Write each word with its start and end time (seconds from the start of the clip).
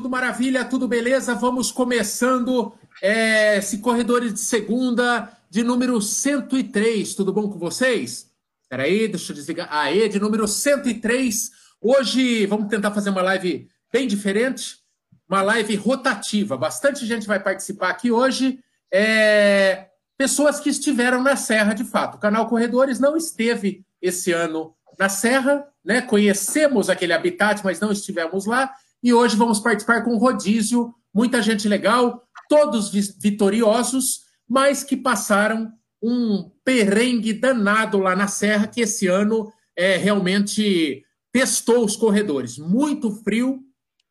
tudo 0.00 0.08
maravilha, 0.08 0.64
tudo 0.64 0.88
beleza? 0.88 1.34
Vamos 1.34 1.70
começando 1.70 2.72
é, 3.02 3.58
esse 3.58 3.80
Corredores 3.80 4.32
de 4.32 4.40
Segunda 4.40 5.30
de 5.50 5.62
número 5.62 6.00
103. 6.00 7.14
Tudo 7.14 7.34
bom 7.34 7.50
com 7.50 7.58
vocês? 7.58 8.30
Peraí, 8.66 9.08
deixa 9.08 9.30
eu 9.30 9.36
desligar. 9.36 9.68
Aê, 9.70 10.08
de 10.08 10.18
número 10.18 10.48
103. 10.48 11.50
Hoje 11.82 12.46
vamos 12.46 12.68
tentar 12.68 12.92
fazer 12.92 13.10
uma 13.10 13.20
live 13.20 13.68
bem 13.92 14.08
diferente, 14.08 14.78
uma 15.28 15.42
live 15.42 15.76
rotativa. 15.76 16.56
Bastante 16.56 17.04
gente 17.04 17.26
vai 17.26 17.38
participar 17.38 17.90
aqui 17.90 18.10
hoje. 18.10 18.58
É, 18.90 19.88
pessoas 20.16 20.60
que 20.60 20.70
estiveram 20.70 21.22
na 21.22 21.36
Serra 21.36 21.74
de 21.74 21.84
fato. 21.84 22.14
O 22.14 22.20
canal 22.20 22.48
Corredores 22.48 22.98
não 22.98 23.18
esteve 23.18 23.84
esse 24.00 24.32
ano 24.32 24.74
na 24.98 25.10
Serra, 25.10 25.68
né? 25.84 26.00
Conhecemos 26.00 26.88
aquele 26.88 27.12
habitat, 27.12 27.62
mas 27.62 27.80
não 27.80 27.92
estivemos 27.92 28.46
lá. 28.46 28.72
E 29.02 29.12
hoje 29.12 29.36
vamos 29.36 29.60
participar 29.60 30.02
com 30.02 30.16
rodízio, 30.16 30.94
muita 31.12 31.42
gente 31.42 31.68
legal, 31.68 32.22
todos 32.48 32.90
vitoriosos, 33.18 34.20
mas 34.48 34.82
que 34.82 34.96
passaram 34.96 35.72
um 36.02 36.50
perrengue 36.64 37.32
danado 37.32 37.98
lá 37.98 38.16
na 38.16 38.26
Serra, 38.26 38.66
que 38.66 38.80
esse 38.80 39.06
ano 39.06 39.52
é, 39.76 39.96
realmente 39.96 41.04
testou 41.32 41.84
os 41.84 41.96
corredores. 41.96 42.58
Muito 42.58 43.10
frio, 43.22 43.60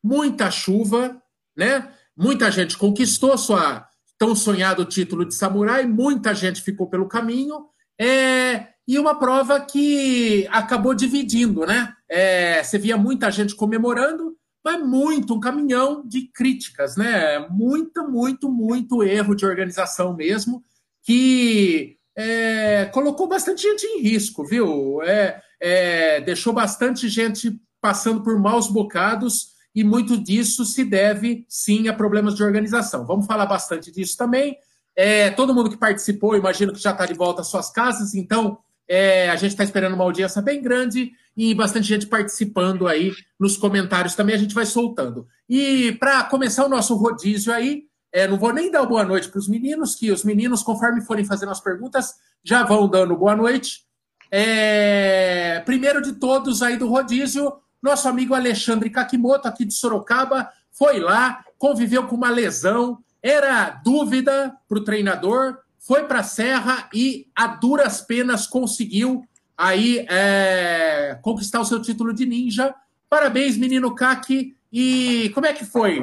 muita 0.04 0.50
chuva, 0.50 1.22
né? 1.56 1.92
Muita 2.16 2.52
gente 2.52 2.78
conquistou 2.78 3.38
sua 3.38 3.88
tão 4.18 4.36
sonhado 4.36 4.86
título 4.86 5.26
de 5.26 5.34
samurai, 5.34 5.86
muita 5.86 6.34
gente 6.34 6.62
ficou 6.62 6.90
pelo 6.90 7.08
caminho. 7.08 7.66
É, 8.00 8.68
e 8.88 8.98
uma 8.98 9.18
prova 9.18 9.60
que 9.60 10.48
acabou 10.52 10.94
dividindo, 10.94 11.66
né? 11.66 11.94
É, 12.10 12.64
você 12.64 12.78
via 12.78 12.98
muita 12.98 13.30
gente 13.30 13.56
comemorando, 13.56 14.36
mas 14.64 14.82
muito 14.86 15.34
um 15.34 15.40
caminhão 15.40 16.04
de 16.06 16.28
críticas, 16.34 16.96
né? 16.96 17.40
Muito, 17.50 18.08
muito, 18.08 18.52
muito 18.52 19.04
erro 19.04 19.36
de 19.36 19.46
organização 19.46 20.14
mesmo, 20.16 20.64
que 21.04 21.98
é, 22.16 22.86
colocou 22.86 23.28
bastante 23.28 23.62
gente 23.62 23.86
em 23.86 24.02
risco, 24.02 24.46
viu? 24.46 25.02
É, 25.04 25.42
é, 25.62 26.22
deixou 26.22 26.54
bastante 26.54 27.08
gente 27.08 27.60
passando 27.82 28.22
por 28.22 28.38
maus 28.38 28.68
bocados 28.68 29.54
e 29.74 29.84
muito 29.84 30.18
disso 30.18 30.66
se 30.66 30.84
deve, 30.84 31.46
sim, 31.48 31.88
a 31.88 31.94
problemas 31.94 32.36
de 32.36 32.44
organização. 32.44 33.06
Vamos 33.06 33.26
falar 33.26 33.46
bastante 33.46 33.92
disso 33.92 34.18
também. 34.18 34.58
É, 34.96 35.30
todo 35.32 35.54
mundo 35.56 35.70
que 35.70 35.78
participou, 35.78 36.36
imagino 36.36 36.74
que 36.74 36.80
já 36.80 36.92
está 36.92 37.06
de 37.06 37.14
volta 37.14 37.42
às 37.42 37.48
suas 37.48 37.72
casas, 37.72 38.14
então 38.14 38.58
é, 38.88 39.30
a 39.30 39.36
gente 39.36 39.52
está 39.52 39.64
esperando 39.64 39.94
uma 39.94 40.04
audiência 40.04 40.42
bem 40.42 40.62
grande 40.62 41.14
e 41.40 41.54
bastante 41.54 41.88
gente 41.88 42.06
participando 42.06 42.86
aí 42.86 43.14
nos 43.40 43.56
comentários 43.56 44.14
também, 44.14 44.36
a 44.36 44.38
gente 44.38 44.54
vai 44.54 44.66
soltando. 44.66 45.26
E 45.48 45.94
para 45.94 46.26
começar 46.26 46.66
o 46.66 46.70
nosso 46.70 46.94
rodízio 46.96 47.54
aí, 47.54 47.86
é, 48.12 48.28
não 48.28 48.38
vou 48.38 48.52
nem 48.52 48.70
dar 48.70 48.86
boa 48.86 49.06
noite 49.06 49.30
para 49.30 49.40
os 49.40 49.48
meninos, 49.48 49.96
que 49.96 50.12
os 50.12 50.26
meninos, 50.26 50.62
conforme 50.62 51.00
forem 51.00 51.24
fazendo 51.24 51.54
as 51.54 51.62
perguntas, 51.62 52.16
já 52.44 52.66
vão 52.66 52.90
dando 52.90 53.16
boa 53.16 53.38
noite. 53.38 53.86
É, 54.30 55.62
primeiro 55.66 56.02
de 56.02 56.12
todos 56.12 56.62
aí 56.62 56.76
do 56.76 56.90
rodízio, 56.90 57.54
nosso 57.82 58.10
amigo 58.10 58.36
Alexandre 58.36 58.90
Kakimoto, 58.90 59.48
aqui 59.48 59.64
de 59.64 59.74
Sorocaba, 59.74 60.50
foi 60.70 61.00
lá, 61.00 61.46
conviveu 61.58 62.06
com 62.06 62.18
uma 62.18 62.30
lesão, 62.30 62.98
era 63.24 63.70
dúvida 63.70 64.54
para 64.68 64.78
o 64.78 64.84
treinador, 64.84 65.58
foi 65.78 66.04
para 66.04 66.20
a 66.20 66.24
Serra 66.24 66.90
e 66.94 67.28
a 67.34 67.48
duras 67.48 68.02
penas 68.02 68.46
conseguiu 68.46 69.24
aí 69.60 70.06
é, 70.10 71.20
conquistar 71.22 71.60
o 71.60 71.66
seu 71.66 71.82
título 71.82 72.14
de 72.14 72.26
ninja. 72.26 72.74
Parabéns, 73.10 73.58
menino 73.58 73.94
Kaki. 73.94 74.56
E 74.72 75.32
como 75.34 75.48
é 75.48 75.54
que 75.54 75.66
foi? 75.66 76.00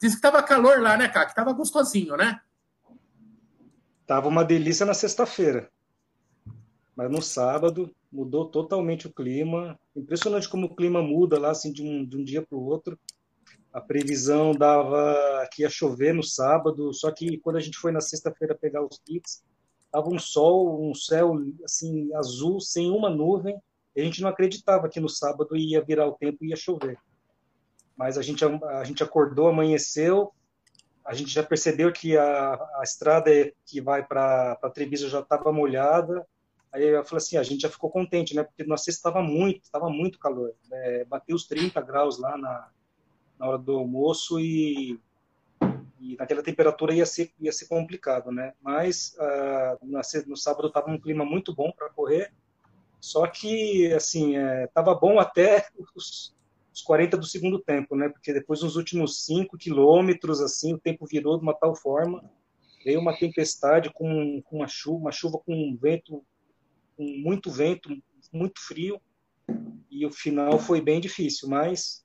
Diz 0.00 0.12
que 0.12 0.16
estava 0.16 0.42
calor 0.42 0.80
lá, 0.80 0.96
né, 0.96 1.08
Kaki? 1.08 1.32
Estava 1.32 1.52
gostosinho, 1.52 2.16
né? 2.16 2.38
Tava 4.06 4.28
uma 4.28 4.44
delícia 4.44 4.86
na 4.86 4.94
sexta-feira. 4.94 5.68
Mas 6.94 7.10
no 7.10 7.20
sábado 7.20 7.92
mudou 8.12 8.44
totalmente 8.44 9.08
o 9.08 9.12
clima. 9.12 9.76
Impressionante 9.96 10.48
como 10.48 10.66
o 10.66 10.76
clima 10.76 11.02
muda 11.02 11.40
lá 11.40 11.50
assim 11.50 11.72
de 11.72 11.82
um, 11.82 12.04
de 12.04 12.16
um 12.16 12.22
dia 12.22 12.42
para 12.42 12.56
o 12.56 12.64
outro. 12.64 12.96
A 13.72 13.80
previsão 13.80 14.52
dava 14.52 15.48
que 15.50 15.62
ia 15.62 15.68
chover 15.68 16.14
no 16.14 16.22
sábado, 16.22 16.92
só 16.94 17.10
que 17.10 17.38
quando 17.38 17.56
a 17.56 17.60
gente 17.60 17.76
foi 17.76 17.90
na 17.90 18.00
sexta-feira 18.00 18.54
pegar 18.54 18.84
os 18.84 19.00
kits, 19.04 19.42
tava 19.94 20.08
um 20.08 20.18
sol, 20.18 20.90
um 20.90 20.92
céu 20.92 21.36
assim 21.64 22.12
azul, 22.16 22.60
sem 22.60 22.90
uma 22.90 23.08
nuvem. 23.08 23.56
A 23.96 24.00
gente 24.00 24.20
não 24.20 24.28
acreditava 24.28 24.88
que 24.88 24.98
no 24.98 25.08
sábado 25.08 25.56
ia 25.56 25.80
virar 25.80 26.08
o 26.08 26.14
tempo 26.14 26.44
e 26.44 26.48
ia 26.48 26.56
chover. 26.56 26.98
Mas 27.96 28.18
a 28.18 28.22
gente 28.22 28.44
a 28.44 28.82
gente 28.82 29.04
acordou, 29.04 29.46
amanheceu, 29.46 30.32
a 31.04 31.14
gente 31.14 31.30
já 31.30 31.44
percebeu 31.44 31.92
que 31.92 32.18
a, 32.18 32.54
a 32.54 32.80
estrada 32.82 33.30
que 33.64 33.80
vai 33.80 34.04
para 34.04 34.56
Treviso 34.74 35.08
já 35.08 35.20
estava 35.20 35.52
molhada. 35.52 36.26
Aí 36.72 36.82
eu 36.88 37.04
falei 37.04 37.18
assim, 37.18 37.36
a 37.36 37.44
gente 37.44 37.60
já 37.60 37.68
ficou 37.68 37.88
contente, 37.88 38.34
né? 38.34 38.42
Porque 38.42 38.64
na 38.64 38.76
sexta 38.76 38.98
estava 38.98 39.22
muito, 39.22 39.62
estava 39.62 39.88
muito 39.88 40.18
calor. 40.18 40.52
Né? 40.68 41.04
Bateu 41.04 41.36
os 41.36 41.46
30 41.46 41.80
graus 41.82 42.18
lá 42.18 42.36
na, 42.36 42.68
na 43.38 43.46
hora 43.46 43.58
do 43.58 43.78
almoço 43.78 44.40
e, 44.40 44.98
e 46.00 46.16
naquela 46.16 46.42
temperatura 46.42 46.94
ia 46.94 47.06
ser, 47.06 47.32
ia 47.40 47.52
ser 47.52 47.66
complicado, 47.66 48.30
né? 48.30 48.52
Mas 48.60 49.16
uh, 49.18 50.26
no 50.26 50.36
sábado 50.36 50.68
estava 50.68 50.90
um 50.90 51.00
clima 51.00 51.24
muito 51.24 51.54
bom 51.54 51.72
para 51.72 51.90
correr, 51.90 52.32
só 53.00 53.26
que, 53.26 53.92
assim, 53.92 54.36
estava 54.64 54.92
é, 54.92 54.98
bom 54.98 55.18
até 55.18 55.66
os, 55.94 56.34
os 56.72 56.82
40 56.82 57.18
do 57.18 57.26
segundo 57.26 57.58
tempo, 57.60 57.94
né? 57.94 58.08
Porque 58.08 58.32
depois, 58.32 58.62
nos 58.62 58.76
últimos 58.76 59.24
5 59.26 59.58
quilômetros, 59.58 60.40
assim, 60.40 60.72
o 60.72 60.78
tempo 60.78 61.06
virou 61.06 61.36
de 61.36 61.42
uma 61.42 61.52
tal 61.52 61.76
forma, 61.76 62.24
veio 62.84 63.00
uma 63.00 63.16
tempestade 63.16 63.92
com, 63.92 64.40
com 64.42 64.56
uma 64.56 64.68
chuva, 64.68 64.98
uma 64.98 65.12
chuva 65.12 65.38
com 65.38 65.52
um 65.54 65.76
vento, 65.76 66.24
com 66.96 67.04
muito 67.04 67.50
vento, 67.50 67.90
muito 68.32 68.60
frio, 68.60 69.00
e 69.90 70.06
o 70.06 70.10
final 70.10 70.58
foi 70.58 70.80
bem 70.80 71.00
difícil, 71.00 71.48
mas 71.48 72.03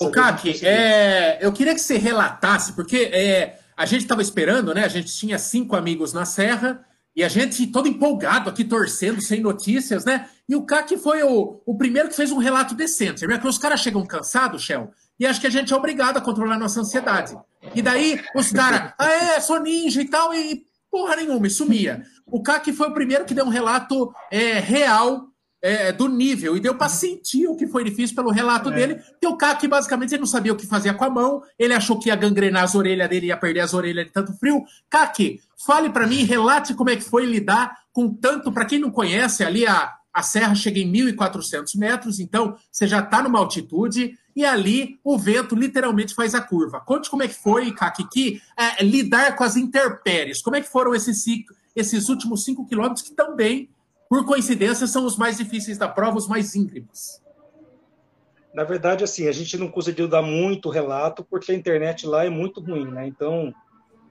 o 0.00 0.10
Kaki, 0.10 0.64
é, 0.66 1.38
eu 1.40 1.52
queria 1.52 1.74
que 1.74 1.80
você 1.80 1.98
relatasse, 1.98 2.72
porque 2.72 3.10
é, 3.12 3.58
a 3.76 3.86
gente 3.86 4.02
estava 4.02 4.22
esperando, 4.22 4.74
né? 4.74 4.84
A 4.84 4.88
gente 4.88 5.14
tinha 5.14 5.38
cinco 5.38 5.76
amigos 5.76 6.12
na 6.12 6.24
Serra 6.24 6.84
e 7.14 7.24
a 7.24 7.28
gente 7.28 7.66
todo 7.66 7.88
empolgado 7.88 8.48
aqui, 8.48 8.64
torcendo, 8.64 9.20
sem 9.20 9.40
notícias, 9.40 10.04
né? 10.04 10.28
E 10.48 10.54
o 10.54 10.62
Kaki 10.62 10.96
foi 10.96 11.22
o, 11.22 11.60
o 11.66 11.76
primeiro 11.76 12.08
que 12.08 12.16
fez 12.16 12.30
um 12.30 12.38
relato 12.38 12.74
decente. 12.74 13.26
Porque 13.26 13.48
os 13.48 13.58
caras 13.58 13.80
chegam 13.80 14.06
cansados, 14.06 14.62
Shell, 14.62 14.90
e 15.18 15.26
acho 15.26 15.40
que 15.40 15.46
a 15.46 15.50
gente 15.50 15.72
é 15.72 15.76
obrigado 15.76 16.16
a 16.16 16.20
controlar 16.20 16.58
nossa 16.58 16.80
ansiedade. 16.80 17.36
E 17.74 17.82
daí 17.82 18.20
os 18.34 18.52
caras, 18.52 18.92
ah, 18.98 19.10
é, 19.10 19.40
sou 19.40 19.60
ninja 19.60 20.00
e 20.00 20.06
tal, 20.06 20.34
e 20.34 20.64
porra 20.90 21.16
nenhuma, 21.16 21.46
e 21.46 21.50
sumia. 21.50 22.02
O 22.26 22.42
Kaki 22.42 22.72
foi 22.72 22.88
o 22.88 22.94
primeiro 22.94 23.24
que 23.24 23.34
deu 23.34 23.44
um 23.44 23.50
relato 23.50 24.12
é, 24.30 24.58
real 24.58 25.28
é, 25.60 25.92
do 25.92 26.08
nível, 26.08 26.56
e 26.56 26.60
deu 26.60 26.74
para 26.74 26.88
sentir 26.88 27.48
o 27.48 27.56
que 27.56 27.66
foi 27.66 27.84
difícil 27.84 28.14
pelo 28.14 28.30
relato 28.30 28.70
é. 28.70 28.72
dele, 28.72 29.02
que 29.20 29.26
o 29.26 29.36
Kaki 29.36 29.66
basicamente 29.66 30.12
ele 30.12 30.20
não 30.20 30.26
sabia 30.26 30.52
o 30.52 30.56
que 30.56 30.66
fazia 30.66 30.94
com 30.94 31.04
a 31.04 31.10
mão, 31.10 31.42
ele 31.58 31.74
achou 31.74 31.98
que 31.98 32.08
ia 32.08 32.16
gangrenar 32.16 32.64
as 32.64 32.74
orelhas 32.74 33.08
dele, 33.08 33.26
ia 33.26 33.36
perder 33.36 33.60
as 33.60 33.74
orelhas 33.74 34.06
de 34.06 34.12
tanto 34.12 34.32
frio. 34.34 34.64
Kaki, 34.88 35.40
fale 35.66 35.90
para 35.90 36.06
mim, 36.06 36.24
relate 36.24 36.74
como 36.74 36.90
é 36.90 36.96
que 36.96 37.02
foi 37.02 37.26
lidar 37.26 37.76
com 37.92 38.12
tanto, 38.12 38.52
para 38.52 38.64
quem 38.64 38.78
não 38.78 38.90
conhece, 38.90 39.42
ali 39.42 39.66
a, 39.66 39.92
a 40.12 40.22
serra 40.22 40.54
chega 40.54 40.78
em 40.78 40.92
1.400 40.92 41.76
metros, 41.76 42.20
então 42.20 42.56
você 42.70 42.86
já 42.86 43.00
está 43.00 43.22
numa 43.22 43.40
altitude, 43.40 44.16
e 44.36 44.44
ali 44.44 45.00
o 45.02 45.18
vento 45.18 45.56
literalmente 45.56 46.14
faz 46.14 46.32
a 46.32 46.40
curva. 46.40 46.80
Conte 46.80 47.10
como 47.10 47.24
é 47.24 47.28
que 47.28 47.34
foi, 47.34 47.72
Kaki, 47.72 48.08
que, 48.08 48.40
é, 48.56 48.84
lidar 48.84 49.34
com 49.34 49.42
as 49.42 49.56
intempéries, 49.56 50.40
como 50.40 50.54
é 50.54 50.60
que 50.60 50.68
foram 50.68 50.94
esses, 50.94 51.24
esses 51.74 52.08
últimos 52.08 52.44
cinco 52.44 52.64
quilômetros 52.64 53.02
que 53.02 53.14
também 53.16 53.68
por 54.08 54.24
coincidência, 54.24 54.86
são 54.86 55.04
os 55.04 55.16
mais 55.16 55.36
difíceis 55.36 55.76
da 55.76 55.88
prova, 55.88 56.16
os 56.16 56.26
mais 56.26 56.54
íngremes. 56.54 57.22
Na 58.54 58.64
verdade, 58.64 59.04
assim, 59.04 59.28
a 59.28 59.32
gente 59.32 59.56
não 59.58 59.68
conseguiu 59.68 60.08
dar 60.08 60.22
muito 60.22 60.70
relato 60.70 61.24
porque 61.24 61.52
a 61.52 61.54
internet 61.54 62.06
lá 62.06 62.24
é 62.24 62.30
muito 62.30 62.60
ruim, 62.60 62.90
né? 62.90 63.06
Então, 63.06 63.52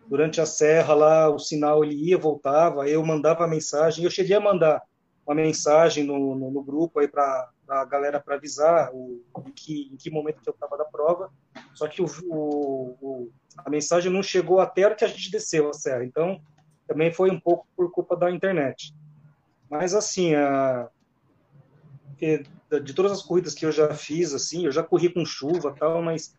durante 0.07 0.39
a 0.39 0.45
serra 0.45 0.93
lá, 0.93 1.29
o 1.29 1.39
sinal 1.39 1.83
ele 1.83 1.95
ia, 1.95 2.17
voltava, 2.17 2.87
eu 2.87 3.03
mandava 3.03 3.47
mensagem, 3.47 4.03
eu 4.03 4.11
cheguei 4.11 4.35
a 4.35 4.39
mandar 4.39 4.81
uma 5.25 5.35
mensagem 5.35 6.05
no, 6.05 6.35
no, 6.35 6.51
no 6.51 6.63
grupo 6.63 6.99
aí 6.99 7.07
para 7.07 7.49
a 7.67 7.83
galera 7.83 8.19
para 8.19 8.35
avisar 8.35 8.89
o, 8.93 9.21
em, 9.45 9.51
que, 9.51 9.89
em 9.91 9.97
que 9.97 10.09
momento 10.09 10.41
que 10.41 10.49
eu 10.49 10.53
estava 10.53 10.77
da 10.77 10.85
prova, 10.85 11.29
só 11.73 11.87
que 11.87 12.01
o, 12.01 12.07
o, 12.29 13.29
a 13.57 13.69
mensagem 13.69 14.09
não 14.09 14.23
chegou 14.23 14.61
até 14.61 14.83
a 14.83 14.87
hora 14.87 14.95
que 14.95 15.03
a 15.03 15.09
gente 15.09 15.29
desceu 15.29 15.69
a 15.69 15.73
serra, 15.73 16.05
então 16.05 16.39
também 16.87 17.11
foi 17.11 17.29
um 17.29 17.39
pouco 17.39 17.67
por 17.75 17.91
culpa 17.91 18.15
da 18.15 18.31
internet. 18.31 18.93
Mas 19.69 19.93
assim, 19.93 20.33
a, 20.35 20.89
de 22.83 22.93
todas 22.93 23.11
as 23.11 23.21
corridas 23.21 23.53
que 23.53 23.65
eu 23.65 23.71
já 23.71 23.93
fiz, 23.93 24.33
assim, 24.33 24.65
eu 24.65 24.71
já 24.71 24.83
corri 24.83 25.09
com 25.09 25.25
chuva 25.25 25.75
tal, 25.77 26.01
mas 26.01 26.35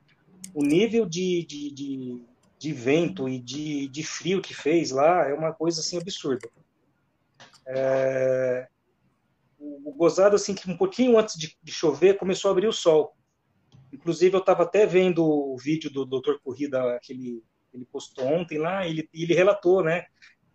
o 0.55 0.63
nível 0.63 1.07
de, 1.07 1.45
de, 1.45 1.71
de, 1.73 2.23
de 2.59 2.73
vento 2.73 3.29
e 3.29 3.39
de, 3.39 3.89
de 3.89 4.03
frio 4.03 4.43
que 4.43 4.55
fez 4.55 4.91
lá 4.91 5.29
é 5.29 5.35
uma 5.35 5.53
coisa 5.53 5.81
assim 5.81 5.99
absurda. 5.99 6.49
É, 7.67 8.67
o, 9.59 9.93
gozado 9.93 10.37
assim 10.37 10.55
que 10.55 10.71
um 10.71 10.77
pouquinho 10.77 11.19
antes 11.19 11.37
de, 11.37 11.57
de 11.63 11.73
chover 11.73 12.19
começou 12.19 12.49
a 12.49 12.53
abrir 12.53 12.67
o 12.67 12.73
sol. 12.73 13.15
Inclusive, 13.93 14.35
eu 14.35 14.41
estava 14.41 14.65
até 14.65 14.87
vendo 14.87 15.25
o 15.25 15.57
vídeo 15.57 15.91
do 15.91 16.05
Dr. 16.05 16.39
Corrida 16.43 16.99
que 17.03 17.13
ele, 17.13 17.43
ele 17.73 17.87
postou 17.87 18.27
ontem 18.27 18.59
lá, 18.59 18.87
ele, 18.87 19.09
ele 19.13 19.35
relatou, 19.35 19.83
né? 19.83 20.05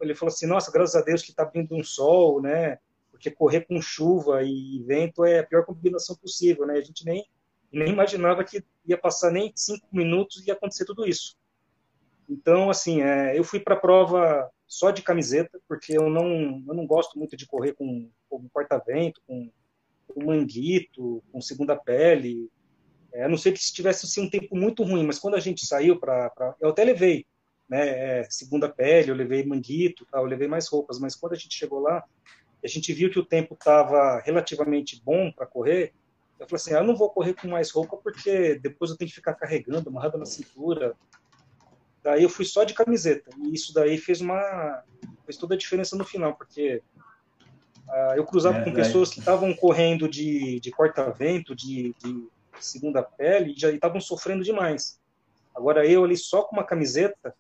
Ele 0.04 0.16
falou 0.16 0.34
assim, 0.34 0.46
nossa, 0.46 0.72
graças 0.72 0.96
a 0.96 1.02
Deus 1.02 1.22
que 1.22 1.32
está 1.32 1.46
vindo 1.46 1.76
um 1.76 1.84
sol, 1.84 2.42
né? 2.42 2.78
Porque 3.12 3.32
correr 3.32 3.62
com 3.62 3.82
chuva 3.82 4.44
e 4.44 4.84
vento 4.86 5.24
é 5.24 5.40
a 5.40 5.46
pior 5.46 5.66
combinação 5.66 6.16
possível, 6.16 6.66
né? 6.66 6.74
A 6.74 6.82
gente 6.82 7.06
nem, 7.06 7.26
nem 7.72 7.90
imaginava 7.90 8.44
que 8.44 8.64
ia 8.86 8.98
passar 8.98 9.32
nem 9.32 9.52
cinco 9.56 9.88
minutos 9.92 10.42
e 10.42 10.48
ia 10.48 10.54
acontecer 10.54 10.86
tudo 10.86 11.08
isso. 11.08 11.38
Então, 12.30 12.70
assim, 12.70 13.02
é, 13.02 13.38
eu 13.38 13.44
fui 13.44 13.60
para 13.60 13.76
a 13.76 13.80
prova 13.80 14.50
só 14.68 14.92
de 14.92 15.02
camiseta, 15.02 15.60
porque 15.68 15.96
eu 15.96 16.10
não, 16.10 16.64
eu 16.68 16.74
não 16.74 16.86
gosto 16.86 17.18
muito 17.18 17.38
de 17.38 17.46
correr 17.46 17.74
com, 17.74 18.10
com 18.30 18.50
corta-vento, 18.50 19.22
com, 19.28 19.52
com 20.08 20.26
manguito, 20.26 21.24
com 21.32 21.42
segunda 21.42 21.76
pele. 21.76 22.50
É, 23.14 23.24
a 23.24 23.30
não 23.30 23.38
sei 23.38 23.52
que 23.52 23.60
se 23.60 23.74
tivesse 23.74 24.06
assim, 24.06 24.26
um 24.26 24.30
tempo 24.30 24.56
muito 24.56 24.84
ruim, 24.84 25.06
mas 25.06 25.20
quando 25.20 25.36
a 25.36 25.40
gente 25.40 25.66
saiu 25.66 26.00
para. 26.00 26.56
Eu 26.60 26.70
até 26.70 26.84
levei 26.84 27.26
né, 27.70 28.20
é, 28.20 28.28
segunda 28.30 28.70
pele, 28.70 29.12
eu 29.12 29.16
levei 29.16 29.46
manguito, 29.46 30.06
tá, 30.06 30.20
eu 30.20 30.26
levei 30.26 30.48
mais 30.48 30.68
roupas, 30.68 31.00
mas 31.00 31.16
quando 31.16 31.34
a 31.34 31.38
gente 31.38 31.56
chegou 31.56 31.80
lá, 31.80 32.04
a 32.64 32.68
gente 32.68 32.94
viu 32.94 33.10
que 33.10 33.20
o 33.20 33.26
tempo 33.26 33.54
estava 33.54 34.20
relativamente 34.20 35.02
bom 35.04 35.32
para 35.32 35.46
correr. 35.46 35.94
Eu 36.40 36.48
falei 36.48 36.62
assim: 36.62 36.74
ah, 36.74 36.80
eu 36.80 36.84
não 36.84 36.96
vou 36.96 37.10
correr 37.10 37.34
com 37.34 37.48
mais 37.48 37.70
roupa 37.72 37.98
porque 37.98 38.56
depois 38.56 38.92
eu 38.92 38.98
tenho 38.98 39.10
que 39.10 39.16
ficar 39.16 39.34
carregando, 39.34 39.90
amarrado 39.90 40.18
na 40.18 40.26
cintura, 40.26 40.96
Daí 42.04 42.22
eu 42.22 42.30
fui 42.30 42.44
só 42.44 42.66
de 42.66 42.74
camiseta. 42.74 43.32
E 43.38 43.54
isso 43.54 43.74
daí 43.74 43.98
fez 43.98 44.20
uma 44.20 44.84
fez 45.26 45.38
toda 45.38 45.56
a 45.56 45.58
diferença 45.58 45.96
no 45.96 46.04
final, 46.04 46.36
porque 46.36 46.82
uh, 47.88 48.14
eu 48.16 48.26
cruzava 48.26 48.58
é, 48.58 48.64
com 48.64 48.74
pessoas 48.74 49.10
que 49.10 49.20
estavam 49.20 49.54
correndo 49.54 50.08
de, 50.10 50.60
de 50.60 50.70
corta-vento, 50.70 51.56
de, 51.56 51.96
de, 52.04 52.28
segunda 52.60 53.02
pele, 53.02 53.54
e 53.54 53.60
já 53.60 53.72
estavam 53.72 54.02
sofrendo 54.02 54.44
demais. 54.44 55.00
Agora 55.56 55.88
eu 55.88 56.04
ali 56.04 56.18
só 56.18 56.44
com 56.44 56.58
uma 56.58 56.66
camiseta 56.66 57.34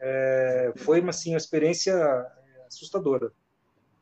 é, 0.00 0.72
foi 0.76 1.00
assim, 1.08 1.30
uma 1.30 1.38
experiência 1.38 1.92
é, 1.92 2.66
assustadora. 2.66 3.32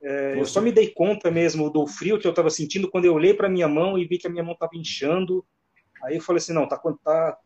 É, 0.02 0.38
eu 0.38 0.44
só 0.44 0.60
me 0.60 0.70
dei 0.70 0.90
conta 0.90 1.30
mesmo 1.30 1.70
do 1.70 1.86
frio 1.86 2.18
que 2.18 2.26
eu 2.26 2.30
estava 2.30 2.50
sentindo 2.50 2.90
quando 2.90 3.06
eu 3.06 3.14
olhei 3.14 3.34
para 3.34 3.48
minha 3.48 3.66
mão 3.66 3.98
e 3.98 4.06
vi 4.06 4.18
que 4.18 4.26
a 4.26 4.30
minha 4.30 4.44
mão 4.44 4.52
estava 4.52 4.76
inchando 4.76 5.44
Aí 6.06 6.16
eu 6.16 6.22
falei 6.22 6.38
assim, 6.38 6.52
não, 6.52 6.68
tá, 6.68 6.76
tá, 6.76 6.92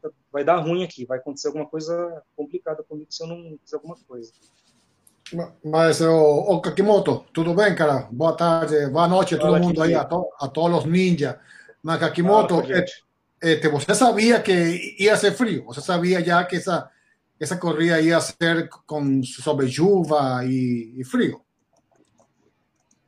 tá, 0.03 0.11
vai 0.33 0.45
dar 0.45 0.57
ruim 0.57 0.85
aqui, 0.85 1.05
vai 1.05 1.19
acontecer 1.19 1.49
alguma 1.49 1.67
coisa 1.67 2.23
complicada 2.37 2.83
comigo 2.83 3.07
se 3.11 3.23
eu 3.23 3.29
não 3.29 3.59
fizer 3.65 3.77
alguma 3.77 3.97
coisa. 4.07 4.33
Mas, 5.65 6.01
o, 6.01 6.13
o 6.13 6.61
Kakimoto, 6.61 7.25
tudo 7.33 7.55
bem, 7.55 7.75
cara? 7.75 8.09
Boa 8.11 8.37
tarde, 8.37 8.89
boa 8.89 9.07
noite 9.07 9.35
a 9.35 9.39
todo 9.39 9.53
Fala, 9.53 9.61
mundo 9.61 9.83
aí, 9.83 9.95
a, 9.95 10.05
to, 10.05 10.29
a 10.41 10.49
todos 10.49 10.81
os 10.81 10.85
ninjas. 10.85 11.37
Mas, 11.83 12.01
Kakimoto, 12.01 12.57
Fala, 12.61 12.85
este, 13.41 13.69
você 13.69 13.95
sabia 13.95 14.43
que 14.43 14.97
ia 14.99 15.17
ser 15.17 15.33
frio? 15.33 15.65
Você 15.67 15.81
sabia 15.81 16.23
já 16.23 16.45
que 16.45 16.57
essa, 16.57 16.91
essa 17.41 17.57
corrida 17.57 18.01
ia 18.01 18.21
ser 18.21 18.69
com 18.87 19.23
sobre 19.23 19.67
chuva 19.71 20.45
e, 20.45 20.95
e 20.99 21.05
frio? 21.05 21.41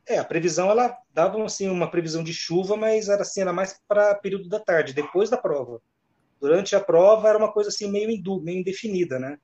É, 0.07 0.17
a 0.17 0.25
previsão 0.25 0.69
ela 0.69 0.97
dava 1.13 1.41
assim 1.45 1.69
uma 1.69 1.89
previsão 1.89 2.23
de 2.23 2.33
chuva, 2.33 2.75
mas 2.75 3.07
era 3.07 3.21
assim, 3.21 3.41
era 3.41 3.53
mais 3.53 3.79
para 3.87 4.15
período 4.15 4.49
da 4.49 4.59
tarde, 4.59 4.91
depois 4.91 5.29
da 5.29 5.37
prova. 5.37 5.79
Durante 6.41 6.75
a 6.75 6.79
prova 6.81 7.29
era 7.29 7.37
uma 7.37 7.53
coisa 7.53 7.69
assim 7.69 7.89
meio, 7.89 8.09
indu, 8.09 8.41
meio 8.41 8.59
indefinida, 8.59 9.17
né? 9.17 9.37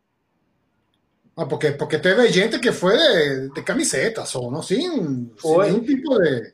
Ah, 1.37 1.45
porque, 1.45 1.71
porque 1.71 1.97
teve 1.97 2.27
gente 2.29 2.59
que 2.59 2.71
foi 2.71 2.97
de, 2.97 3.53
de 3.53 3.63
camiseta 3.63 4.25
só, 4.25 4.51
não? 4.51 4.61
Sim, 4.61 5.31
foi. 5.37 5.65
sem 5.65 5.73
nenhum 5.73 5.85
tipo 5.85 6.17
de. 6.17 6.53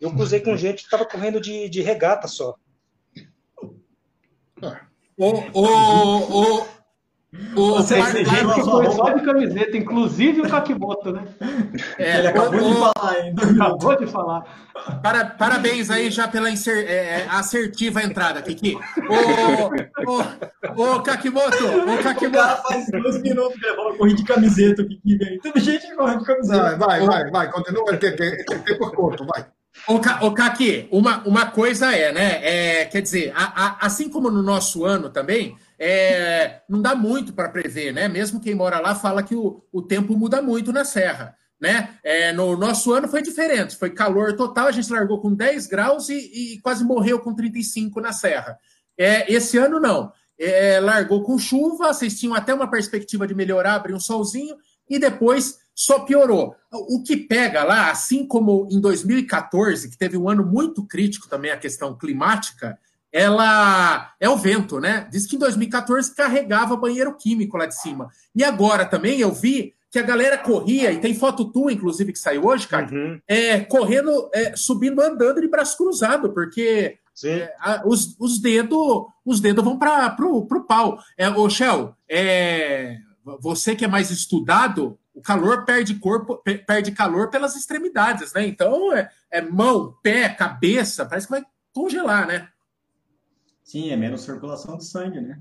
Eu 0.00 0.14
cruzei 0.14 0.40
com 0.40 0.56
gente 0.56 0.78
que 0.78 0.84
estava 0.84 1.04
correndo 1.04 1.40
de, 1.40 1.68
de 1.68 1.82
regata 1.82 2.26
só. 2.28 2.54
Ah. 4.62 4.86
O, 5.18 5.32
o, 5.52 6.62
o, 6.62 6.66
o 7.54 7.74
Você 7.74 7.96
que 7.96 8.62
foi 8.62 8.90
só 8.90 9.10
de 9.10 9.22
camiseta, 9.22 9.76
inclusive 9.76 10.40
o 10.40 10.48
Kakimoto, 10.48 11.12
né? 11.12 11.24
É, 11.98 12.18
Ele 12.18 12.28
acabou 12.28 12.60
o, 12.60 12.68
de 12.68 12.74
falar 12.74 13.10
ainda. 13.12 13.42
Acabou 13.44 13.96
de 13.96 14.06
falar. 14.06 14.44
Para, 15.02 15.24
parabéns 15.26 15.90
aí 15.90 16.10
já 16.10 16.26
pela 16.26 16.50
inser, 16.50 16.86
é, 16.88 17.20
é 17.20 17.26
assertiva 17.28 18.02
entrada, 18.02 18.40
Kiki. 18.40 18.76
O, 20.06 20.80
o, 20.80 20.96
o 20.96 21.02
Kakimoto, 21.02 21.64
o 21.66 22.02
Kakimoto. 22.02 22.38
O 22.38 22.40
cara 22.40 22.56
faz 22.56 22.86
dois 22.90 23.22
minutos 23.22 23.60
que 23.60 23.66
ele 23.66 23.96
correr 23.98 24.14
de 24.14 24.24
camiseta, 24.24 24.82
o 24.82 24.88
Kiki 24.88 25.16
vem. 25.16 25.38
Tem 25.40 25.62
gente 25.62 25.86
que 25.86 25.94
corre 25.94 26.16
de 26.16 26.24
camiseta. 26.24 26.76
Vai, 26.76 27.00
vai, 27.00 27.06
vai, 27.06 27.30
vai 27.30 27.52
continua, 27.52 27.82
o 27.82 27.96
tempo 27.98 28.90
curto, 28.92 29.26
vai. 29.26 29.46
O, 29.86 30.00
Ka, 30.00 30.18
o 30.22 30.32
Kaki, 30.32 30.88
uma, 30.90 31.22
uma 31.24 31.46
coisa 31.46 31.94
é, 31.94 32.10
né? 32.10 32.40
É, 32.42 32.84
quer 32.86 33.02
dizer, 33.02 33.32
a, 33.36 33.44
a, 33.44 33.86
assim 33.86 34.08
como 34.08 34.30
no 34.30 34.42
nosso 34.42 34.84
ano 34.84 35.08
também, 35.10 35.56
é, 35.78 36.62
não 36.68 36.82
dá 36.82 36.94
muito 36.94 37.32
para 37.32 37.48
prever, 37.48 37.92
né? 37.92 38.08
Mesmo 38.08 38.40
quem 38.40 38.54
mora 38.54 38.80
lá 38.80 38.94
fala 38.94 39.22
que 39.22 39.34
o, 39.34 39.62
o 39.72 39.80
tempo 39.80 40.16
muda 40.16 40.42
muito 40.42 40.72
na 40.72 40.84
Serra. 40.84 41.36
Né? 41.60 41.96
É, 42.04 42.32
no 42.32 42.56
nosso 42.56 42.92
ano 42.92 43.08
foi 43.08 43.20
diferente, 43.20 43.76
foi 43.76 43.90
calor 43.90 44.36
total, 44.36 44.68
a 44.68 44.70
gente 44.70 44.92
largou 44.92 45.20
com 45.20 45.34
10 45.34 45.66
graus 45.66 46.08
e, 46.08 46.14
e 46.54 46.60
quase 46.60 46.84
morreu 46.84 47.18
com 47.18 47.34
35 47.34 48.00
na 48.00 48.12
Serra. 48.12 48.56
É, 48.96 49.32
esse 49.32 49.58
ano 49.58 49.80
não. 49.80 50.12
É, 50.38 50.78
largou 50.78 51.24
com 51.24 51.36
chuva, 51.36 51.92
vocês 51.92 52.18
tinham 52.18 52.34
até 52.34 52.54
uma 52.54 52.70
perspectiva 52.70 53.26
de 53.26 53.34
melhorar, 53.34 53.74
abrir 53.74 53.92
um 53.92 53.98
solzinho, 53.98 54.56
e 54.88 54.98
depois 54.98 55.58
só 55.74 56.00
piorou. 56.00 56.54
O 56.72 57.02
que 57.02 57.16
pega 57.16 57.64
lá, 57.64 57.90
assim 57.90 58.24
como 58.24 58.68
em 58.70 58.80
2014, 58.80 59.90
que 59.90 59.98
teve 59.98 60.16
um 60.16 60.28
ano 60.28 60.44
muito 60.44 60.86
crítico 60.86 61.28
também 61.28 61.50
a 61.50 61.56
questão 61.56 61.96
climática, 61.96 62.78
ela 63.12 64.12
é 64.20 64.28
o 64.28 64.36
vento, 64.36 64.78
né? 64.80 65.08
Diz 65.10 65.26
que 65.26 65.36
em 65.36 65.38
2014 65.38 66.14
carregava 66.14 66.76
banheiro 66.76 67.16
químico 67.16 67.56
lá 67.56 67.66
de 67.66 67.74
cima. 67.74 68.10
E 68.34 68.44
agora 68.44 68.84
também 68.84 69.20
eu 69.20 69.32
vi 69.32 69.74
que 69.90 69.98
a 69.98 70.02
galera 70.02 70.36
corria, 70.36 70.92
e 70.92 71.00
tem 71.00 71.14
foto 71.14 71.50
tua, 71.50 71.72
inclusive, 71.72 72.12
que 72.12 72.18
saiu 72.18 72.44
hoje, 72.44 72.68
cara, 72.68 72.86
uhum. 72.92 73.18
é, 73.26 73.60
correndo, 73.60 74.28
é, 74.34 74.54
subindo, 74.54 75.00
andando 75.00 75.40
de 75.40 75.48
braço 75.48 75.78
cruzado, 75.78 76.30
porque 76.34 76.98
é, 77.24 77.54
a, 77.58 77.82
os, 77.86 78.14
os 78.18 78.38
dedos 78.38 79.06
os 79.24 79.40
dedos 79.40 79.64
vão 79.64 79.78
para 79.78 80.10
pro, 80.10 80.46
pro 80.46 80.64
pau. 80.64 80.98
É, 81.16 81.28
ô, 81.30 81.48
Shell, 81.48 81.94
é, 82.08 82.98
você 83.40 83.74
que 83.74 83.84
é 83.84 83.88
mais 83.88 84.10
estudado, 84.10 84.98
o 85.14 85.22
calor 85.22 85.64
perde 85.64 85.94
corpo, 85.94 86.42
perde 86.66 86.92
calor 86.92 87.30
pelas 87.30 87.56
extremidades, 87.56 88.32
né? 88.32 88.46
Então, 88.46 88.92
é, 88.92 89.10
é 89.30 89.40
mão, 89.40 89.94
pé, 90.02 90.28
cabeça, 90.28 91.06
parece 91.06 91.26
que 91.26 91.32
vai 91.32 91.44
congelar, 91.72 92.26
né? 92.26 92.48
Sim, 93.68 93.90
é 93.90 93.96
menos 93.98 94.22
circulação 94.22 94.78
de 94.78 94.86
sangue, 94.86 95.20
né? 95.20 95.38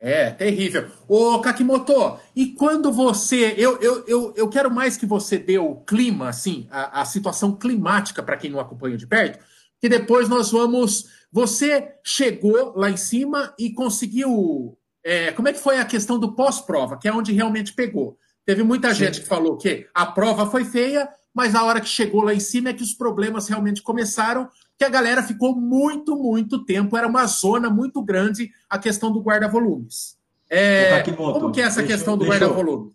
É, 0.00 0.30
terrível. 0.30 0.88
Ô, 1.06 1.38
Kakimoto, 1.40 2.18
e 2.34 2.46
quando 2.46 2.90
você. 2.90 3.52
Eu, 3.58 3.76
eu, 3.82 4.02
eu, 4.06 4.34
eu 4.34 4.48
quero 4.48 4.70
mais 4.70 4.96
que 4.96 5.04
você 5.04 5.36
dê 5.36 5.58
o 5.58 5.76
clima, 5.76 6.30
assim, 6.30 6.66
a, 6.70 7.02
a 7.02 7.04
situação 7.04 7.54
climática 7.54 8.22
para 8.22 8.38
quem 8.38 8.50
não 8.50 8.58
acompanha 8.58 8.96
de 8.96 9.06
perto, 9.06 9.44
que 9.78 9.90
depois 9.90 10.26
nós 10.26 10.50
vamos. 10.50 11.10
Você 11.30 11.96
chegou 12.02 12.72
lá 12.74 12.88
em 12.88 12.96
cima 12.96 13.52
e 13.58 13.74
conseguiu. 13.74 14.78
É, 15.04 15.30
como 15.32 15.48
é 15.48 15.52
que 15.52 15.60
foi 15.60 15.78
a 15.78 15.84
questão 15.84 16.18
do 16.18 16.34
pós-prova, 16.34 16.96
que 16.96 17.08
é 17.08 17.12
onde 17.12 17.32
realmente 17.32 17.74
pegou? 17.74 18.16
Teve 18.46 18.62
muita 18.62 18.88
Sim. 18.94 19.04
gente 19.04 19.20
que 19.20 19.26
falou 19.26 19.58
que 19.58 19.86
a 19.92 20.06
prova 20.06 20.50
foi 20.50 20.64
feia, 20.64 21.06
mas 21.34 21.54
a 21.54 21.62
hora 21.62 21.78
que 21.78 21.88
chegou 21.88 22.22
lá 22.22 22.32
em 22.32 22.40
cima 22.40 22.70
é 22.70 22.72
que 22.72 22.82
os 22.82 22.94
problemas 22.94 23.48
realmente 23.48 23.82
começaram, 23.82 24.48
que 24.78 24.84
a 24.84 24.88
galera 24.88 25.22
ficou 25.24 25.56
muito, 25.56 26.16
muito 26.16 26.64
tempo. 26.64 26.96
Era 26.96 27.08
uma 27.08 27.26
zona 27.26 27.68
muito 27.68 28.00
grande 28.00 28.52
a 28.70 28.78
questão 28.78 29.10
do 29.10 29.20
guarda-volumes. 29.20 30.16
É, 30.48 31.02
como 31.02 31.52
que 31.52 31.60
é 31.60 31.64
essa 31.64 31.82
questão 31.82 32.16
do 32.16 32.24
guarda-volumes? 32.24 32.92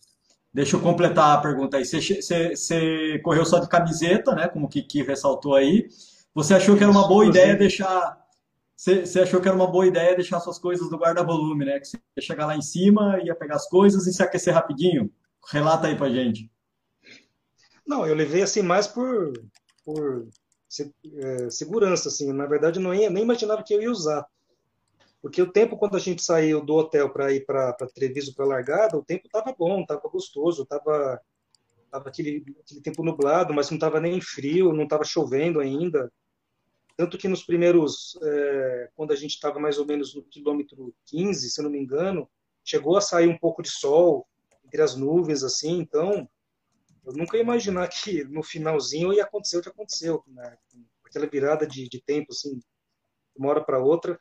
Deixa 0.52 0.76
eu 0.76 0.80
completar 0.80 1.38
a 1.38 1.42
pergunta 1.42 1.78
aí. 1.78 1.86
Você, 1.86 2.00
você, 2.00 2.56
você, 2.56 3.20
correu 3.20 3.46
só 3.46 3.60
de 3.60 3.68
camiseta, 3.68 4.34
né? 4.34 4.48
Como 4.48 4.66
o 4.66 4.70
Kiki 4.70 5.04
ressaltou 5.04 5.56
aí. 5.56 5.90
Você 6.34 6.54
achou 6.54 6.78
que 6.78 6.84
era 6.84 6.92
uma 6.92 7.08
boa 7.08 7.26
ideia 7.26 7.56
deixar. 7.56 8.18
Você, 8.76 9.06
você 9.06 9.22
achou 9.22 9.42
que 9.42 9.48
era 9.48 9.56
uma 9.56 9.68
boa 9.68 9.86
ideia 9.86 10.16
deixar 10.16 10.40
suas 10.40 10.58
coisas 10.58 10.90
no 10.90 10.98
guarda-volume, 10.98 11.66
né? 11.66 11.80
Que 11.80 11.88
você 11.88 11.98
ia 11.98 12.24
chegar 12.24 12.46
lá 12.46 12.56
em 12.56 12.62
cima, 12.62 13.20
ia 13.24 13.36
pegar 13.36 13.56
as 13.56 13.68
coisas 13.68 14.08
e 14.08 14.14
se 14.14 14.24
aquecer 14.24 14.54
rapidinho? 14.54 15.12
Relata 15.52 15.88
aí 15.88 15.96
pra 15.96 16.10
gente. 16.10 16.50
Não, 17.86 18.08
eu 18.08 18.16
levei 18.16 18.42
assim 18.42 18.62
mais 18.62 18.88
por, 18.88 19.34
por 19.84 20.28
segurança, 21.50 22.10
assim. 22.10 22.32
Na 22.32 22.46
verdade, 22.46 22.80
não 22.80 22.94
ia, 22.94 23.10
nem 23.10 23.24
imaginava 23.24 23.64
que 23.64 23.74
eu 23.74 23.82
ia 23.82 23.92
usar. 23.92 24.26
Porque 25.22 25.42
o 25.42 25.52
tempo, 25.52 25.78
quando 25.78 25.96
a 25.96 26.00
gente 26.00 26.22
saiu 26.22 26.64
do 26.64 26.74
hotel 26.74 27.10
para 27.10 27.32
ir 27.32 27.46
para 27.46 27.74
Treviso 27.96 28.36
para 28.36 28.46
largada, 28.46 28.98
o 28.98 29.04
tempo 29.04 29.28
estava 29.28 29.56
bom, 29.58 29.82
estava 29.82 30.02
gostoso, 30.10 30.64
estava 30.64 31.22
tava 31.94 32.10
aquele, 32.10 32.44
aquele 32.60 32.82
tempo 32.82 33.04
nublado, 33.04 33.54
mas 33.54 33.70
não 33.70 33.78
estava 33.78 34.00
nem 34.00 34.20
frio, 34.20 34.74
não 34.74 34.86
estava 34.86 35.04
chovendo 35.04 35.60
ainda. 35.60 36.12
Tanto 36.98 37.20
que 37.20 37.28
nos 37.28 37.44
primeiros, 37.44 38.18
é, 38.22 38.90
quando 38.96 39.12
a 39.12 39.16
gente 39.16 39.32
estava 39.32 39.60
mais 39.60 39.78
ou 39.78 39.86
menos 39.86 40.16
no 40.16 40.24
quilômetro 40.24 40.94
15, 41.06 41.52
se 41.52 41.62
não 41.62 41.70
me 41.70 41.80
engano, 41.80 42.28
chegou 42.64 42.98
a 42.98 43.02
sair 43.02 43.28
um 43.28 43.38
pouco 43.38 43.62
de 43.62 43.70
sol 43.70 44.28
entre 44.66 44.82
as 44.82 44.96
nuvens, 44.96 45.44
assim, 45.44 45.80
então 45.80 46.28
eu 47.06 47.14
nunca 47.14 47.38
ia 47.38 47.44
imaginar 47.44 47.88
que 47.90 48.24
no 48.24 48.42
finalzinho 48.42 49.14
ia 49.14 49.24
acontecer 49.24 49.58
o 49.58 49.62
que 49.62 49.70
aconteceu, 49.70 50.24
né? 50.28 50.58
aquela 51.06 51.28
virada 51.28 51.68
de, 51.68 51.88
de 51.88 52.02
tempo, 52.02 52.32
assim, 52.32 52.60
uma 53.36 53.50
hora 53.50 53.64
para 53.64 53.80
outra. 53.80 54.20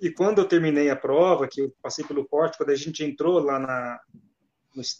E 0.00 0.10
quando 0.10 0.40
eu 0.40 0.48
terminei 0.48 0.90
a 0.90 0.96
prova, 0.96 1.48
que 1.48 1.62
eu 1.62 1.74
passei 1.82 2.04
pelo 2.04 2.26
corte, 2.26 2.58
quando 2.58 2.70
a 2.70 2.76
gente 2.76 3.02
entrou 3.02 3.38
lá 3.38 3.58
na, 3.58 4.00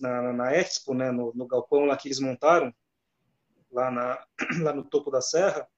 na, 0.01 0.33
na 0.33 0.53
Expo, 0.55 0.95
né, 0.95 1.11
no, 1.11 1.33
no, 1.35 1.47
galpão 1.47 1.85
lá 1.85 1.97
que 1.97 2.09
eles 2.09 2.19
montaram, 2.21 2.73
lá, 3.71 3.91
na, 3.91 4.27
lá 4.63 4.73
no 4.73 4.85
topo 4.85 5.11
da 5.11 5.21
serra, 5.21 5.69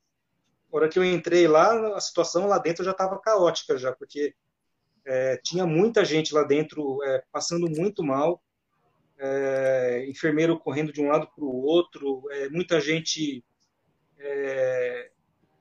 na 0.71 0.79
hora 0.79 0.89
que 0.89 0.99
eu 0.99 1.05
entrei 1.05 1.49
lá, 1.49 1.97
a 1.97 2.01
situação 2.01 2.47
lá 2.47 2.59
dentro 2.59 2.85
já 2.85 2.93
estava 2.93 3.19
caótica 3.19 3.77
já, 3.77 3.93
porque 3.93 4.35
é, 5.05 5.37
tinha 5.39 5.67
muita 5.67 6.05
gente 6.05 6.33
lá 6.33 6.45
dentro 6.45 7.03
é, 7.03 7.25
passando 7.33 7.69
muito 7.69 8.05
mal, 8.05 8.41
é, 9.19 10.07
enfermeiro 10.09 10.59
correndo 10.59 10.93
de 10.93 11.01
um 11.01 11.09
lado 11.09 11.29
para 11.35 11.45
o 11.45 11.63
outro, 11.63 12.23
é, 12.31 12.49
muita 12.49 12.81
gente 12.81 13.45
é, 14.19 15.11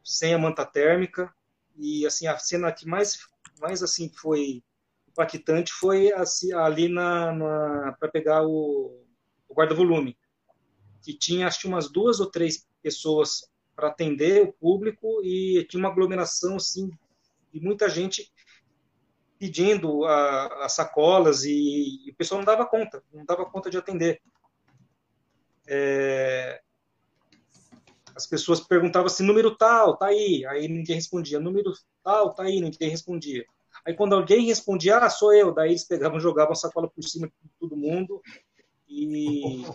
sem 0.04 0.34
a 0.34 0.38
manta 0.38 0.66
térmica, 0.66 1.34
e 1.76 2.06
assim 2.06 2.28
a 2.28 2.38
cena 2.38 2.72
que 2.72 2.88
mais 2.88 3.18
mais 3.60 3.82
assim 3.82 4.10
foi 4.10 4.64
impactante 5.10 5.74
foi 5.74 6.12
assim, 6.14 6.54
ali 6.54 6.88
na, 6.88 7.34
na 7.34 7.96
para 8.00 8.10
pegar 8.10 8.46
o, 8.46 9.04
o 9.50 9.54
guarda-volume, 9.54 10.18
que 11.02 11.14
tinha 11.14 11.48
acho 11.48 11.62
que 11.62 11.68
umas 11.68 11.92
duas 11.92 12.20
ou 12.20 12.30
três 12.30 12.68
pessoas 12.82 13.50
para 13.76 13.90
atender 13.90 14.44
o 14.44 14.54
público 14.54 15.22
e 15.24 15.66
tinha 15.70 15.80
uma 15.80 15.90
aglomeração 15.90 16.56
assim 16.56 16.90
de 17.54 17.60
muita 17.60 17.90
gente 17.90 18.32
pedindo 19.40 20.06
a, 20.06 20.66
as 20.66 20.74
sacolas 20.74 21.44
e, 21.44 22.06
e, 22.06 22.12
o 22.12 22.16
pessoal 22.16 22.40
não 22.40 22.46
dava 22.46 22.66
conta, 22.66 23.04
não 23.14 23.26
dava 23.26 23.46
conta 23.46 23.70
de 23.70 23.78
atender. 23.78 24.22
É, 25.68 26.62
as 28.16 28.26
pessoas 28.26 28.60
perguntavam 28.60 29.08
assim, 29.08 29.24
número 29.24 29.56
tal, 29.56 29.96
tá 29.96 30.08
aí, 30.08 30.46
aí 30.48 30.68
ninguém 30.68 30.96
respondia, 30.96 31.40
número 31.40 31.74
tal, 32.04 32.34
tá 32.34 32.44
aí, 32.44 32.60
ninguém 32.60 32.90
respondia. 32.90 33.46
Aí 33.86 33.94
quando 33.94 34.14
alguém 34.14 34.46
respondia, 34.48 34.98
ah, 34.98 35.10
sou 35.10 35.34
eu, 35.34 35.54
daí 35.54 35.70
eles 35.70 35.84
pegavam, 35.84 36.20
jogavam 36.20 36.54
a 36.54 36.56
sacola 36.56 36.90
por 36.90 37.04
cima 37.04 37.28
de 37.28 37.50
todo 37.60 37.78
mundo 37.78 38.22
e 38.90 39.66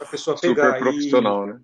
a 0.00 0.04
pessoa 0.06 0.38
pegar. 0.38 0.78
Super 0.78 0.80
profissional, 0.80 1.46
e... 1.46 1.52
né? 1.52 1.60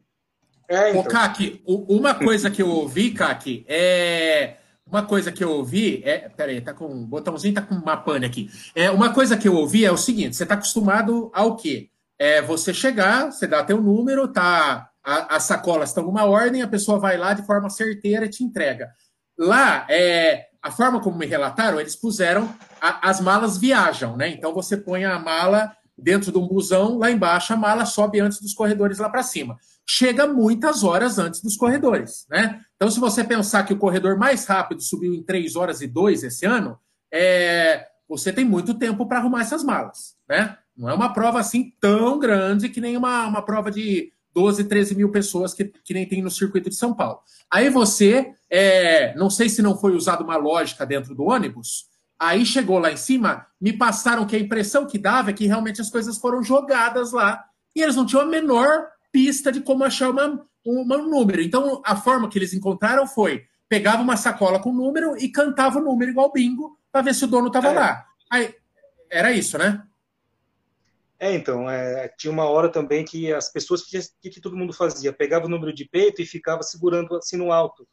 É, 0.68 0.90
então. 0.90 1.02
Ô, 1.02 1.04
Kaki, 1.04 1.62
uma 1.66 2.14
coisa 2.14 2.50
que 2.50 2.60
eu 2.60 2.68
ouvi, 2.68 3.12
Kaki, 3.12 3.64
é. 3.68 4.56
Uma 4.88 5.02
coisa 5.02 5.32
que 5.32 5.42
eu 5.42 5.50
ouvi 5.50 6.00
é. 6.04 6.28
Peraí, 6.28 6.60
tá 6.60 6.72
com. 6.72 6.86
O 6.86 7.06
botãozinho 7.06 7.54
tá 7.54 7.62
com 7.62 7.74
uma 7.74 7.96
pane 7.96 8.24
aqui. 8.24 8.48
É, 8.74 8.90
uma 8.90 9.12
coisa 9.12 9.36
que 9.36 9.48
eu 9.48 9.54
ouvi 9.54 9.84
é 9.84 9.90
o 9.90 9.96
seguinte: 9.96 10.36
você 10.36 10.46
tá 10.46 10.54
acostumado 10.54 11.30
ao 11.34 11.56
quê? 11.56 11.90
É 12.18 12.40
você 12.40 12.72
chegar, 12.72 13.32
você 13.32 13.46
dá 13.46 13.64
teu 13.64 13.80
número, 13.80 14.28
tá. 14.28 14.90
A, 15.02 15.36
as 15.36 15.44
sacolas 15.44 15.90
estão 15.90 16.04
numa 16.04 16.24
ordem, 16.24 16.62
a 16.62 16.68
pessoa 16.68 16.98
vai 16.98 17.16
lá 17.16 17.32
de 17.34 17.44
forma 17.44 17.68
certeira 17.68 18.26
e 18.26 18.30
te 18.30 18.42
entrega. 18.42 18.90
Lá, 19.38 19.86
é, 19.88 20.46
a 20.62 20.70
forma 20.70 21.00
como 21.00 21.18
me 21.18 21.26
relataram, 21.26 21.80
eles 21.80 21.94
puseram 21.94 22.52
a, 22.80 23.08
as 23.08 23.20
malas 23.20 23.58
viajam, 23.58 24.16
né? 24.16 24.28
Então 24.28 24.54
você 24.54 24.76
põe 24.76 25.04
a 25.04 25.18
mala 25.18 25.72
dentro 25.96 26.30
de 26.30 26.38
um 26.38 26.46
busão, 26.46 26.98
lá 26.98 27.10
embaixo 27.10 27.52
a 27.52 27.56
mala 27.56 27.86
sobe 27.86 28.20
antes 28.20 28.40
dos 28.40 28.54
corredores 28.54 28.98
lá 28.98 29.08
para 29.08 29.22
cima. 29.22 29.56
Chega 29.88 30.26
muitas 30.26 30.82
horas 30.82 31.18
antes 31.18 31.40
dos 31.40 31.56
corredores, 31.56 32.26
né? 32.28 32.60
Então, 32.74 32.90
se 32.90 32.98
você 32.98 33.22
pensar 33.22 33.62
que 33.64 33.72
o 33.72 33.78
corredor 33.78 34.18
mais 34.18 34.44
rápido 34.44 34.82
subiu 34.82 35.14
em 35.14 35.22
3 35.22 35.54
horas 35.56 35.80
e 35.80 35.86
2 35.86 36.24
esse 36.24 36.44
ano, 36.44 36.78
é, 37.12 37.86
você 38.08 38.32
tem 38.32 38.44
muito 38.44 38.74
tempo 38.74 39.06
para 39.06 39.18
arrumar 39.18 39.42
essas 39.42 39.62
malas, 39.62 40.16
né? 40.28 40.56
Não 40.76 40.90
é 40.90 40.94
uma 40.94 41.12
prova 41.12 41.40
assim 41.40 41.72
tão 41.80 42.18
grande 42.18 42.68
que 42.68 42.80
nem 42.80 42.96
uma, 42.96 43.26
uma 43.26 43.42
prova 43.42 43.70
de 43.70 44.12
12, 44.34 44.64
13 44.64 44.94
mil 44.94 45.10
pessoas 45.10 45.54
que, 45.54 45.64
que 45.64 45.94
nem 45.94 46.06
tem 46.06 46.22
no 46.22 46.30
circuito 46.30 46.68
de 46.68 46.76
São 46.76 46.92
Paulo. 46.92 47.20
Aí 47.50 47.70
você, 47.70 48.34
é, 48.50 49.14
não 49.16 49.30
sei 49.30 49.48
se 49.48 49.62
não 49.62 49.78
foi 49.78 49.96
usada 49.96 50.22
uma 50.22 50.36
lógica 50.36 50.84
dentro 50.84 51.14
do 51.14 51.24
ônibus, 51.24 51.86
aí 52.18 52.44
chegou 52.44 52.78
lá 52.78 52.92
em 52.92 52.96
cima, 52.98 53.46
me 53.58 53.72
passaram 53.72 54.26
que 54.26 54.36
a 54.36 54.38
impressão 54.38 54.86
que 54.86 54.98
dava 54.98 55.30
é 55.30 55.32
que 55.32 55.46
realmente 55.46 55.80
as 55.80 55.88
coisas 55.88 56.18
foram 56.18 56.42
jogadas 56.42 57.12
lá 57.12 57.42
e 57.74 57.82
eles 57.82 57.96
não 57.96 58.04
tinham 58.04 58.22
a 58.22 58.26
menor 58.26 58.86
pista 59.16 59.50
de 59.50 59.62
como 59.62 59.82
achar 59.82 60.10
uma, 60.10 60.46
uma, 60.62 60.98
um 60.98 61.08
número. 61.08 61.40
Então, 61.40 61.80
a 61.82 61.96
forma 61.96 62.28
que 62.28 62.38
eles 62.38 62.52
encontraram 62.52 63.06
foi 63.06 63.46
pegava 63.66 64.02
uma 64.02 64.14
sacola 64.14 64.60
com 64.60 64.70
número 64.70 65.16
e 65.16 65.30
cantava 65.30 65.78
o 65.78 65.82
número 65.82 66.10
igual 66.10 66.30
bingo 66.30 66.78
para 66.92 67.00
ver 67.00 67.14
se 67.14 67.24
o 67.24 67.26
dono 67.26 67.46
estava 67.46 67.68
é. 67.68 67.72
lá. 67.72 68.06
Aí, 68.30 68.54
era 69.10 69.32
isso, 69.32 69.56
né? 69.56 69.82
É, 71.18 71.34
então, 71.34 71.68
é, 71.68 72.08
tinha 72.18 72.30
uma 72.30 72.44
hora 72.44 72.68
também 72.68 73.06
que 73.06 73.32
as 73.32 73.50
pessoas, 73.50 73.80
o 73.80 73.86
que, 74.20 74.28
que, 74.28 74.40
todo 74.40 74.54
mundo 74.54 74.74
fazia? 74.74 75.14
Pegava 75.14 75.46
o 75.46 75.48
número 75.48 75.72
de 75.72 75.88
peito 75.88 76.20
e 76.20 76.26
ficava 76.26 76.62
segurando 76.62 77.16
assim 77.16 77.38
no 77.38 77.50
alto, 77.50 77.88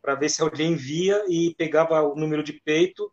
para 0.00 0.14
ver 0.14 0.30
se 0.30 0.40
alguém 0.40 0.74
via 0.74 1.22
e 1.28 1.54
pegava 1.56 2.00
o 2.00 2.14
número 2.16 2.42
de 2.42 2.54
peito 2.54 3.12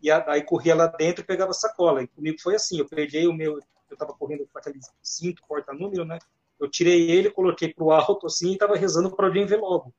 e 0.00 0.12
aí 0.12 0.44
corria 0.44 0.76
lá 0.76 0.86
dentro 0.86 1.24
e 1.24 1.26
pegava 1.26 1.50
a 1.50 1.54
sacola. 1.54 2.04
E 2.04 2.06
comigo 2.06 2.36
foi 2.40 2.54
assim, 2.54 2.78
eu 2.78 2.88
peguei 2.88 3.26
o 3.26 3.32
meu, 3.32 3.54
eu 3.54 3.94
estava 3.94 4.14
correndo 4.14 4.46
com 4.46 4.58
aquele 4.60 4.78
cinto 5.02 5.42
porta-número, 5.48 6.04
né? 6.04 6.20
Eu 6.64 6.70
tirei 6.70 7.10
ele, 7.10 7.30
coloquei 7.30 7.72
para 7.72 7.84
o 7.84 7.90
alto 7.92 8.26
assim 8.26 8.50
e 8.50 8.52
estava 8.54 8.76
rezando 8.76 9.14
para 9.14 9.26
alguém 9.26 9.46
ver 9.46 9.56
logo 9.56 9.94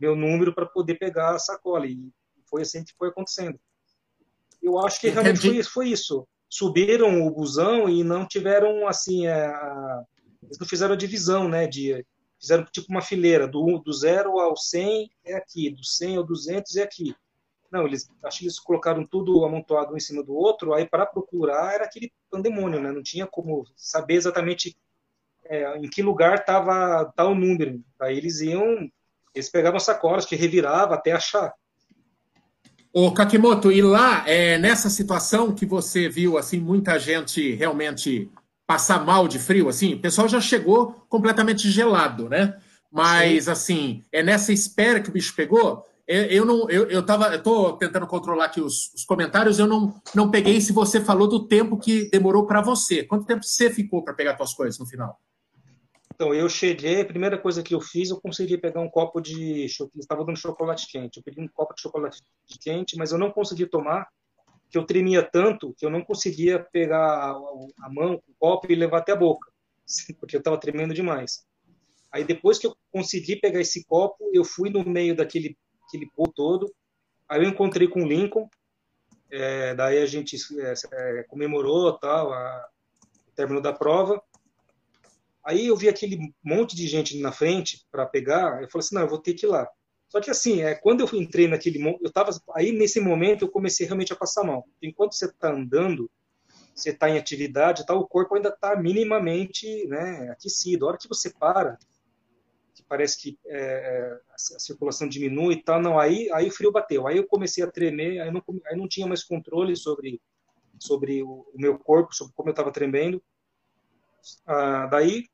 meu 0.00 0.16
número 0.16 0.54
para 0.54 0.64
poder 0.64 0.94
pegar 0.94 1.34
a 1.34 1.38
sacola. 1.38 1.86
E 1.86 2.10
foi 2.48 2.62
assim 2.62 2.82
que 2.82 2.94
foi 2.96 3.08
acontecendo. 3.08 3.60
Eu 4.62 4.78
acho 4.78 4.98
que 4.98 5.10
realmente 5.10 5.40
foi, 5.40 5.62
foi 5.62 5.88
isso 5.88 6.26
subiram 6.52 7.24
o 7.24 7.30
busão 7.30 7.88
e 7.88 8.02
não 8.02 8.26
tiveram 8.26 8.88
assim 8.88 9.26
é, 9.26 9.46
a, 9.46 10.02
eles 10.42 10.58
não 10.58 10.66
fizeram 10.66 10.94
a 10.94 10.98
divisão 10.98 11.48
né 11.48 11.68
de 11.68 12.04
fizeram 12.40 12.64
tipo 12.64 12.88
uma 12.90 13.00
fileira 13.00 13.46
do 13.46 13.78
do 13.78 13.92
zero 13.92 14.40
ao 14.40 14.56
100 14.56 15.08
é 15.24 15.34
aqui 15.36 15.70
do 15.70 15.84
100 15.84 16.16
ao 16.16 16.24
200 16.24 16.74
é 16.74 16.82
aqui 16.82 17.14
não 17.70 17.86
eles 17.86 18.10
acho 18.24 18.40
que 18.40 18.44
eles 18.46 18.58
colocaram 18.58 19.06
tudo 19.06 19.44
amontoado 19.44 19.94
um 19.94 19.96
em 19.96 20.00
cima 20.00 20.24
do 20.24 20.34
outro 20.34 20.74
aí 20.74 20.84
para 20.88 21.06
procurar 21.06 21.72
era 21.72 21.84
aquele 21.84 22.12
pandemônio 22.28 22.80
né 22.80 22.90
não 22.90 23.02
tinha 23.02 23.28
como 23.28 23.64
saber 23.76 24.14
exatamente 24.14 24.76
é, 25.50 25.76
em 25.76 25.88
que 25.90 26.02
lugar 26.02 26.36
estava 26.36 27.12
tal 27.16 27.34
número 27.34 27.82
aí 28.00 28.16
eles 28.16 28.40
iam 28.40 28.88
eles 29.34 29.50
pegavam 29.50 29.78
sacolas 29.78 30.24
que 30.24 30.36
revirava 30.36 30.94
até 30.94 31.12
achar 31.12 31.52
Ô, 32.92 33.12
Kakimoto, 33.12 33.70
e 33.70 33.80
lá, 33.80 34.28
é, 34.28 34.58
nessa 34.58 34.90
situação 34.90 35.54
que 35.54 35.64
você 35.64 36.08
viu, 36.08 36.36
assim, 36.36 36.58
muita 36.58 36.98
gente 36.98 37.54
realmente 37.54 38.28
passar 38.66 39.04
mal 39.04 39.28
de 39.28 39.38
frio, 39.38 39.68
assim, 39.68 39.94
o 39.94 40.00
pessoal 40.00 40.28
já 40.28 40.40
chegou 40.40 41.04
completamente 41.08 41.70
gelado, 41.70 42.28
né? 42.28 42.56
Mas, 42.90 43.44
Sim. 43.44 43.50
assim, 43.50 44.02
é 44.10 44.24
nessa 44.24 44.52
espera 44.52 45.00
que 45.00 45.08
o 45.08 45.12
bicho 45.12 45.34
pegou. 45.36 45.84
Eu, 46.06 46.22
eu 46.24 46.44
não, 46.44 46.68
eu, 46.68 46.90
eu 46.90 47.06
tava, 47.06 47.28
eu 47.28 47.40
tô 47.40 47.74
tentando 47.74 48.08
controlar 48.08 48.46
aqui 48.46 48.60
os, 48.60 48.92
os, 48.92 49.04
comentários, 49.04 49.60
eu 49.60 49.68
não, 49.68 49.94
não 50.12 50.28
peguei 50.28 50.60
se 50.60 50.72
você 50.72 51.00
falou 51.00 51.28
do 51.28 51.46
tempo 51.46 51.78
que 51.78 52.10
demorou 52.10 52.44
para 52.46 52.60
você. 52.60 53.04
Quanto 53.04 53.24
tempo 53.24 53.44
você 53.44 53.70
ficou 53.70 54.02
para 54.02 54.14
pegar 54.14 54.36
suas 54.36 54.52
coisas 54.52 54.80
no 54.80 54.86
final? 54.86 55.16
Então, 56.20 56.34
eu 56.34 56.50
cheguei, 56.50 57.00
a 57.00 57.04
primeira 57.06 57.38
coisa 57.38 57.62
que 57.62 57.74
eu 57.74 57.80
fiz, 57.80 58.10
eu 58.10 58.20
consegui 58.20 58.58
pegar 58.58 58.82
um 58.82 58.90
copo 58.90 59.22
de. 59.22 59.64
Estava 59.64 60.22
dando 60.22 60.36
chocolate 60.36 60.86
quente. 60.86 61.16
Eu 61.16 61.22
pedi 61.22 61.40
um 61.40 61.48
copo 61.48 61.74
de 61.74 61.80
chocolate 61.80 62.20
quente, 62.60 62.94
mas 62.98 63.10
eu 63.10 63.16
não 63.16 63.30
consegui 63.30 63.64
tomar, 63.64 64.06
que 64.68 64.76
eu 64.76 64.84
tremia 64.84 65.22
tanto 65.22 65.74
que 65.78 65.86
eu 65.86 65.88
não 65.88 66.04
conseguia 66.04 66.58
pegar 66.58 67.30
a, 67.30 67.88
mão, 67.88 68.16
o 68.16 68.34
copo 68.38 68.70
e 68.70 68.74
levar 68.74 68.98
até 68.98 69.12
a 69.12 69.16
boca, 69.16 69.50
porque 70.20 70.36
eu 70.36 70.40
estava 70.40 70.60
tremendo 70.60 70.92
demais. 70.92 71.42
Aí, 72.12 72.22
depois 72.22 72.58
que 72.58 72.66
eu 72.66 72.76
consegui 72.92 73.36
pegar 73.36 73.62
esse 73.62 73.82
copo, 73.86 74.30
eu 74.34 74.44
fui 74.44 74.68
no 74.68 74.84
meio 74.84 75.16
daquele 75.16 75.56
aquele 75.88 76.06
pô 76.14 76.28
todo. 76.28 76.70
Aí 77.30 77.42
eu 77.42 77.48
encontrei 77.48 77.88
com 77.88 78.02
o 78.02 78.06
Lincoln, 78.06 78.46
é, 79.30 79.74
daí 79.74 79.96
a 79.96 80.04
gente 80.04 80.36
é, 80.92 81.22
comemorou 81.22 81.98
tal, 81.98 82.30
a, 82.30 82.68
o 83.26 83.32
término 83.34 83.62
da 83.62 83.72
prova. 83.72 84.22
Aí 85.44 85.66
eu 85.66 85.76
vi 85.76 85.88
aquele 85.88 86.34
monte 86.42 86.76
de 86.76 86.86
gente 86.86 87.18
na 87.20 87.32
frente 87.32 87.86
para 87.90 88.06
pegar, 88.06 88.62
eu 88.62 88.68
falei 88.68 88.84
assim, 88.84 88.94
não, 88.94 89.02
eu 89.02 89.08
vou 89.08 89.18
ter 89.18 89.34
que 89.34 89.46
ir 89.46 89.48
lá. 89.48 89.68
Só 90.08 90.20
que 90.20 90.30
assim, 90.30 90.60
é, 90.60 90.74
quando 90.74 91.00
eu 91.00 91.08
entrei 91.18 91.46
naquele 91.46 91.80
eu 92.02 92.12
tava 92.12 92.32
aí 92.54 92.72
nesse 92.72 93.00
momento 93.00 93.44
eu 93.44 93.50
comecei 93.50 93.86
realmente 93.86 94.12
a 94.12 94.16
passar 94.16 94.42
mal. 94.42 94.66
Enquanto 94.82 95.14
você 95.14 95.26
está 95.26 95.52
andando, 95.52 96.10
você 96.74 96.90
está 96.90 97.08
em 97.08 97.16
atividade, 97.16 97.86
tá, 97.86 97.94
o 97.94 98.06
corpo 98.06 98.34
ainda 98.34 98.48
está 98.48 98.74
minimamente 98.74 99.86
né, 99.86 100.30
aquecido. 100.30 100.84
A 100.84 100.88
hora 100.88 100.98
que 100.98 101.08
você 101.08 101.32
para, 101.32 101.78
que 102.74 102.82
parece 102.82 103.20
que 103.20 103.38
é, 103.46 103.60
é 103.60 104.20
a 104.32 104.58
circulação 104.58 105.08
diminui 105.08 105.54
e 105.54 105.62
tal, 105.62 105.80
não, 105.80 105.98
aí, 105.98 106.28
aí 106.32 106.48
o 106.48 106.52
frio 106.52 106.72
bateu. 106.72 107.06
Aí 107.06 107.16
eu 107.16 107.26
comecei 107.26 107.62
a 107.62 107.70
tremer, 107.70 108.20
aí 108.20 108.32
não, 108.32 108.42
aí 108.66 108.76
não 108.76 108.88
tinha 108.88 109.06
mais 109.06 109.22
controle 109.22 109.76
sobre, 109.76 110.20
sobre 110.78 111.22
o, 111.22 111.46
o 111.54 111.56
meu 111.56 111.78
corpo, 111.78 112.14
sobre 112.14 112.32
como 112.34 112.48
eu 112.48 112.52
estava 112.52 112.72
tremendo. 112.72 113.22
Ah, 114.44 114.86
daí, 114.86 115.26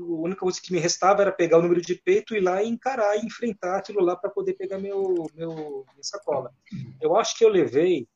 a 0.00 0.22
única 0.22 0.40
coisa 0.40 0.60
que 0.60 0.72
me 0.72 0.78
restava 0.78 1.22
era 1.22 1.32
pegar 1.32 1.58
o 1.58 1.62
número 1.62 1.80
de 1.80 1.94
peito, 1.94 2.34
ir 2.34 2.40
lá 2.40 2.62
e 2.62 2.68
encarar 2.68 3.16
e 3.16 3.26
enfrentar 3.26 3.78
aquilo 3.78 4.00
lá 4.00 4.16
para 4.16 4.30
poder 4.30 4.54
pegar 4.54 4.78
meu, 4.78 5.26
meu, 5.34 5.84
minha 5.92 6.02
sacola. 6.02 6.52
Eu 7.00 7.16
acho 7.16 7.36
que 7.36 7.44
eu 7.44 7.48
levei 7.48 8.08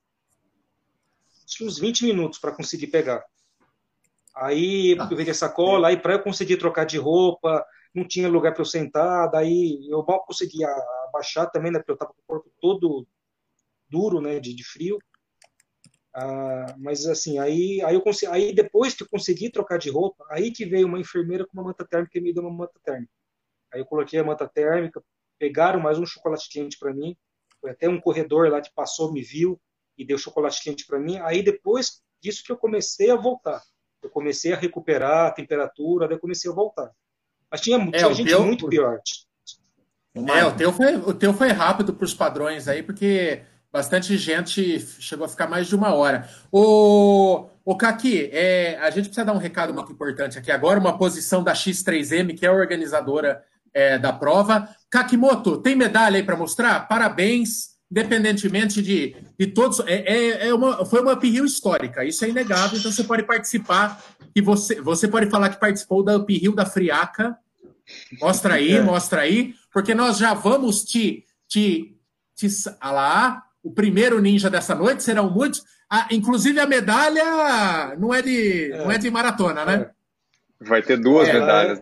uns 1.62 1.78
20 1.78 2.04
minutos 2.04 2.38
para 2.38 2.52
conseguir 2.52 2.88
pegar. 2.88 3.24
Aí 4.34 4.96
eu 4.96 5.08
peguei 5.08 5.30
a 5.30 5.34
sacola, 5.34 5.88
aí 5.88 5.96
para 5.96 6.14
eu 6.14 6.22
conseguir 6.22 6.58
trocar 6.58 6.84
de 6.84 6.98
roupa, 6.98 7.64
não 7.94 8.06
tinha 8.06 8.28
lugar 8.28 8.52
para 8.52 8.60
eu 8.62 8.66
sentar, 8.66 9.30
daí 9.30 9.88
eu 9.90 10.04
mal 10.06 10.24
conseguia 10.24 10.68
baixar 11.12 11.46
também, 11.46 11.72
né? 11.72 11.78
Porque 11.78 11.90
eu 11.90 11.94
estava 11.94 12.12
com 12.12 12.20
o 12.20 12.26
corpo 12.26 12.52
todo 12.60 13.06
duro, 13.88 14.20
né? 14.20 14.38
De, 14.38 14.54
de 14.54 14.64
frio. 14.64 14.98
Ah, 16.14 16.74
mas 16.78 17.06
assim, 17.06 17.38
aí, 17.38 17.82
aí, 17.82 17.94
eu 17.94 18.00
consegui, 18.00 18.32
aí 18.32 18.54
depois 18.54 18.94
que 18.94 19.02
eu 19.02 19.08
consegui 19.08 19.50
trocar 19.50 19.78
de 19.78 19.90
roupa, 19.90 20.24
aí 20.30 20.50
que 20.50 20.64
veio 20.64 20.86
uma 20.86 20.98
enfermeira 20.98 21.46
com 21.46 21.52
uma 21.52 21.64
manta 21.64 21.86
térmica 21.86 22.18
e 22.18 22.20
me 22.20 22.32
deu 22.32 22.42
uma 22.42 22.52
manta 22.52 22.78
térmica. 22.82 23.12
Aí 23.72 23.80
eu 23.80 23.86
coloquei 23.86 24.18
a 24.18 24.24
manta 24.24 24.48
térmica, 24.48 25.02
pegaram 25.38 25.80
mais 25.80 25.98
um 25.98 26.06
chocolate 26.06 26.48
quente 26.50 26.78
para 26.78 26.92
mim. 26.92 27.16
Foi 27.60 27.70
até 27.70 27.88
um 27.88 28.00
corredor 28.00 28.48
lá 28.50 28.60
que 28.60 28.72
passou, 28.74 29.12
me 29.12 29.22
viu 29.22 29.60
e 29.96 30.04
deu 30.04 30.16
chocolate 30.16 30.62
quente 30.62 30.86
para 30.86 30.98
mim. 30.98 31.18
Aí 31.18 31.42
depois 31.42 32.02
disso 32.20 32.42
que 32.44 32.52
eu 32.52 32.56
comecei 32.56 33.10
a 33.10 33.16
voltar. 33.16 33.62
Eu 34.02 34.10
comecei 34.10 34.52
a 34.52 34.56
recuperar 34.56 35.26
a 35.26 35.30
temperatura, 35.30 36.06
daí 36.06 36.16
eu 36.16 36.20
comecei 36.20 36.50
a 36.50 36.54
voltar. 36.54 36.90
Mas 37.50 37.60
tinha, 37.60 37.76
é, 37.76 37.90
tinha 37.90 38.14
gente 38.14 38.28
teu... 38.28 38.44
muito 38.44 38.68
pior. 38.68 39.00
É, 40.14 40.44
o 40.44 40.56
teu 40.56 40.72
foi, 40.72 40.96
o 40.96 41.14
teu 41.14 41.32
foi 41.32 41.48
rápido 41.48 41.94
para 41.94 42.04
os 42.04 42.14
padrões 42.14 42.66
aí, 42.66 42.82
porque 42.82 43.42
bastante 43.72 44.16
gente 44.16 44.80
chegou 45.00 45.24
a 45.26 45.28
ficar 45.28 45.46
mais 45.46 45.66
de 45.66 45.74
uma 45.74 45.94
hora. 45.94 46.28
O, 46.50 47.48
o 47.64 47.76
Kaki, 47.76 48.30
é, 48.32 48.78
a 48.80 48.90
gente 48.90 49.06
precisa 49.06 49.24
dar 49.24 49.34
um 49.34 49.38
recado 49.38 49.74
muito 49.74 49.92
importante 49.92 50.38
aqui 50.38 50.50
agora, 50.50 50.80
uma 50.80 50.96
posição 50.96 51.42
da 51.42 51.52
X3M, 51.52 52.36
que 52.36 52.46
é 52.46 52.48
a 52.48 52.52
organizadora 52.52 53.42
é, 53.72 53.98
da 53.98 54.12
prova. 54.12 54.68
Kakimoto, 54.90 55.58
tem 55.58 55.76
medalha 55.76 56.16
aí 56.16 56.22
para 56.22 56.36
mostrar? 56.36 56.88
Parabéns, 56.88 57.76
independentemente 57.90 58.82
de, 58.82 59.14
de 59.38 59.46
todos. 59.48 59.80
É, 59.80 59.94
é, 59.94 60.48
é 60.48 60.54
uma, 60.54 60.84
foi 60.84 61.00
uma 61.00 61.14
uphill 61.14 61.44
histórica, 61.44 62.04
isso 62.04 62.24
é 62.24 62.30
inegável, 62.30 62.78
então 62.78 62.90
você 62.90 63.04
pode 63.04 63.22
participar, 63.24 64.02
e 64.34 64.40
você, 64.40 64.80
você 64.80 65.06
pode 65.06 65.28
falar 65.30 65.50
que 65.50 65.60
participou 65.60 66.02
da 66.02 66.16
uphill 66.16 66.54
da 66.54 66.64
Friaca. 66.64 67.36
Mostra 68.20 68.54
aí, 68.54 68.72
é. 68.72 68.82
mostra 68.82 69.22
aí, 69.22 69.54
porque 69.72 69.94
nós 69.94 70.18
já 70.18 70.34
vamos 70.34 70.84
te. 70.84 71.24
te, 71.46 71.96
te 72.36 72.46
ah 72.80 72.90
lá, 72.90 73.47
o 73.62 73.72
primeiro 73.72 74.20
ninja 74.20 74.48
dessa 74.48 74.74
noite 74.74 75.02
serão 75.02 75.30
muitos. 75.30 75.64
Ah, 75.90 76.08
inclusive 76.10 76.60
a 76.60 76.66
medalha 76.66 77.96
não 77.96 78.12
é 78.12 78.22
de, 78.22 78.72
é. 78.72 78.78
Não 78.78 78.90
é 78.90 78.98
de 78.98 79.10
maratona, 79.10 79.64
né? 79.64 79.74
É. 79.94 79.98
Vai 80.60 80.82
ter 80.82 80.98
duas 80.98 81.28
ela 81.28 81.40
medalhas. 81.40 81.80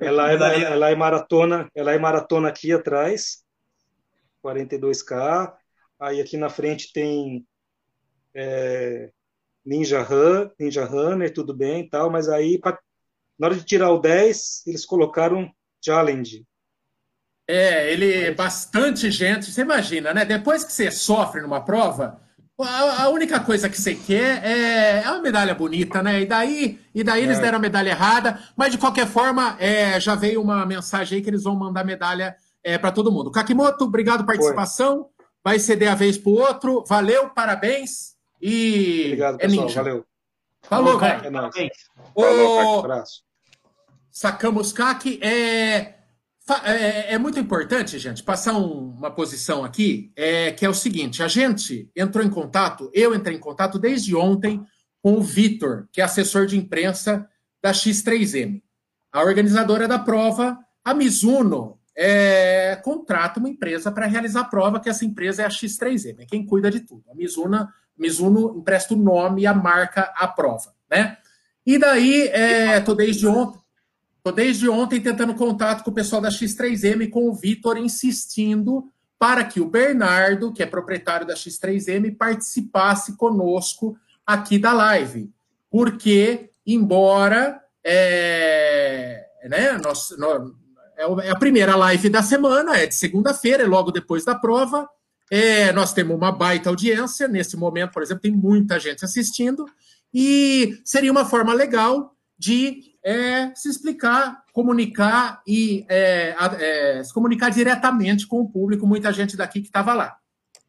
É, 0.00 0.06
ela, 0.06 0.32
ela, 0.32 0.52
ela, 0.54 0.90
é 0.90 0.94
maratona, 0.94 1.68
ela 1.74 1.92
é 1.92 1.98
maratona 1.98 2.48
aqui 2.48 2.72
atrás, 2.72 3.44
42K. 4.42 5.52
Aí 5.98 6.20
aqui 6.20 6.38
na 6.38 6.48
frente 6.48 6.92
tem 6.94 7.46
é, 8.34 9.10
Ninja 9.64 10.02
Run, 10.02 10.48
Ninja 10.58 10.84
Runner, 10.84 11.32
tudo 11.32 11.54
bem 11.54 11.82
e 11.82 11.90
tal, 11.90 12.10
mas 12.10 12.28
aí 12.28 12.58
pra, 12.58 12.78
na 13.38 13.48
hora 13.48 13.56
de 13.56 13.64
tirar 13.64 13.90
o 13.90 13.98
10, 13.98 14.66
eles 14.66 14.86
colocaram 14.86 15.50
Challenge. 15.84 16.46
É, 17.50 17.92
ele 17.92 18.30
bastante 18.30 19.10
gente, 19.10 19.50
você 19.50 19.62
imagina, 19.62 20.14
né? 20.14 20.24
Depois 20.24 20.62
que 20.62 20.72
você 20.72 20.88
sofre 20.88 21.40
numa 21.40 21.60
prova, 21.60 22.20
a, 22.56 23.08
única 23.08 23.40
coisa 23.40 23.68
que 23.68 23.80
você 23.80 23.94
quer 23.94 24.44
é, 24.44 25.02
é 25.02 25.10
uma 25.10 25.20
medalha 25.20 25.52
bonita, 25.52 26.00
né? 26.00 26.20
E 26.20 26.26
daí, 26.26 26.78
e 26.94 27.02
daí 27.02 27.22
é. 27.22 27.24
eles 27.24 27.40
deram 27.40 27.58
a 27.58 27.60
medalha 27.60 27.90
errada, 27.90 28.38
mas 28.56 28.70
de 28.70 28.78
qualquer 28.78 29.06
forma, 29.08 29.56
é, 29.58 29.98
já 29.98 30.14
veio 30.14 30.40
uma 30.40 30.64
mensagem 30.64 31.16
aí 31.16 31.22
que 31.24 31.28
eles 31.28 31.42
vão 31.42 31.56
mandar 31.56 31.84
medalha 31.84 32.36
é, 32.62 32.78
para 32.78 32.92
todo 32.92 33.10
mundo. 33.10 33.32
Kakimoto, 33.32 33.84
obrigado 33.84 34.24
pela 34.24 34.38
participação. 34.38 34.98
Foi. 34.98 35.26
Vai 35.42 35.58
ceder 35.58 35.90
a 35.90 35.96
vez 35.96 36.16
para 36.16 36.30
o 36.30 36.34
outro. 36.34 36.84
Valeu, 36.86 37.30
parabéns. 37.30 38.14
E 38.40 39.06
obrigado, 39.06 39.34
é 39.36 39.38
pessoal. 39.38 39.66
Ninja. 39.66 39.82
Valeu. 39.82 40.06
Falou, 40.62 40.98
velho. 40.98 41.26
É 41.26 41.30
nóis. 41.30 41.54
Falou, 42.14 42.78
abraço. 42.78 43.22
Sacamos 44.10 44.72
Kaki. 44.72 45.18
É... 45.20 45.99
É, 46.64 47.14
é, 47.14 47.18
muito 47.18 47.38
importante, 47.38 47.98
gente, 47.98 48.24
passar 48.24 48.54
um, 48.54 48.90
uma 48.90 49.10
posição 49.10 49.64
aqui, 49.64 50.12
é, 50.16 50.50
que 50.50 50.64
é 50.64 50.68
o 50.68 50.74
seguinte: 50.74 51.22
a 51.22 51.28
gente 51.28 51.88
entrou 51.94 52.24
em 52.24 52.30
contato, 52.30 52.90
eu 52.92 53.14
entrei 53.14 53.36
em 53.36 53.40
contato 53.40 53.78
desde 53.78 54.16
ontem 54.16 54.64
com 55.02 55.14
o 55.14 55.22
Vitor, 55.22 55.86
que 55.92 56.00
é 56.00 56.04
assessor 56.04 56.46
de 56.46 56.58
imprensa 56.58 57.28
da 57.62 57.72
X3M. 57.72 58.62
A 59.12 59.22
organizadora 59.22 59.86
da 59.86 59.98
prova, 59.98 60.58
a 60.84 60.94
Mizuno, 60.94 61.78
é, 61.96 62.76
contrata 62.82 63.38
uma 63.38 63.48
empresa 63.48 63.92
para 63.92 64.06
realizar 64.06 64.40
a 64.40 64.44
prova, 64.44 64.80
que 64.80 64.88
essa 64.88 65.04
empresa 65.04 65.42
é 65.42 65.46
a 65.46 65.50
X3M, 65.50 66.20
é 66.20 66.26
quem 66.26 66.44
cuida 66.44 66.70
de 66.70 66.80
tudo. 66.80 67.04
A 67.10 67.14
Mizuno, 67.14 67.68
Mizuno 67.96 68.56
empresta 68.58 68.94
o 68.94 68.96
nome 68.96 69.42
e 69.42 69.46
a 69.46 69.54
marca 69.54 70.12
à 70.16 70.26
prova, 70.26 70.74
né? 70.90 71.16
E 71.64 71.78
daí, 71.78 72.28
é, 72.28 72.80
desde 72.80 73.26
ontem 73.26 73.59
Estou 74.20 74.34
desde 74.34 74.68
ontem 74.68 75.00
tentando 75.00 75.34
contato 75.34 75.82
com 75.82 75.90
o 75.90 75.94
pessoal 75.94 76.20
da 76.20 76.28
X3M, 76.28 77.08
com 77.08 77.30
o 77.30 77.34
Vitor 77.34 77.78
insistindo 77.78 78.86
para 79.18 79.42
que 79.44 79.62
o 79.62 79.68
Bernardo, 79.68 80.52
que 80.52 80.62
é 80.62 80.66
proprietário 80.66 81.26
da 81.26 81.32
X3M, 81.32 82.14
participasse 82.18 83.16
conosco 83.16 83.96
aqui 84.26 84.58
da 84.58 84.74
live. 84.74 85.30
Porque, 85.70 86.50
embora 86.66 87.62
é, 87.82 89.24
né, 89.44 89.78
nós, 89.82 90.14
nós, 90.18 90.52
é, 90.98 91.28
é 91.28 91.30
a 91.30 91.38
primeira 91.38 91.74
live 91.74 92.10
da 92.10 92.22
semana, 92.22 92.76
é 92.76 92.86
de 92.86 92.94
segunda-feira, 92.94 93.62
é 93.62 93.66
logo 93.66 93.90
depois 93.90 94.22
da 94.22 94.34
prova. 94.34 94.86
É, 95.30 95.72
nós 95.72 95.94
temos 95.94 96.14
uma 96.14 96.30
baita 96.30 96.68
audiência. 96.68 97.26
Nesse 97.26 97.56
momento, 97.56 97.92
por 97.92 98.02
exemplo, 98.02 98.20
tem 98.20 98.32
muita 98.32 98.78
gente 98.78 99.02
assistindo. 99.02 99.64
E 100.12 100.78
seria 100.84 101.10
uma 101.10 101.24
forma 101.24 101.54
legal 101.54 102.14
de 102.40 102.94
é 103.04 103.54
se 103.54 103.68
explicar, 103.68 104.44
comunicar 104.52 105.42
e 105.46 105.84
é, 105.90 106.34
é, 106.58 107.04
se 107.04 107.12
comunicar 107.12 107.50
diretamente 107.50 108.26
com 108.26 108.40
o 108.40 108.48
público, 108.48 108.86
muita 108.86 109.12
gente 109.12 109.36
daqui 109.36 109.60
que 109.60 109.66
estava 109.66 109.92
lá. 109.92 110.16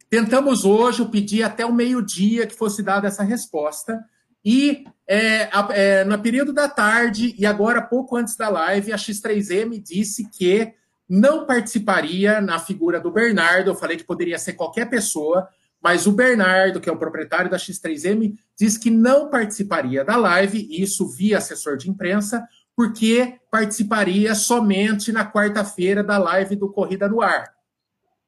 Tentamos 0.10 0.66
hoje, 0.66 1.00
eu 1.00 1.08
pedi 1.10 1.42
até 1.42 1.66
o 1.66 1.74
meio-dia 1.74 2.46
que 2.46 2.54
fosse 2.54 2.84
dada 2.84 3.08
essa 3.08 3.24
resposta, 3.24 4.04
e 4.44 4.84
é, 5.08 5.50
é, 5.70 6.04
no 6.04 6.20
período 6.20 6.52
da 6.52 6.68
tarde, 6.68 7.34
e 7.38 7.46
agora 7.46 7.82
pouco 7.82 8.18
antes 8.18 8.36
da 8.36 8.50
live, 8.50 8.92
a 8.92 8.98
X3M 8.98 9.82
disse 9.82 10.30
que 10.30 10.74
não 11.08 11.46
participaria 11.46 12.42
na 12.42 12.60
figura 12.60 13.00
do 13.00 13.12
Bernardo. 13.12 13.70
Eu 13.70 13.76
falei 13.76 13.98
que 13.98 14.04
poderia 14.04 14.40
ser 14.40 14.54
qualquer 14.54 14.90
pessoa, 14.90 15.48
mas 15.82 16.06
o 16.06 16.12
Bernardo, 16.12 16.80
que 16.80 16.90
é 16.90 16.92
o 16.92 16.98
proprietário 16.98 17.50
da 17.50 17.58
X3M, 17.58 18.38
diz 18.58 18.78
que 18.78 18.92
não 18.92 19.30
participaria 19.30 20.06
da 20.06 20.16
live, 20.16 20.68
isso 20.70 21.08
via 21.08 21.40
assessor 21.40 21.76
de 21.76 21.90
imprensa, 21.90 22.46
porque 22.76 23.40
participaria 23.50 24.36
somente 24.36 25.12
na 25.12 25.30
quarta-feira 25.30 26.04
da 26.04 26.18
live 26.18 26.56
do 26.56 26.72
Corrida 26.72 27.08
no 27.10 27.22
Ar. 27.22 27.52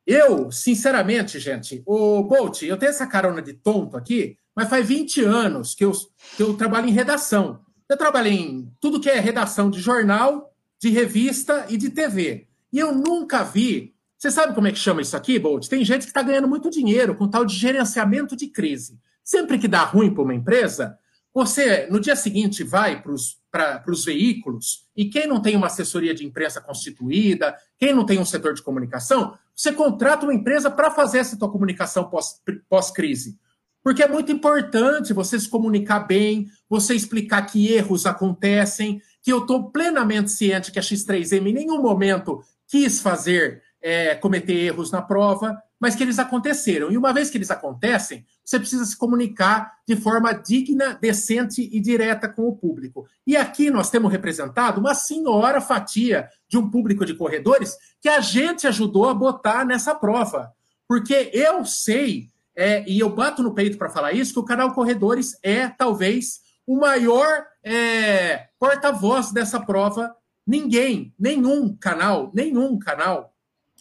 Eu, 0.05 0.51
sinceramente, 0.51 1.39
gente, 1.39 1.81
o 1.85 2.23
Bolt, 2.23 2.63
eu 2.63 2.77
tenho 2.77 2.89
essa 2.89 3.07
carona 3.07 3.41
de 3.41 3.53
tonto 3.53 3.95
aqui, 3.95 4.37
mas 4.55 4.69
faz 4.69 4.85
20 4.85 5.23
anos 5.23 5.73
que 5.73 5.85
eu, 5.85 5.91
que 6.35 6.43
eu 6.43 6.55
trabalho 6.55 6.89
em 6.89 6.91
redação. 6.91 7.61
Eu 7.87 7.97
trabalho 7.97 8.27
em 8.27 8.71
tudo 8.81 8.99
que 8.99 9.09
é 9.09 9.19
redação 9.19 9.69
de 9.69 9.79
jornal, 9.79 10.53
de 10.79 10.89
revista 10.89 11.65
e 11.69 11.77
de 11.77 11.89
TV. 11.89 12.47
E 12.71 12.79
eu 12.79 12.93
nunca 12.93 13.43
vi 13.43 13.92
você 14.23 14.31
sabe 14.31 14.55
como 14.55 14.67
é 14.67 14.71
que 14.71 14.79
chama 14.79 15.01
isso 15.01 15.17
aqui, 15.17 15.37
Bolt? 15.37 15.67
Tem 15.67 15.83
gente 15.83 16.03
que 16.03 16.07
está 16.07 16.21
ganhando 16.21 16.47
muito 16.47 16.69
dinheiro 16.69 17.13
com 17.13 17.27
tal 17.27 17.43
de 17.43 17.53
gerenciamento 17.53 18.37
de 18.37 18.47
crise. 18.47 18.97
Sempre 19.21 19.59
que 19.59 19.67
dá 19.67 19.83
ruim 19.83 20.13
para 20.13 20.23
uma 20.23 20.33
empresa, 20.33 20.97
você, 21.33 21.87
no 21.91 21.99
dia 21.99 22.15
seguinte, 22.15 22.63
vai 22.63 23.03
para 23.03 23.11
os 23.11 24.05
veículos 24.05 24.87
e 24.95 25.09
quem 25.09 25.27
não 25.27 25.41
tem 25.41 25.57
uma 25.57 25.67
assessoria 25.67 26.13
de 26.13 26.25
imprensa 26.25 26.61
constituída, 26.61 27.53
quem 27.77 27.93
não 27.93 28.05
tem 28.05 28.17
um 28.17 28.23
setor 28.23 28.53
de 28.53 28.61
comunicação, 28.61 29.37
você 29.53 29.73
contrata 29.73 30.25
uma 30.25 30.33
empresa 30.33 30.71
para 30.71 30.89
fazer 30.89 31.17
essa 31.17 31.37
tua 31.37 31.51
comunicação 31.51 32.09
pós-crise. 32.09 32.63
Pós 32.69 32.93
Porque 33.83 34.03
é 34.03 34.07
muito 34.07 34.31
importante 34.31 35.11
você 35.11 35.37
se 35.37 35.49
comunicar 35.49 35.99
bem, 35.99 36.47
você 36.69 36.95
explicar 36.95 37.41
que 37.41 37.73
erros 37.73 38.05
acontecem, 38.05 39.01
que 39.21 39.33
eu 39.33 39.39
estou 39.39 39.69
plenamente 39.69 40.31
ciente 40.31 40.71
que 40.71 40.79
a 40.79 40.81
X3M 40.81 41.47
em 41.47 41.53
nenhum 41.53 41.81
momento 41.81 42.41
quis 42.69 43.01
fazer 43.01 43.61
é, 43.83 44.15
cometer 44.15 44.53
erros 44.53 44.89
na 44.89 45.01
prova, 45.01 45.61
mas 45.77 45.93
que 45.93 46.01
eles 46.01 46.17
aconteceram. 46.17 46.89
E 46.89 46.97
uma 46.97 47.11
vez 47.11 47.29
que 47.29 47.37
eles 47.37 47.51
acontecem, 47.51 48.25
você 48.43 48.57
precisa 48.57 48.85
se 48.85 48.97
comunicar 48.97 49.73
de 49.85 49.97
forma 49.97 50.31
digna, 50.31 50.97
decente 50.99 51.69
e 51.69 51.81
direta 51.81 52.29
com 52.29 52.47
o 52.47 52.55
público. 52.55 53.05
E 53.27 53.35
aqui 53.35 53.69
nós 53.69 53.89
temos 53.89 54.09
representado 54.09 54.79
uma 54.79 54.95
senhora 54.95 55.59
fatia 55.59 56.29
de 56.47 56.57
um 56.57 56.69
público 56.69 57.05
de 57.05 57.13
corredores 57.13 57.75
que 58.01 58.07
a 58.07 58.21
gente 58.21 58.65
ajudou 58.65 59.09
a 59.09 59.13
botar 59.13 59.65
nessa 59.65 59.93
prova. 59.93 60.53
Porque 60.87 61.29
eu 61.33 61.65
sei, 61.65 62.29
é, 62.55 62.89
e 62.89 62.99
eu 62.99 63.09
bato 63.09 63.43
no 63.43 63.53
peito 63.53 63.77
para 63.77 63.89
falar 63.89 64.13
isso, 64.13 64.31
que 64.31 64.39
o 64.39 64.45
canal 64.45 64.73
Corredores 64.73 65.37
é 65.43 65.67
talvez 65.67 66.39
o 66.65 66.77
maior 66.77 67.45
é, 67.61 68.47
porta-voz 68.57 69.33
dessa 69.33 69.59
prova. 69.59 70.15
Ninguém, 70.47 71.13
nenhum 71.19 71.75
canal, 71.75 72.31
nenhum 72.33 72.79
canal 72.79 73.32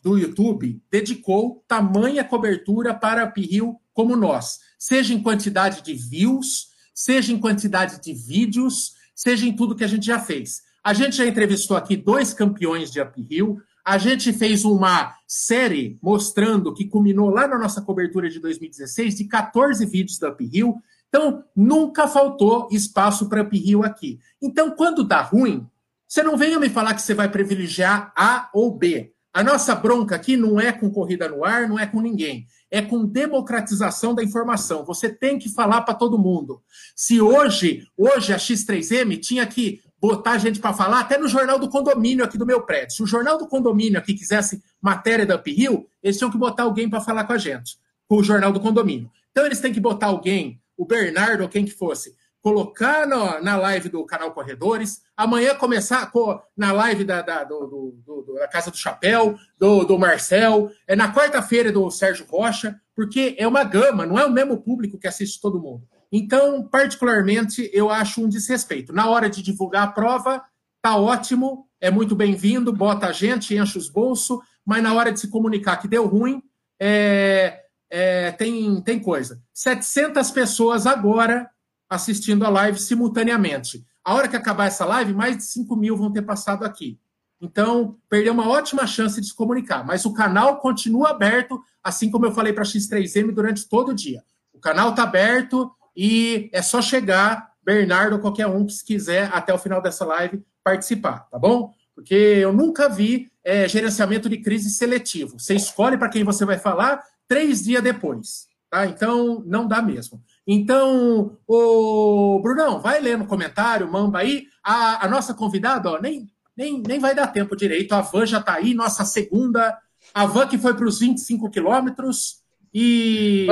do 0.03 0.19
YouTube 0.19 0.83
dedicou 0.91 1.65
tamanha 1.69 2.25
cobertura 2.25 2.93
para 2.93 3.27
Uphill 3.27 3.81
como 3.95 4.17
nós, 4.17 4.59
seja 4.79 5.15
em 5.15 5.23
quantidade 5.23 5.83
de 5.83 5.95
views, 5.95 6.69
seja 6.95 7.33
em 7.33 7.39
quantidade 7.39 8.01
de 8.01 8.13
vídeos, 8.13 8.95
seja 9.15 9.47
em 9.47 9.55
tudo 9.55 9.77
que 9.77 9.85
a 9.85 9.89
gente 9.89 10.07
já 10.07 10.19
fez. 10.19 10.63
A 10.85 10.93
gente 10.93 11.17
já 11.17 11.27
entrevistou 11.27 11.77
aqui 11.77 11.97
dois 11.97 12.35
campeões 12.35 12.91
de 12.91 13.01
uphill, 13.01 13.61
A 13.85 13.99
gente 13.99 14.33
fez 14.33 14.65
uma 14.65 15.17
série 15.27 15.99
mostrando 16.03 16.73
que 16.73 16.89
culminou 16.89 17.31
lá 17.31 17.49
na 17.49 17.59
nossa 17.59 17.81
cobertura 17.83 18.29
de 18.29 18.39
2016 18.39 19.17
de 19.17 19.25
14 19.25 19.85
vídeos 19.87 20.19
da 20.19 20.31
Uphill. 20.31 20.81
Então, 21.09 21.45
nunca 21.55 22.07
faltou 22.07 22.69
espaço 22.71 23.29
para 23.29 23.43
Uphill 23.43 23.83
aqui. 23.83 24.21
Então, 24.41 24.71
quando 24.71 25.03
dá 25.03 25.21
ruim, 25.21 25.67
você 26.07 26.23
não 26.23 26.37
venha 26.37 26.61
me 26.61 26.69
falar 26.69 26.95
que 26.95 27.03
você 27.03 27.13
vai 27.13 27.29
privilegiar 27.29 28.13
A 28.17 28.49
ou 28.55 28.77
B. 28.77 29.13
A 29.33 29.43
nossa 29.43 29.75
bronca 29.75 30.15
aqui 30.15 30.37
não 30.37 30.61
é 30.61 30.71
com 30.73 30.91
corrida 30.91 31.27
no 31.27 31.43
ar, 31.43 31.67
não 31.67 31.79
é 31.79 31.87
com 31.87 32.01
ninguém. 32.03 32.47
É 32.71 32.83
com 32.83 33.07
democratização 33.07 34.15
da 34.15 34.23
informação. 34.23 34.85
Você 34.85 35.09
tem 35.09 35.39
que 35.39 35.49
falar 35.49 35.83
para 35.83 35.95
todo 35.95 36.19
mundo. 36.19 36.63
Se 36.95 37.21
hoje, 37.21 37.87
hoje 37.97 38.35
a 38.35 38.37
X3M 38.37 39.19
tinha 39.19 39.47
que 39.47 39.81
botar 39.99 40.37
gente 40.37 40.59
para 40.59 40.75
falar, 40.75 41.01
até 41.01 41.17
no 41.17 41.29
jornal 41.29 41.61
do 41.61 41.69
condomínio 41.69 42.25
aqui 42.25 42.37
do 42.37 42.45
meu 42.45 42.63
prédio. 42.63 42.97
Se 42.97 43.03
o 43.05 43.07
jornal 43.07 43.39
do 43.39 43.47
condomínio 43.47 43.99
aqui 43.99 44.15
quisesse 44.15 44.61
matéria 44.83 45.25
da 45.25 45.37
Uphill, 45.37 45.87
eles 46.03 46.19
tinham 46.19 46.31
que 46.31 46.37
botar 46.37 46.65
alguém 46.65 46.91
para 46.91 47.01
falar 47.01 47.25
com 47.25 47.33
a 47.33 47.39
gente, 47.39 47.79
com 48.09 48.17
o 48.17 48.25
jornal 48.25 48.53
do 48.53 48.59
condomínio. 48.59 49.09
Então 49.31 49.47
eles 49.47 49.61
têm 49.61 49.73
que 49.73 49.79
botar 49.79 50.09
alguém, 50.09 50.61
o 50.77 50.85
Bernardo 50.85 51.43
ou 51.43 51.49
quem 51.49 51.65
que 51.65 51.71
fosse, 51.71 52.17
colocar 52.43 53.07
no, 53.07 53.41
na 53.41 53.57
live 53.57 53.89
do 53.89 54.05
canal 54.05 54.33
Corredores, 54.33 55.03
amanhã 55.17 55.55
começar 55.55 56.11
na 56.57 56.73
live 56.73 57.05
da, 57.05 57.23
da, 57.23 57.45
do, 57.45 57.95
do, 58.05 58.35
da 58.35 58.49
Casa 58.49 58.71
do 58.71 58.77
Chapéu, 58.77 59.39
do, 59.57 59.85
do 59.85 59.97
Marcel, 59.97 60.71
é 60.89 60.97
na 60.97 61.15
quarta-feira 61.15 61.71
do 61.71 61.89
Sérgio 61.89 62.27
Rocha, 62.29 62.79
porque 62.97 63.37
é 63.39 63.47
uma 63.47 63.63
gama, 63.63 64.05
não 64.05 64.19
é 64.19 64.27
o 64.27 64.33
mesmo 64.33 64.61
público 64.61 64.99
que 64.99 65.07
assiste 65.07 65.41
todo 65.41 65.63
mundo. 65.63 65.87
Então, 66.11 66.69
particularmente, 66.69 67.71
eu 67.73 67.89
acho 67.89 68.23
um 68.23 68.29
desrespeito. 68.29 68.93
Na 68.93 69.09
hora 69.09 69.31
de 69.31 69.41
divulgar 69.41 69.85
a 69.85 69.93
prova, 69.93 70.45
tá 70.83 70.97
ótimo, 70.97 71.69
é 71.81 71.91
muito 71.91 72.17
bem-vindo, 72.17 72.73
bota 72.73 73.07
a 73.07 73.13
gente, 73.13 73.57
enche 73.57 73.79
os 73.79 73.89
bolsos, 73.89 74.41
mas 74.67 74.83
na 74.83 74.93
hora 74.93 75.13
de 75.13 75.21
se 75.21 75.29
comunicar 75.29 75.77
que 75.77 75.89
deu 75.89 76.07
ruim, 76.07 76.43
é, 76.81 77.61
é, 77.89 78.33
tem, 78.33 78.81
tem 78.83 78.99
coisa. 78.99 79.41
700 79.55 80.31
pessoas 80.33 80.87
agora 80.89 81.49
assistindo 81.93 82.47
a 82.47 82.49
live 82.49 82.79
simultaneamente. 82.79 83.85
A 84.03 84.15
hora 84.15 84.27
que 84.27 84.35
acabar 84.35 84.67
essa 84.67 84.87
live, 84.87 85.13
mais 85.13 85.37
de 85.37 85.45
5 85.45 85.77
mil 85.77 85.95
vão 85.95 86.11
ter 86.11 86.23
passado 86.23 86.65
aqui. 86.65 86.99
Então, 87.39 87.99
perdeu 88.09 88.33
uma 88.33 88.49
ótima 88.49 88.87
chance 88.87 89.21
de 89.21 89.27
se 89.27 89.35
comunicar. 89.35 89.85
Mas 89.85 90.07
o 90.07 90.15
canal 90.15 90.59
continua 90.59 91.11
aberto, 91.11 91.63
assim 91.85 92.11
como 92.11 92.25
eu 92.25 92.33
falei 92.33 92.53
para 92.53 92.63
a 92.63 92.67
X3M 92.67 93.33
durante 93.33 93.69
todo 93.69 93.91
o 93.91 93.95
dia. 93.95 94.23
O 94.55 94.59
canal 94.59 94.91
está 94.91 95.03
aberto, 95.03 95.71
e 95.95 96.49
é 96.53 96.63
só 96.63 96.81
chegar, 96.81 97.53
Bernardo 97.63 98.15
ou 98.15 98.21
qualquer 98.21 98.47
um 98.47 98.65
que 98.65 98.73
se 98.73 98.85
quiser, 98.85 99.29
até 99.31 99.53
o 99.53 99.59
final 99.59 99.83
dessa 99.83 100.07
live, 100.07 100.43
participar, 100.65 101.29
tá 101.31 101.39
bom? 101.39 101.75
Porque 101.95 102.15
eu 102.15 102.55
nunca 102.55 102.89
vi 102.89 103.31
é, 103.45 103.69
gerenciamento 103.69 104.31
de 104.31 104.39
crise 104.39 104.71
seletivo. 104.71 105.39
Você 105.39 105.55
escolhe 105.55 105.99
para 105.99 106.09
quem 106.09 106.25
você 106.25 106.47
vai 106.47 106.59
falar 106.59 107.03
três 107.29 107.63
dias 107.63 107.83
depois, 107.83 108.47
tá? 108.71 108.87
Então, 108.87 109.43
não 109.45 109.69
dá 109.69 109.83
mesmo. 109.83 110.23
Então, 110.47 111.39
o 111.47 112.41
Brunão, 112.43 112.81
vai 112.81 113.01
ler 113.01 113.17
no 113.17 113.27
comentário, 113.27 113.91
mamba 113.91 114.19
aí. 114.19 114.47
A, 114.63 115.07
a 115.07 115.09
nossa 115.09 115.35
convidada, 115.35 115.91
ó, 115.91 116.01
nem, 116.01 116.27
nem, 116.57 116.83
nem 116.83 116.99
vai 116.99 117.15
dar 117.15 117.29
tempo 117.29 117.57
direito. 117.57 117.93
A 117.93 118.01
Van 118.01 118.27
já 118.27 118.39
está 118.39 118.55
aí, 118.55 118.75
nossa 118.75 119.05
segunda. 119.05 119.77
A 120.13 120.27
Van 120.27 120.47
que 120.47 120.59
foi 120.59 120.75
para 120.75 120.87
os 120.87 120.99
25 120.99 121.51
quilômetros 121.51 122.43
e, 122.75 123.47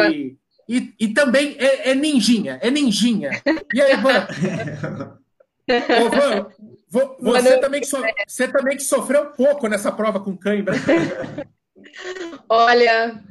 e, 0.69 0.93
e 0.99 1.09
também 1.09 1.57
é, 1.59 1.91
é, 1.91 1.95
ninjinha, 1.95 2.59
é 2.61 2.71
ninjinha. 2.71 3.31
E 3.73 3.81
aí, 3.81 3.97
Van? 3.97 4.27
Ô, 6.03 6.11
Van, 6.11 7.15
você, 7.21 7.59
também 7.59 7.81
que 7.81 7.87
so, 7.87 8.03
você 8.27 8.49
também 8.49 8.77
que 8.77 8.83
sofreu 8.83 9.27
pouco 9.27 9.69
nessa 9.69 9.93
prova 9.93 10.19
com 10.19 10.37
cãibra. 10.37 10.75
Olha, 12.49 13.23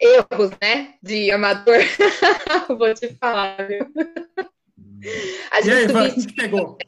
erros, 0.00 0.50
né, 0.60 0.94
de 1.02 1.30
amador. 1.30 1.78
Vou 2.78 2.94
te 2.94 3.14
falar, 3.20 3.66
viu? 3.66 3.86
A 5.50 5.60
gente 5.60 5.92
e 5.92 5.96
aí, 5.96 6.50
o 6.52 6.74
que? 6.74 6.86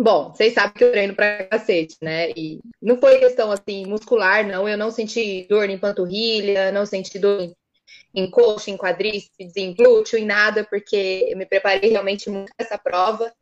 Bom, 0.00 0.32
vocês 0.32 0.54
sabem 0.54 0.72
que 0.74 0.84
eu 0.84 0.92
treino 0.92 1.14
pra 1.14 1.44
cacete, 1.44 1.96
né? 2.00 2.30
E 2.30 2.60
não 2.80 2.98
foi 2.98 3.18
questão 3.18 3.50
assim 3.50 3.84
muscular, 3.84 4.46
não. 4.46 4.68
Eu 4.68 4.78
não 4.78 4.92
senti 4.92 5.44
dor 5.48 5.68
em 5.68 5.78
panturrilha, 5.78 6.70
não 6.70 6.86
senti 6.86 7.18
dor 7.18 7.40
em 7.40 7.52
em 8.14 8.30
coxa, 8.30 8.70
em 8.70 8.76
quadríceps, 8.76 9.56
em 9.56 9.74
glúteo, 9.74 10.18
em 10.18 10.24
nada, 10.24 10.64
porque 10.64 11.26
eu 11.28 11.36
me 11.36 11.46
preparei 11.46 11.90
realmente 11.90 12.28
muito 12.30 12.52
para 12.56 12.66
essa 12.66 12.78
prova. 12.78 13.32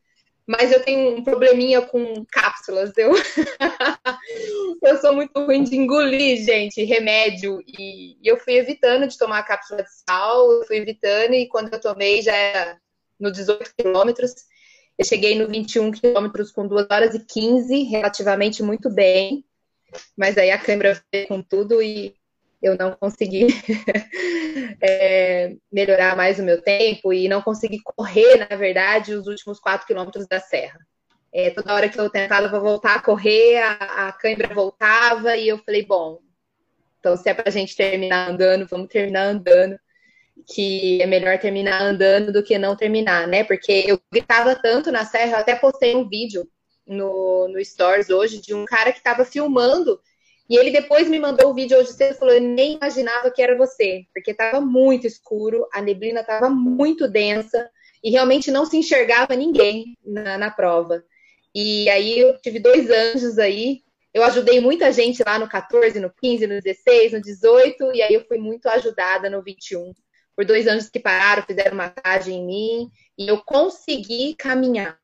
Mas 0.47 0.71
eu 0.71 0.81
tenho 0.81 1.17
um 1.17 1.25
probleminha 1.25 1.83
com 1.83 2.25
cápsulas. 2.31 2.93
Eu, 2.97 3.13
eu 4.83 4.97
sou 4.99 5.13
muito 5.13 5.45
ruim 5.45 5.65
de 5.65 5.77
engolir, 5.77 6.45
gente, 6.45 6.85
remédio. 6.85 7.61
E, 7.67 8.17
eu 8.23 8.37
fui 8.39 8.55
evitando 8.55 9.09
de 9.09 9.19
tomar 9.19 9.43
cápsula 9.43 9.83
de 9.83 9.91
sal, 10.09 10.53
eu 10.53 10.65
fui 10.65 10.77
evitando, 10.77 11.35
e 11.35 11.49
quando 11.49 11.73
eu 11.73 11.81
tomei 11.81 12.23
já 12.23 12.33
era 12.33 12.81
no 13.19 13.33
18 13.33 13.73
quilômetros. 13.77 14.35
Eu 14.97 15.05
cheguei 15.05 15.37
no 15.37 15.49
21 15.49 15.91
quilômetros 15.91 16.53
com 16.53 16.67
2 16.67 16.87
horas 16.91 17.15
e 17.15 17.25
15, 17.25 17.83
relativamente 17.83 18.63
muito 18.63 18.89
bem. 18.89 19.45
Mas 20.17 20.39
aí 20.39 20.51
a 20.51 20.59
câmera 20.59 21.03
veio 21.13 21.27
com 21.27 21.43
tudo 21.43 21.83
e 21.83 22.15
eu 22.63 22.77
não 22.77 22.93
consegui 22.93 23.47
é, 24.81 25.55
melhorar 25.71 26.17
mais 26.17 26.39
o 26.39 26.43
meu 26.43 26.61
tempo 26.63 27.13
e 27.13 27.29
não 27.29 27.43
consegui 27.43 27.81
correr, 27.83 28.37
na 28.49 28.57
verdade, 28.57 29.15
os 29.15 29.27
últimos 29.27 29.61
quatro 29.61 29.87
quilômetros 29.87 30.27
da 30.27 30.41
serra. 30.41 30.79
É, 31.33 31.51
toda 31.51 31.75
hora 31.75 31.89
que 31.89 32.01
eu 32.01 32.09
tentava 32.09 32.59
voltar 32.59 32.97
a 32.97 33.03
correr, 33.03 33.59
a, 33.59 34.09
a 34.09 34.13
cãibra 34.13 34.55
voltava 34.55 35.37
e 35.37 35.49
eu 35.49 35.59
falei, 35.59 35.85
bom, 35.85 36.21
então 36.99 37.17
se 37.17 37.29
é 37.29 37.35
para 37.35 37.49
a 37.49 37.53
gente 37.53 37.77
terminar 37.77 38.31
andando, 38.31 38.67
vamos 38.67 38.89
terminar 38.89 39.27
andando, 39.27 39.79
que 40.47 41.01
é 41.03 41.07
melhor 41.07 41.39
terminar 41.39 41.83
andando 41.83 42.33
do 42.33 42.43
que 42.43 42.59
não 42.59 42.77
terminar, 42.77 43.27
né? 43.29 43.45
Porque 43.45 43.85
eu 43.87 44.01
gritava 44.11 44.55
tanto 44.55 44.91
na 44.91 45.05
serra, 45.05 45.33
eu 45.33 45.39
até 45.39 45.55
postei 45.55 45.95
um 45.95 46.09
vídeo 46.09 46.49
no, 46.87 47.49
no 47.49 47.65
Stories 47.65 48.11
hoje 48.11 48.41
de 48.41 48.55
um 48.55 48.65
cara 48.65 48.93
que 48.93 48.99
estava 48.99 49.25
filmando 49.25 50.01
e 50.49 50.57
ele 50.57 50.71
depois 50.71 51.09
me 51.09 51.19
mandou 51.19 51.51
o 51.51 51.55
vídeo 51.55 51.77
hoje 51.77 51.93
cedo 51.93 52.15
e 52.15 52.19
falou: 52.19 52.35
Eu 52.35 52.41
nem 52.41 52.75
imaginava 52.75 53.31
que 53.31 53.43
era 53.43 53.57
você, 53.57 54.05
porque 54.15 54.31
estava 54.31 54.61
muito 54.61 55.07
escuro, 55.07 55.67
a 55.73 55.83
neblina 55.83 56.21
estava 56.21 56.49
muito 56.49 57.09
densa 57.09 57.69
e 58.03 58.11
realmente 58.11 58.51
não 58.51 58.65
se 58.65 58.77
enxergava 58.77 59.35
ninguém 59.35 59.97
na, 60.05 60.39
na 60.39 60.51
prova. 60.51 61.03
E 61.55 61.89
aí 61.91 62.19
eu 62.19 62.39
tive 62.41 62.61
dois 62.61 62.89
anjos 62.91 63.39
aí. 63.39 63.83
Eu 64.15 64.23
ajudei 64.23 64.61
muita 64.61 64.93
gente 64.93 65.23
lá 65.25 65.39
no 65.39 65.49
14, 65.49 65.99
no 66.01 66.11
15, 66.11 66.47
no 66.47 66.61
16, 66.61 67.13
no 67.13 67.21
18, 67.21 67.95
e 67.95 68.03
aí 68.03 68.15
eu 68.15 68.25
fui 68.27 68.39
muito 68.39 68.67
ajudada 68.69 69.29
no 69.29 69.43
21. 69.43 69.93
Por 70.35 70.45
dois 70.45 70.67
anjos 70.67 70.89
que 70.89 71.01
pararam, 71.01 71.43
fizeram 71.43 71.77
massagem 71.77 72.39
em 72.39 72.47
mim, 72.47 72.91
e 73.19 73.29
eu 73.29 73.39
consegui 73.39 74.35
caminhar. 74.35 74.99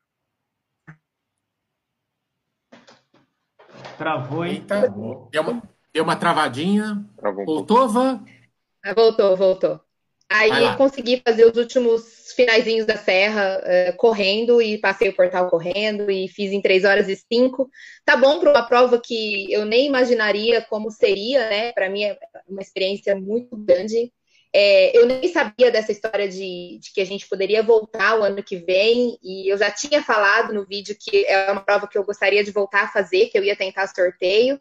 Travou, 4.02 4.44
hein? 4.44 4.54
Eita, 4.54 4.92
deu 5.30 5.42
uma, 5.42 5.62
deu 5.94 6.02
uma 6.02 6.16
travadinha. 6.16 7.06
Travou 7.16 7.44
Voltou, 7.44 7.88
Van? 7.88 8.24
Ah, 8.84 8.92
voltou, 8.94 9.36
voltou. 9.36 9.80
Aí 10.28 10.76
consegui 10.76 11.22
fazer 11.24 11.44
os 11.44 11.56
últimos 11.56 12.32
finaizinhos 12.34 12.84
da 12.84 12.96
serra 12.96 13.60
uh, 13.60 13.96
correndo 13.96 14.60
e 14.60 14.78
passei 14.78 15.10
o 15.10 15.14
portal 15.14 15.48
correndo 15.48 16.10
e 16.10 16.26
fiz 16.26 16.50
em 16.50 16.60
3 16.60 16.84
horas 16.84 17.08
e 17.08 17.14
5. 17.14 17.70
Tá 18.04 18.16
bom 18.16 18.40
para 18.40 18.50
uma 18.50 18.62
prova 18.64 19.00
que 19.00 19.52
eu 19.52 19.64
nem 19.64 19.86
imaginaria 19.86 20.62
como 20.62 20.90
seria, 20.90 21.48
né? 21.48 21.72
Para 21.72 21.88
mim 21.88 22.02
é 22.02 22.18
uma 22.48 22.62
experiência 22.62 23.14
muito 23.14 23.56
grande. 23.56 24.12
É, 24.54 24.96
eu 24.96 25.06
nem 25.06 25.26
sabia 25.32 25.70
dessa 25.70 25.92
história 25.92 26.28
de, 26.28 26.78
de, 26.78 26.92
que 26.92 27.00
a 27.00 27.06
gente 27.06 27.26
poderia 27.26 27.62
voltar 27.62 28.18
o 28.18 28.22
ano 28.22 28.42
que 28.42 28.56
vem, 28.56 29.18
e 29.22 29.50
eu 29.50 29.56
já 29.56 29.70
tinha 29.70 30.02
falado 30.02 30.52
no 30.52 30.66
vídeo 30.66 30.94
que 30.98 31.24
é 31.26 31.50
uma 31.50 31.62
prova 31.62 31.88
que 31.88 31.96
eu 31.96 32.04
gostaria 32.04 32.44
de 32.44 32.50
voltar 32.50 32.84
a 32.84 32.88
fazer, 32.88 33.28
que 33.28 33.38
eu 33.38 33.44
ia 33.44 33.56
tentar 33.56 33.86
sorteio. 33.86 34.60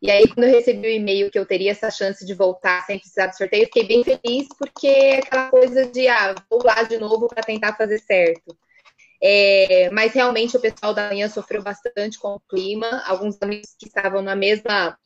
E 0.00 0.10
aí, 0.10 0.26
quando 0.28 0.44
eu 0.44 0.52
recebi 0.52 0.86
o 0.88 0.90
e-mail 0.90 1.30
que 1.30 1.38
eu 1.38 1.46
teria 1.46 1.72
essa 1.72 1.90
chance 1.90 2.24
de 2.24 2.34
voltar 2.34 2.84
sem 2.86 2.98
precisar 2.98 3.28
de 3.28 3.36
sorteio, 3.36 3.62
eu 3.62 3.66
fiquei 3.66 3.84
bem 3.84 4.04
feliz, 4.04 4.48
porque 4.58 4.86
é 4.86 5.18
aquela 5.18 5.48
coisa 5.48 5.86
de, 5.86 6.08
ah, 6.08 6.34
vou 6.50 6.62
lá 6.64 6.82
de 6.82 6.98
novo 6.98 7.28
para 7.28 7.42
tentar 7.42 7.76
fazer 7.76 7.98
certo. 8.00 8.56
É, 9.22 9.88
mas 9.90 10.12
realmente 10.12 10.56
o 10.56 10.60
pessoal 10.60 10.92
da 10.92 11.08
manhã 11.08 11.28
sofreu 11.28 11.62
bastante 11.62 12.18
com 12.18 12.34
o 12.34 12.40
clima. 12.40 13.02
Alguns 13.06 13.40
amigos 13.40 13.74
que 13.78 13.86
estavam 13.86 14.22
na 14.22 14.34
mesma 14.34 14.98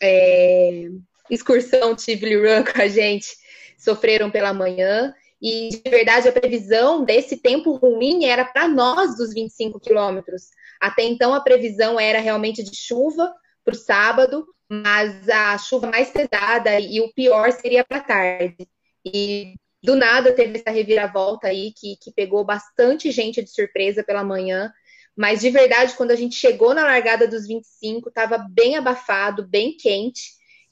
é, 0.00 0.84
excursão 1.28 1.96
Tivoli 1.96 2.36
Run 2.36 2.64
com 2.64 2.80
a 2.80 2.86
gente 2.86 3.43
sofreram 3.84 4.30
pela 4.30 4.52
manhã. 4.52 5.14
E, 5.40 5.68
de 5.68 5.90
verdade, 5.90 6.28
a 6.28 6.32
previsão 6.32 7.04
desse 7.04 7.36
tempo 7.36 7.72
ruim 7.72 8.24
era 8.24 8.44
para 8.44 8.66
nós 8.66 9.16
dos 9.16 9.34
25 9.34 9.78
quilômetros. 9.78 10.48
Até 10.80 11.02
então, 11.04 11.34
a 11.34 11.40
previsão 11.40 12.00
era 12.00 12.18
realmente 12.18 12.62
de 12.62 12.74
chuva 12.74 13.32
para 13.64 13.74
o 13.74 13.78
sábado, 13.78 14.46
mas 14.68 15.28
a 15.28 15.56
chuva 15.58 15.90
mais 15.90 16.10
pesada 16.10 16.80
e 16.80 17.00
o 17.00 17.12
pior 17.12 17.52
seria 17.52 17.84
para 17.84 18.00
tarde. 18.00 18.66
E 19.04 19.54
do 19.82 19.94
nada 19.94 20.32
teve 20.32 20.58
essa 20.58 20.70
reviravolta 20.70 21.48
aí 21.48 21.72
que, 21.76 21.96
que 22.00 22.10
pegou 22.10 22.42
bastante 22.42 23.10
gente 23.10 23.42
de 23.42 23.50
surpresa 23.50 24.02
pela 24.02 24.24
manhã. 24.24 24.72
Mas 25.16 25.40
de 25.40 25.50
verdade, 25.50 25.94
quando 25.94 26.10
a 26.10 26.16
gente 26.16 26.34
chegou 26.34 26.74
na 26.74 26.84
largada 26.84 27.28
dos 27.28 27.46
25, 27.46 28.08
estava 28.08 28.38
bem 28.38 28.76
abafado, 28.76 29.46
bem 29.46 29.76
quente. 29.76 30.22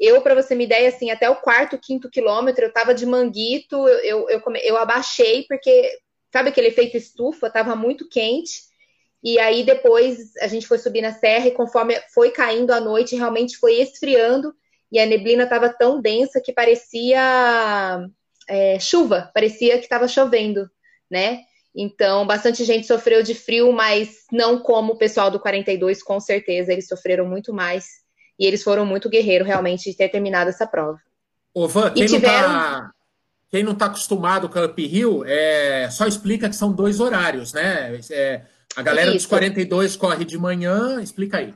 Eu, 0.05 0.21
para 0.21 0.35
você 0.35 0.55
me 0.57 0.65
ideia, 0.65 0.89
assim, 0.89 1.13
até 1.13 1.31
o 1.31 1.37
quarto, 1.37 1.79
quinto 1.79 2.11
quilômetro, 2.11 2.65
eu 2.65 2.69
estava 2.69 2.93
de 2.93 3.07
manguito, 3.07 3.77
eu, 3.87 4.29
eu, 4.29 4.43
eu, 4.61 4.77
abaixei, 4.77 5.45
porque, 5.49 5.97
sabe 6.33 6.49
aquele 6.49 6.69
efeito 6.69 6.97
estufa? 6.97 7.47
Estava 7.47 7.77
muito 7.77 8.09
quente. 8.09 8.63
E 9.23 9.39
aí 9.39 9.63
depois 9.63 10.37
a 10.41 10.49
gente 10.49 10.67
foi 10.67 10.79
subir 10.79 11.03
na 11.03 11.13
serra 11.13 11.47
e 11.47 11.53
conforme 11.53 11.95
foi 12.13 12.33
caindo 12.33 12.73
a 12.73 12.81
noite, 12.81 13.15
realmente 13.15 13.57
foi 13.57 13.81
esfriando 13.81 14.53
e 14.91 14.99
a 14.99 15.07
neblina 15.07 15.45
estava 15.45 15.71
tão 15.71 16.01
densa 16.01 16.41
que 16.41 16.53
parecia 16.53 18.05
é, 18.49 18.81
chuva, 18.81 19.31
parecia 19.33 19.79
que 19.79 19.85
estava 19.85 20.09
chovendo, 20.09 20.69
né? 21.09 21.43
Então, 21.75 22.27
bastante 22.27 22.65
gente 22.65 22.87
sofreu 22.87 23.23
de 23.23 23.35
frio, 23.35 23.73
mas 23.73 24.25
não 24.33 24.59
como 24.59 24.95
o 24.95 24.99
pessoal 24.99 25.31
do 25.31 25.39
42, 25.39 26.03
com 26.03 26.19
certeza, 26.19 26.73
eles 26.73 26.89
sofreram 26.89 27.25
muito 27.25 27.55
mais. 27.55 28.02
E 28.43 28.45
eles 28.45 28.65
foram 28.65 28.85
muito 28.85 29.09
guerreiros, 29.09 29.47
realmente, 29.47 29.89
de 29.89 29.97
ter 29.97 30.09
terminado 30.09 30.51
essa 30.51 30.67
prova. 30.67 30.99
Ô, 31.55 31.69
Van, 31.69 31.93
quem, 31.93 32.07
tiveram... 32.07 32.49
não 32.49 32.59
tá, 32.59 32.91
quem 33.49 33.63
não 33.63 33.73
está 33.73 33.87
acostumado 33.87 34.49
com 34.49 34.59
o 34.59 34.65
Up 34.65 34.83
Hill, 34.85 35.23
é, 35.25 35.89
só 35.93 36.09
explica 36.09 36.49
que 36.49 36.57
são 36.57 36.73
dois 36.73 36.99
horários, 36.99 37.53
né? 37.53 38.01
É, 38.11 38.41
a 38.75 38.83
galera 38.83 39.11
Isso. 39.11 39.19
dos 39.19 39.27
42 39.27 39.95
corre 39.95 40.25
de 40.25 40.37
manhã, 40.37 41.01
explica 41.01 41.39
aí. 41.39 41.55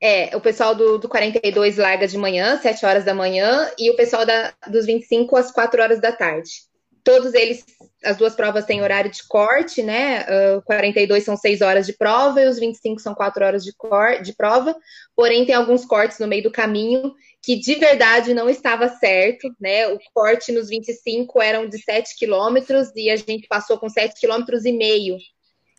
É, 0.00 0.34
o 0.34 0.40
pessoal 0.40 0.74
do, 0.74 0.96
do 0.96 1.10
42 1.10 1.76
larga 1.76 2.08
de 2.08 2.16
manhã, 2.16 2.56
7 2.56 2.86
horas 2.86 3.04
da 3.04 3.12
manhã, 3.12 3.70
e 3.78 3.90
o 3.90 3.96
pessoal 3.96 4.24
da, 4.24 4.54
dos 4.66 4.86
25 4.86 5.36
às 5.36 5.50
4 5.50 5.82
horas 5.82 6.00
da 6.00 6.10
tarde. 6.10 6.62
Todos 7.04 7.34
eles, 7.34 7.64
as 8.04 8.16
duas 8.16 8.34
provas 8.34 8.64
têm 8.64 8.82
horário 8.82 9.10
de 9.10 9.26
corte, 9.26 9.82
né? 9.82 10.22
Uh, 10.22 10.62
42 10.62 11.24
são 11.24 11.36
6 11.36 11.60
horas 11.60 11.86
de 11.86 11.92
prova 11.92 12.40
e 12.40 12.48
os 12.48 12.58
25 12.58 13.00
são 13.00 13.14
4 13.14 13.44
horas 13.44 13.64
de, 13.64 13.72
cor, 13.74 14.20
de 14.22 14.34
prova. 14.34 14.76
Porém, 15.16 15.44
tem 15.44 15.54
alguns 15.54 15.84
cortes 15.84 16.18
no 16.18 16.26
meio 16.26 16.42
do 16.42 16.50
caminho 16.50 17.14
que 17.42 17.56
de 17.56 17.76
verdade 17.76 18.34
não 18.34 18.48
estava 18.48 18.88
certo, 18.88 19.48
né? 19.60 19.88
O 19.88 19.98
corte 20.12 20.52
nos 20.52 20.68
25 20.68 21.40
eram 21.40 21.68
de 21.68 21.78
7 21.82 22.16
quilômetros 22.16 22.88
e 22.94 23.10
a 23.10 23.16
gente 23.16 23.46
passou 23.48 23.78
com 23.78 23.88
7 23.88 24.18
quilômetros 24.18 24.64
e 24.64 24.72
meio 24.72 25.16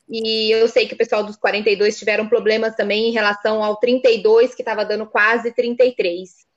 e 0.09 0.51
eu 0.51 0.67
sei 0.67 0.87
que 0.87 0.95
o 0.95 0.97
pessoal 0.97 1.23
dos 1.23 1.37
42 1.37 1.97
tiveram 1.97 2.27
problemas 2.27 2.75
também 2.75 3.09
em 3.09 3.11
relação 3.11 3.63
ao 3.63 3.77
32, 3.77 4.55
que 4.55 4.63
estava 4.63 4.83
dando 4.83 5.05
quase 5.05 5.53
33. 5.53 6.48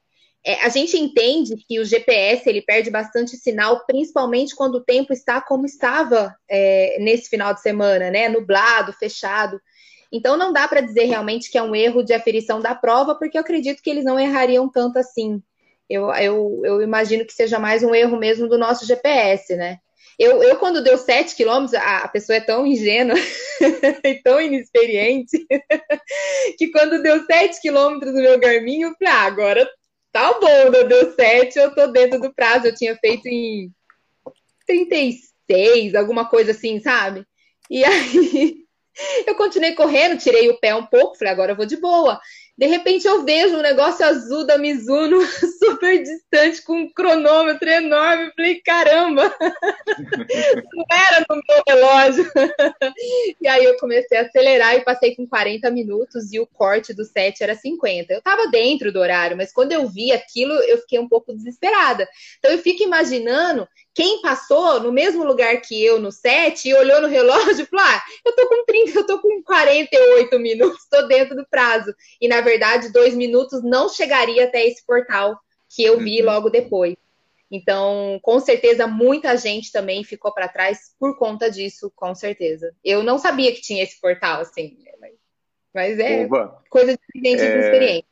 É, 0.45 0.65
a 0.65 0.69
gente 0.69 0.97
entende 0.97 1.55
que 1.69 1.79
o 1.79 1.85
GPS 1.85 2.49
ele 2.49 2.63
perde 2.63 2.91
bastante 2.91 3.37
sinal, 3.37 3.85
principalmente 3.87 4.57
quando 4.57 4.77
o 4.77 4.85
tempo 4.85 5.13
está 5.13 5.41
como 5.41 5.65
estava 5.65 6.35
é, 6.51 6.97
nesse 7.01 7.29
final 7.29 7.55
de 7.55 7.61
semana, 7.61 8.11
né? 8.11 8.29
Nublado, 8.29 8.93
fechado. 8.93 9.61
Então 10.11 10.37
não 10.37 10.53
dá 10.53 10.67
para 10.67 10.81
dizer 10.81 11.05
realmente 11.05 11.51
que 11.51 11.57
é 11.57 11.63
um 11.63 11.75
erro 11.75 12.03
de 12.03 12.13
aferição 12.13 12.61
da 12.61 12.75
prova, 12.75 13.15
porque 13.15 13.39
eu 13.39 13.41
acredito 13.41 13.83
que 13.83 13.89
eles 13.89 14.05
não 14.05 14.19
errariam 14.19 14.69
tanto 14.69 14.99
assim. 14.99 15.41
Eu, 15.89 16.13
eu, 16.15 16.61
eu 16.65 16.83
imagino 16.83 17.25
que 17.25 17.33
seja 17.33 17.59
mais 17.59 17.83
um 17.83 17.95
erro 17.95 18.17
mesmo 18.19 18.49
do 18.49 18.59
nosso 18.59 18.85
GPS, 18.85 19.55
né? 19.57 19.79
Eu, 20.19 20.43
eu 20.43 20.57
quando 20.57 20.83
deu 20.83 20.99
7 20.99 21.35
quilômetros, 21.35 21.75
a, 21.75 22.07
pessoa 22.09 22.37
é 22.37 22.41
tão 22.41 22.67
ingênua 22.67 23.17
e 24.05 24.15
tão 24.23 24.41
inexperiente 24.41 25.47
que 26.59 26.71
quando 26.71 27.03
deu 27.03 27.25
7 27.25 27.61
quilômetros 27.61 28.13
no 28.13 28.21
meu 28.21 28.39
Garmin, 28.39 28.83
eu 28.83 28.95
falei, 28.99 29.15
ah, 29.15 29.23
agora 29.23 29.69
tá 30.13 30.39
bom, 30.39 30.71
deu 30.87 31.15
7, 31.15 31.59
eu 31.59 31.75
tô 31.75 31.87
dentro 31.89 32.21
do 32.21 32.33
prazo. 32.33 32.67
Eu 32.67 32.75
tinha 32.75 32.95
feito 32.97 33.27
em 33.27 33.73
36, 34.67 35.95
alguma 35.95 36.29
coisa 36.29 36.53
assim, 36.53 36.79
sabe? 36.81 37.27
E 37.71 37.85
aí 37.85 38.57
eu 39.27 39.35
continuei 39.35 39.75
correndo, 39.75 40.21
tirei 40.21 40.51
o 40.51 40.61
pé 40.61 40.75
um 40.75 40.87
pouco, 40.87 41.17
falei, 41.17 41.33
agora 41.33 41.53
eu 41.53 41.57
vou 41.57 41.67
de 41.67 41.79
boa. 41.79 42.21
De 42.63 42.69
repente 42.69 43.09
eu 43.09 43.25
vejo 43.25 43.57
um 43.57 43.61
negócio 43.61 44.07
azul 44.07 44.47
da 44.47 44.57
Mizuno 44.57 45.21
super 45.59 46.01
distante 46.01 46.63
com 46.63 46.75
um 46.75 46.89
cronômetro 46.89 47.69
enorme. 47.69 48.31
Falei, 48.37 48.61
caramba, 48.61 49.35
não 50.73 50.85
era 50.89 51.27
no 51.29 51.43
meu 51.49 51.63
relógio. 51.67 52.25
E 53.41 53.49
aí 53.49 53.65
eu 53.65 53.77
comecei 53.79 54.17
a 54.17 54.23
acelerar 54.23 54.77
e 54.77 54.85
passei 54.85 55.17
com 55.17 55.27
40 55.27 55.69
minutos 55.71 56.33
e 56.33 56.39
o 56.39 56.47
corte 56.47 56.95
do 56.95 57.05
7 57.05 57.43
era 57.43 57.57
50. 57.57 58.13
Eu 58.13 58.19
estava 58.19 58.47
dentro 58.49 58.93
do 58.93 59.01
horário, 59.01 59.37
mas 59.37 59.53
quando 59.53 59.73
eu 59.73 59.89
vi 59.89 60.13
aquilo, 60.13 60.53
eu 60.53 60.79
fiquei 60.79 61.01
um 61.01 61.09
pouco 61.09 61.35
desesperada. 61.35 62.09
Então 62.39 62.53
eu 62.53 62.59
fico 62.59 62.85
imaginando 62.85 63.67
quem 63.95 64.23
passou 64.23 64.81
no 64.81 64.91
mesmo 64.91 65.23
lugar 65.25 65.61
que 65.61 65.83
eu 65.85 66.01
no 66.01 66.11
set 66.11 66.67
e 66.69 66.75
olhou 66.75 67.03
no 67.03 67.09
relógio 67.09 67.63
e 67.63 67.67
falou: 67.67 67.85
Ah, 67.85 68.03
eu 68.25 68.35
tô 68.35 68.49
com 68.49 68.65
30, 68.65 68.99
eu 68.99 69.07
tô 69.07 69.21
com 69.21 69.43
48 69.43 70.39
minutos, 70.39 70.87
tô 70.91 71.03
dentro 71.03 71.37
do 71.37 71.47
prazo. 71.47 71.95
E 72.21 72.27
na 72.27 72.41
verdade, 72.41 72.93
dois 72.93 73.15
minutos 73.15 73.63
não 73.63 73.89
chegaria 73.89 74.45
até 74.45 74.67
esse 74.67 74.85
portal 74.87 75.39
que 75.69 75.85
eu 75.85 75.99
vi 75.99 76.21
uhum. 76.21 76.27
logo 76.27 76.51
depois. 76.51 76.97
Então, 77.51 78.19
com 78.23 78.41
certeza, 78.41 78.87
muita 78.87 79.37
gente 79.37 79.71
também 79.71 80.03
ficou 80.03 80.33
para 80.33 80.49
trás 80.49 80.95
por 80.99 81.19
conta 81.19 81.51
disso, 81.51 81.93
com 81.95 82.15
certeza. 82.15 82.75
Eu 82.83 83.03
não 83.03 83.19
sabia 83.19 83.53
que 83.53 83.61
tinha 83.61 83.83
esse 83.83 84.01
portal, 84.01 84.41
assim, 84.41 84.79
mas, 84.99 85.13
mas 85.75 85.99
é 85.99 86.25
Oba, 86.25 86.63
coisa 86.71 86.93
de 86.93 87.21
gente 87.29 87.43
é... 87.43 87.61
experiente. 87.61 88.12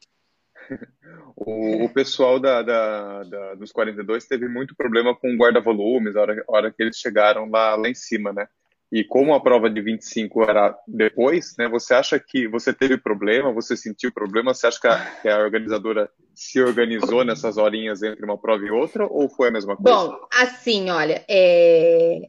O, 1.42 1.84
o 1.84 1.88
pessoal 1.88 2.38
da, 2.38 2.60
da, 2.60 3.22
da, 3.22 3.54
dos 3.54 3.72
42 3.72 4.26
teve 4.26 4.46
muito 4.46 4.76
problema 4.76 5.16
com 5.16 5.36
guarda-volumes 5.36 6.14
na 6.14 6.20
hora, 6.20 6.44
hora 6.46 6.70
que 6.70 6.82
eles 6.82 6.98
chegaram 6.98 7.48
lá, 7.48 7.74
lá 7.76 7.88
em 7.88 7.94
cima, 7.94 8.30
né? 8.30 8.46
E 8.92 9.02
como 9.04 9.32
a 9.32 9.40
prova 9.40 9.70
de 9.70 9.80
25 9.80 10.42
era 10.42 10.76
depois, 10.86 11.54
né? 11.56 11.66
Você 11.68 11.94
acha 11.94 12.20
que 12.20 12.46
você 12.46 12.74
teve 12.74 12.98
problema? 12.98 13.54
Você 13.54 13.74
sentiu 13.74 14.12
problema? 14.12 14.52
Você 14.52 14.66
acha 14.66 14.78
que 14.78 14.86
a, 14.86 15.06
que 15.22 15.28
a 15.30 15.38
organizadora 15.38 16.10
se 16.34 16.60
organizou 16.60 17.24
nessas 17.24 17.56
horinhas 17.56 18.02
entre 18.02 18.22
uma 18.22 18.36
prova 18.36 18.62
e 18.62 18.70
outra? 18.70 19.06
Ou 19.06 19.26
foi 19.30 19.48
a 19.48 19.52
mesma 19.52 19.76
coisa? 19.76 19.98
Bom, 19.98 20.20
assim, 20.30 20.90
olha, 20.90 21.24
é... 21.26 22.28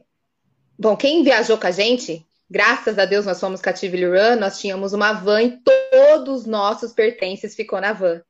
Bom, 0.78 0.96
quem 0.96 1.22
viajou 1.22 1.58
com 1.58 1.66
a 1.66 1.70
gente, 1.70 2.24
graças 2.48 2.98
a 2.98 3.04
Deus 3.04 3.26
nós 3.26 3.38
fomos 3.38 3.60
Catively 3.60 4.06
Run, 4.06 4.36
nós 4.40 4.58
tínhamos 4.58 4.94
uma 4.94 5.12
van 5.12 5.42
e 5.42 5.58
todos 6.00 6.40
os 6.40 6.46
nossos 6.46 6.94
pertences 6.94 7.54
ficou 7.54 7.78
na 7.78 7.92
van. 7.92 8.22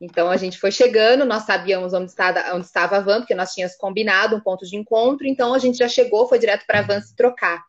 Então 0.00 0.28
a 0.28 0.36
gente 0.36 0.58
foi 0.58 0.70
chegando, 0.70 1.24
nós 1.24 1.44
sabíamos 1.44 1.94
onde 1.94 2.10
estava, 2.10 2.54
onde 2.54 2.66
estava 2.66 2.98
a 2.98 3.00
van, 3.00 3.20
porque 3.20 3.34
nós 3.34 3.52
tínhamos 3.52 3.76
combinado 3.76 4.36
um 4.36 4.40
ponto 4.40 4.66
de 4.66 4.76
encontro, 4.76 5.26
então 5.26 5.54
a 5.54 5.58
gente 5.58 5.78
já 5.78 5.88
chegou, 5.88 6.28
foi 6.28 6.38
direto 6.38 6.66
para 6.66 6.80
a 6.80 6.82
van 6.82 7.00
se 7.00 7.14
trocar. 7.16 7.64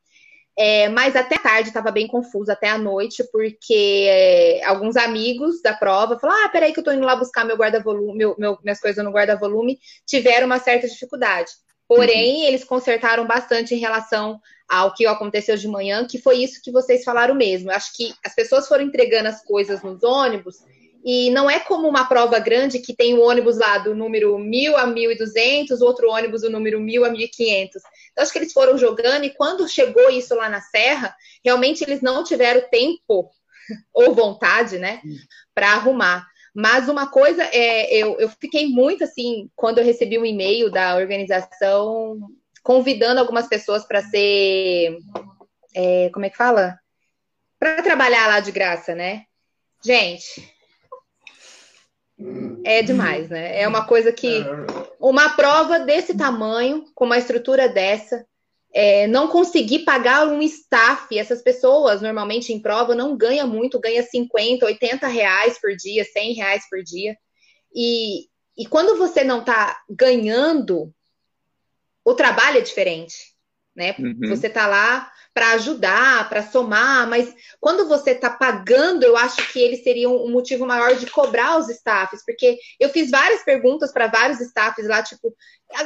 É, 0.59 0.89
mas 0.89 1.15
até 1.15 1.35
a 1.35 1.39
tarde 1.39 1.69
estava 1.69 1.91
bem 1.91 2.07
confuso, 2.07 2.51
até 2.51 2.67
a 2.67 2.79
noite, 2.79 3.23
porque 3.31 4.07
é, 4.09 4.65
alguns 4.65 4.97
amigos 4.97 5.61
da 5.61 5.73
prova 5.73 6.17
falaram: 6.19 6.45
ah, 6.45 6.49
peraí, 6.49 6.73
que 6.73 6.79
eu 6.79 6.81
estou 6.81 6.93
indo 6.93 7.05
lá 7.05 7.15
buscar 7.15 7.45
meu 7.45 7.55
guarda-volume, 7.55 8.17
meu, 8.17 8.35
meu, 8.39 8.57
minhas 8.63 8.79
coisas 8.79 9.05
no 9.05 9.11
guarda-volume, 9.11 9.79
tiveram 10.05 10.47
uma 10.47 10.59
certa 10.59 10.87
dificuldade. 10.87 11.51
Porém, 11.87 12.41
uhum. 12.41 12.47
eles 12.47 12.63
consertaram 12.63 13.25
bastante 13.25 13.75
em 13.75 13.77
relação 13.77 14.41
ao 14.67 14.93
que 14.93 15.05
aconteceu 15.05 15.55
de 15.55 15.67
manhã, 15.67 16.05
que 16.05 16.17
foi 16.17 16.37
isso 16.37 16.59
que 16.61 16.71
vocês 16.71 17.03
falaram 17.03 17.35
mesmo. 17.35 17.71
Eu 17.71 17.75
acho 17.75 17.95
que 17.95 18.13
as 18.25 18.35
pessoas 18.35 18.67
foram 18.67 18.83
entregando 18.83 19.29
as 19.29 19.43
coisas 19.43 19.81
nos 19.83 20.03
ônibus 20.03 20.57
e 21.03 21.29
não 21.31 21.49
é 21.49 21.59
como 21.59 21.87
uma 21.87 22.05
prova 22.05 22.39
grande 22.39 22.79
que 22.79 22.95
tem 22.95 23.13
o 23.13 23.21
ônibus 23.21 23.57
lá 23.57 23.77
do 23.77 23.95
número 23.95 24.37
1000 24.37 24.77
a 24.77 24.85
1200, 24.85 25.81
outro 25.81 26.09
ônibus 26.09 26.41
do 26.41 26.49
número 26.49 26.79
1000 26.79 27.05
a 27.05 27.09
1500. 27.09 27.81
Então, 28.11 28.23
acho 28.23 28.31
que 28.31 28.39
eles 28.39 28.53
foram 28.53 28.77
jogando 28.77 29.23
e 29.23 29.29
quando 29.29 29.67
chegou 29.67 30.09
isso 30.09 30.35
lá 30.35 30.49
na 30.49 30.61
Serra, 30.61 31.15
realmente 31.43 31.83
eles 31.83 32.01
não 32.01 32.23
tiveram 32.23 32.67
tempo 32.69 33.29
ou 33.93 34.13
vontade, 34.13 34.77
né, 34.77 35.01
para 35.53 35.73
arrumar. 35.73 36.27
Mas 36.53 36.89
uma 36.89 37.05
coisa 37.11 37.43
é, 37.43 37.93
eu, 37.93 38.19
eu 38.19 38.29
fiquei 38.29 38.67
muito 38.67 39.03
assim, 39.03 39.49
quando 39.55 39.77
eu 39.77 39.85
recebi 39.85 40.17
um 40.17 40.25
e-mail 40.25 40.71
da 40.71 40.95
organização 40.95 42.19
convidando 42.63 43.21
algumas 43.21 43.47
pessoas 43.47 43.85
para 43.85 44.01
ser. 44.01 44.97
É, 45.73 46.09
como 46.11 46.25
é 46.25 46.29
que 46.29 46.35
fala? 46.35 46.77
Para 47.57 47.81
trabalhar 47.81 48.27
lá 48.27 48.39
de 48.41 48.51
graça, 48.51 48.93
né? 48.93 49.23
Gente, 49.85 50.56
é 52.63 52.81
demais, 52.81 53.29
né? 53.29 53.61
É 53.61 53.67
uma 53.67 53.85
coisa 53.85 54.11
que. 54.11 54.43
Uma 54.99 55.29
prova 55.35 55.79
desse 55.79 56.17
tamanho, 56.17 56.85
com 56.95 57.05
uma 57.05 57.17
estrutura 57.17 57.69
dessa, 57.69 58.25
é, 58.73 59.07
não 59.07 59.27
conseguir 59.27 59.79
pagar 59.79 60.27
um 60.27 60.41
staff, 60.41 61.17
essas 61.17 61.41
pessoas 61.41 62.01
normalmente 62.01 62.51
em 62.51 62.61
prova 62.61 62.95
não 62.95 63.15
ganha 63.15 63.45
muito, 63.45 63.79
ganha 63.79 64.03
50, 64.03 64.65
80 64.65 65.07
reais 65.07 65.59
por 65.59 65.75
dia, 65.75 66.03
100 66.03 66.33
reais 66.33 66.63
por 66.69 66.83
dia. 66.83 67.15
E, 67.73 68.25
e 68.57 68.65
quando 68.67 68.97
você 68.97 69.23
não 69.23 69.39
está 69.39 69.79
ganhando, 69.89 70.91
o 72.03 72.13
trabalho 72.13 72.57
é 72.57 72.61
diferente. 72.61 73.36
Né? 73.77 73.95
Uhum. 73.99 74.17
Você 74.27 74.49
tá 74.49 74.65
lá 74.65 75.09
para 75.33 75.51
ajudar, 75.51 76.27
para 76.27 76.41
somar, 76.41 77.07
mas 77.07 77.31
quando 77.59 77.87
você 77.87 78.15
tá 78.15 78.27
pagando, 78.27 79.03
eu 79.03 79.15
acho 79.15 79.53
que 79.53 79.59
eles 79.59 79.83
seriam 79.83 80.15
um 80.15 80.31
motivo 80.31 80.65
maior 80.65 80.95
de 80.95 81.05
cobrar 81.05 81.59
os 81.59 81.69
staffs, 81.69 82.25
porque 82.25 82.57
eu 82.79 82.89
fiz 82.89 83.11
várias 83.11 83.43
perguntas 83.43 83.93
para 83.93 84.07
vários 84.07 84.41
staffs 84.41 84.87
lá, 84.87 85.03
tipo, 85.03 85.31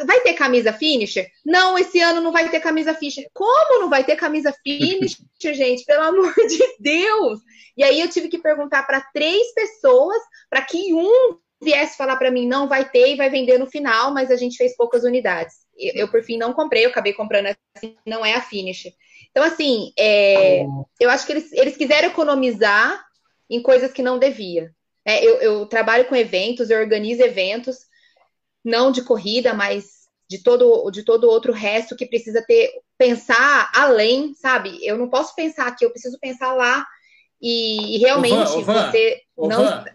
vai 0.05 0.21
ter 0.21 0.35
camisa 0.35 0.71
finisher? 0.71 1.27
Não, 1.45 1.77
esse 1.77 1.99
ano 1.99 2.21
não 2.21 2.31
vai 2.31 2.47
ter 2.47 2.61
camisa 2.61 2.93
finisher. 2.93 3.27
Como 3.33 3.81
não 3.81 3.89
vai 3.89 4.05
ter 4.05 4.15
camisa 4.15 4.55
finisher, 4.63 5.19
gente? 5.53 5.83
Pelo 5.83 6.05
amor 6.05 6.33
de 6.33 6.75
Deus! 6.79 7.39
E 7.75 7.83
aí 7.83 7.99
eu 7.99 8.07
tive 8.07 8.29
que 8.29 8.37
perguntar 8.37 8.83
para 8.83 9.01
três 9.13 9.53
pessoas 9.53 10.21
para 10.49 10.61
que 10.61 10.93
um 10.93 11.37
viesse 11.61 11.95
falar 11.95 12.15
para 12.15 12.31
mim, 12.31 12.47
não 12.47 12.67
vai 12.67 12.89
ter 12.89 13.13
e 13.13 13.17
vai 13.17 13.29
vender 13.29 13.59
no 13.59 13.67
final, 13.67 14.13
mas 14.13 14.31
a 14.31 14.35
gente 14.35 14.57
fez 14.57 14.75
poucas 14.75 15.03
unidades. 15.03 15.55
Eu, 15.81 16.07
por 16.09 16.23
fim, 16.23 16.37
não 16.37 16.53
comprei, 16.53 16.85
eu 16.85 16.89
acabei 16.89 17.13
comprando 17.13 17.47
assim, 17.75 17.95
não 18.05 18.25
é 18.25 18.33
a 18.33 18.41
finish. 18.41 18.91
Então, 19.31 19.43
assim, 19.43 19.91
é, 19.97 20.65
eu 20.99 21.09
acho 21.09 21.25
que 21.25 21.31
eles, 21.31 21.51
eles 21.53 21.77
quiseram 21.77 22.09
economizar 22.09 23.03
em 23.49 23.61
coisas 23.61 23.91
que 23.91 24.03
não 24.03 24.19
devia. 24.19 24.71
É, 25.05 25.25
eu, 25.25 25.35
eu 25.37 25.65
trabalho 25.65 26.05
com 26.05 26.15
eventos, 26.15 26.69
eu 26.69 26.79
organizo 26.79 27.21
eventos, 27.21 27.77
não 28.63 28.91
de 28.91 29.03
corrida, 29.03 29.53
mas 29.53 30.01
de 30.29 30.37
todo, 30.39 30.89
de 30.91 31.03
todo 31.03 31.29
outro 31.29 31.51
resto 31.51 31.95
que 31.95 32.05
precisa 32.05 32.41
ter, 32.45 32.71
pensar 32.97 33.69
além, 33.73 34.33
sabe? 34.35 34.79
Eu 34.85 34.97
não 34.97 35.09
posso 35.09 35.35
pensar 35.35 35.67
aqui, 35.67 35.83
eu 35.83 35.91
preciso 35.91 36.19
pensar 36.19 36.53
lá. 36.53 36.85
E, 37.41 37.95
e 37.95 37.99
realmente 37.99 38.33
ô, 38.33 38.61
Van, 38.61 38.91
você 38.91 39.21
não. 39.37 39.63
Van 39.63 39.85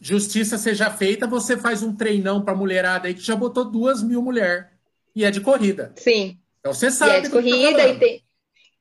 Justiça 0.00 0.58
seja 0.58 0.90
feita, 0.90 1.26
você 1.26 1.56
faz 1.56 1.82
um 1.82 1.96
treinão 1.96 2.44
para 2.44 2.54
mulherada 2.54 3.08
aí 3.08 3.14
que 3.14 3.22
já 3.22 3.34
botou 3.34 3.64
duas 3.64 4.02
mil 4.02 4.20
mulheres. 4.20 4.66
E 5.14 5.24
é 5.24 5.30
de 5.30 5.40
corrida. 5.40 5.92
Sim. 5.96 6.38
Então 6.60 6.72
você 6.72 6.90
sabe. 6.90 7.12
E 7.12 7.16
é 7.16 7.20
de 7.20 7.28
tá 7.28 7.32
corrida 7.32 7.78
tá 7.78 7.88
e 7.88 7.98
tem. 7.98 8.24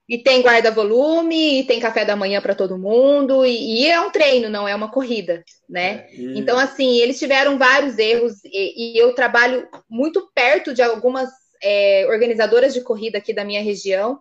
E 0.08 0.17
tem 0.17 0.41
guarda-volume, 0.41 1.62
e 1.62 1.63
tem 1.63 1.80
café 1.80 2.04
da 2.04 2.15
manhã 2.15 2.41
para 2.41 2.54
todo 2.54 2.78
mundo, 2.78 3.46
e, 3.46 3.84
e, 3.84 3.88
é 3.89 4.02
um 4.02 4.12
treino, 4.12 4.50
não 4.50 4.67
é 4.67 4.76
uma 4.76 4.91
corrida, 4.91 5.41
né? 5.67 6.08
É, 6.10 6.15
e... 6.15 6.38
Então, 6.38 6.60
assim, 6.60 7.00
eles 7.00 7.17
tiveram 7.17 7.58
vários 7.58 7.98
erros, 7.98 8.43
e, 8.43 8.96
e 8.96 8.98
eu 8.98 9.15
trabalho 9.15 9.65
muito 9.89 10.30
perto 10.36 10.74
de 10.74 10.82
algumas 10.82 11.30
é, 11.63 12.06
organizadoras 12.10 12.74
de 12.74 12.82
corrida 12.82 13.17
aqui 13.17 13.34
da 13.34 13.46
minha 13.46 13.62
região, 13.62 14.19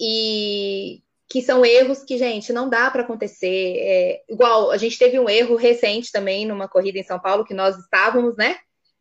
e 0.00 1.02
que 1.28 1.42
são 1.42 1.66
erros 1.66 2.04
que, 2.04 2.16
gente, 2.16 2.52
não 2.52 2.68
dá 2.68 2.88
para 2.88 3.02
acontecer. 3.02 3.78
É, 3.78 4.22
igual, 4.28 4.70
a 4.70 4.76
gente 4.76 4.96
teve 4.96 5.18
um 5.18 5.28
erro 5.28 5.56
recente 5.56 6.12
também 6.12 6.46
numa 6.46 6.68
corrida 6.68 6.98
em 6.98 7.04
São 7.04 7.18
Paulo, 7.18 7.44
que 7.44 7.52
nós 7.52 7.76
estávamos, 7.76 8.36
né? 8.36 8.56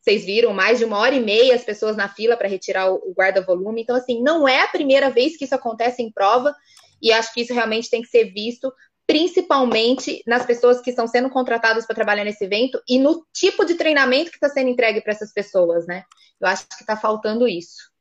Vocês 0.05 0.23
viram, 0.23 0.53
mais 0.53 0.77
de 0.77 0.85
uma 0.85 0.99
hora 0.99 1.15
e 1.15 1.19
meia 1.19 1.55
as 1.55 1.63
pessoas 1.63 1.97
na 1.97 2.07
fila 2.07 2.37
para 2.37 2.47
retirar 2.47 2.91
o, 2.91 3.11
guarda-volume. 3.17 3.81
Então, 3.81 3.95
assim, 3.95 4.21
não 4.21 4.47
é 4.47 4.61
a 4.61 4.67
primeira 4.67 5.09
vez 5.09 5.35
que 5.35 5.45
isso 5.45 5.55
acontece 5.55 6.03
em 6.03 6.11
prova, 6.11 6.55
e 7.01 7.11
acho 7.11 7.33
que 7.33 7.41
isso 7.41 7.55
realmente 7.55 7.89
tem 7.89 8.03
que 8.03 8.07
ser 8.07 8.25
visto, 8.25 8.71
principalmente 9.07 10.21
nas 10.27 10.45
pessoas 10.45 10.79
que 10.79 10.91
estão 10.91 11.07
sendo 11.07 11.27
contratadas 11.31 11.87
para 11.87 11.95
trabalhar 11.95 12.23
nesse 12.23 12.45
evento 12.45 12.79
e 12.87 12.99
no 12.99 13.25
tipo 13.33 13.65
de 13.65 13.73
treinamento 13.73 14.29
que 14.29 14.37
está 14.37 14.47
sendo 14.47 14.69
entregue 14.69 15.01
para 15.01 15.11
essas 15.11 15.33
pessoas, 15.33 15.87
né? 15.87 16.03
Eu 16.39 16.47
acho 16.49 16.67
que 16.67 16.75
está 16.81 16.95
faltando 16.95 17.47
isso. 17.47 17.91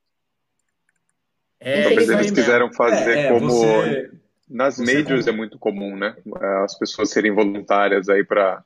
É, 1.58 1.84
Talvez 1.84 2.10
eles 2.10 2.30
quiseram 2.30 2.70
fazer 2.70 3.16
é, 3.16 3.20
é, 3.20 3.28
como. 3.30 3.48
Você, 3.48 4.10
nas 4.46 4.76
você 4.76 4.94
majors 4.94 5.26
é 5.26 5.32
muito 5.32 5.58
comum, 5.58 5.96
né? 5.96 6.14
As 6.62 6.78
pessoas 6.78 7.08
serem 7.08 7.32
voluntárias 7.32 8.10
aí 8.10 8.22
para. 8.22 8.62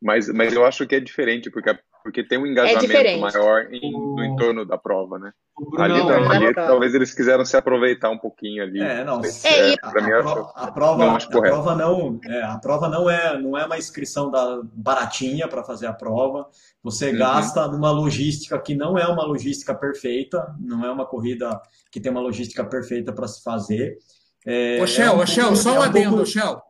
Mas, 0.00 0.28
mas 0.28 0.54
eu 0.54 0.64
acho 0.64 0.86
que 0.86 0.94
é 0.94 1.00
diferente, 1.00 1.50
porque, 1.50 1.76
porque 2.08 2.24
tem 2.24 2.38
um 2.38 2.46
é 2.46 2.48
engajamento 2.48 2.92
é 2.92 3.16
maior 3.18 3.68
em, 3.70 3.92
no 3.92 4.24
entorno 4.24 4.64
da 4.64 4.78
prova, 4.78 5.18
né? 5.18 5.30
Ali, 5.76 5.98
não, 5.98 6.30
ali 6.30 6.54
talvez 6.54 6.94
eles 6.94 7.12
quiseram 7.12 7.44
se 7.44 7.54
aproveitar 7.54 8.08
um 8.08 8.16
pouquinho 8.16 8.62
ali. 8.62 8.80
É, 8.80 9.04
não. 9.04 9.20
É, 9.44 9.76
a, 9.82 10.00
mim, 10.00 10.12
a, 10.12 10.18
acho, 10.20 10.52
a, 10.54 10.72
prova, 10.72 11.04
não, 11.04 11.16
a 11.16 11.18
prova 11.18 11.74
não, 11.74 12.20
é, 12.24 12.42
a 12.42 12.56
prova 12.56 12.88
não 12.88 13.10
é, 13.10 13.38
não 13.38 13.58
é 13.58 13.66
uma 13.66 13.76
inscrição 13.76 14.30
da 14.30 14.60
baratinha 14.72 15.46
para 15.46 15.62
fazer 15.62 15.86
a 15.86 15.92
prova. 15.92 16.48
Você 16.82 17.10
uhum. 17.10 17.18
gasta 17.18 17.68
numa 17.68 17.90
logística 17.90 18.58
que 18.58 18.74
não 18.74 18.96
é 18.96 19.06
uma 19.06 19.24
logística 19.26 19.74
perfeita, 19.74 20.54
não 20.58 20.86
é 20.86 20.90
uma 20.90 21.04
corrida 21.04 21.60
que 21.92 22.00
tem 22.00 22.10
uma 22.10 22.22
logística 22.22 22.64
perfeita 22.64 23.12
para 23.12 23.28
se 23.28 23.42
fazer. 23.42 23.98
É, 24.46 24.78
ô, 24.80 24.86
Shell, 24.86 25.12
é 25.12 25.14
um 25.14 25.26
Shell, 25.26 25.56
só 25.56 25.74
um, 25.74 25.82
adendo, 25.82 26.10
pouco... 26.10 26.26
Shell. 26.26 26.62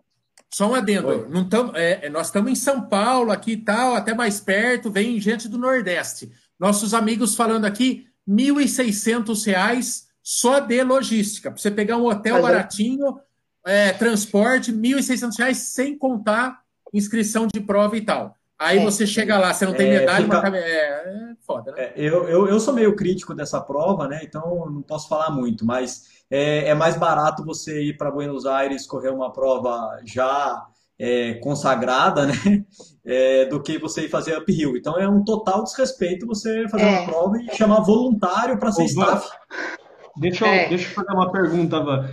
Só 0.50 0.70
um 0.70 0.74
adendo. 0.74 1.28
Não 1.28 1.48
tam, 1.48 1.72
é, 1.74 2.06
é, 2.06 2.10
nós 2.10 2.28
estamos 2.28 2.50
em 2.50 2.54
São 2.54 2.82
Paulo, 2.82 3.30
aqui 3.30 3.52
e 3.52 3.56
tal, 3.56 3.94
até 3.94 4.14
mais 4.14 4.40
perto, 4.40 4.90
vem 4.90 5.20
gente 5.20 5.48
do 5.48 5.58
Nordeste. 5.58 6.30
Nossos 6.58 6.94
amigos 6.94 7.34
falando 7.34 7.64
aqui, 7.64 8.06
R$ 8.26 8.34
1.600 8.34 10.04
só 10.22 10.60
de 10.60 10.82
logística. 10.82 11.50
Para 11.50 11.60
você 11.60 11.70
pegar 11.70 11.96
um 11.96 12.06
hotel 12.06 12.42
baratinho, 12.42 13.18
é, 13.66 13.92
transporte, 13.92 14.70
R$ 14.70 14.78
1.600 14.78 15.54
sem 15.54 15.96
contar 15.96 16.60
inscrição 16.92 17.46
de 17.46 17.60
prova 17.60 17.96
e 17.96 18.00
tal. 18.00 18.34
Aí 18.58 18.78
é. 18.78 18.84
você 18.84 19.06
chega 19.06 19.38
lá, 19.38 19.54
você 19.54 19.64
não 19.64 19.74
tem 19.74 19.88
é, 19.88 20.00
medalha, 20.00 20.24
fica... 20.24 20.50
mas 20.50 20.54
é, 20.54 20.66
é 20.66 21.34
foda, 21.46 21.70
né? 21.70 21.80
É, 21.80 21.92
eu, 21.96 22.28
eu, 22.28 22.48
eu 22.48 22.58
sou 22.58 22.74
meio 22.74 22.96
crítico 22.96 23.32
dessa 23.32 23.60
prova, 23.60 24.08
né? 24.08 24.20
Então 24.24 24.68
não 24.68 24.82
posso 24.82 25.08
falar 25.08 25.30
muito, 25.30 25.64
mas 25.64 26.17
é, 26.30 26.68
é 26.68 26.74
mais 26.74 26.96
barato 26.96 27.44
você 27.44 27.82
ir 27.82 27.96
para 27.96 28.10
Buenos 28.10 28.46
Aires 28.46 28.86
correr 28.86 29.10
uma 29.10 29.32
prova 29.32 30.00
já 30.04 30.66
é, 30.98 31.34
consagrada, 31.34 32.26
né? 32.26 32.34
É, 33.10 33.46
do 33.46 33.62
que 33.62 33.78
você 33.78 34.02
ir 34.02 34.10
fazer 34.10 34.36
uphill. 34.36 34.76
Então 34.76 34.98
é 34.98 35.08
um 35.08 35.24
total 35.24 35.64
desrespeito 35.64 36.26
você 36.26 36.68
fazer 36.68 36.84
uma 36.84 37.06
prova 37.06 37.38
e 37.38 37.56
chamar 37.56 37.80
voluntário 37.80 38.58
para 38.58 38.70
ser 38.70 38.82
Ô, 38.82 38.84
staff. 38.84 39.26
Deixa 40.18 40.44
eu, 40.44 40.68
deixa 40.68 40.90
eu 40.90 40.94
fazer 40.94 41.12
uma 41.12 41.32
pergunta, 41.32 41.80
Van. 41.80 42.06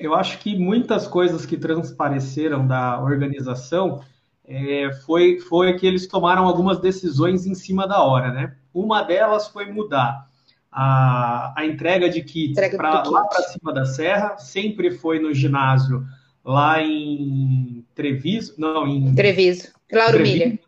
eu 0.00 0.12
acho 0.12 0.40
que 0.40 0.58
muitas 0.58 1.06
coisas 1.06 1.46
que 1.46 1.56
transpareceram 1.56 2.66
da 2.66 3.00
organização 3.00 4.00
é, 4.44 4.90
foi, 5.06 5.38
foi 5.38 5.74
que 5.74 5.86
eles 5.86 6.08
tomaram 6.08 6.48
algumas 6.48 6.80
decisões 6.80 7.46
em 7.46 7.54
cima 7.54 7.86
da 7.86 8.02
hora, 8.02 8.32
né? 8.32 8.56
Uma 8.74 9.02
delas 9.02 9.46
foi 9.46 9.70
mudar 9.70 10.26
a, 10.78 11.54
a 11.56 11.64
entrega 11.64 12.06
de 12.06 12.22
kits 12.22 12.60
pra, 12.76 13.02
lá 13.02 13.24
para 13.24 13.42
cima 13.44 13.72
da 13.72 13.86
serra, 13.86 14.36
sempre 14.36 14.90
foi 14.90 15.18
no 15.18 15.32
ginásio 15.32 16.04
lá 16.44 16.82
em 16.82 17.82
Treviso, 17.94 18.54
não, 18.58 18.86
em 18.86 19.14
Treviso, 19.14 19.72
Lauro 19.90 20.12
Treviso, 20.12 20.34
Milha. 20.34 20.48
Né? 20.50 20.58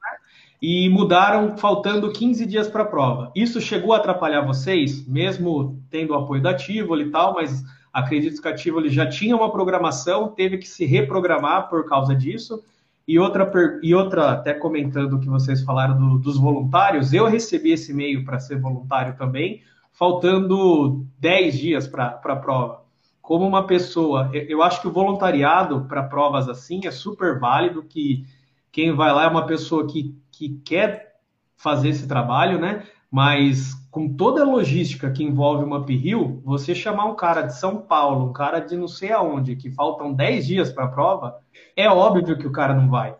E 0.63 0.89
mudaram 0.89 1.59
faltando 1.59 2.11
15 2.11 2.47
dias 2.47 2.69
para 2.69 2.85
a 2.85 2.87
prova. 2.87 3.31
Isso 3.37 3.61
chegou 3.61 3.93
a 3.93 3.99
atrapalhar 3.99 4.41
vocês, 4.41 5.07
mesmo 5.07 5.79
tendo 5.91 6.15
o 6.15 6.17
apoio 6.17 6.41
da 6.41 6.55
Tivoli 6.55 7.05
e 7.05 7.11
tal, 7.11 7.35
mas 7.35 7.63
acredito 7.93 8.41
que 8.41 8.49
a 8.49 8.55
Tivoli 8.55 8.89
já 8.89 9.07
tinha 9.07 9.37
uma 9.37 9.53
programação, 9.53 10.29
teve 10.29 10.57
que 10.57 10.67
se 10.67 10.87
reprogramar 10.87 11.69
por 11.69 11.87
causa 11.87 12.17
disso. 12.17 12.65
E 13.07 13.19
outra, 13.19 13.51
e 13.83 13.95
outra 13.95 14.33
até 14.33 14.55
comentando 14.55 15.15
o 15.15 15.21
que 15.21 15.29
vocês 15.29 15.63
falaram 15.63 15.99
do, 15.99 16.19
dos 16.19 16.39
voluntários, 16.39 17.13
eu 17.13 17.27
recebi 17.27 17.73
esse 17.73 17.93
e-mail 17.93 18.25
para 18.25 18.41
ser 18.41 18.59
voluntário 18.59 19.15
também, 19.17 19.63
faltando 19.99 21.05
10 21.19 21.59
dias 21.59 21.89
para 21.89 22.21
a 22.23 22.37
prova. 22.37 22.85
Como 23.21 23.45
uma 23.45 23.67
pessoa, 23.67 24.31
eu 24.33 24.63
acho 24.63 24.81
que 24.81 24.87
o 24.87 24.93
voluntariado 24.93 25.87
para 25.87 26.05
provas 26.05 26.49
assim 26.49 26.87
é 26.87 26.91
super 26.93 27.41
válido, 27.41 27.83
que 27.83 28.25
quem 28.71 28.95
vai 28.95 29.13
lá 29.13 29.25
é 29.25 29.29
uma 29.29 29.45
pessoa 29.45 29.89
que, 29.89 30.17
que 30.31 30.51
quer 30.65 31.17
fazer 31.57 31.89
esse 31.89 32.07
trabalho, 32.07 32.61
né? 32.61 32.87
Mas 33.11 33.75
com 33.91 34.15
toda 34.15 34.43
a 34.43 34.47
logística 34.47 35.11
que 35.11 35.25
envolve 35.25 35.65
uma 35.65 35.79
uphill, 35.79 36.41
você 36.45 36.77
chamar 36.77 37.07
um 37.07 37.17
cara 37.17 37.43
de 37.43 37.59
São 37.59 37.79
Paulo, 37.79 38.31
um 38.31 38.33
cara 38.33 38.61
de 38.61 38.77
não 38.77 38.87
sei 38.87 39.11
aonde, 39.11 39.57
que 39.57 39.71
faltam 39.71 40.15
10 40.15 40.47
dias 40.47 40.73
para 40.73 40.85
a 40.85 40.89
prova, 40.89 41.41
é 41.75 41.91
óbvio 41.91 42.39
que 42.39 42.47
o 42.47 42.53
cara 42.53 42.73
não 42.73 42.89
vai. 42.89 43.17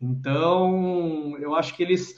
Então, 0.00 1.36
eu 1.38 1.56
acho 1.56 1.74
que 1.74 1.82
eles 1.82 2.14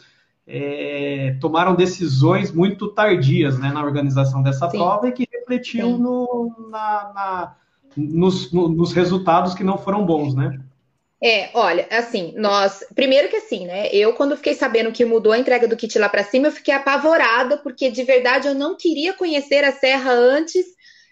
é, 0.55 1.35
tomaram 1.41 1.75
decisões 1.75 2.53
muito 2.53 2.89
tardias 2.89 3.59
né, 3.59 3.73
na 3.73 3.83
organização 3.83 4.43
dessa 4.43 4.69
Sim. 4.69 4.77
prova 4.77 5.09
e 5.09 5.13
que 5.13 5.27
refletiu 5.33 5.97
no, 5.97 6.69
na, 6.71 7.13
na, 7.15 7.57
nos, 7.97 8.53
no, 8.53 8.69
nos 8.69 8.93
resultados 8.93 9.55
que 9.55 9.65
não 9.65 9.79
foram 9.79 10.05
bons, 10.05 10.35
né? 10.35 10.61
É, 11.25 11.49
olha, 11.55 11.87
assim, 11.91 12.35
nós. 12.37 12.85
Primeiro 12.95 13.29
que 13.29 13.37
assim, 13.37 13.65
né? 13.65 13.89
Eu, 13.95 14.13
quando 14.13 14.37
fiquei 14.37 14.55
sabendo 14.55 14.93
que 14.93 15.05
mudou 15.05 15.33
a 15.33 15.39
entrega 15.39 15.67
do 15.67 15.77
kit 15.77 15.99
lá 15.99 16.09
para 16.09 16.25
cima, 16.25 16.49
eu 16.49 16.53
fiquei 16.53 16.75
apavorada, 16.75 17.57
porque 17.57 17.91
de 17.91 18.03
verdade 18.03 18.49
eu 18.49 18.55
não 18.55 18.77
queria 18.77 19.15
conhecer 19.15 19.65
a 19.65 19.73
serra 19.73 20.13
antes 20.13 20.67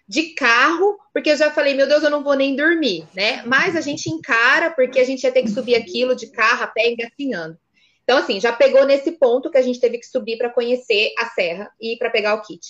de 0.07 0.35
carro, 0.35 0.99
porque 1.15 1.31
eu 1.31 1.37
já 1.37 1.51
falei, 1.51 1.75
meu 1.75 1.89
Deus, 1.89 2.03
eu 2.03 2.11
não 2.11 2.25
vou 2.25 2.35
nem 2.35 2.55
dormir, 2.57 3.07
né? 3.15 3.43
Mas 3.47 3.75
a 3.75 3.81
gente 3.81 4.11
encara, 4.11 4.71
porque 4.71 4.99
a 4.99 5.05
gente 5.05 5.23
ia 5.23 5.33
ter 5.33 5.43
que 5.43 5.51
subir 5.51 5.77
aquilo 5.77 6.15
de 6.15 6.27
carro 6.27 6.65
a 6.65 6.67
pé 6.67 6.91
engatinhando. 6.91 7.57
Então, 8.11 8.19
assim, 8.19 8.41
já 8.41 8.53
pegou 8.53 8.85
nesse 8.85 9.13
ponto 9.13 9.49
que 9.49 9.57
a 9.57 9.63
gente 9.63 9.79
teve 9.79 9.97
que 9.97 10.05
subir 10.05 10.37
para 10.37 10.51
conhecer 10.51 11.13
a 11.17 11.27
serra 11.27 11.71
e 11.81 11.97
para 11.97 12.11
pegar 12.11 12.35
o 12.35 12.43
kit. 12.43 12.61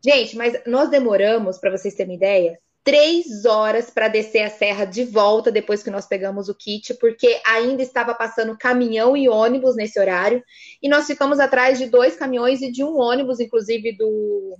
Gente, 0.00 0.36
mas 0.36 0.62
nós 0.64 0.88
demoramos, 0.88 1.58
para 1.58 1.72
vocês 1.72 1.92
terem 1.92 2.12
uma 2.12 2.16
ideia, 2.16 2.56
três 2.84 3.44
horas 3.44 3.90
para 3.90 4.06
descer 4.06 4.42
a 4.42 4.48
serra 4.48 4.84
de 4.84 5.02
volta 5.02 5.50
depois 5.50 5.82
que 5.82 5.90
nós 5.90 6.06
pegamos 6.06 6.48
o 6.48 6.54
kit, 6.54 6.94
porque 7.00 7.40
ainda 7.44 7.82
estava 7.82 8.14
passando 8.14 8.56
caminhão 8.56 9.16
e 9.16 9.28
ônibus 9.28 9.74
nesse 9.74 9.98
horário, 9.98 10.40
e 10.80 10.88
nós 10.88 11.04
ficamos 11.04 11.40
atrás 11.40 11.78
de 11.78 11.86
dois 11.86 12.14
caminhões 12.14 12.62
e 12.62 12.70
de 12.70 12.84
um 12.84 12.96
ônibus, 12.96 13.40
inclusive 13.40 13.90
do 13.96 14.56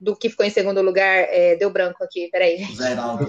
do 0.00 0.16
que 0.16 0.30
ficou 0.30 0.46
em 0.46 0.50
segundo 0.50 0.80
lugar, 0.80 1.26
é, 1.28 1.56
deu 1.56 1.68
branco 1.68 2.02
aqui, 2.02 2.30
peraí. 2.30 2.64
Zé 2.74 2.92
Heraldo. 2.92 3.26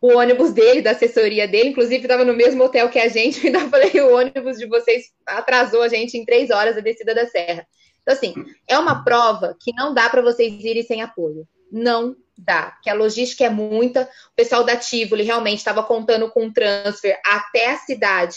O 0.00 0.16
ônibus 0.16 0.52
dele, 0.52 0.80
da 0.80 0.92
assessoria 0.92 1.48
dele, 1.48 1.70
inclusive 1.70 2.02
estava 2.02 2.24
no 2.24 2.34
mesmo 2.34 2.62
hotel 2.62 2.88
que 2.88 2.98
a 2.98 3.08
gente, 3.08 3.44
ainda 3.46 3.68
falei, 3.68 4.00
o 4.00 4.14
ônibus 4.14 4.58
de 4.58 4.66
vocês 4.66 5.06
atrasou 5.26 5.82
a 5.82 5.88
gente 5.88 6.16
em 6.16 6.24
três 6.24 6.50
horas 6.50 6.76
a 6.76 6.80
descida 6.80 7.14
da 7.14 7.26
serra. 7.26 7.66
Então, 8.02 8.14
assim, 8.14 8.34
é 8.66 8.78
uma 8.78 9.04
prova 9.04 9.56
que 9.60 9.72
não 9.74 9.92
dá 9.92 10.08
para 10.08 10.22
vocês 10.22 10.64
irem 10.64 10.82
sem 10.82 11.02
apoio. 11.02 11.46
Não 11.70 12.16
dá, 12.38 12.70
porque 12.70 12.88
a 12.88 12.94
logística 12.94 13.44
é 13.44 13.50
muita. 13.50 14.08
O 14.32 14.36
pessoal 14.36 14.64
da 14.64 14.76
Tivoli 14.76 15.24
realmente 15.24 15.58
estava 15.58 15.82
contando 15.82 16.30
com 16.30 16.50
transfer 16.50 17.20
até 17.26 17.72
a 17.72 17.76
cidade 17.76 18.36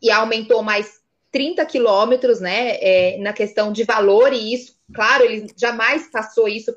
e 0.00 0.10
aumentou 0.10 0.62
mais 0.62 1.02
30 1.30 1.64
quilômetros, 1.64 2.40
né, 2.40 2.76
é, 2.80 3.16
na 3.18 3.32
questão 3.32 3.72
de 3.72 3.84
valor, 3.84 4.32
e 4.34 4.52
isso, 4.52 4.76
claro, 4.94 5.24
ele 5.24 5.46
jamais 5.56 6.10
passou 6.10 6.46
isso 6.46 6.76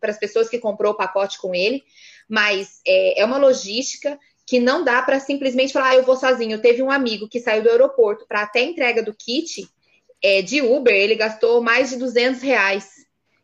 para 0.00 0.10
as 0.10 0.18
pessoas 0.18 0.48
que 0.48 0.58
comprou 0.58 0.92
o 0.92 0.96
pacote 0.96 1.38
com 1.38 1.54
ele, 1.54 1.84
mas 2.28 2.80
é, 2.86 3.20
é 3.20 3.24
uma 3.24 3.38
logística 3.38 4.18
que 4.46 4.58
não 4.58 4.82
dá 4.82 5.02
para 5.02 5.20
simplesmente 5.20 5.72
falar, 5.72 5.90
ah, 5.90 5.96
eu 5.96 6.04
vou 6.04 6.16
sozinho. 6.16 6.60
Teve 6.60 6.82
um 6.82 6.90
amigo 6.90 7.28
que 7.28 7.40
saiu 7.40 7.62
do 7.62 7.70
aeroporto 7.70 8.26
para 8.26 8.42
até 8.42 8.62
entrega 8.62 9.02
do 9.02 9.14
kit 9.14 9.68
é, 10.22 10.42
de 10.42 10.60
Uber, 10.60 10.94
ele 10.94 11.14
gastou 11.14 11.62
mais 11.62 11.90
de 11.90 11.96
200 11.96 12.42
reais. 12.42 12.88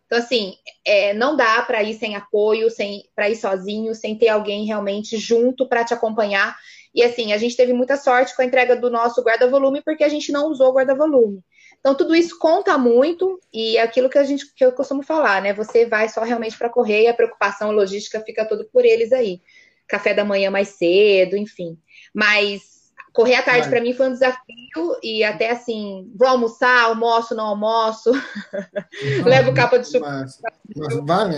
Então, 0.07 0.19
assim, 0.19 0.55
é, 0.85 1.13
não 1.15 1.37
dá 1.37 1.63
para 1.63 1.83
ir 1.83 1.95
sem 1.95 2.17
apoio, 2.17 2.71
sem 2.71 3.05
para 3.15 3.29
ir 3.31 3.37
sozinho, 3.37 3.95
sem 3.95 4.17
ter 4.17 4.29
alguém 4.29 4.65
realmente 4.65 5.17
junto 5.17 5.69
para 5.69 5.85
te 5.85 5.95
acompanhar. 5.95 6.57
E 6.95 7.03
assim, 7.03 7.33
a 7.33 7.39
gente 7.39 7.57
teve 7.57 7.73
muita 7.73 7.97
sorte 7.97 8.35
com 8.37 8.43
a 8.43 8.45
entrega 8.45 8.77
do 8.77 8.91
nosso 8.91 9.23
guarda-volume, 9.23 9.83
porque 9.83 10.05
a 10.05 10.09
gente 10.09 10.31
não 10.31 10.49
usou 10.49 10.73
guarda-volume. 10.73 11.41
Então, 11.85 11.95
tudo 11.95 12.17
isso 12.17 12.39
conta 12.39 12.79
muito, 12.79 13.39
e 13.53 13.77
é 13.77 13.83
aquilo 13.83 14.09
que 14.09 14.17
a 14.17 14.25
gente 14.25 14.47
que 14.55 14.65
eu 14.65 14.73
costumo 14.73 15.03
falar, 15.03 15.43
né? 15.43 15.53
Você 15.53 15.85
vai 15.85 16.09
só 16.09 16.23
realmente 16.23 16.57
para 16.57 16.71
correr 16.71 17.03
e 17.03 17.09
a 17.09 17.13
preocupação 17.13 17.71
logística 17.73 18.23
fica 18.23 18.49
tudo 18.49 18.65
por 18.73 18.87
eles 18.87 19.13
aí. 19.13 19.43
Café 19.87 20.15
da 20.15 20.25
manhã 20.25 20.51
mais 20.51 20.69
cedo, 20.69 21.37
enfim. 21.37 21.77
Mas 22.15 22.63
correr 23.13 23.35
à 23.35 23.43
tarde 23.43 23.69
para 23.69 23.83
mim 23.83 23.93
foi 23.93 24.09
um 24.09 24.13
desafio 24.15 24.99
e 25.03 25.23
até 25.23 25.51
assim, 25.51 26.11
vou 26.17 26.27
almoçar, 26.27 26.85
almoço, 26.85 27.35
não 27.35 27.49
almoço, 27.49 28.11
levo 29.23 29.53
capa 29.53 29.79
de 29.79 29.93
chuva. 29.93 30.09
Mas, 30.09 30.41
Van, 31.03 31.31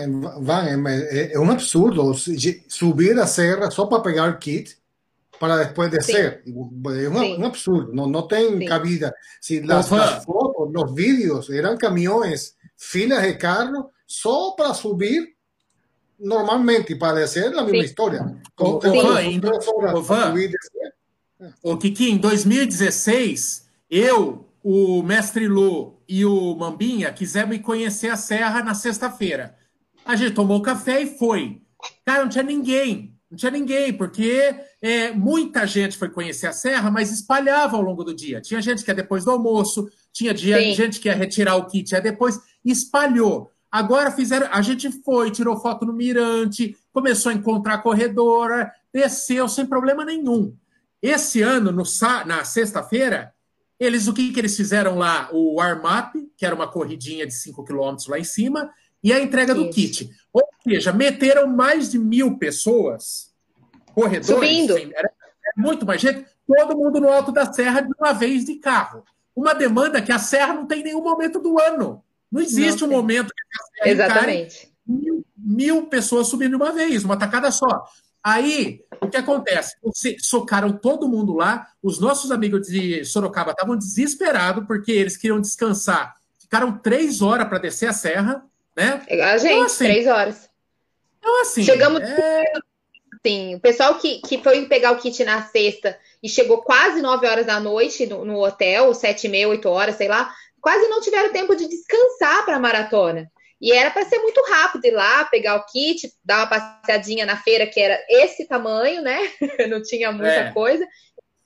Van, 0.43 0.89
é, 0.89 1.33
é 1.35 1.41
um 1.41 1.51
absurdo 1.51 2.15
subir 2.69 3.19
a 3.19 3.27
serra 3.27 3.69
só 3.73 3.85
para 3.87 4.01
pegar 4.01 4.31
o 4.31 4.39
kit 4.39 4.79
para 5.39 5.59
después 5.59 5.91
descer. 5.91 6.43
É 6.47 6.51
un, 6.51 7.39
un, 7.39 7.45
absurdo, 7.45 7.93
no, 7.93 8.07
no 8.07 8.27
tem 8.27 8.59
sí. 8.59 8.65
cabida. 8.67 9.15
Si 9.41 9.61
las, 9.61 9.91
las, 9.91 10.25
fotos, 10.25 10.71
los 10.73 10.95
vídeos 10.95 11.51
eran 11.51 11.77
camiones, 11.77 12.57
filas 12.77 13.23
de 13.23 13.37
carro, 13.37 13.91
só 14.07 14.55
para 14.57 14.75
subir 14.75 15.37
normalmente 16.19 16.95
e 16.95 16.97
para 16.97 17.21
descer 17.21 17.55
a 17.55 17.63
mesma 17.63 17.85
história. 17.85 18.41
Como 18.55 18.81
o, 21.63 21.77
Kiki, 21.77 22.11
em 22.11 22.17
2016, 22.17 23.69
eu, 23.91 24.49
o 24.63 25.03
Mestre 25.03 25.47
Lu 25.47 26.01
e 26.09 26.25
o 26.25 26.55
Mambinha 26.57 27.13
quisemos 27.13 27.59
conhecer 27.59 28.09
a 28.09 28.17
Serra 28.17 28.63
na 28.63 28.75
sexta-feira. 28.75 29.55
A 30.05 30.17
gente 30.17 30.35
tomou 30.35 30.63
café 30.63 31.03
e 31.03 31.19
foi. 31.19 31.61
Cara, 32.05 32.23
não 32.23 32.31
tinha 32.31 32.45
ninguém. 32.45 33.16
Não 33.31 33.37
tinha 33.37 33.51
ninguém, 33.51 33.93
porque 33.93 34.55
é, 34.81 35.11
muita 35.11 35.67
gente 35.67 35.97
foi 35.97 36.09
conhecer 36.09 36.47
a 36.47 36.53
Serra, 36.53 36.91
mas 36.91 37.11
espalhava 37.11 37.77
ao 37.77 37.83
longo 37.83 38.05
do 38.05 38.15
dia. 38.15 38.41
Tinha 38.41 38.63
gente 38.63 38.85
que 38.85 38.91
ia 38.91 38.95
depois 38.95 39.25
do 39.25 39.33
almoço, 39.33 39.89
tinha 40.13 40.33
dia, 40.33 40.73
gente 40.73 41.01
que 41.01 41.09
ia 41.09 41.15
retirar 41.15 41.57
o 41.57 41.67
kit, 41.67 41.93
ia 41.93 42.01
depois, 42.01 42.39
espalhou. 42.65 43.51
Agora 43.71 44.13
fizeram, 44.13 44.49
a 44.53 44.63
gente 44.63 44.91
foi, 45.03 45.31
tirou 45.31 45.61
foto 45.61 45.85
no 45.85 45.93
mirante, 45.93 46.77
começou 46.93 47.31
a 47.31 47.35
encontrar 47.35 47.75
a 47.75 47.79
corredora, 47.79 48.73
desceu 48.93 49.49
sem 49.49 49.67
problema 49.67 50.05
nenhum. 50.05 50.55
Esse 51.03 51.43
ano, 51.43 51.73
no, 51.73 51.83
na 52.27 52.45
sexta-feira, 52.45 53.35
eles 53.79 54.07
o 54.07 54.15
que, 54.15 54.33
que 54.33 54.41
eles 54.41 54.57
fizeram 54.57 54.97
lá? 54.97 55.29
O 55.33 55.57
warm-up, 55.57 56.19
que 56.37 56.47
era 56.47 56.55
uma 56.55 56.67
corridinha 56.67 57.27
de 57.27 57.35
5 57.35 57.65
km 57.65 57.97
lá 58.09 58.19
em 58.19 58.25
cima, 58.25 58.71
e 59.03 59.13
a 59.13 59.21
entrega 59.21 59.53
Isso. 59.53 59.65
do 59.65 59.71
kit. 59.71 60.11
Ou 60.33 60.49
seja, 60.63 60.93
meteram 60.93 61.47
mais 61.47 61.91
de 61.91 61.99
mil 61.99 62.37
pessoas, 62.39 63.33
corredores, 63.95 64.27
Subindo. 64.27 64.77
era 64.77 65.11
muito 65.57 65.87
mais 65.87 66.01
gente, 66.01 66.27
todo 66.47 66.77
mundo 66.77 67.01
no 67.01 67.09
alto 67.09 67.33
da 67.33 67.51
serra 67.53 67.81
de 67.81 67.93
uma 67.99 68.13
vez 68.13 68.45
de 68.45 68.57
carro. 68.57 69.05
Uma 69.35 69.55
demanda 69.55 70.01
que 70.01 70.13
a 70.13 70.19
serra 70.19 70.55
não 70.55 70.67
tem 70.67 70.83
nenhum 70.83 71.03
momento 71.03 71.39
do 71.39 71.59
ano. 71.61 72.03
Não 72.31 72.41
existe 72.41 72.83
não 72.83 72.89
um 72.89 72.93
momento 72.93 73.29
que 73.29 73.43
a 73.43 73.85
serra 73.85 73.91
Exatamente. 73.91 74.73
Mil, 74.87 75.25
mil 75.37 75.87
pessoas 75.87 76.29
subindo 76.29 76.51
de 76.51 76.57
uma 76.57 76.73
vez, 76.73 77.05
uma 77.05 77.17
tacada 77.17 77.51
só. 77.51 77.87
Aí, 78.23 78.85
o 79.01 79.09
que 79.09 79.17
acontece? 79.17 79.77
Socaram 80.19 80.73
todo 80.73 81.09
mundo 81.09 81.35
lá. 81.35 81.69
Os 81.83 82.01
nossos 82.01 82.33
amigos 82.33 82.67
de 82.67 83.05
Sorocaba 83.05 83.53
estavam 83.53 83.77
desesperados 83.77 84.67
porque 84.67 84.91
eles 84.91 85.17
queriam 85.17 85.41
descansar. 85.41 86.17
Ficaram 86.39 86.77
três 86.79 87.23
horas 87.23 87.49
para 87.49 87.59
descer 87.59 87.89
a 87.89 87.93
serra 87.93 88.45
né? 88.77 89.03
A 89.23 89.39
gente, 89.39 89.53
então, 89.53 89.65
assim, 89.65 89.85
três 89.85 90.07
horas. 90.07 90.51
Então, 91.19 91.41
assim. 91.41 91.65
Chegamos. 91.65 92.03
É... 92.03 92.45
Sim, 93.27 93.57
o 93.57 93.61
pessoal 93.61 93.97
que, 93.97 94.21
que 94.21 94.39
foi 94.39 94.67
pegar 94.67 94.93
o 94.93 94.99
kit 94.99 95.25
na 95.25 95.43
sexta 95.43 95.99
e 96.23 96.29
chegou 96.29 96.63
quase 96.63 97.03
nove 97.03 97.27
horas 97.27 97.47
da 97.47 97.59
noite 97.59 98.07
no, 98.07 98.25
no 98.25 98.45
hotel, 98.45 98.95
sete 98.95 99.27
e 99.27 99.31
meia, 99.31 99.49
oito 99.49 99.69
horas, 99.69 99.97
sei 99.97 100.07
lá, 100.07 100.33
quase 100.61 100.87
não 100.87 101.01
tiveram 101.01 101.33
tempo 101.33 101.57
de 101.57 101.67
descansar 101.69 102.45
para 102.45 102.57
a 102.57 102.61
maratona. 102.61 103.29
E 103.61 103.73
era 103.73 103.91
para 103.91 104.05
ser 104.05 104.19
muito 104.19 104.41
rápido 104.49 104.85
ir 104.85 104.91
lá, 104.91 105.25
pegar 105.25 105.57
o 105.57 105.65
kit, 105.67 106.13
dar 106.25 106.39
uma 106.39 106.47
passeadinha 106.47 107.25
na 107.25 107.37
feira 107.37 107.67
que 107.67 107.81
era 107.81 107.99
esse 108.09 108.47
tamanho, 108.47 109.03
né? 109.03 109.19
não 109.69 109.83
tinha 109.83 110.13
muita 110.13 110.31
é. 110.31 110.53
coisa. 110.53 110.87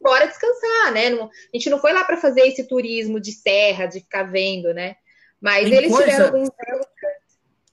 Bora 0.01 0.27
descansar, 0.27 0.93
né? 0.93 1.11
Não, 1.11 1.25
a 1.27 1.57
gente 1.57 1.71
não 1.71 1.79
foi 1.79 1.93
lá 1.93 2.05
para 2.05 2.17
fazer 2.17 2.43
esse 2.43 2.67
turismo 2.67 3.21
de 3.21 3.33
serra, 3.33 3.87
de 3.87 4.01
ficar 4.01 4.25
vendo, 4.25 4.75
né? 4.75 4.97
Mas 5.41 5.69
Tem 5.69 5.79
eles 5.79 5.91
coisa... 5.91 6.05
tiveram 6.05 6.27
alguns 6.27 6.51